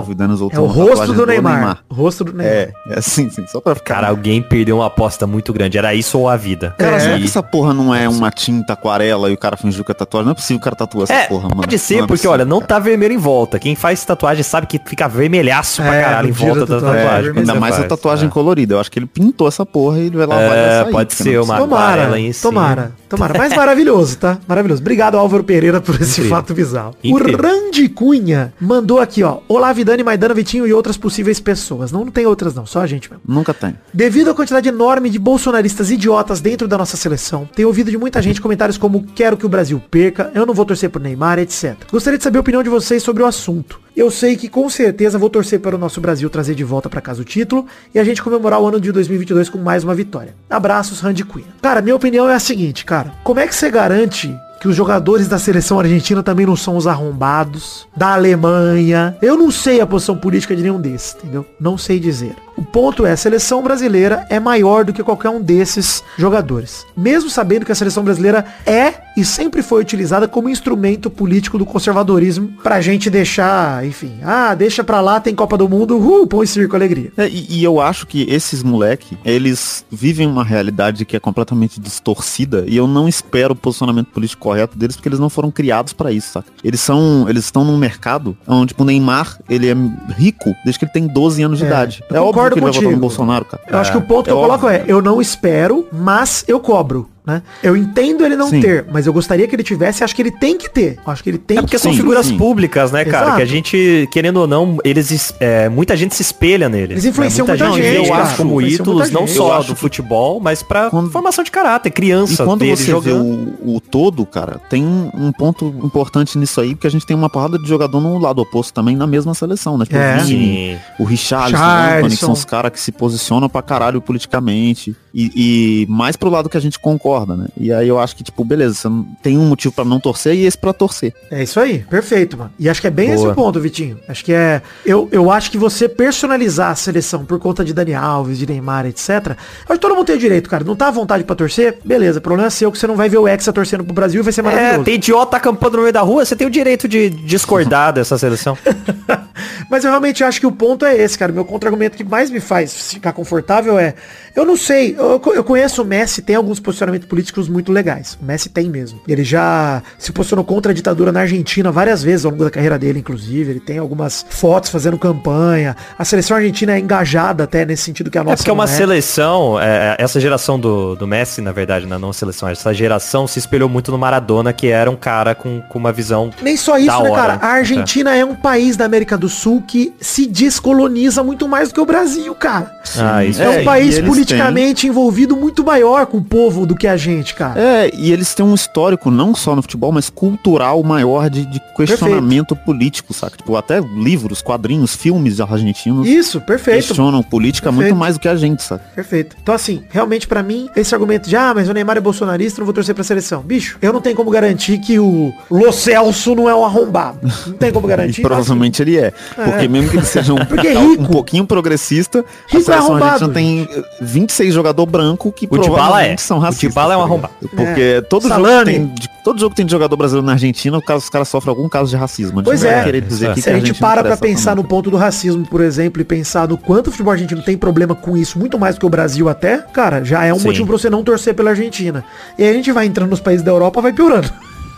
é 0.51 0.59
o 0.59 0.65
rosto 0.65 0.89
tatuagem 0.91 1.15
do 1.15 1.25
Neymar. 1.25 1.79
O 1.89 1.93
rosto 1.95 2.23
do 2.23 2.33
Neymar. 2.33 2.53
É, 2.55 2.71
é 2.89 2.99
assim, 2.99 3.29
sim. 3.29 3.45
Só 3.47 3.59
pra 3.59 3.73
ficar. 3.75 3.95
Cara, 3.95 4.09
alguém 4.09 4.41
perdeu 4.41 4.77
uma 4.77 4.85
aposta 4.87 5.25
muito 5.25 5.51
grande. 5.51 5.77
Era 5.77 5.93
isso 5.95 6.19
ou 6.19 6.29
a 6.29 6.37
vida? 6.37 6.75
Cara, 6.77 6.99
será 6.99 7.17
E- 7.17 7.21
que 7.21 7.25
essa 7.27 7.41
porra 7.41 7.73
não 7.73 7.93
é 7.93 8.07
uma 8.07 8.29
tinta 8.31 8.73
aquarela 8.73 9.29
e 9.29 9.33
o 9.33 9.37
cara 9.37 9.57
fingiu 9.57 9.83
que 9.83 9.91
é 9.91 9.95
tatuagem? 9.95 10.25
Não 10.25 10.31
é 10.31 10.35
possível 10.35 10.57
que 10.59 10.61
o 10.61 10.65
cara 10.65 10.75
tatua 10.75 11.03
essa 11.03 11.13
É, 11.13 11.27
porra, 11.27 11.43
mano. 11.49 11.61
pode 11.61 11.77
ser, 11.79 11.95
Não 11.95 11.99
é 11.99 12.01
porque 12.03 12.13
possível, 12.13 12.31
olha, 12.31 12.45
não 12.45 12.61
tá 12.61 12.77
vermelho 12.79 13.13
em 13.13 13.17
volta. 13.17 13.57
Quem 13.59 13.75
faz 13.75 14.03
tatuagem 14.05 14.43
sabe 14.43 14.67
que 14.67 14.79
fica 14.85 15.07
vermelhaço 15.07 15.81
pra 15.81 15.95
É, 15.95 16.01
caralho 16.03 16.29
em 16.29 16.31
volta 16.31 16.59
da 16.59 16.65
tatuagem, 16.75 17.01
tatuagem. 17.03 17.29
é, 17.29 17.33
quando 17.33 17.37
Ainda 17.49 17.55
mais 17.59 17.79
a 17.79 17.83
tatuagem 17.83 18.27
É. 18.27 18.31
colorida. 18.31 18.75
Eu 18.75 18.79
acho 18.79 18.91
que 18.91 18.99
ele 18.99 19.05
pintou 19.07 19.47
essa 19.47 19.65
porra 19.65 19.97
e 19.99 20.05
ele 20.07 20.17
vai 20.17 20.27
lavar 20.27 20.57
É, 20.57 20.83
sair, 20.83 20.91
pode 20.91 21.13
ser 21.13 21.33
é 21.33 21.41
uma. 21.41 21.57
Tomara, 21.57 22.09
tomara, 22.41 22.91
tomara. 23.09 23.33
Mas 23.37 23.53
maravilhoso, 23.55 24.17
tá? 24.17 24.37
Maravilhoso. 24.47 24.81
Obrigado, 24.81 25.17
Álvaro 25.17 25.43
Pereira, 25.43 25.81
por 25.81 25.95
esse 25.99 26.21
fato 26.29 26.53
bizarro. 26.53 26.95
O 27.03 27.17
Randy 27.17 27.89
Cunha 27.89 28.53
mandou 28.59 28.99
aqui, 28.99 29.23
ó. 29.23 29.37
Olá, 29.47 29.70
Vidani, 29.73 30.03
Maidana, 30.03 30.33
Vitinho 30.33 30.67
e 30.67 30.73
outras 30.73 30.97
possíveis 30.97 31.39
pessoas. 31.39 31.91
Não, 31.91 32.05
não 32.05 32.11
tem 32.11 32.25
outras 32.25 32.53
não, 32.53 32.65
só 32.65 32.81
a 32.81 32.87
gente 32.87 33.09
mesmo. 33.09 33.23
Nunca 33.27 33.53
tem. 33.53 33.75
Devido 33.93 34.31
à 34.31 34.33
quantidade 34.33 34.69
enorme 34.69 35.09
de 35.09 35.19
bolsonaristas 35.19 35.91
idiotas 35.91 36.41
dentro 36.41 36.67
da 36.67 36.77
nossa 36.77 36.97
seleção, 36.97 37.49
tenho 37.55 37.67
ouvido 37.67 37.91
de 37.91 37.97
muita 37.97 38.21
gente 38.21 38.41
comentários 38.41 38.77
como 38.77 39.05
quero 39.15 39.37
que 39.37 39.45
o 39.45 39.49
Brasil 39.49 39.81
perca, 39.91 40.31
eu 40.33 40.45
não 40.45 40.53
vou 40.53 40.65
torcer 40.65 40.89
por 40.89 41.01
Neymar, 41.01 41.39
etc. 41.39 41.75
Gostaria 41.91 42.17
de 42.17 42.23
saber 42.23 42.37
a 42.37 42.41
opinião 42.41 42.63
de 42.63 42.69
vocês 42.69 43.01
sobre 43.03 43.23
o 43.23 43.25
assunto. 43.25 43.79
Eu 43.95 44.09
sei 44.09 44.37
que 44.37 44.47
com 44.47 44.69
certeza 44.69 45.17
vou 45.17 45.29
torcer 45.29 45.59
para 45.59 45.75
o 45.75 45.79
nosso 45.79 45.99
Brasil 45.99 46.29
trazer 46.29 46.55
de 46.55 46.63
volta 46.63 46.89
para 46.89 47.01
casa 47.01 47.21
o 47.21 47.25
título 47.25 47.65
e 47.93 47.99
a 47.99 48.03
gente 48.03 48.23
comemorar 48.23 48.61
o 48.61 48.67
ano 48.67 48.79
de 48.79 48.91
2022 48.91 49.49
com 49.49 49.57
mais 49.57 49.83
uma 49.83 49.93
vitória. 49.93 50.33
Abraços, 50.49 51.01
Randy 51.01 51.25
Cunha. 51.25 51.45
Cara, 51.61 51.81
minha 51.81 51.95
opinião 51.95 52.29
é 52.29 52.33
a 52.33 52.39
seguinte, 52.39 52.85
cara. 52.85 53.13
Como 53.23 53.39
é 53.39 53.47
que 53.47 53.53
você 53.53 53.69
garante 53.69 54.33
que 54.61 54.67
os 54.67 54.75
jogadores 54.75 55.27
da 55.27 55.39
seleção 55.39 55.79
argentina 55.79 56.21
também 56.21 56.45
não 56.45 56.55
são 56.55 56.77
os 56.77 56.85
arrombados, 56.85 57.87
da 57.97 58.13
Alemanha. 58.13 59.17
Eu 59.19 59.35
não 59.35 59.49
sei 59.49 59.81
a 59.81 59.87
posição 59.87 60.15
política 60.15 60.55
de 60.55 60.61
nenhum 60.61 60.79
desses, 60.79 61.15
entendeu? 61.15 61.43
Não 61.59 61.79
sei 61.79 61.99
dizer. 61.99 62.35
O 62.57 62.63
ponto 62.63 63.05
é, 63.05 63.11
a 63.11 63.17
seleção 63.17 63.63
brasileira 63.63 64.25
é 64.29 64.39
maior 64.39 64.83
do 64.83 64.93
que 64.93 65.03
qualquer 65.03 65.29
um 65.29 65.41
desses 65.41 66.03
jogadores. 66.17 66.85
Mesmo 66.95 67.29
sabendo 67.29 67.65
que 67.65 67.71
a 67.71 67.75
seleção 67.75 68.03
brasileira 68.03 68.45
é 68.65 68.93
e 69.17 69.25
sempre 69.25 69.61
foi 69.61 69.81
utilizada 69.81 70.27
como 70.27 70.49
instrumento 70.49 71.09
político 71.09 71.57
do 71.57 71.65
conservadorismo 71.65 72.53
pra 72.63 72.79
gente 72.81 73.09
deixar, 73.09 73.85
enfim, 73.85 74.19
ah, 74.23 74.53
deixa 74.55 74.83
pra 74.83 75.01
lá, 75.01 75.19
tem 75.19 75.35
Copa 75.35 75.57
do 75.57 75.67
Mundo, 75.67 75.97
uh, 75.97 76.27
põe 76.27 76.45
circo, 76.45 76.75
alegria. 76.75 77.11
É, 77.17 77.27
e, 77.27 77.59
e 77.59 77.63
eu 77.63 77.81
acho 77.81 78.07
que 78.07 78.23
esses 78.29 78.63
moleque, 78.63 79.17
eles 79.25 79.85
vivem 79.91 80.27
uma 80.27 80.43
realidade 80.43 81.05
que 81.05 81.15
é 81.15 81.19
completamente 81.19 81.79
distorcida 81.79 82.63
e 82.67 82.77
eu 82.77 82.87
não 82.87 83.07
espero 83.07 83.53
o 83.53 83.55
posicionamento 83.55 84.07
político 84.07 84.41
correto 84.43 84.77
deles 84.77 84.95
porque 84.95 85.09
eles 85.09 85.19
não 85.19 85.29
foram 85.29 85.51
criados 85.51 85.93
pra 85.93 86.11
isso, 86.11 86.31
saca? 86.33 86.47
Eles 86.63 86.79
são, 86.79 87.27
eles 87.29 87.45
estão 87.45 87.63
num 87.63 87.77
mercado 87.77 88.37
onde, 88.47 88.67
tipo, 88.67 88.83
o 88.83 88.85
Neymar, 88.85 89.39
ele 89.49 89.69
é 89.69 89.75
rico 90.17 90.53
desde 90.63 90.79
que 90.79 90.85
ele 90.85 90.91
tem 90.91 91.07
12 91.07 91.43
anos 91.43 91.57
de 91.59 91.65
É, 91.65 91.67
idade. 91.67 92.03
É 92.11 92.19
óbvio 92.19 92.40
concordo 92.49 92.53
que 92.55 92.59
ele 92.59 92.63
vai 92.63 92.71
votar 92.71 92.83
contigo. 92.83 92.91
no 92.91 93.01
Bolsonaro, 93.01 93.45
cara. 93.45 93.63
Eu 93.67 93.77
acho 93.77 93.91
que 93.91 93.97
o 93.97 94.01
ponto 94.01 94.23
que 94.25 94.29
é 94.29 94.33
eu 94.33 94.37
coloco 94.37 94.65
óbvio. 94.65 94.81
é, 94.81 94.83
eu 94.87 95.01
não 95.01 95.21
espero, 95.21 95.87
mas 95.91 96.43
eu 96.47 96.59
cobro. 96.59 97.07
Né? 97.25 97.43
Eu 97.61 97.77
entendo 97.77 98.25
ele 98.25 98.35
não 98.35 98.49
Sim. 98.49 98.61
ter, 98.61 98.83
mas 98.91 99.05
eu 99.05 99.13
gostaria 99.13 99.47
que 99.47 99.55
ele 99.55 99.61
tivesse, 99.61 100.03
acho 100.03 100.15
que 100.15 100.23
ele 100.23 100.31
tem 100.31 100.57
que 100.57 100.67
ter. 100.67 100.97
Acho 101.05 101.23
que 101.23 101.29
ele 101.29 101.37
tem 101.37 101.57
É 101.57 101.61
porque 101.61 101.75
que 101.75 101.79
são 101.81 101.91
Sim, 101.91 101.97
figuras 101.97 102.25
sim. 102.25 102.35
públicas, 102.35 102.91
né, 102.91 103.05
cara? 103.05 103.25
Exato. 103.25 103.37
Que 103.37 103.43
a 103.43 103.45
gente, 103.45 104.09
querendo 104.11 104.37
ou 104.37 104.47
não, 104.47 104.77
eles 104.83 105.11
es- 105.11 105.33
é, 105.39 105.69
muita 105.69 105.95
gente 105.95 106.15
se 106.15 106.23
espelha 106.23 106.67
neles. 106.67 106.91
Eles 106.91 107.05
influenciam 107.05 107.45
né? 107.45 107.53
muita 107.53 107.71
vê 107.71 107.83
gente, 107.95 108.07
eu 108.07 108.11
cara. 108.11 108.23
acho 108.23 108.37
como 108.37 108.59
ídolos 108.59 109.01
muita 109.03 109.13
não 109.19 109.27
gente. 109.27 109.37
só 109.37 109.57
Eu 109.59 109.63
do 109.65 109.75
futebol, 109.75 110.39
mas 110.39 110.63
pra 110.63 110.89
Quando- 110.89 111.11
formação 111.11 111.43
de 111.43 111.51
caráter, 111.51 111.89
E 111.89 111.91
criança 111.91 112.43
quando 112.43 112.61
deles 112.61 112.79
você 112.79 112.85
vê 112.85 112.91
jogando. 113.11 113.55
o, 113.61 113.75
o 113.75 113.79
todo, 113.79 114.25
cara, 114.25 114.59
tem 114.67 114.83
um 114.83 115.31
ponto 115.31 115.67
importante 115.83 116.37
nisso 116.39 116.59
aí, 116.59 116.73
porque 116.73 116.87
a 116.87 116.91
gente 116.91 117.05
tem 117.05 117.15
uma 117.15 117.29
porrada 117.29 117.59
de 117.59 117.67
jogador 117.69 118.01
no 118.01 118.17
lado 118.17 118.41
oposto 118.41 118.73
também, 118.73 118.95
na 118.95 119.05
mesma 119.05 119.35
seleção, 119.35 119.77
né? 119.77 119.85
Tipo, 119.85 119.97
É. 119.97 120.17
o 120.17 120.25
Vini, 120.25 120.77
o 120.97 121.03
Richarlison, 121.03 121.55
o 121.55 121.59
Charlison. 121.59 121.97
Anthony, 121.97 122.09
que 122.15 122.17
são 122.19 122.31
os 122.31 122.43
caras 122.45 122.71
que 122.71 122.79
se 122.79 122.91
posicionam 122.91 123.47
pra 123.47 123.61
caralho 123.61 124.01
politicamente. 124.01 124.95
E, 125.13 125.83
e 125.83 125.91
mais 125.91 126.15
pro 126.15 126.29
lado 126.29 126.47
que 126.47 126.55
a 126.55 126.59
gente 126.61 126.79
concorda, 126.79 127.10
né? 127.35 127.47
E 127.57 127.71
aí 127.71 127.87
eu 127.87 127.99
acho 127.99 128.15
que, 128.15 128.23
tipo, 128.23 128.43
beleza, 128.43 128.73
você 128.75 128.89
tem 129.21 129.37
um 129.37 129.45
motivo 129.47 129.73
pra 129.73 129.85
não 129.85 129.99
torcer 129.99 130.33
e 130.35 130.45
esse 130.45 130.57
pra 130.57 130.73
torcer. 130.73 131.13
É 131.29 131.43
isso 131.43 131.59
aí, 131.59 131.79
perfeito, 131.79 132.37
mano. 132.37 132.51
E 132.57 132.69
acho 132.69 132.81
que 132.81 132.87
é 132.87 132.91
bem 132.91 133.07
Boa. 133.07 133.15
esse 133.15 133.27
o 133.27 133.33
ponto, 133.35 133.59
Vitinho. 133.59 133.99
Acho 134.07 134.23
que 134.25 134.33
é. 134.33 134.61
Eu, 134.85 135.07
eu 135.11 135.29
acho 135.31 135.51
que 135.51 135.57
você 135.57 135.87
personalizar 135.87 136.71
a 136.71 136.75
seleção 136.75 137.25
por 137.25 137.39
conta 137.39 137.63
de 137.63 137.73
Dani 137.73 137.93
Alves, 137.93 138.37
de 138.37 138.45
Neymar, 138.47 138.85
etc. 138.85 139.09
Acho 139.09 139.73
que 139.73 139.79
todo 139.79 139.95
mundo 139.95 140.05
tem 140.05 140.15
o 140.15 140.19
direito, 140.19 140.49
cara. 140.49 140.63
Não 140.63 140.75
tá 140.75 140.87
à 140.87 140.91
vontade 140.91 141.23
pra 141.23 141.35
torcer? 141.35 141.77
Beleza, 141.83 142.19
o 142.19 142.21
problema 142.21 142.47
é 142.47 142.49
seu 142.49 142.71
que 142.71 142.77
você 142.77 142.87
não 142.87 142.95
vai 142.95 143.09
ver 143.09 143.17
o 143.17 143.27
Hexa 143.27 143.51
torcendo 143.53 143.83
pro 143.83 143.93
Brasil 143.93 144.21
e 144.21 144.23
vai 144.23 144.33
ser 144.33 144.41
É, 144.41 144.43
maravilhoso. 144.43 144.83
tem 144.83 144.95
idiota 144.95 145.37
acampando 145.37 145.77
no 145.77 145.83
meio 145.83 145.93
da 145.93 146.01
rua, 146.01 146.25
você 146.25 146.35
tem 146.35 146.47
o 146.47 146.49
direito 146.49 146.87
de 146.87 147.09
discordar 147.09 147.91
dessa 147.93 148.17
seleção. 148.17 148.57
Mas 149.69 149.83
eu 149.83 149.89
realmente 149.89 150.23
acho 150.23 150.39
que 150.39 150.45
o 150.47 150.51
ponto 150.51 150.85
é 150.85 150.95
esse, 150.97 151.17
cara. 151.17 151.31
Meu 151.31 151.45
contra-argumento 151.45 151.95
que 151.97 152.03
mais 152.03 152.29
me 152.29 152.39
faz 152.39 152.91
ficar 152.91 153.13
confortável 153.13 153.79
é. 153.79 153.93
Eu 154.35 154.45
não 154.45 154.55
sei, 154.57 154.95
eu, 154.97 155.21
eu 155.33 155.43
conheço 155.43 155.81
o 155.81 155.85
Messi, 155.85 156.21
tem 156.21 156.35
alguns 156.35 156.59
posicionamentos 156.59 157.00
políticos 157.07 157.47
muito 157.49 157.71
legais. 157.71 158.17
O 158.21 158.25
Messi 158.25 158.49
tem 158.49 158.69
mesmo. 158.69 158.99
Ele 159.07 159.23
já 159.23 159.81
se 159.97 160.11
posicionou 160.11 160.43
contra 160.45 160.71
a 160.71 160.75
ditadura 160.75 161.11
na 161.11 161.21
Argentina 161.21 161.71
várias 161.71 162.01
vezes 162.03 162.25
ao 162.25 162.31
longo 162.31 162.43
da 162.43 162.49
carreira 162.51 162.77
dele, 162.77 162.99
inclusive. 162.99 163.51
Ele 163.51 163.59
tem 163.59 163.77
algumas 163.77 164.25
fotos 164.29 164.69
fazendo 164.69 164.97
campanha. 164.97 165.75
A 165.97 166.05
seleção 166.05 166.37
argentina 166.37 166.73
é 166.73 166.79
engajada 166.79 167.43
até 167.43 167.65
nesse 167.65 167.83
sentido 167.83 168.09
que 168.09 168.17
a 168.17 168.23
nossa. 168.23 168.33
É 168.33 168.37
porque 168.37 168.49
é 168.49 168.53
uma 168.53 168.65
não 168.65 168.73
seleção, 168.73 169.59
é, 169.59 169.95
essa 169.99 170.19
geração 170.19 170.59
do, 170.59 170.95
do 170.95 171.07
Messi, 171.07 171.41
na 171.41 171.51
verdade, 171.51 171.85
na 171.85 171.97
não 171.99 172.11
seleção, 172.13 172.49
essa 172.49 172.73
geração 172.73 173.27
se 173.27 173.39
espelhou 173.39 173.67
muito 173.69 173.91
no 173.91 173.97
Maradona, 173.97 174.51
que 174.53 174.67
era 174.67 174.89
um 174.89 174.95
cara 174.95 175.33
com, 175.35 175.61
com 175.61 175.79
uma 175.79 175.91
visão 175.91 176.29
Nem 176.41 176.55
só 176.57 176.77
isso, 176.77 176.87
Da 176.87 177.01
né, 177.03 177.09
hora. 177.09 177.21
cara? 177.37 177.39
A 177.45 177.47
Argentina 177.53 178.15
é 178.15 178.23
um 178.25 178.35
país 178.35 178.75
da 178.77 178.85
América 178.85 179.17
do 179.17 179.29
Sul 179.29 179.63
que 179.67 179.93
se 179.99 180.25
descoloniza 180.25 181.23
muito 181.23 181.47
mais 181.47 181.69
do 181.69 181.73
que 181.75 181.81
o 181.81 181.85
Brasil, 181.85 182.33
cara. 182.35 182.71
Ah, 182.97 183.23
isso 183.25 183.41
É, 183.41 183.49
um 183.49 183.53
É, 183.53 183.63
país 183.63 183.99
politicamente 183.99 184.87
envolvido 184.87 185.35
muito 185.35 185.63
maior 185.63 186.05
com 186.05 186.17
o 186.17 186.23
povo 186.23 186.65
do 186.65 186.75
que 186.75 186.87
a 186.91 186.97
gente, 186.97 187.33
cara. 187.33 187.59
É, 187.59 187.91
e 187.93 188.11
eles 188.11 188.33
têm 188.33 188.45
um 188.45 188.53
histórico, 188.53 189.09
não 189.11 189.33
só 189.35 189.55
no 189.55 189.61
futebol, 189.61 189.91
mas 189.91 190.09
cultural 190.09 190.81
maior 190.83 191.29
de, 191.29 191.45
de 191.45 191.61
questionamento 191.75 192.55
político, 192.55 193.13
saca? 193.13 193.37
Tipo, 193.37 193.55
até 193.55 193.79
livros, 193.79 194.41
quadrinhos, 194.41 194.95
filmes 194.95 195.39
argentinos 195.39 196.07
Isso, 196.07 196.39
perfeito. 196.41 196.85
questionam 196.87 197.21
política 197.23 197.69
Perfeito. 197.69 197.89
muito 197.89 197.99
mais 197.99 198.15
do 198.15 198.19
que 198.21 198.27
a 198.27 198.35
gente, 198.35 198.63
saca? 198.63 198.83
Perfeito. 198.95 199.35
Então, 199.41 199.53
assim, 199.55 199.83
realmente 199.89 200.27
pra 200.27 200.43
mim, 200.43 200.69
esse 200.75 200.93
argumento 200.93 201.27
de, 201.29 201.35
ah, 201.35 201.53
mas 201.53 201.67
o 201.69 201.73
Neymar 201.73 201.97
é 201.97 202.01
bolsonarista, 202.01 202.59
não 202.61 202.65
vou 202.65 202.73
torcer 202.73 202.93
pra 202.93 203.03
seleção. 203.03 203.41
Bicho, 203.41 203.77
eu 203.81 203.91
não 203.93 204.01
tenho 204.01 204.15
como 204.15 204.29
garantir 204.29 204.77
que 204.79 204.99
o 204.99 205.33
Lo 205.49 205.71
Celso 205.71 206.35
não 206.35 206.49
é 206.49 206.55
um 206.55 206.63
arrombado. 206.65 207.19
Não 207.47 207.53
tem 207.53 207.71
como 207.71 207.87
E 207.87 207.89
garantir. 207.89 208.21
provavelmente 208.21 208.81
ele 208.81 208.97
é. 208.97 209.11
Porque 209.35 209.67
mesmo 209.67 209.89
que 209.89 209.97
ele 209.97 210.05
seja 210.05 210.33
um, 210.33 210.37
Porque 210.45 210.67
é 210.67 210.77
um 210.79 211.05
pouquinho 211.05 211.45
progressista, 211.45 212.23
Rico 212.47 212.57
é 212.57 212.57
a 212.57 212.63
seleção 212.63 212.85
arrombado, 212.95 213.25
argentina 213.25 213.33
tem 213.33 213.67
eh, 213.71 213.83
26 214.01 214.53
jogador 214.53 214.85
branco 214.85 215.31
que 215.31 215.45
O 215.45 215.57
Dybala 215.57 215.77
provavelmente 215.77 216.19
é. 216.19 216.23
são 216.23 216.39
racistas. 216.39 216.61
Dybala 216.81 216.93
é 216.93 216.97
um 216.97 217.01
arrombado. 217.01 217.33
Porque 217.55 218.03
todo, 218.09 218.23
jogo 218.23 218.33
Salame. 218.35 218.71
tem, 218.73 218.87
de- 218.87 219.09
todo 219.23 219.39
jogo 219.39 219.51
que 219.51 219.55
tem 219.57 219.65
de 219.65 219.71
jogador 219.71 219.95
brasileiro 219.95 220.25
na 220.25 220.33
Argentina, 220.33 220.77
o 220.77 220.81
cara- 220.81 220.97
os 220.99 221.09
caras 221.09 221.27
sofrem 221.27 221.49
algum 221.55 221.67
caso 221.69 221.89
de 221.89 221.95
racismo. 221.95 222.39
A 222.39 222.41
gente 222.41 222.45
Pois 222.45 222.63
é. 222.63 222.79
É. 222.89 223.09
Se 223.09 223.41
que 223.43 223.49
a 223.49 223.59
gente 223.59 223.73
para 223.79 224.03
pra 224.03 224.17
pensar 224.17 224.55
no 224.55 224.63
ponto 224.63 224.89
do 224.91 224.97
racismo, 224.97 225.45
por 225.45 225.61
exemplo, 225.61 226.01
e 226.01 226.05
pensar 226.05 226.47
no 226.47 226.57
quanto 226.57 226.87
o 226.87 226.91
futebol 226.91 227.11
argentino 227.13 227.41
tem 227.41 227.57
problema 227.57 227.93
com 227.95 228.15
isso, 228.17 228.37
muito 228.39 228.57
mais 228.59 228.75
do 228.75 228.79
que 228.79 228.85
o 228.85 228.89
Brasil 228.89 229.29
até, 229.29 229.57
cara, 229.59 230.03
já 230.03 230.25
é 230.25 230.33
um 230.33 230.39
Sim. 230.39 230.45
motivo 230.47 230.67
pra 230.67 230.77
você 230.77 230.89
não 230.89 231.03
torcer 231.03 231.33
pela 231.33 231.51
Argentina. 231.51 232.03
E 232.37 232.43
aí 232.43 232.49
a 232.49 232.53
gente 232.53 232.71
vai 232.71 232.85
entrando 232.85 233.09
nos 233.09 233.19
países 233.19 233.43
da 233.43 233.51
Europa, 233.51 233.81
vai 233.81 233.93
piorando. 233.93 234.31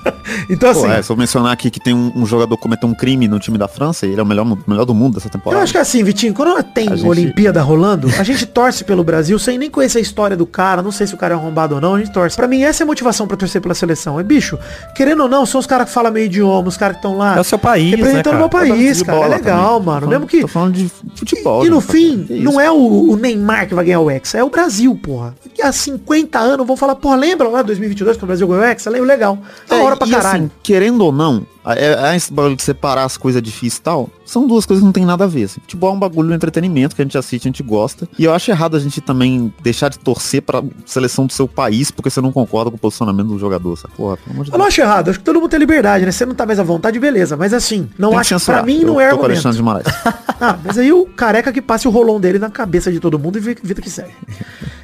então 0.49 0.73
Pô, 0.73 0.79
assim, 0.85 0.91
é, 0.91 1.01
se 1.01 1.11
eu 1.11 1.15
mencionar 1.17 1.51
aqui 1.51 1.69
que 1.69 1.79
tem 1.79 1.93
um, 1.93 2.11
um 2.15 2.25
jogador 2.25 2.55
que 2.57 2.63
cometeu 2.63 2.87
um 2.89 2.93
crime 2.93 3.27
no 3.27 3.39
time 3.39 3.57
da 3.57 3.67
França, 3.67 4.05
e 4.05 4.11
ele 4.11 4.19
é 4.19 4.23
o 4.23 4.25
melhor, 4.25 4.45
melhor 4.67 4.85
do 4.85 4.93
mundo 4.93 5.15
dessa 5.15 5.27
eu 5.27 5.31
temporada. 5.31 5.63
acho 5.63 5.71
que 5.71 5.77
é 5.77 5.81
assim, 5.81 6.03
Vitinho, 6.03 6.33
quando 6.33 6.61
tem 6.63 6.89
A 6.89 6.95
gente- 6.95 7.07
Olimpíada 7.07 7.61
rolando, 7.61 8.07
a 8.19 8.23
gente 8.23 8.45
torce 8.45 8.83
pelo 8.83 9.03
Brasil 9.03 9.37
sem 9.39 9.57
nem 9.57 9.69
conhecer 9.69 9.99
a 9.99 10.01
história 10.01 10.35
do 10.35 10.45
cara, 10.45 10.81
não 10.81 10.91
sei 10.91 11.07
se 11.07 11.13
o 11.13 11.17
cara 11.17 11.33
é 11.35 11.37
arrombado 11.37 11.75
ou 11.75 11.81
não, 11.81 11.95
a 11.95 11.99
gente 11.99 12.11
torce. 12.11 12.35
Pra 12.35 12.47
mim, 12.47 12.61
essa 12.63 12.81
é 12.81 12.85
a 12.85 12.87
motivação 12.87 13.27
pra 13.27 13.37
torcer 13.37 13.61
pela 13.61 13.73
seleção. 13.73 14.19
É 14.19 14.23
bicho, 14.23 14.57
querendo 14.95 15.23
ou 15.23 15.29
não, 15.29 15.45
são 15.45 15.59
os 15.59 15.67
caras 15.67 15.87
que 15.87 15.93
falam 15.93 16.11
meio 16.11 16.25
idioma, 16.25 16.67
os 16.67 16.77
caras 16.77 16.95
que 16.97 16.99
estão 17.05 17.17
lá. 17.17 17.37
É 17.37 17.39
o 17.39 17.43
seu 17.43 17.57
país, 17.59 17.91
né, 17.91 17.97
Representando 17.97 18.23
cara? 18.23 18.35
o 18.35 18.39
meu 18.39 18.49
país, 18.49 19.01
cara. 19.01 19.25
É 19.25 19.27
legal, 19.29 19.79
também. 19.79 19.85
mano. 19.93 20.07
Mesmo 20.07 20.27
que. 20.27 20.41
Tô 20.41 20.47
falando 20.47 20.73
de 20.73 20.89
futebol. 21.15 21.65
E 21.65 21.69
no 21.69 21.79
gente, 21.81 21.91
fim, 21.91 22.25
isso? 22.29 22.43
não 22.43 22.59
é 22.59 22.69
o, 22.71 23.11
o 23.11 23.15
Neymar 23.15 23.67
que 23.67 23.73
vai 23.75 23.85
ganhar 23.85 23.99
o 23.99 24.09
Hexa, 24.11 24.37
é 24.37 24.43
o 24.43 24.49
Brasil, 24.49 24.95
porra. 25.01 25.33
E 25.57 25.61
há 25.61 25.71
50 25.71 26.39
anos 26.39 26.65
vão 26.65 26.75
falar, 26.75 26.95
porra, 26.95 27.15
lembra 27.15 27.47
lá 27.47 27.61
2022 27.61 28.17
quando 28.17 28.23
o 28.23 28.27
Brasil 28.27 28.47
ganhou 28.47 28.63
o 28.63 28.65
Hexa? 28.65 28.89
Lembra 28.89 29.07
legal. 29.07 29.37
É, 29.69 29.75
hora 29.93 29.99
pra 29.99 30.07
e 30.07 30.11
caralho. 30.11 30.43
assim, 30.45 30.51
querendo 30.61 31.01
ou 31.01 31.11
não, 31.11 31.45
é, 31.65 32.11
é 32.11 32.15
esse 32.15 32.31
bagulho 32.33 32.55
de 32.55 32.63
separar 32.63 33.03
as 33.05 33.17
coisas 33.17 33.41
difíceis 33.41 33.77
e 33.77 33.81
tal, 33.81 34.09
são 34.25 34.47
duas 34.47 34.65
coisas 34.65 34.81
que 34.81 34.85
não 34.85 34.91
tem 34.91 35.05
nada 35.05 35.23
a 35.23 35.27
ver. 35.27 35.43
Assim. 35.45 35.61
Futebol 35.61 35.91
é 35.91 35.93
um 35.93 35.99
bagulho 35.99 36.29
de 36.29 36.35
entretenimento 36.35 36.95
que 36.95 37.01
a 37.01 37.05
gente 37.05 37.17
assiste, 37.17 37.47
a 37.47 37.49
gente 37.49 37.63
gosta. 37.63 38.07
E 38.17 38.25
eu 38.25 38.33
acho 38.33 38.49
errado 38.51 38.75
a 38.75 38.79
gente 38.79 38.99
também 39.01 39.53
deixar 39.61 39.89
de 39.89 39.99
torcer 39.99 40.41
pra 40.41 40.63
seleção 40.85 41.25
do 41.25 41.33
seu 41.33 41.47
país 41.47 41.91
porque 41.91 42.09
você 42.09 42.21
não 42.21 42.31
concorda 42.31 42.69
com 42.71 42.77
o 42.77 42.79
posicionamento 42.79 43.27
do 43.27 43.39
jogador, 43.39 43.77
sabe? 43.77 43.93
Porra, 43.95 44.17
pelo 44.17 44.31
amor 44.33 44.45
de 44.45 44.51
eu 44.51 44.57
não 44.57 44.65
acho 44.65 44.81
errado, 44.81 45.09
acho 45.09 45.19
que 45.19 45.25
todo 45.25 45.39
mundo 45.39 45.49
tem 45.49 45.59
liberdade, 45.59 46.05
né? 46.05 46.11
Você 46.11 46.25
não 46.25 46.35
tá 46.35 46.45
mais 46.45 46.59
à 46.59 46.63
vontade, 46.63 46.99
beleza. 46.99 47.37
Mas 47.37 47.53
assim, 47.53 47.89
não 47.97 48.09
Tem 48.11 48.19
acho 48.19 48.39
pra 48.45 48.63
mim 48.63 48.81
Eu 48.81 48.87
não 48.87 49.01
é 49.01 49.05
argumento. 49.05 49.25
Alexandre 49.31 49.57
de 49.57 49.63
Moraes. 49.63 49.87
Ah, 50.41 50.57
mas 50.65 50.77
aí 50.77 50.91
o 50.91 51.05
careca 51.05 51.53
que 51.53 51.61
passe 51.61 51.87
o 51.87 51.91
rolão 51.91 52.19
dele 52.19 52.37
na 52.37 52.49
cabeça 52.49 52.91
de 52.91 52.99
todo 52.99 53.17
mundo 53.17 53.37
e 53.37 53.41
vi- 53.41 53.57
vida 53.63 53.81
que 53.81 53.89
segue. 53.89 54.11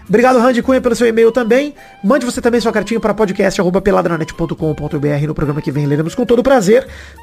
Obrigado, 0.08 0.40
Randy 0.40 0.62
Cunha, 0.64 0.80
pelo 0.80 0.96
seu 0.96 1.06
e-mail 1.06 1.34
também. 1.34 1.74
Mande 2.02 2.26
você 2.26 2.40
também 2.40 2.62
sua 2.62 2.72
cartinha 2.72 2.98
para 3.00 3.14
podcast.peladranet.com.br. 3.14 5.28
No 5.28 5.34
programa 5.36 5.62
que 5.62 5.70
vem 5.72 5.86
leremos 5.86 6.16
com 6.16 6.26
todo 6.26 6.42
prazer. 6.42 6.69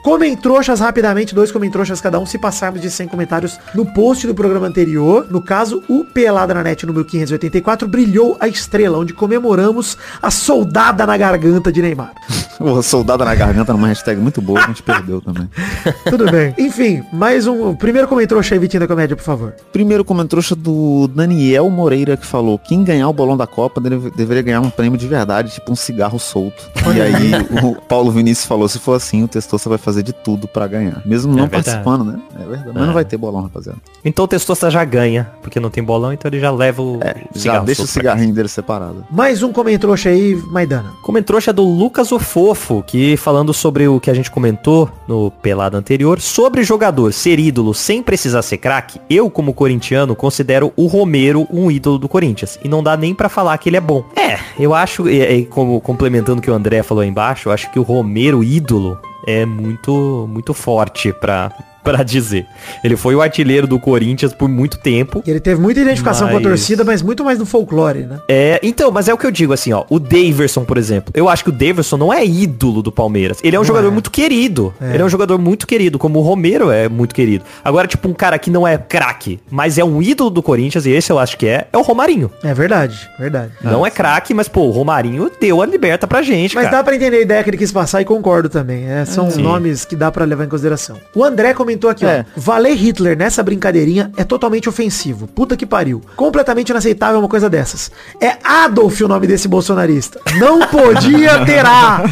Comentroxas 0.03 0.79
rapidamente, 0.79 1.35
dois 1.35 1.51
comentroxas 1.51 2.01
cada 2.01 2.21
um, 2.21 2.25
se 2.25 2.39
passarmos 2.39 2.81
de 2.81 2.89
100 2.89 3.09
comentários 3.09 3.59
no 3.75 3.85
post 3.85 4.25
do 4.25 4.37
programa 4.37 4.69
anterior. 4.69 5.27
No 5.29 5.43
caso, 5.43 5.83
o 5.89 6.05
Pelada 6.05 6.55
na 6.55 6.63
Net 6.63 6.87
número 6.87 7.05
584 7.05 7.89
brilhou 7.89 8.37
a 8.39 8.47
estrela, 8.47 8.99
onde 8.99 9.13
comemoramos 9.13 9.99
a 10.23 10.31
soldada 10.31 11.05
na 11.05 11.17
garganta 11.17 11.73
de 11.73 11.83
Neymar. 11.83 12.13
Porra, 12.57 12.83
soldada 12.83 13.25
na 13.25 13.35
garganta 13.35 13.73
numa 13.73 13.89
hashtag 13.89 14.19
muito 14.21 14.41
boa, 14.41 14.61
a 14.61 14.67
gente 14.69 14.83
perdeu 14.83 15.21
também. 15.21 15.51
Tudo 16.09 16.31
bem. 16.31 16.55
Enfim, 16.57 17.03
mais 17.13 17.47
um. 17.49 17.75
Primeiro 17.75 18.07
comentroxa 18.09 18.55
aí, 18.55 18.59
Vitinho 18.61 18.81
da 18.81 18.87
Comédia, 18.87 19.17
por 19.17 19.25
favor. 19.25 19.55
Primeiro 19.73 20.05
comentário 20.05 20.57
do 20.57 21.09
Daniel 21.09 21.69
Moreira 21.69 22.17
que 22.17 22.25
falou: 22.25 22.59
quem 22.59 22.83
ganhar 22.85 23.09
o 23.09 23.13
bolão 23.13 23.37
da 23.37 23.47
Copa 23.47 23.81
deve- 23.81 24.11
deveria 24.11 24.43
ganhar 24.43 24.61
um 24.61 24.71
prêmio 24.71 24.97
de 24.99 25.07
verdade, 25.07 25.51
tipo 25.53 25.71
um 25.71 25.77
cigarro 25.77 26.19
solto. 26.19 26.63
E 26.95 27.01
aí 27.01 27.33
o 27.63 27.75
Paulo 27.83 28.11
Vinícius 28.11 28.47
falou: 28.47 28.69
se 28.69 28.79
for 28.79 28.95
assim, 28.95 29.23
o 29.23 29.29
Testosta 29.37 29.69
vai 29.69 29.77
fazer 29.79 30.03
de 30.03 30.13
tudo 30.15 30.49
pra 30.49 30.67
ganhar. 30.67 31.03
Mesmo 31.05 31.35
não 31.35 31.45
É 31.45 31.49
participando, 31.49 32.05
né? 32.05 32.19
É 32.35 32.39
verdade. 32.45 32.71
Mas 32.73 32.83
É. 32.83 32.87
não 32.87 32.95
vai 32.95 33.05
ter 33.05 33.17
bolão, 33.19 33.43
rapaziada. 33.43 33.79
Então 34.03 34.25
o 34.25 34.29
Testosta 34.29 34.71
já 34.71 34.83
ganha, 34.85 35.31
porque 35.43 35.61
não 35.61 35.69
tem 35.69 35.85
bolão, 35.85 36.11
então 36.13 36.29
ele 36.31 36.41
já 36.41 36.51
leva 36.51 36.81
o 36.81 36.99
É, 37.03 37.15
já 37.35 37.41
cigarro 37.41 37.67
deixa 37.67 37.83
o 37.83 37.87
cigarrinho 37.87 38.33
dele 38.33 38.49
separado. 38.49 39.05
Mais 39.11 39.43
um 39.43 39.53
comentrouxa 39.53 40.09
aí, 40.09 40.35
Maidana. 40.51 40.91
Comentrouxa 41.03 41.53
do 41.53 41.63
Lucas 41.63 42.13
o 42.13 42.19
Fofo, 42.19 42.83
que 42.87 43.17
falando 43.19 43.53
sobre 43.53 43.87
o 43.87 44.01
que 44.01 44.11
a 44.11 44.15
gente 44.15 44.31
comentou 44.31 44.89
no 45.07 45.31
pelado 45.31 45.77
anterior, 45.77 46.19
sobre 46.21 46.63
jogador 46.65 47.13
ser 47.13 47.39
ídolo 47.39 47.75
sem 47.75 48.03
precisar 48.03 48.41
ser 48.43 48.57
craque, 48.57 48.99
eu 49.11 49.29
como 49.29 49.53
corintiano 49.53 50.17
considero 50.17 50.73
o 50.77 50.87
Romero 50.87 51.47
um 51.53 51.71
ídolo 51.71 51.99
do 51.99 52.09
Corinthians. 52.09 52.59
E 52.65 52.69
não 52.69 52.83
dá 52.83 52.97
nem 52.97 53.15
pra 53.15 53.29
falar 53.29 53.59
que 53.59 53.69
ele 53.69 53.77
é 53.77 53.81
bom. 53.81 54.03
É, 54.17 54.39
eu 54.59 54.73
acho, 54.75 55.09
e, 55.09 55.21
e 55.23 55.45
como 55.45 55.79
complementando 55.81 56.39
o 56.39 56.43
que 56.43 56.51
o 56.51 56.55
André 56.55 56.83
falou 56.83 57.03
aí 57.03 57.09
embaixo, 57.09 57.49
eu 57.49 57.53
acho 57.53 57.71
que 57.71 57.79
o 57.79 57.83
Romero 57.83 58.43
ídolo 58.43 58.99
é 59.27 59.45
muito 59.45 60.27
muito 60.29 60.55
forte 60.55 61.13
pra 61.13 61.51
pra 61.87 62.03
dizer. 62.03 62.47
Ele 62.83 62.97
foi 62.97 63.15
o 63.15 63.23
artilheiro 63.23 63.67
do 63.67 63.79
Corinthians 63.79 64.33
por 64.35 64.49
muito 64.49 64.79
tempo. 64.79 65.23
Ele 65.27 65.39
teve 65.41 65.61
muita 65.61 65.81
identificação 65.81 66.27
com 66.27 66.33
a 66.33 66.41
Mas- 66.41 66.43
torcida, 66.43 66.85
mas 66.85 67.01
muito 67.01 67.25
mais 67.25 67.39
no 67.39 67.47
folclore, 67.47 68.01
né? 68.01 68.19
É, 68.29 68.59
então, 68.63 68.91
mas 68.91 69.09
é 69.09 69.15
o 69.15 69.19
que 69.19 69.27
eu 69.27 69.31
digo 69.31 69.53
assim, 69.53 69.73
ó. 69.73 69.85
O 69.89 69.99
Daverson, 70.01 70.65
por 70.65 70.77
exemplo. 70.79 71.13
Eu 71.15 71.29
acho 71.29 71.45
que 71.45 71.51
o 71.51 71.53
Daverson 71.53 71.97
não 71.97 72.13
é 72.13 72.25
ídolo 72.27 72.83
do 72.83 72.91
Palmeiras. 72.91 73.39
Ele 73.43 73.55
é 73.55 73.61
um 73.61 73.65
jogador 73.65 73.89
é. 73.89 73.91
muito 73.91 74.11
querido. 74.11 74.75
Ele 74.81 75.03
é 75.03 75.05
um 75.05 75.09
jogador 75.09 75.39
muito 75.39 75.67
querido, 75.67 75.99
como 75.99 76.19
o 76.19 76.23
Romero 76.23 76.71
é 76.71 76.89
muito 76.89 77.15
querido. 77.15 77.45
Agora, 77.65 77.87
tipo, 77.87 78.09
um 78.09 78.15
cara 78.15 78.39
que 78.39 78.51
não 78.51 78.67
é 78.67 78.77
craque, 78.77 79.39
mas 79.51 79.79
é 79.79 79.85
um 79.85 80.03
ídolo 80.03 80.31
do 80.31 80.43
Corinthians, 80.43 80.87
e 80.87 80.91
esse 80.91 81.11
eu 81.13 81.19
acho 81.19 81.37
que 81.37 81.47
é, 81.47 81.67
é 81.73 81.79
o 81.79 81.83
Romarinho. 81.83 82.31
É 82.43 82.53
verdade, 82.53 83.09
verdade. 83.19 83.53
Não 83.63 83.87
é 83.87 83.91
craque, 83.91 84.35
mas, 84.35 84.49
pô, 84.49 84.63
o 84.63 84.71
Romarinho 84.71 85.31
deu 85.41 85.63
a 85.63 85.67
liberta 85.67 86.07
pra 86.07 86.23
gente, 86.23 86.55
Mas 86.55 86.65
cara. 86.65 86.79
dá 86.79 86.85
pra 86.85 86.97
entender 86.97 87.19
a 87.19 87.21
ideia 87.21 87.43
que 87.45 87.51
ele 87.51 87.57
quis 87.57 87.71
passar 87.73 88.01
e 88.01 88.05
concordo 88.05 88.49
também. 88.49 88.89
É, 88.89 89.05
são 89.05 89.31
Sim. 89.31 89.43
nomes 89.43 89.85
que 89.85 89.95
dá 89.95 90.11
pra 90.11 90.25
levar 90.25 90.45
em 90.45 90.49
consideração. 90.49 90.97
O 91.15 91.23
André 91.25 91.55
comentou 91.55 91.76
aqui, 91.89 92.05
É. 92.07 92.25
ó. 92.37 92.41
Valer 92.41 92.75
Hitler 92.77 93.17
nessa 93.17 93.43
brincadeirinha 93.43 94.11
é 94.17 94.25
totalmente 94.25 94.69
ofensivo. 94.69 95.27
Puta 95.27 95.57
que 95.57 95.67
pariu. 95.67 96.01
Completamente 96.17 96.71
inaceitável 96.71 97.19
uma 97.19 97.29
coisa 97.29 97.49
dessas. 97.51 97.91
É 98.21 98.37
Adolf 98.43 99.01
o 99.03 99.09
nome 99.09 99.27
desse 99.27 99.49
bolsonarista. 99.49 100.21
Não 100.39 100.61
podia 100.67 101.43
terá. 101.47 102.03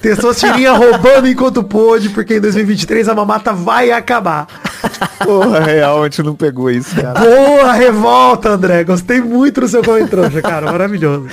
Testosterinha 0.00 0.72
roubando 0.72 1.26
enquanto 1.28 1.62
pôde, 1.64 2.10
porque 2.10 2.36
em 2.36 2.40
2023 2.40 3.08
a 3.08 3.14
mamata 3.14 3.52
vai 3.52 3.90
acabar. 3.90 4.46
Porra, 5.24 5.60
real, 5.60 6.00
a 6.02 6.04
gente 6.04 6.22
não 6.22 6.34
pegou 6.34 6.70
isso, 6.70 6.94
cara. 6.94 7.18
Boa 7.18 7.72
revolta, 7.72 8.50
André. 8.50 8.84
Gostei 8.84 9.20
muito 9.20 9.60
do 9.60 9.68
seu 9.68 9.82
comentário, 9.82 10.42
cara. 10.42 10.70
Maravilhoso. 10.70 11.26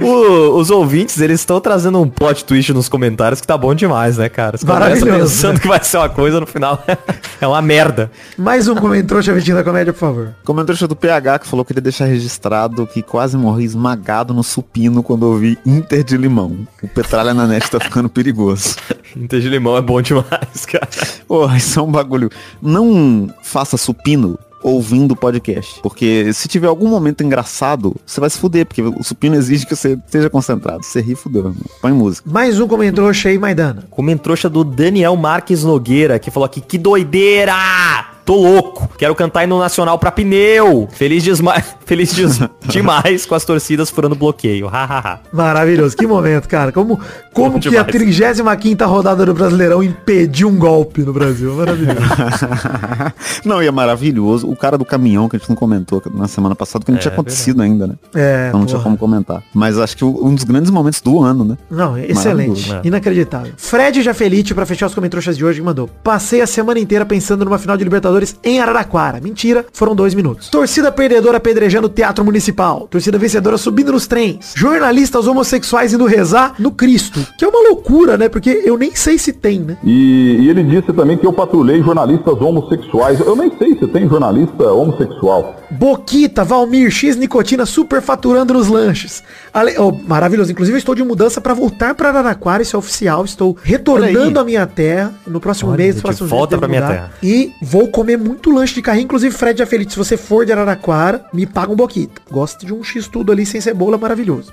O- 0.00 0.58
os 0.58 0.70
ouvintes, 0.70 1.20
eles 1.20 1.40
estão 1.40 1.60
trazendo 1.60 2.00
um 2.00 2.08
plot 2.08 2.44
twist 2.44 2.72
nos 2.72 2.88
comentários 2.88 3.40
que 3.40 3.46
tá 3.46 3.56
bom 3.58 3.74
demais, 3.74 4.16
né, 4.16 4.28
cara? 4.28 4.56
Você 4.56 4.64
Maravilhoso, 4.64 5.18
pensando 5.20 5.54
né? 5.54 5.60
que 5.60 5.68
vai 5.68 5.82
ser 5.82 5.98
uma 5.98 6.08
coisa, 6.08 6.40
no 6.40 6.46
final 6.46 6.82
é 7.40 7.46
uma 7.46 7.62
merda. 7.62 8.10
Mais 8.36 8.68
um 8.68 8.74
comentário, 8.74 9.22
Chavetinho 9.22 9.56
da 9.56 9.64
Comédia, 9.64 9.92
por 9.92 10.00
favor. 10.00 10.34
Comentário 10.44 10.88
do 10.88 10.96
PH 10.96 11.40
que 11.40 11.46
falou 11.46 11.64
que 11.64 11.72
ele 11.72 11.78
ia 11.78 11.82
deixar 11.82 12.06
registrado 12.06 12.86
que 12.86 13.02
quase 13.02 13.36
morri 13.36 13.64
esmagado 13.64 14.34
no 14.34 14.42
supino 14.42 15.02
quando 15.02 15.26
eu 15.26 15.38
vi 15.38 15.58
Inter 15.64 16.02
de 16.02 16.16
Limão. 16.16 16.66
O 16.82 16.88
Petralha 16.88 17.34
na 17.34 17.46
net 17.46 17.70
tá 17.70 17.80
ficando 17.80 18.08
perigoso. 18.08 18.76
Inter 19.16 19.40
de 19.40 19.48
limão 19.48 19.76
é 19.76 19.80
bom 19.80 20.02
demais, 20.02 20.66
cara. 20.66 20.88
Porra, 21.28 21.56
isso 21.56 21.78
é 21.78 21.82
um 21.82 21.90
bagulho. 21.90 22.30
Não 22.60 23.32
faça 23.42 23.76
supino 23.76 24.38
ouvindo 24.64 25.12
o 25.12 25.16
podcast. 25.16 25.80
Porque 25.82 26.32
se 26.32 26.48
tiver 26.48 26.66
algum 26.66 26.88
momento 26.88 27.22
engraçado, 27.22 27.94
você 28.04 28.18
vai 28.18 28.30
se 28.30 28.38
fuder, 28.38 28.66
porque 28.66 28.82
o 28.82 29.04
supino 29.04 29.36
exige 29.36 29.66
que 29.66 29.76
você 29.76 29.92
esteja 29.92 30.30
concentrado. 30.30 30.82
Você 30.82 31.00
ri, 31.00 31.14
fudeu. 31.14 31.54
Põe 31.80 31.92
música. 31.92 32.28
Mais 32.28 32.58
um 32.58 32.66
comentário, 32.66 33.12
Shea 33.12 33.38
Maidana. 33.38 33.84
Comentrouxa 33.90 34.48
do 34.48 34.64
Daniel 34.64 35.14
Marques 35.16 35.62
Nogueira, 35.62 36.18
que 36.18 36.30
falou 36.30 36.46
aqui, 36.46 36.60
que 36.60 36.78
doideira! 36.78 38.13
Tô 38.24 38.36
louco, 38.36 38.88
quero 38.96 39.14
cantar 39.14 39.46
no 39.46 39.58
Nacional 39.58 39.98
pra 39.98 40.10
pneu. 40.10 40.88
Feliz, 40.92 41.22
desma... 41.22 41.54
Feliz 41.84 42.14
des- 42.14 42.40
demais 42.66 43.26
com 43.26 43.34
as 43.34 43.44
torcidas 43.44 43.90
furando 43.90 44.14
bloqueio. 44.14 44.66
Hahaha. 44.66 45.20
Maravilhoso. 45.30 45.94
Que 45.94 46.06
momento, 46.06 46.48
cara. 46.48 46.72
Como, 46.72 46.98
como 47.34 47.60
que 47.60 47.68
a 47.76 47.82
demais. 47.82 48.16
35ª 48.38 48.86
rodada 48.86 49.26
do 49.26 49.34
Brasileirão 49.34 49.82
impediu 49.82 50.48
um 50.48 50.56
golpe 50.56 51.02
no 51.02 51.12
Brasil. 51.12 51.52
Maravilhoso. 51.54 51.98
não, 53.44 53.62
e 53.62 53.66
é 53.66 53.70
maravilhoso. 53.70 54.48
O 54.48 54.56
cara 54.56 54.78
do 54.78 54.84
caminhão 54.84 55.28
que 55.28 55.36
a 55.36 55.38
gente 55.38 55.48
não 55.48 55.56
comentou 55.56 56.02
na 56.14 56.26
semana 56.26 56.54
passada, 56.54 56.84
que 56.84 56.90
não 56.90 56.96
É, 56.98 57.00
tinha 57.02 57.12
acontecido 57.12 57.60
ainda, 57.60 57.86
né? 57.86 57.94
É, 58.14 58.46
Então 58.48 58.60
não 58.60 58.66
tinha 58.66 58.80
como 58.80 58.96
comentar. 58.96 59.42
Mas 59.52 59.78
acho 59.78 59.96
que 59.96 60.04
um 60.04 60.34
dos 60.34 60.44
grandes 60.44 60.70
momentos 60.70 61.02
do 61.02 61.20
ano, 61.22 61.44
né? 61.44 61.58
Não, 61.70 61.98
excelente. 61.98 62.70
Né? 62.70 62.80
Inacreditável. 62.84 63.52
Fred 63.58 64.02
Jafelite, 64.02 64.54
pra 64.54 64.64
fechar 64.64 64.86
os 64.86 64.94
comentários 64.94 65.36
de 65.36 65.44
hoje, 65.44 65.60
mandou. 65.60 65.88
Passei 66.02 66.40
a 66.40 66.46
semana 66.46 66.80
inteira 66.80 67.04
pensando 67.04 67.44
numa 67.44 67.58
final 67.58 67.76
de 67.76 67.84
Libertadores 67.84 68.13
em 68.42 68.60
Araraquara. 68.60 69.20
Mentira, 69.20 69.64
foram 69.72 69.94
dois 69.94 70.14
minutos. 70.14 70.48
Torcida 70.48 70.92
perdedora 70.92 71.38
apedrejando 71.38 71.86
o 71.86 71.90
Teatro 71.90 72.24
Municipal. 72.24 72.86
Torcida 72.90 73.18
vencedora 73.18 73.56
subindo 73.56 73.92
nos 73.92 74.06
trens. 74.06 74.52
Jornalistas 74.56 75.26
homossexuais 75.26 75.92
indo 75.92 76.04
rezar 76.06 76.54
no 76.58 76.70
Cristo. 76.70 77.26
Que 77.38 77.44
é 77.44 77.48
uma 77.48 77.68
loucura, 77.68 78.16
né? 78.16 78.28
Porque 78.28 78.62
eu 78.64 78.76
nem 78.76 78.94
sei 78.94 79.18
se 79.18 79.32
tem, 79.32 79.60
né? 79.60 79.76
E, 79.82 80.36
e 80.40 80.48
ele 80.48 80.62
disse 80.62 80.92
também 80.92 81.16
que 81.16 81.26
eu 81.26 81.32
patrulhei 81.32 81.82
jornalistas 81.82 82.40
homossexuais. 82.40 83.20
Eu 83.20 83.36
nem 83.36 83.50
sei 83.58 83.76
se 83.78 83.86
tem 83.88 84.08
jornalista 84.08 84.72
homossexual. 84.72 85.56
Boquita, 85.70 86.44
Valmir, 86.44 86.90
X 86.90 87.16
Nicotina 87.16 87.66
superfaturando 87.66 88.54
nos 88.54 88.68
lanches. 88.68 89.22
Ale... 89.52 89.76
oh, 89.78 89.92
maravilhoso. 89.92 90.52
Inclusive, 90.52 90.76
eu 90.76 90.78
estou 90.78 90.94
de 90.94 91.02
mudança 91.02 91.40
para 91.40 91.54
voltar 91.54 91.94
para 91.94 92.08
Araraquara, 92.10 92.62
isso 92.62 92.76
é 92.76 92.78
oficial. 92.78 93.24
Estou 93.24 93.56
retornando 93.62 94.38
à 94.38 94.44
minha 94.44 94.66
terra 94.66 95.14
no 95.26 95.40
próximo 95.40 95.70
Olha, 95.70 95.78
mês. 95.78 95.96
no 95.96 96.02
próximo 96.02 96.28
volta 96.28 96.56
devo 96.56 96.68
minha 96.68 96.86
terra. 96.86 97.12
E 97.22 97.52
vou 97.60 97.88
comer 98.04 98.18
muito 98.18 98.50
lanche 98.50 98.74
de 98.74 98.82
carrinho. 98.82 99.04
Inclusive, 99.04 99.34
Fred 99.34 99.58
já 99.58 99.66
feliz. 99.66 99.90
Se 99.90 99.96
você 99.98 100.16
for 100.16 100.44
de 100.44 100.52
Araraquara, 100.52 101.24
me 101.32 101.46
paga 101.46 101.72
um 101.72 101.76
Boquita. 101.76 102.20
Gosto 102.30 102.66
de 102.66 102.72
um 102.72 102.84
X 102.84 103.08
tudo 103.08 103.32
ali 103.32 103.46
sem 103.46 103.60
cebola, 103.60 103.96
maravilhoso. 103.96 104.52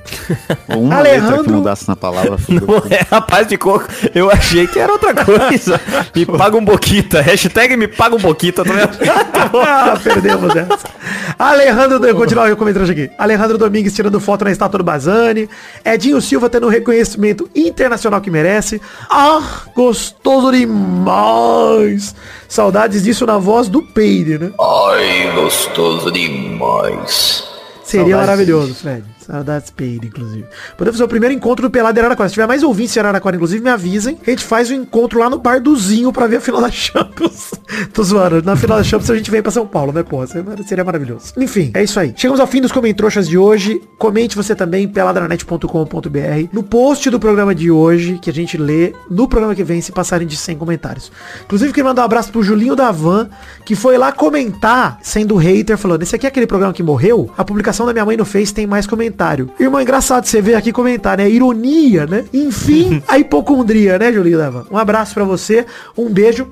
Ou 0.69 0.83
uma 0.83 0.95
Alejandro- 0.95 1.29
letra 1.31 1.43
que 1.43 1.51
mudasse 1.51 1.87
na 1.87 1.95
palavra. 1.95 2.37
Não 2.47 2.77
é 2.89 3.05
rapaz 3.09 3.47
de 3.47 3.57
coco. 3.57 3.87
Eu 4.15 4.31
achei 4.31 4.65
que 4.67 4.79
era 4.79 4.91
outra 4.91 5.13
coisa. 5.13 5.79
Me 6.15 6.25
paga 6.25 6.55
um 6.57 6.63
boquita. 6.63 7.21
Hashtag 7.21 7.75
me 7.75 7.87
paga 7.87 8.15
um 8.15 8.19
boquita. 8.19 8.63
Tá 8.63 8.71
vendo? 8.71 8.97
ah, 9.67 9.99
perdemos 10.01 10.55
essa. 10.55 10.79
Alejandro, 11.37 12.05
eu 12.05 12.15
continuar 12.15 12.51
o 12.51 12.55
comentário 12.55 12.89
aqui. 12.89 13.09
Alejandro 13.17 13.57
Domingues 13.57 13.93
tirando 13.93 14.19
foto 14.19 14.45
na 14.45 14.51
estátua 14.51 14.77
do 14.77 14.83
Bazani. 14.83 15.49
Edinho 15.83 16.21
Silva 16.21 16.49
tendo 16.49 16.67
o 16.67 16.69
reconhecimento 16.69 17.49
internacional 17.55 18.21
que 18.21 18.31
merece. 18.31 18.81
Ah, 19.09 19.41
gostoso 19.75 20.51
demais. 20.51 22.15
Saudades 22.47 23.03
disso 23.03 23.25
na 23.25 23.37
voz 23.41 23.67
do 23.67 23.81
Peide, 23.81 24.37
né? 24.37 24.51
Ai, 24.59 25.31
gostoso 25.35 26.11
demais. 26.11 27.43
Seria 27.83 28.05
Saudades 28.05 28.27
maravilhoso, 28.27 28.75
Fred. 28.75 29.03
Saudades 29.31 29.69
Peide, 29.69 30.07
inclusive. 30.07 30.45
Podemos 30.77 30.97
fazer 30.97 31.05
o 31.05 31.07
primeiro 31.07 31.33
encontro 31.33 31.65
do 31.65 31.71
Pelado 31.71 31.93
de 31.93 32.01
Araraquara. 32.01 32.27
Se 32.27 32.33
tiver 32.33 32.47
mais 32.47 32.63
ouvintes 32.63 32.93
de 32.93 32.99
Araraquara, 32.99 33.37
inclusive, 33.37 33.63
me 33.63 33.69
avisem. 33.69 34.17
A 34.27 34.29
gente 34.29 34.43
faz 34.43 34.69
o 34.69 34.73
encontro 34.73 35.19
lá 35.19 35.29
no 35.29 35.39
bar 35.39 35.61
do 35.61 35.73
Zinho 35.75 36.11
pra 36.11 36.27
ver 36.27 36.37
a 36.37 36.41
final 36.41 36.59
da 36.59 36.69
Champions. 36.69 37.51
Tô 37.93 38.03
zoando. 38.03 38.41
Na 38.43 38.57
final 38.57 38.77
da 38.77 38.83
Champions 38.83 39.09
a 39.09 39.15
gente 39.15 39.31
vem 39.31 39.41
pra 39.41 39.51
São 39.51 39.65
Paulo, 39.65 39.93
né, 39.93 40.03
pô? 40.03 40.19
Seria 40.67 40.83
maravilhoso. 40.83 41.33
Enfim, 41.37 41.71
é 41.73 41.81
isso 41.81 41.97
aí. 41.97 42.13
Chegamos 42.15 42.41
ao 42.41 42.47
fim 42.47 42.59
dos 42.59 42.73
comentroxas 42.73 43.27
de 43.27 43.37
hoje. 43.37 43.81
Comente 43.97 44.35
você 44.35 44.53
também, 44.53 44.85
peladranet.com.br. 44.85 45.67
No 46.51 46.63
post 46.63 47.09
do 47.09 47.19
programa 47.19 47.55
de 47.55 47.71
hoje, 47.71 48.19
que 48.21 48.29
a 48.29 48.33
gente 48.33 48.57
lê 48.57 48.93
no 49.09 49.29
programa 49.29 49.55
que 49.55 49.63
vem, 49.63 49.79
se 49.79 49.93
passarem 49.93 50.27
de 50.27 50.35
100 50.35 50.57
comentários. 50.57 51.09
Inclusive, 51.45 51.71
queria 51.71 51.87
mandar 51.87 52.01
um 52.01 52.05
abraço 52.05 52.31
pro 52.33 52.43
Julinho 52.43 52.75
da 52.75 52.91
Van, 52.91 53.29
que 53.65 53.75
foi 53.75 53.97
lá 53.97 54.11
comentar, 54.11 54.99
sendo 55.01 55.37
hater, 55.37 55.77
falando, 55.77 56.03
esse 56.03 56.15
aqui 56.15 56.25
é 56.25 56.29
aquele 56.29 56.47
programa 56.47 56.73
que 56.73 56.83
morreu? 56.83 57.29
A 57.37 57.45
publicação 57.45 57.85
da 57.85 57.93
minha 57.93 58.05
mãe 58.05 58.17
no 58.17 58.25
Face 58.25 58.53
tem 58.53 58.67
mais 58.67 58.85
comentário. 59.21 59.49
Irmão, 59.59 59.79
é 59.79 59.83
engraçado 59.83 60.25
você 60.25 60.41
ver 60.41 60.55
aqui 60.55 60.71
comentar, 60.71 61.17
né? 61.17 61.29
Ironia, 61.29 62.05
né? 62.07 62.25
Enfim, 62.33 63.01
a 63.07 63.19
hipocondria, 63.19 63.99
né, 63.99 64.11
Julinho 64.11 64.39
Van? 64.51 64.65
Um 64.71 64.77
abraço 64.77 65.13
pra 65.13 65.23
você, 65.23 65.65
um 65.95 66.09
beijo. 66.09 66.47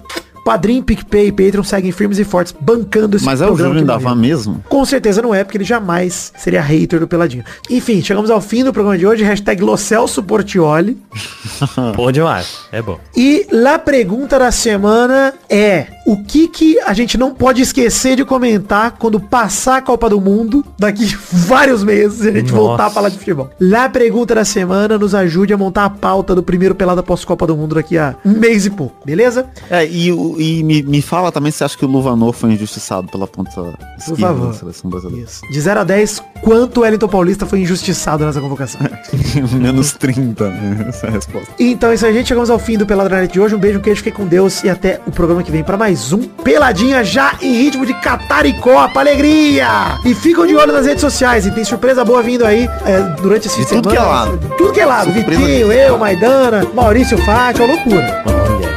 Padrim, 0.50 0.82
PicPay 0.82 1.28
e 1.28 1.32
Patreon 1.32 1.62
seguem 1.64 1.92
firmes 1.92 2.18
e 2.18 2.24
fortes, 2.24 2.56
bancando 2.60 3.16
esse 3.18 3.24
Mas 3.24 3.40
é 3.40 3.44
o 3.46 3.50
programa 3.50 3.70
Júlio 3.76 3.84
que 3.84 3.88
da 3.88 3.94
morreu. 4.00 4.10
Van 4.10 4.16
mesmo? 4.16 4.64
Com 4.68 4.84
certeza 4.84 5.22
não 5.22 5.32
é, 5.36 5.44
porque 5.44 5.58
ele 5.60 5.64
jamais 5.64 6.34
seria 6.40 6.60
hater 6.60 7.00
do 7.00 7.08
Peladinho. 7.08 7.44
Enfim, 7.70 8.02
chegamos 8.02 8.32
ao 8.32 8.42
fim 8.42 8.64
do 8.64 8.74
programa 8.74 8.98
de 8.98 9.06
hoje. 9.06 9.24
Hashtag 9.24 9.62
Locelso 9.62 10.24
Portioli. 10.24 10.98
Bom 11.96 12.12
demais. 12.12 12.62
É 12.72 12.82
bom. 12.82 13.00
E 13.16 13.46
a 13.68 13.78
pergunta 13.78 14.40
da 14.40 14.52
semana 14.52 15.36
é 15.48 15.86
o 16.08 16.24
que 16.24 16.48
que 16.48 16.80
a 16.80 16.94
gente 16.94 17.16
não 17.20 17.32
pode 17.36 17.62
esquecer 17.62 18.16
de 18.16 18.26
comentar 18.26 18.96
quando 18.98 19.20
passar 19.20 19.78
a 19.78 19.82
Copa 19.84 20.10
do 20.10 20.20
Mundo 20.20 20.66
daqui 20.80 21.06
vários 21.32 21.84
meses 21.84 22.26
e 22.26 22.30
a 22.30 22.32
gente 22.32 22.52
Nossa. 22.52 22.64
voltar 22.64 22.86
a 22.88 22.90
falar 22.90 23.10
de 23.10 23.20
futebol. 23.20 23.52
Lá 23.62 23.86
a 23.86 23.90
pergunta 23.90 24.34
da 24.34 24.44
semana 24.44 24.98
nos 24.98 25.14
ajude 25.14 25.54
a 25.54 25.58
montar 25.58 25.86
a 25.86 25.90
pauta 25.92 26.34
do 26.34 26.42
primeiro 26.42 26.74
pelada 26.74 27.04
pós 27.04 27.24
Copa 27.24 27.46
do 27.46 27.56
Mundo 27.56 27.76
daqui 27.76 27.96
a 27.98 28.16
um 28.26 28.32
mês 28.32 28.66
e 28.66 28.72
pouco, 28.72 28.96
beleza? 29.06 29.46
É, 29.70 29.86
e, 29.86 30.12
o- 30.12 30.39
e 30.40 30.64
me, 30.64 30.82
me 30.82 31.02
fala 31.02 31.34
também 31.34 31.52
se 31.52 31.66
acha 31.66 31.78
que 31.78 31.84
o 31.84 31.88
Luvanor 31.88 32.32
foi 32.32 32.54
injustiçado 32.54 33.10
pela 33.10 33.28
ponta 33.28 33.76
esquerda 33.98 34.48
da 34.48 34.54
seleção 34.54 34.90
brasileira. 34.90 35.28
Isso. 35.28 35.42
De 35.52 35.60
0 35.60 35.82
a 35.82 35.84
10, 35.84 36.24
quanto 36.42 36.78
o 36.78 36.82
Wellington 36.84 37.10
Paulista 37.10 37.46
foi 37.46 37.60
injustiçado 37.60 38.26
nessa 38.26 38.40
convocação? 38.40 38.80
Menos 39.52 39.92
30, 39.92 40.50
né? 40.50 40.86
Essa 40.88 41.08
é 41.08 41.10
a 41.10 41.12
resposta. 41.12 41.50
Então 41.60 41.92
é 41.92 41.96
isso 41.96 42.06
aí, 42.06 42.14
gente. 42.14 42.28
Chegamos 42.28 42.50
ao 42.50 42.58
fim 42.58 42.78
do 42.78 42.86
Peladranet 42.86 43.34
de 43.34 43.40
hoje. 43.42 43.54
Um 43.54 43.60
beijo, 43.60 43.80
um 43.80 43.82
queijo, 43.82 43.98
fiquem 43.98 44.14
com 44.14 44.26
Deus 44.26 44.64
e 44.64 44.70
até 44.70 45.02
o 45.06 45.12
programa 45.12 45.44
que 45.44 45.52
vem 45.52 45.62
para 45.62 45.76
mais 45.76 46.14
um 46.14 46.20
Peladinha 46.20 47.04
já 47.04 47.36
em 47.42 47.54
ritmo 47.64 47.86
de 47.86 47.94
Cataricó 47.96 48.88
pra 48.88 49.02
alegria. 49.02 50.00
E 50.06 50.16
ficam 50.16 50.48
de 50.48 50.56
olho 50.56 50.72
nas 50.72 50.86
redes 50.86 51.02
sociais 51.02 51.46
e 51.46 51.52
tem 51.52 51.66
surpresa 51.66 52.06
boa 52.06 52.24
vindo 52.24 52.46
aí 52.46 52.64
é, 52.86 53.02
durante 53.22 53.48
esse 53.48 53.60
De 53.60 53.66
tudo 53.68 53.90
que 53.90 53.98
é 53.98 54.00
lado. 54.00 54.40
Tudo 54.58 54.72
que 54.72 54.80
é 54.80 54.86
lado. 54.86 55.12
Surpresa 55.12 55.42
Vitinho, 55.42 55.74
eu, 55.74 55.98
Maidana, 55.98 56.66
Maurício 56.74 57.18
Fátio, 57.26 57.66
uma 57.66 57.74
loucura. 57.74 58.24
Olha. 58.26 58.69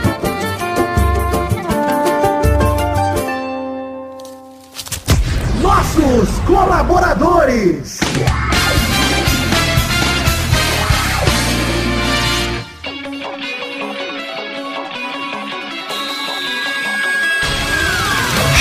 Colaboradores. 6.73 8.01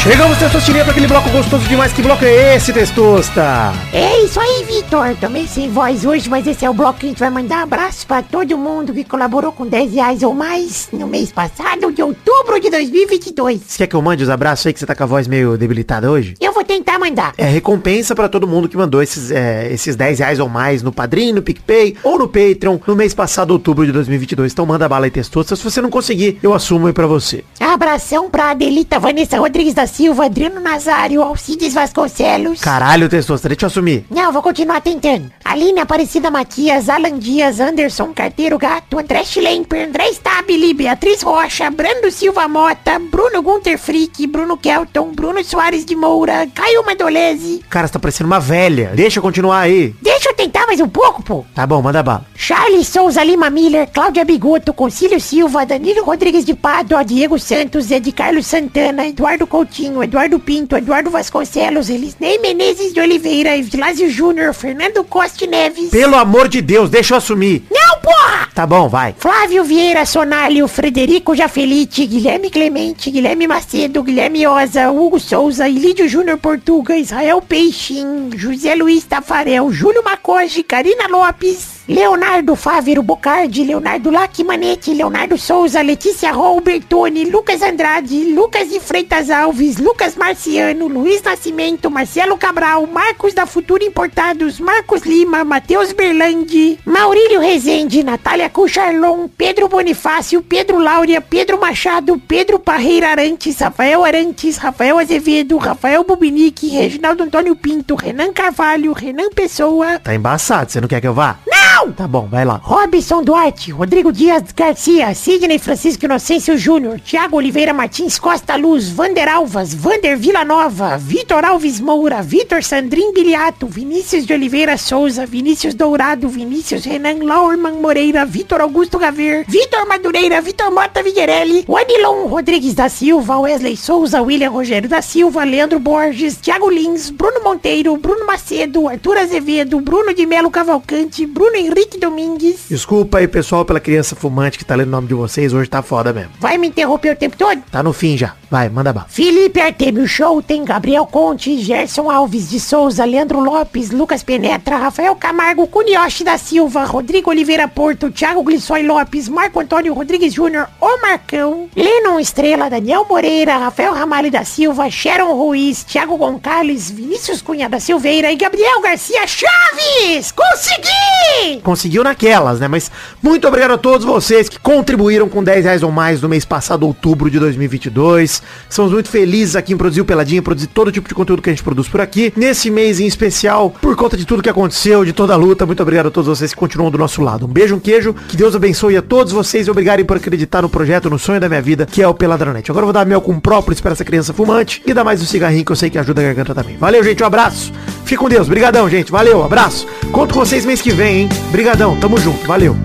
Chegamos, 0.04 0.36
Testosterinha, 0.40 0.84
para 0.84 0.94
aquele 0.94 1.06
bloco 1.06 1.30
gostoso 1.30 1.64
demais. 1.70 1.94
Que 1.94 2.02
bloco 2.02 2.26
é 2.26 2.56
esse, 2.56 2.74
Testosta? 2.74 3.72
É 3.94 4.24
isso 4.24 4.40
aí, 4.40 4.64
Vitor. 4.64 5.16
Também 5.18 5.46
sem 5.46 5.70
voz 5.70 6.04
hoje, 6.04 6.28
mas 6.28 6.48
esse 6.48 6.66
é 6.66 6.70
o 6.70 6.74
bloco 6.74 6.98
que 6.98 7.06
a 7.06 7.10
gente 7.10 7.20
vai 7.20 7.30
mandar 7.30 7.62
abraço 7.62 8.08
pra 8.08 8.24
todo 8.24 8.58
mundo 8.58 8.96
que 8.96 9.04
colaborou 9.04 9.52
com 9.52 9.64
10 9.64 9.94
reais 9.94 10.24
ou 10.24 10.34
mais 10.34 10.90
no 10.92 11.06
mês 11.06 11.32
passado, 11.32 11.92
de 11.92 12.02
outubro 12.02 12.60
de 12.60 12.72
2022. 12.72 13.62
Você 13.62 13.78
quer 13.78 13.86
que 13.86 13.96
eu 13.96 14.02
mande 14.02 14.24
os 14.24 14.30
abraços 14.32 14.66
aí, 14.66 14.74
que 14.74 14.80
você 14.80 14.88
tá 14.88 14.96
com 14.96 15.04
a 15.04 15.06
voz 15.06 15.28
meio 15.28 15.56
debilitada 15.56 16.10
hoje? 16.10 16.34
Eu 16.42 16.52
vou 16.52 16.64
tentar 16.64 16.98
mandar. 16.98 17.36
É 17.38 17.46
recompensa 17.46 18.16
pra 18.16 18.28
todo 18.28 18.48
mundo 18.48 18.68
que 18.68 18.76
mandou 18.76 19.04
esses, 19.04 19.30
é, 19.30 19.72
esses 19.72 19.96
10 19.96 20.18
reais 20.18 20.40
ou 20.40 20.50
mais 20.50 20.82
no 20.82 20.92
Padrim, 20.92 21.32
no 21.32 21.44
PicPay 21.44 21.96
ou 22.04 22.18
no 22.18 22.28
Patreon 22.28 22.80
no 22.88 22.96
mês 22.96 23.14
passado, 23.14 23.52
outubro 23.52 23.86
de 23.86 23.92
2022. 23.92 24.52
Então 24.52 24.66
manda 24.66 24.90
bala 24.90 25.06
aí, 25.06 25.12
Testosta. 25.12 25.56
Se 25.56 25.64
você 25.64 25.80
não 25.80 25.92
conseguir, 25.92 26.40
eu 26.42 26.56
assumo 26.56 26.88
aí 26.88 26.94
pra 26.94 27.06
você. 27.06 27.44
Abração 27.60 28.32
pra 28.32 28.50
Adelita 28.50 29.00
Vanessa 29.00 29.38
Rodrigues 29.38 29.76
da 29.76 29.91
Silva, 29.92 30.26
Adriano 30.26 30.60
Nazário, 30.62 31.22
Alcides 31.22 31.74
Vasconcelos. 31.74 32.62
Caralho, 32.62 33.10
Testosta, 33.10 33.50
deixa 33.50 33.66
eu 33.66 33.68
assumir. 33.68 34.06
Não, 34.10 34.32
vou 34.32 34.42
continuar 34.42 34.82
tentando. 34.82 35.32
Aline 35.44 35.82
Aparecida 35.82 36.32
Matias, 36.32 36.88
Alan 36.88 37.20
Dias, 37.20 37.60
Anderson 37.60 38.14
Carteiro 38.14 38.58
Gato, 38.58 38.98
André 38.98 39.24
Schlemper, 39.26 39.88
André 39.88 40.10
Stabile, 40.12 40.74
Beatriz 40.74 41.22
Rocha, 41.22 41.70
Brando 41.70 42.10
Silva 42.10 42.48
Mota, 42.48 42.98
Bruno 43.00 43.42
Gunter 43.42 43.78
Frick, 43.78 44.26
Bruno 44.28 44.56
Kelton, 44.56 45.12
Bruno 45.12 45.44
Soares 45.44 45.84
de 45.84 45.96
Moura, 45.96 46.48
Caio 46.56 46.86
Madolese. 46.86 47.64
Cara, 47.70 47.88
você 47.88 47.94
tá 47.94 48.00
parecendo 48.00 48.28
uma 48.28 48.40
velha. 48.40 48.92
Deixa 48.96 49.20
eu 49.20 49.24
continuar 49.24 49.60
aí. 49.60 49.94
Deixa 50.02 50.30
eu 50.30 50.34
tentar 50.34 50.66
mais 50.68 50.80
um 50.80 50.88
pouco, 50.88 51.22
pô. 51.22 51.46
Tá 51.54 51.68
bom, 51.68 51.82
manda 51.82 52.02
bala. 52.02 52.26
Charles 52.36 52.88
Souza 52.88 53.24
Lima 53.24 53.50
Miller, 53.50 53.90
Cláudia 53.92 54.24
Bigoto, 54.24 54.74
Concílio 54.74 55.20
Silva, 55.20 55.66
Danilo 55.66 56.04
Rodrigues 56.06 56.46
de 56.46 56.54
Pádua, 56.54 57.04
Diego 57.04 57.38
Santos, 57.38 57.92
Ed 57.92 58.10
Carlos 58.14 58.46
Santana, 58.46 59.06
Eduardo 59.08 59.46
Coutinho, 59.46 59.81
Eduardo 59.86 60.40
Pinto, 60.40 60.78
Eduardo 60.78 61.10
Vasconcelos, 61.10 61.90
Elisnei 61.90 62.38
Menezes 62.38 62.94
de 62.94 63.00
Oliveira, 63.00 63.58
Evilásio 63.58 64.10
Júnior, 64.10 64.54
Fernando 64.54 65.04
Costa 65.04 65.48
Neves. 65.48 65.90
Pelo 65.90 66.16
amor 66.16 66.48
de 66.48 66.62
Deus, 66.62 66.90
deixa 66.90 67.14
eu 67.14 67.18
assumir. 67.18 67.64
Não, 67.72 68.00
porra! 68.00 68.50
Tá 68.54 68.68
bom, 68.68 68.88
vai. 68.88 69.16
Flávio 69.18 69.64
Vieira 69.64 70.06
Sonalho, 70.06 70.68
Frederico 70.68 71.36
Jafelite, 71.36 72.06
Guilherme 72.06 72.50
Clemente, 72.50 73.10
Guilherme 73.10 73.48
Macedo, 73.48 74.04
Guilherme 74.04 74.46
Oza, 74.46 74.92
Hugo 74.92 75.20
Souza, 75.20 75.68
Ilídio 75.68 76.08
Júnior 76.08 76.38
Portuga, 76.38 76.96
Israel 76.96 77.42
Peixin, 77.42 78.30
José 78.38 78.76
Luiz 78.76 79.04
Tafarel, 79.06 79.72
Júlio 79.72 80.04
Macoge, 80.04 80.64
Karina 80.64 81.08
Lopes, 81.08 81.82
Leonardo 81.88 82.56
Fávero 82.56 83.02
Bocardi, 83.02 83.64
Leonardo 83.64 84.12
Lacmanete, 84.12 84.94
Leonardo 84.94 85.38
Souza, 85.38 85.82
Letícia 85.82 86.32
Robertoni, 86.32 87.26
Lucas 87.26 87.62
Andrade, 87.62 88.32
Lucas 88.34 88.70
de 88.70 88.80
Freitas 88.80 89.30
Alves, 89.30 89.71
Lucas 89.78 90.16
Marciano, 90.16 90.88
Luiz 90.88 91.22
Nascimento, 91.22 91.90
Marcelo 91.90 92.38
Cabral, 92.38 92.88
Marcos 92.88 93.34
da 93.34 93.46
Futura 93.46 93.84
Importados, 93.84 94.60
Marcos 94.60 95.04
Lima, 95.04 95.44
Matheus 95.44 95.92
Berlandi, 95.92 96.80
Maurílio 96.86 97.40
Rezende, 97.40 98.04
Natália 98.04 98.50
Cucharlon, 98.50 99.28
Pedro 99.28 99.68
Bonifácio, 99.68 100.42
Pedro 100.42 100.80
Láurea, 100.80 101.22
Pedro 101.22 101.60
Machado, 101.60 102.20
Pedro 102.28 102.60
Parreira 102.60 103.10
Arantes, 103.10 103.60
Rafael 103.60 104.04
Arantes, 104.04 104.58
Rafael 104.58 104.98
Azevedo, 104.98 105.58
Rafael 105.58 106.04
Bubinique, 106.04 106.70
Reginaldo 106.70 107.24
Antônio 107.24 107.56
Pinto, 107.56 107.96
Renan 107.96 108.34
Carvalho, 108.34 108.94
Renan 108.94 109.30
Pessoa. 109.30 110.00
Tá 110.00 110.16
embaçado, 110.16 110.72
você 110.72 110.82
não 110.82 110.88
quer 110.88 111.02
que 111.02 111.08
eu 111.08 111.14
vá? 111.14 111.40
Não! 111.48 111.61
Tá 111.90 112.08
bom, 112.08 112.28
vai 112.30 112.46
lá. 112.46 112.62
Robson 112.64 113.24
Duarte, 113.24 113.72
Rodrigo 113.72 114.12
Dias 114.12 114.44
Garcia, 114.56 115.14
Sidney 115.16 115.58
Francisco 115.58 116.06
Inocêncio 116.06 116.56
Júnior, 116.56 117.00
Thiago 117.00 117.38
Oliveira 117.38 117.74
Martins 117.74 118.20
Costa 118.20 118.56
Luz, 118.56 118.90
Vander 118.90 119.28
Alvas, 119.28 119.74
Vander 119.74 120.16
Villanova, 120.16 120.96
Vitor 120.98 121.44
Alves 121.44 121.80
Moura, 121.80 122.22
Vitor 122.22 122.64
Sandrin 122.64 123.12
Biliato, 123.14 123.66
Vinícius 123.66 124.28
de 124.28 124.34
Oliveira 124.34 124.78
Souza, 124.78 125.26
Vinícius 125.26 125.74
Dourado, 125.74 126.30
Vinícius 126.30 126.86
Renan 126.86 127.26
Laurman 127.26 127.82
Moreira, 127.82 128.26
Vitor 128.26 128.62
Augusto 128.62 129.00
Gaver, 129.00 129.44
Vitor 129.48 129.88
Madureira, 129.88 130.40
Vitor 130.40 130.72
Mota 130.72 131.02
Viguerelli, 131.02 131.66
Wanilon 131.68 132.28
Rodrigues 132.28 132.76
da 132.76 132.90
Silva, 132.90 133.40
Wesley 133.40 133.76
Souza, 133.76 134.22
William 134.22 134.54
Rogério 134.54 134.88
da 134.88 135.02
Silva, 135.02 135.44
Leandro 135.44 135.80
Borges, 135.80 136.38
Thiago 136.38 136.70
Lins, 136.70 137.10
Bruno 137.10 137.44
Monteiro, 137.44 137.98
Bruno 137.98 138.26
Macedo, 138.26 138.88
Arthur 138.88 139.18
Azevedo, 139.18 139.80
Bruno 139.82 140.14
de 140.14 140.26
Melo 140.28 140.52
Cavalcante, 140.52 141.26
Bruno 141.26 141.56
Henrique 141.56 141.71
Domingues. 142.00 142.66
Desculpa 142.70 143.20
aí, 143.20 143.28
pessoal, 143.28 143.64
pela 143.64 143.80
criança 143.80 144.16
fumante 144.16 144.58
que 144.58 144.66
tá 144.66 144.76
lendo 144.76 144.88
o 144.88 144.92
nome 144.92 145.08
de 145.08 145.14
vocês. 145.14 145.54
Hoje 145.54 145.70
tá 145.70 145.82
foda 145.82 146.12
mesmo. 146.12 146.32
Vai 146.40 146.58
me 146.58 146.68
interromper 146.68 147.14
o 147.14 147.16
tempo 147.16 147.38
todo? 147.38 147.62
Tá 147.72 147.84
no 147.84 147.94
fim 147.94 148.18
já. 148.18 148.34
Vai, 148.50 148.68
manda 148.68 148.92
bala. 148.92 149.08
Felipe 149.10 149.62
Artemio 149.62 150.06
Show 150.08 150.42
tem 150.42 150.66
Gabriel 150.66 151.06
Conte, 151.06 151.58
Gerson 151.60 152.10
Alves 152.12 152.50
de 152.50 152.60
Souza, 152.60 153.06
Leandro 153.06 153.40
Lopes, 153.40 153.92
Lucas 153.92 154.24
Penetra, 154.24 154.76
Rafael 154.76 155.16
Camargo, 155.16 155.66
Cunioche 155.68 156.24
da 156.24 156.38
Silva, 156.38 156.84
Rodrigo 156.84 157.30
Oliveira 157.30 157.68
Porto, 157.68 158.12
Thiago 158.12 158.44
Glissói 158.44 158.84
Lopes, 158.84 159.30
Marco 159.30 159.62
Antônio 159.62 159.94
Rodrigues 159.94 160.34
Júnior, 160.34 160.68
O 160.82 161.02
Marcão, 161.02 161.70
Lennon 161.76 162.20
Estrela, 162.20 162.70
Daniel 162.70 163.06
Moreira, 163.08 163.58
Rafael 163.58 163.94
Ramalho 163.94 164.30
da 164.30 164.44
Silva, 164.44 164.90
Sharon 164.90 165.34
Ruiz, 165.34 165.86
Thiago 165.86 166.18
Gonçalves, 166.18 166.92
Vinícius 166.92 167.42
Cunha 167.42 167.70
da 167.70 167.80
Silveira 167.80 168.32
e 168.32 168.36
Gabriel 168.36 168.82
Garcia 168.82 169.26
Chaves! 169.26 170.34
Consegui! 170.34 171.61
Conseguiu 171.62 172.04
naquelas, 172.04 172.60
né? 172.60 172.68
Mas 172.68 172.92
muito 173.22 173.48
obrigado 173.48 173.72
a 173.72 173.78
todos 173.78 174.06
vocês 174.06 174.50
que 174.50 174.60
contribuíram 174.60 175.30
com 175.30 175.44
10 175.44 175.66
reais 175.66 175.84
ou 175.84 175.92
mais 175.92 176.22
no 176.22 176.30
mês 176.30 176.46
passado, 176.46 176.86
outubro 176.86 177.30
de 177.30 177.40
2022. 177.40 178.42
Somos 178.70 178.92
muito 178.92 179.10
felizes 179.10 179.56
aqui 179.56 179.74
em 179.74 179.78
produzir 179.78 180.02
o 180.02 180.06
Peladinha, 180.06 180.42
produzir 180.42 180.68
todo 180.68 180.92
tipo 180.92 181.08
de 181.08 181.16
conteúdo 181.16 181.42
que 181.42 181.50
a 181.50 181.54
gente 181.54 181.64
produz 181.64 181.88
por 181.88 182.02
aqui. 182.02 182.34
Nesse 182.36 182.70
mês 182.70 183.00
em 183.00 183.06
especial, 183.06 183.70
por 183.70 183.96
conta 183.96 184.18
de 184.18 184.26
tudo 184.26 184.44
que 184.44 184.50
aconteceu, 184.50 185.06
de 185.06 185.14
toda 185.14 185.34
a 185.34 185.38
luta, 185.38 185.66
muito 185.66 185.82
obrigado 185.82 186.08
a 186.08 186.12
todos 186.12 186.28
vocês 186.28 186.54
que 186.54 186.60
continuam 186.60 186.92
do 186.92 186.98
nosso 186.98 187.22
lado. 187.22 187.46
Um 187.46 187.50
beijo, 187.50 187.76
um 187.76 187.80
queijo, 187.80 188.14
que 188.28 188.36
Deus 188.36 188.56
abençoe 188.56 188.98
a 188.98 189.02
todos 189.02 189.32
vocês 189.32 189.68
e 189.68 189.72
obrigado 189.72 190.04
por 190.06 190.18
acreditar 190.18 190.62
no 190.62 190.70
projeto, 190.70 191.10
no 191.10 191.20
sonho 191.20 191.40
da 191.40 191.50
minha 191.50 191.62
vida, 191.62 191.86
que 191.86 192.02
é 192.02 192.08
o 192.08 192.14
Peladronete. 192.14 192.72
Agora 192.72 192.84
eu 192.84 192.88
vou 192.88 192.94
dar 192.94 193.06
mel 193.06 193.22
com 193.22 193.40
própolis 193.40 193.82
para 193.82 193.92
essa 193.92 194.06
criança 194.06 194.34
fumante 194.34 194.82
e 194.86 194.94
dar 194.94 195.04
mais 195.04 195.22
um 195.22 195.26
cigarrinho 195.26 195.66
que 195.66 195.72
eu 195.72 195.76
sei 195.76 195.90
que 195.90 195.98
ajuda 195.98 196.22
a 196.22 196.24
garganta 196.26 196.56
também. 196.56 196.78
Valeu, 196.78 197.04
gente, 197.04 197.22
um 197.22 197.26
abraço. 197.26 197.72
Fique 198.12 198.20
com 198.20 198.28
Deus. 198.28 198.50
Brigadão, 198.50 198.90
gente. 198.90 199.10
Valeu, 199.10 199.42
abraço. 199.42 199.88
Conto 200.12 200.34
com 200.34 200.42
vocês 200.42 200.66
mês 200.66 200.82
que 200.82 200.92
vem, 200.92 201.22
hein? 201.22 201.30
Brigadão, 201.50 201.96
tamo 201.96 202.18
junto. 202.18 202.46
Valeu. 202.46 202.76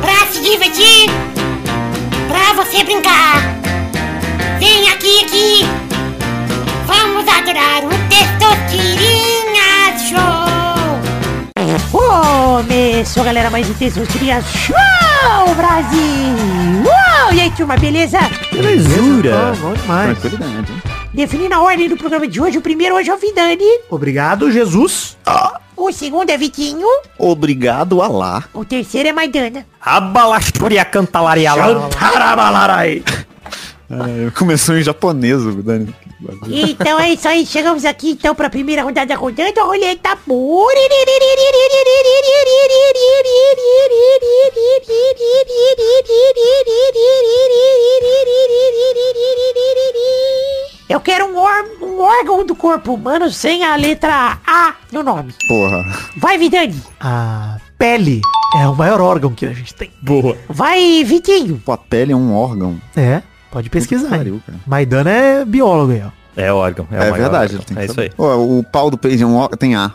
Pra 0.00 0.26
se 0.30 0.40
divertir, 0.40 1.10
pra 2.28 2.62
você 2.62 2.84
brincar. 2.84 3.31
Adorar 7.52 7.84
o 7.84 7.90
Testosterinha 8.08 9.98
Show. 10.08 10.20
Começou, 11.90 13.22
galera, 13.24 13.50
mais 13.50 13.68
um 13.68 13.74
Testosterinha 13.74 14.40
Show, 14.40 15.54
Brasil. 15.54 16.00
Uou, 16.82 17.34
e 17.34 17.40
aí, 17.40 17.50
turma, 17.50 17.76
beleza? 17.76 18.18
Belezura. 18.50 19.54
Bom, 19.56 19.68
bom 19.68 19.74
demais. 19.74 20.18
Tranquilidade. 20.18 20.72
hein? 20.72 20.82
Definindo 21.12 21.54
a 21.54 21.60
ordem 21.60 21.90
do 21.90 21.96
programa 21.96 22.26
de 22.26 22.40
hoje, 22.40 22.56
o 22.56 22.62
primeiro 22.62 22.94
hoje 22.94 23.10
é 23.10 23.14
o 23.14 23.18
Vidani. 23.18 23.68
Obrigado, 23.90 24.50
Jesus. 24.50 25.18
O 25.76 25.92
segundo 25.92 26.30
é 26.30 26.38
Vitinho. 26.38 26.86
Obrigado, 27.18 28.00
Alá. 28.00 28.44
O 28.54 28.64
terceiro 28.64 29.10
é 29.10 29.12
Maidana. 29.12 29.66
Abalashpuria 29.78 30.86
cantalariala. 30.86 31.90
Xantarabalarai. 31.92 33.02
É, 33.92 34.30
começou 34.30 34.76
em 34.78 34.82
japonês, 34.82 35.42
Dani. 35.56 35.94
Então 36.48 36.98
é 37.00 37.10
isso 37.12 37.28
aí, 37.28 37.44
chegamos 37.44 37.84
aqui 37.84 38.12
então 38.12 38.34
pra 38.34 38.48
primeira 38.48 38.82
rodada 38.82 39.14
rodando 39.16 39.60
a 39.60 39.64
roleta. 39.64 40.16
Eu 50.88 51.00
quero 51.00 51.26
um, 51.26 51.38
or- 51.38 51.70
um 51.80 52.00
órgão 52.00 52.44
do 52.44 52.54
corpo 52.54 52.92
humano 52.94 53.30
sem 53.30 53.64
a 53.64 53.74
letra 53.76 54.38
A 54.46 54.74
no 54.90 55.02
nome. 55.02 55.32
Porra. 55.48 55.82
Vai, 56.18 56.36
Vidani. 56.36 56.78
A 57.00 57.56
pele 57.78 58.20
é 58.56 58.68
o 58.68 58.74
maior 58.76 59.00
órgão 59.00 59.32
que 59.32 59.46
a 59.46 59.52
gente 59.54 59.72
tem. 59.74 59.90
Boa. 60.02 60.36
Vai, 60.48 61.02
Vitinho. 61.04 61.60
Pô, 61.64 61.72
a 61.72 61.78
pele 61.78 62.12
é 62.12 62.16
um 62.16 62.34
órgão. 62.34 62.78
É, 62.94 63.22
pode 63.52 63.70
pesquisar. 63.70 64.08
Pariu. 64.08 64.40
Maidana 64.66 65.10
é 65.10 65.44
biólogo 65.44 65.92
aí, 65.92 66.02
ó. 66.04 66.10
É 66.34 66.50
órgão. 66.52 66.88
É, 66.90 67.08
É, 67.08 67.12
verdade. 67.12 67.56
órgão. 67.56 67.82
É 67.82 67.84
isso 67.84 68.00
aí. 68.00 68.10
Ó, 68.18 68.36
o 68.38 68.64
pau 68.64 68.90
do 68.90 68.96
peixe 68.98 69.22
é 69.22 69.26
um 69.26 69.36
órgão, 69.36 69.56
tem 69.58 69.76
A. 69.76 69.92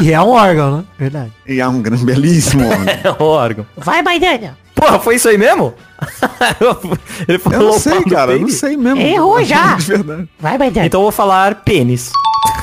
E 0.00 0.12
é 0.12 0.20
um 0.20 0.30
órgão, 0.30 0.78
né? 0.78 0.84
Verdade. 0.98 1.32
E 1.46 1.60
é 1.60 1.68
um 1.68 1.82
grande, 1.82 2.04
belíssimo 2.04 2.66
órgão. 2.66 2.86
É 3.04 3.22
o 3.22 3.26
órgão. 3.26 3.66
Vai, 3.76 4.02
Maidana. 4.02 4.56
Porra, 4.74 4.98
foi 4.98 5.16
isso 5.16 5.28
aí 5.28 5.36
mesmo? 5.36 5.74
Ele 7.26 7.36
Eu 7.36 7.40
falou 7.40 7.72
não 7.72 7.78
sei, 7.78 7.92
pau 7.94 8.02
do 8.04 8.10
cara. 8.10 8.32
Eu 8.32 8.40
não 8.40 8.48
sei 8.48 8.76
mesmo. 8.76 9.00
Errou 9.00 9.42
já. 9.44 9.74
De 9.74 9.84
verdade. 9.86 10.28
Vai, 10.38 10.56
Maidana. 10.56 10.86
Então 10.86 11.00
eu 11.00 11.04
vou 11.04 11.12
falar 11.12 11.56
pênis. 11.56 12.12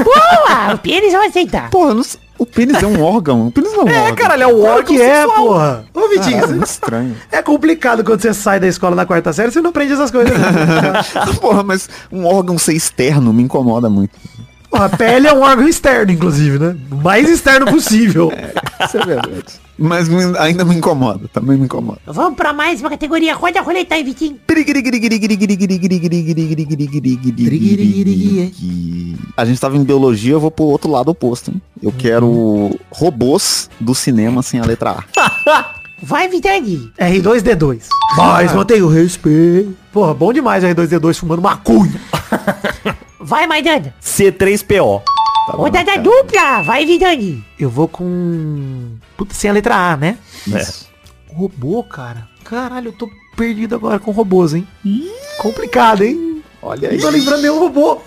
Boa! 0.03 0.73
O 0.73 0.77
pênis 0.77 1.11
vai 1.13 1.27
aceitar. 1.27 1.69
Porra, 1.69 1.89
eu 1.91 1.95
não 1.95 2.03
sei. 2.03 2.19
O 2.37 2.45
pênis 2.45 2.81
é 2.81 2.85
um 2.87 3.01
órgão. 3.01 3.47
O 3.47 3.51
pênis 3.51 3.71
não 3.73 3.81
é 3.81 3.83
um 3.85 3.89
É, 3.89 3.99
órgão. 4.01 4.15
caralho, 4.15 4.43
é 4.43 4.45
Claro 4.45 4.63
órgão 4.63 4.83
que 4.95 5.01
é, 5.01 5.21
sexual. 5.21 5.45
porra. 5.45 5.85
Ô, 5.93 6.07
Vitinho, 6.09 6.35
Caralho, 6.35 6.55
muito 6.57 6.67
estranho. 6.67 7.15
é 7.31 7.41
complicado 7.41 8.03
quando 8.03 8.21
você 8.21 8.33
sai 8.33 8.59
da 8.59 8.67
escola 8.67 8.95
na 8.95 9.05
quarta 9.05 9.31
série, 9.33 9.51
você 9.51 9.61
não 9.61 9.69
aprende 9.69 9.93
essas 9.93 10.11
coisas. 10.11 10.37
né? 10.37 10.43
Porra, 11.41 11.63
mas 11.63 11.89
um 12.11 12.25
órgão 12.25 12.57
ser 12.57 12.73
externo 12.73 13.31
me 13.33 13.43
incomoda 13.43 13.89
muito. 13.89 14.11
Porra, 14.69 14.85
a 14.85 14.89
pele 14.89 15.27
é 15.27 15.33
um 15.33 15.41
órgão 15.41 15.67
externo, 15.67 16.11
inclusive, 16.11 16.59
né? 16.59 16.75
O 16.91 16.95
mais 16.95 17.29
externo 17.29 17.67
possível. 17.67 18.31
Isso 18.85 18.97
é 18.97 19.05
verdade. 19.05 19.64
Mas 19.77 20.07
me- 20.07 20.37
ainda 20.37 20.63
me 20.63 20.75
incomoda, 20.75 21.27
também 21.33 21.57
me 21.57 21.65
incomoda. 21.65 21.99
Vamos 22.05 22.35
pra 22.37 22.53
mais 22.53 22.79
uma 22.79 22.89
categoria. 22.89 23.35
Roda 23.35 23.59
a 23.59 23.61
roleta 23.61 23.95
aí, 23.95 24.03
Vitinho. 24.03 24.39
A 29.37 29.45
gente 29.45 29.59
tava 29.59 29.75
em 29.77 29.83
biologia, 29.83 30.33
eu 30.33 30.39
vou 30.39 30.51
pro 30.51 30.65
outro 30.65 30.89
lado 30.89 31.09
oposto, 31.09 31.51
hein? 31.51 31.61
Eu 31.81 31.91
quero 31.91 32.71
robôs 32.89 33.69
do 33.79 33.93
cinema 33.93 34.41
sem 34.41 34.59
a 34.59 34.65
letra 34.65 34.91
A. 35.17 35.75
Vai, 36.01 36.27
Vidani. 36.27 36.91
R2D2. 36.99 37.83
Mas 38.17 38.53
mantém 38.53 38.81
o 38.81 38.87
respeito. 38.87 39.75
Porra, 39.91 40.13
bom 40.13 40.31
demais 40.31 40.63
o 40.63 40.67
R2D2 40.67 41.15
fumando 41.19 41.41
maconha. 41.41 41.99
Vai, 43.19 43.47
Maidana. 43.47 43.93
C3PO. 44.01 45.01
Tá 45.47 45.53
Rodada 45.53 45.97
dupla. 45.99 46.61
Vai, 46.63 46.85
Vidani. 46.85 47.43
Eu 47.57 47.69
vou 47.69 47.87
com... 47.87 48.94
Puta, 49.17 49.33
sem 49.33 49.49
a 49.49 49.53
letra 49.53 49.75
A, 49.75 49.97
né? 49.97 50.17
Isso. 50.47 50.87
Robô, 51.27 51.83
cara. 51.83 52.27
Caralho, 52.43 52.89
eu 52.89 52.93
tô 52.93 53.09
perdido 53.35 53.75
agora 53.75 53.99
com 53.99 54.11
robôs, 54.11 54.53
hein? 54.53 54.67
Complicado, 55.37 56.03
hein? 56.03 56.43
Olha 56.61 56.87
Não 56.89 56.95
aí. 56.95 57.01
tô 57.01 57.09
lembrando 57.09 57.41
nenhum 57.41 57.59
robô. 57.59 58.01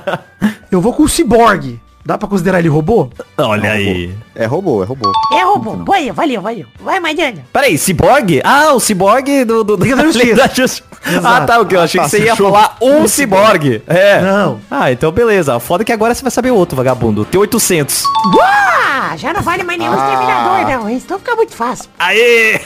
Eu 0.70 0.80
vou 0.80 0.92
com 0.92 1.02
o 1.02 1.08
Cyborg. 1.08 1.80
Dá 2.04 2.16
pra 2.16 2.26
considerar 2.26 2.58
ele 2.60 2.68
robô? 2.68 3.08
Olha 3.36 3.72
aí. 3.72 4.10
É 4.34 4.46
robô, 4.46 4.82
é 4.82 4.86
robô. 4.86 5.12
É 5.34 5.42
robô. 5.44 5.72
Boa, 5.76 6.12
valeu, 6.12 6.40
valeu. 6.40 6.66
Vai, 6.80 6.98
Maidana. 6.98 7.44
Peraí, 7.52 7.76
Cyborg? 7.76 8.40
Ah, 8.42 8.72
o 8.72 8.80
Cyborg 8.80 9.44
do... 9.44 9.62
do, 9.62 9.76
do 9.76 9.84
Liga 9.84 9.96
da 9.96 10.48
Justiça. 10.48 10.82
Ah, 11.22 11.42
tá, 11.42 11.60
o 11.60 11.66
que? 11.66 11.76
Eu 11.76 11.80
achei 11.80 12.00
Ah, 12.00 12.04
que 12.04 12.10
tá, 12.10 12.16
você 12.18 12.24
ia 12.24 12.32
fechou. 12.34 12.50
falar 12.50 12.76
um 12.80 13.06
Cyborg. 13.06 13.82
É. 13.86 14.20
Não. 14.22 14.60
Ah, 14.70 14.90
então 14.90 15.12
beleza. 15.12 15.60
Foda 15.60 15.84
que 15.84 15.92
agora 15.92 16.14
você 16.14 16.22
vai 16.22 16.30
saber 16.30 16.50
o 16.50 16.54
outro, 16.56 16.74
vagabundo. 16.76 17.24
T-800. 17.26 18.02
Boa! 18.32 19.16
Já 19.16 19.32
não 19.32 19.42
vale 19.42 19.62
mais 19.62 19.78
nenhum 19.78 19.92
exterminador, 19.94 20.68
não. 20.70 20.90
Isso 20.90 21.06
não 21.10 21.18
fica 21.18 21.36
muito 21.36 21.54
fácil. 21.54 21.86
Aê! 21.98 22.60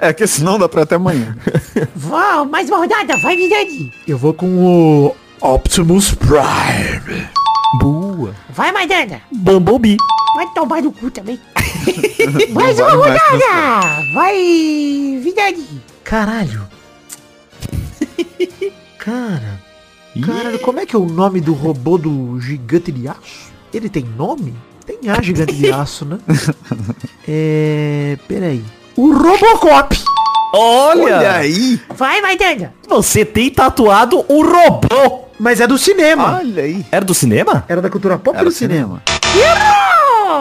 É 0.00 0.12
que 0.12 0.26
senão 0.26 0.58
dá 0.58 0.68
pra 0.68 0.82
até 0.82 0.96
amanhã. 0.96 1.36
Vá, 1.94 2.44
mais 2.44 2.68
uma 2.68 2.78
rodada. 2.78 3.16
Vai, 3.18 3.36
Vidani. 3.36 3.90
Eu 4.06 4.18
vou 4.18 4.34
com 4.34 4.46
o 4.46 5.16
Optimus 5.40 6.12
Prime. 6.12 7.28
Boa. 7.80 8.03
Vai, 8.50 8.72
Maidana. 8.72 9.20
Bumblebee. 9.32 9.96
Vai 10.36 10.46
tomar 10.54 10.82
no 10.82 10.92
cu 10.92 11.10
também. 11.10 11.38
mais 12.52 12.78
uma 12.78 12.90
rodada. 12.92 14.02
Vai, 14.12 15.18
Vidani. 15.22 15.82
Caralho. 16.02 16.66
Cara. 18.98 19.60
Caralho, 20.24 20.58
como 20.60 20.80
é 20.80 20.86
que 20.86 20.94
é 20.94 20.98
o 20.98 21.06
nome 21.06 21.40
do 21.40 21.52
robô 21.52 21.98
do 21.98 22.40
gigante 22.40 22.92
de 22.92 23.08
aço? 23.08 23.52
Ele 23.72 23.88
tem 23.88 24.04
nome? 24.04 24.54
Tem 24.86 24.98
A 25.10 25.20
gigante 25.20 25.54
de 25.54 25.70
aço, 25.72 26.04
né? 26.04 26.18
é. 27.26 28.16
Peraí. 28.28 28.64
O 28.96 29.12
Robocop! 29.12 29.96
Olha, 30.56 31.02
Olha 31.02 31.32
aí. 31.32 31.80
Vai, 31.96 32.20
Maidana. 32.20 32.72
você 32.88 33.24
tem 33.24 33.50
tatuado 33.50 34.24
o 34.28 34.42
robô. 34.42 35.24
Mas 35.38 35.60
é 35.60 35.66
do 35.66 35.76
cinema. 35.76 36.38
Olha 36.38 36.62
aí. 36.62 36.84
Era 36.90 37.04
do 37.04 37.14
cinema? 37.14 37.64
Era 37.68 37.82
da 37.82 37.90
cultura 37.90 38.18
pop 38.18 38.36
Era 38.36 38.44
do 38.44 38.50
cinema. 38.52 39.02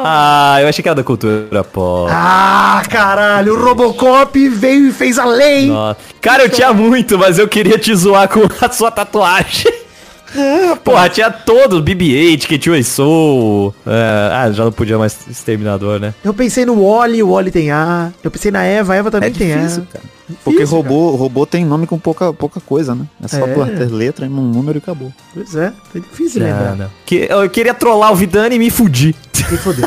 Ah, 0.06 0.58
eu 0.62 0.68
achei 0.68 0.82
que 0.82 0.90
era 0.90 0.96
da 0.96 1.04
cultura 1.04 1.64
pop. 1.64 2.10
Ah, 2.12 2.82
caralho, 2.90 3.54
o 3.56 3.64
Robocop 3.64 4.50
veio 4.50 4.88
e 4.88 4.92
fez 4.92 5.18
a 5.20 5.26
lei. 5.26 5.68
Nossa. 5.68 5.98
Cara, 6.22 6.44
eu 6.44 6.50
tinha 6.50 6.74
muito, 6.74 7.18
mas 7.18 7.38
eu 7.40 7.48
queria 7.48 7.78
te 7.78 7.94
zoar 7.96 8.28
com 8.28 8.42
a 8.62 8.70
sua 8.70 8.92
tatuagem. 8.92 9.72
Porra, 10.84 11.10
tinha 11.10 11.30
todos, 11.30 11.80
BB-8, 11.82 12.48
que 12.48 12.58
tinha 12.58 12.84
Soul. 12.84 13.74
É, 13.86 14.30
ah, 14.34 14.52
já 14.52 14.64
não 14.66 14.72
podia 14.72 14.98
mais 14.98 15.16
Exterminador, 15.30 16.00
né? 16.00 16.14
Eu 16.24 16.34
pensei 16.34 16.66
no 16.66 16.84
Wally, 16.84 17.22
o 17.22 17.32
Wally 17.34 17.52
tem 17.52 17.72
A. 17.72 18.12
Eu 18.24 18.32
pensei 18.32 18.52
na 18.52 18.64
Eva, 18.64 18.94
a 18.94 18.96
Eva 18.96 19.12
também 19.12 19.30
É 19.30 19.32
tem 19.32 19.56
difícil, 19.56 19.84
A. 19.90 19.94
cara. 19.94 20.06
Porque 20.44 20.64
robô, 20.64 21.12
robô 21.16 21.46
tem 21.46 21.66
nome 21.66 21.86
com 21.86 21.98
pouca, 22.00 22.32
pouca 22.34 22.60
coisa, 22.62 22.96
né? 22.96 23.06
É 23.24 23.28
só 23.28 23.46
É. 23.46 23.54
por 23.54 23.68
ter 23.68 23.92
letra 23.92 24.26
e 24.26 24.30
um 24.30 24.42
número 24.42 24.78
e 24.78 24.80
acabou. 24.80 25.12
Pois 25.34 25.56
é, 25.56 25.74
é 25.96 26.00
difícil 26.00 26.42
Ah, 26.42 26.46
lembrar. 26.46 26.76
não. 26.76 26.90
Que, 27.06 27.28
eu 27.30 27.50
queria 27.50 27.74
trollar 27.74 28.12
o 28.12 28.16
Vidani 28.16 28.56
e 28.56 28.60
me 28.60 28.70
fudi. 28.70 29.16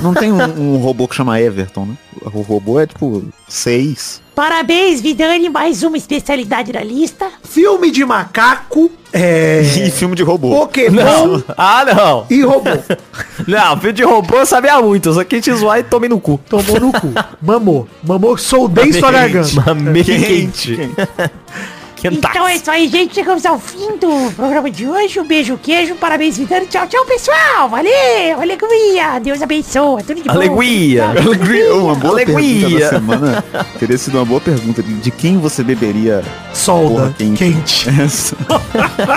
Não 0.03 0.13
tem 0.13 0.31
um, 0.33 0.75
um 0.75 0.77
robô 0.79 1.09
que 1.09 1.15
chama 1.15 1.41
Everton, 1.41 1.87
né? 1.87 1.95
O 2.35 2.41
robô 2.41 2.79
é 2.81 2.87
tipo 2.87 3.25
seis. 3.49 4.21
Parabéns, 4.35 5.01
Vidani. 5.01 5.49
Mais 5.49 5.83
uma 5.83 5.97
especialidade 5.97 6.73
na 6.73 6.83
lista. 6.83 7.27
Filme 7.43 7.91
de 7.91 8.05
macaco, 8.05 8.91
é. 9.13 9.63
E 9.87 9.91
filme 9.91 10.15
de 10.15 10.23
robô. 10.23 10.51
Pokémon 10.51 11.41
Ah, 11.57 11.85
não. 11.87 12.27
e 12.29 12.43
robô. 12.43 12.71
Não, 13.47 13.79
filho 13.79 13.93
de 13.93 14.03
robô 14.03 14.39
eu 14.39 14.47
sabia 14.47 14.81
muito. 14.83 15.11
Eu 15.11 15.13
só 15.15 15.23
quis 15.25 15.45
te 15.45 15.53
zoar 15.53 15.79
e 15.79 15.83
tomei 15.85 16.09
no 16.09 16.19
cu. 16.19 16.41
Tomou 16.49 16.81
no 16.81 16.91
cu. 16.93 17.13
Mamou. 17.41 17.87
Mamou, 18.03 18.37
soldei 18.37 18.93
sua 18.93 19.13
garganta. 19.13 19.49
Mamei 19.75 20.03
Quente. 20.27 20.77
quente. 20.77 20.97
Então 22.05 22.47
é 22.47 22.57
isso 22.57 22.71
aí, 22.71 22.89
gente. 22.89 23.15
Chegamos 23.15 23.45
ao 23.47 23.59
fim 23.59 23.97
do 23.97 24.33
programa 24.35 24.71
de 24.71 24.87
hoje. 24.87 25.19
Um 25.19 25.27
beijo, 25.27 25.59
queijo. 25.59 25.95
Parabéns, 25.97 26.37
Vidani. 26.37 26.67
Tchau, 26.67 26.87
tchau, 26.87 27.05
pessoal. 27.07 27.69
Valeu. 27.69 28.41
Alegria. 28.41 29.19
Deus 29.19 29.43
abençoe. 29.43 30.03
Tudo 30.03 30.23
de 30.23 30.29
bom. 30.29 30.35
Alegria. 30.35 31.09
Alegria. 31.09 31.75
Uma 31.75 31.95
boa 31.95 32.15
Alegria. 32.15 32.37
pergunta 32.37 32.81
da 32.81 32.89
semana. 32.91 33.45
Teria 33.79 33.99
sido 33.99 34.19
uma 34.19 34.25
boa 34.25 34.41
pergunta. 34.41 34.83
De, 34.83 35.11
quem 35.11 35.39
você 35.39 35.63
beberia 35.63 36.23
Solda. 36.53 36.95
Porra, 36.95 37.15
quente. 37.19 37.39
quente. 37.39 37.89
essa? 38.01 38.37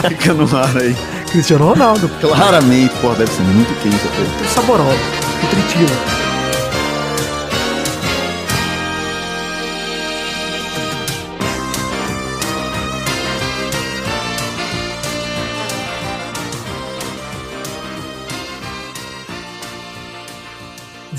Fica 0.07 0.33
no 0.33 0.57
ar 0.57 0.77
aí. 0.77 0.95
Cristiano 1.29 1.65
Ronaldo. 1.65 2.09
Claramente, 2.21 2.93
pô, 3.01 3.09
deve 3.09 3.31
ser 3.31 3.43
muito 3.43 3.73
quente. 3.81 3.99
Saborosa. 4.53 4.97
Nutritiva. 5.43 6.28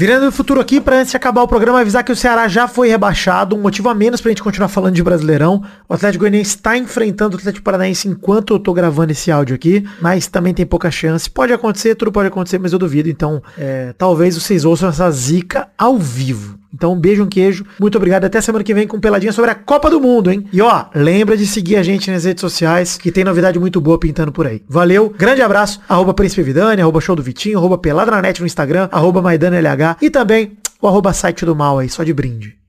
Virando 0.00 0.28
o 0.28 0.32
futuro 0.32 0.62
aqui, 0.62 0.80
pra 0.80 0.96
antes 0.96 1.10
de 1.10 1.16
acabar 1.18 1.42
o 1.42 1.46
programa, 1.46 1.78
avisar 1.78 2.02
que 2.02 2.10
o 2.10 2.16
Ceará 2.16 2.48
já 2.48 2.66
foi 2.66 2.88
rebaixado, 2.88 3.54
um 3.54 3.60
motivo 3.60 3.90
a 3.90 3.94
menos 3.94 4.18
pra 4.18 4.30
gente 4.30 4.42
continuar 4.42 4.68
falando 4.68 4.94
de 4.94 5.02
Brasileirão. 5.02 5.62
O 5.86 5.92
Atlético 5.92 6.22
Goianiense 6.22 6.56
está 6.56 6.74
enfrentando 6.74 7.36
o 7.36 7.38
Atlético 7.38 7.62
Paranaense 7.62 8.08
enquanto 8.08 8.54
eu 8.54 8.58
tô 8.58 8.72
gravando 8.72 9.12
esse 9.12 9.30
áudio 9.30 9.54
aqui, 9.54 9.86
mas 10.00 10.26
também 10.26 10.54
tem 10.54 10.64
pouca 10.64 10.90
chance. 10.90 11.28
Pode 11.28 11.52
acontecer, 11.52 11.96
tudo 11.96 12.10
pode 12.10 12.28
acontecer, 12.28 12.58
mas 12.58 12.72
eu 12.72 12.78
duvido. 12.78 13.10
Então, 13.10 13.42
é, 13.58 13.92
talvez 13.98 14.42
vocês 14.42 14.64
ouçam 14.64 14.88
essa 14.88 15.10
zica 15.10 15.68
ao 15.76 15.98
vivo. 15.98 16.58
Então, 16.72 16.92
um 16.92 16.98
beijo, 16.98 17.24
um 17.24 17.28
queijo. 17.28 17.64
Muito 17.78 17.96
obrigado. 17.96 18.24
Até 18.24 18.40
semana 18.40 18.64
que 18.64 18.72
vem 18.72 18.86
com 18.86 19.00
peladinha 19.00 19.32
sobre 19.32 19.50
a 19.50 19.54
Copa 19.54 19.90
do 19.90 20.00
Mundo, 20.00 20.30
hein? 20.30 20.46
E 20.52 20.62
ó, 20.62 20.84
lembra 20.94 21.36
de 21.36 21.46
seguir 21.46 21.76
a 21.76 21.82
gente 21.82 22.10
nas 22.10 22.24
redes 22.24 22.40
sociais, 22.40 22.96
que 22.96 23.10
tem 23.10 23.24
novidade 23.24 23.58
muito 23.58 23.80
boa 23.80 23.98
pintando 23.98 24.32
por 24.32 24.46
aí. 24.46 24.62
Valeu, 24.68 25.12
grande 25.16 25.42
abraço. 25.42 25.80
Arroba 25.88 26.14
Príncipe 26.14 26.42
Vidani, 26.42 26.80
arroba 26.80 27.00
Show 27.00 27.16
do 27.16 27.22
Vitinho, 27.22 27.58
arroba 27.58 27.76
Pelada 27.76 28.10
na 28.10 28.22
Net 28.22 28.40
no 28.40 28.46
Instagram, 28.46 28.88
arroba 28.92 29.20
Maidana 29.20 29.58
LH 29.58 29.96
e 30.00 30.10
também 30.10 30.56
o 30.80 30.88
arroba 30.88 31.12
site 31.12 31.44
do 31.44 31.54
mal 31.54 31.78
aí, 31.78 31.88
só 31.88 32.02
de 32.02 32.12
brinde. 32.12 32.60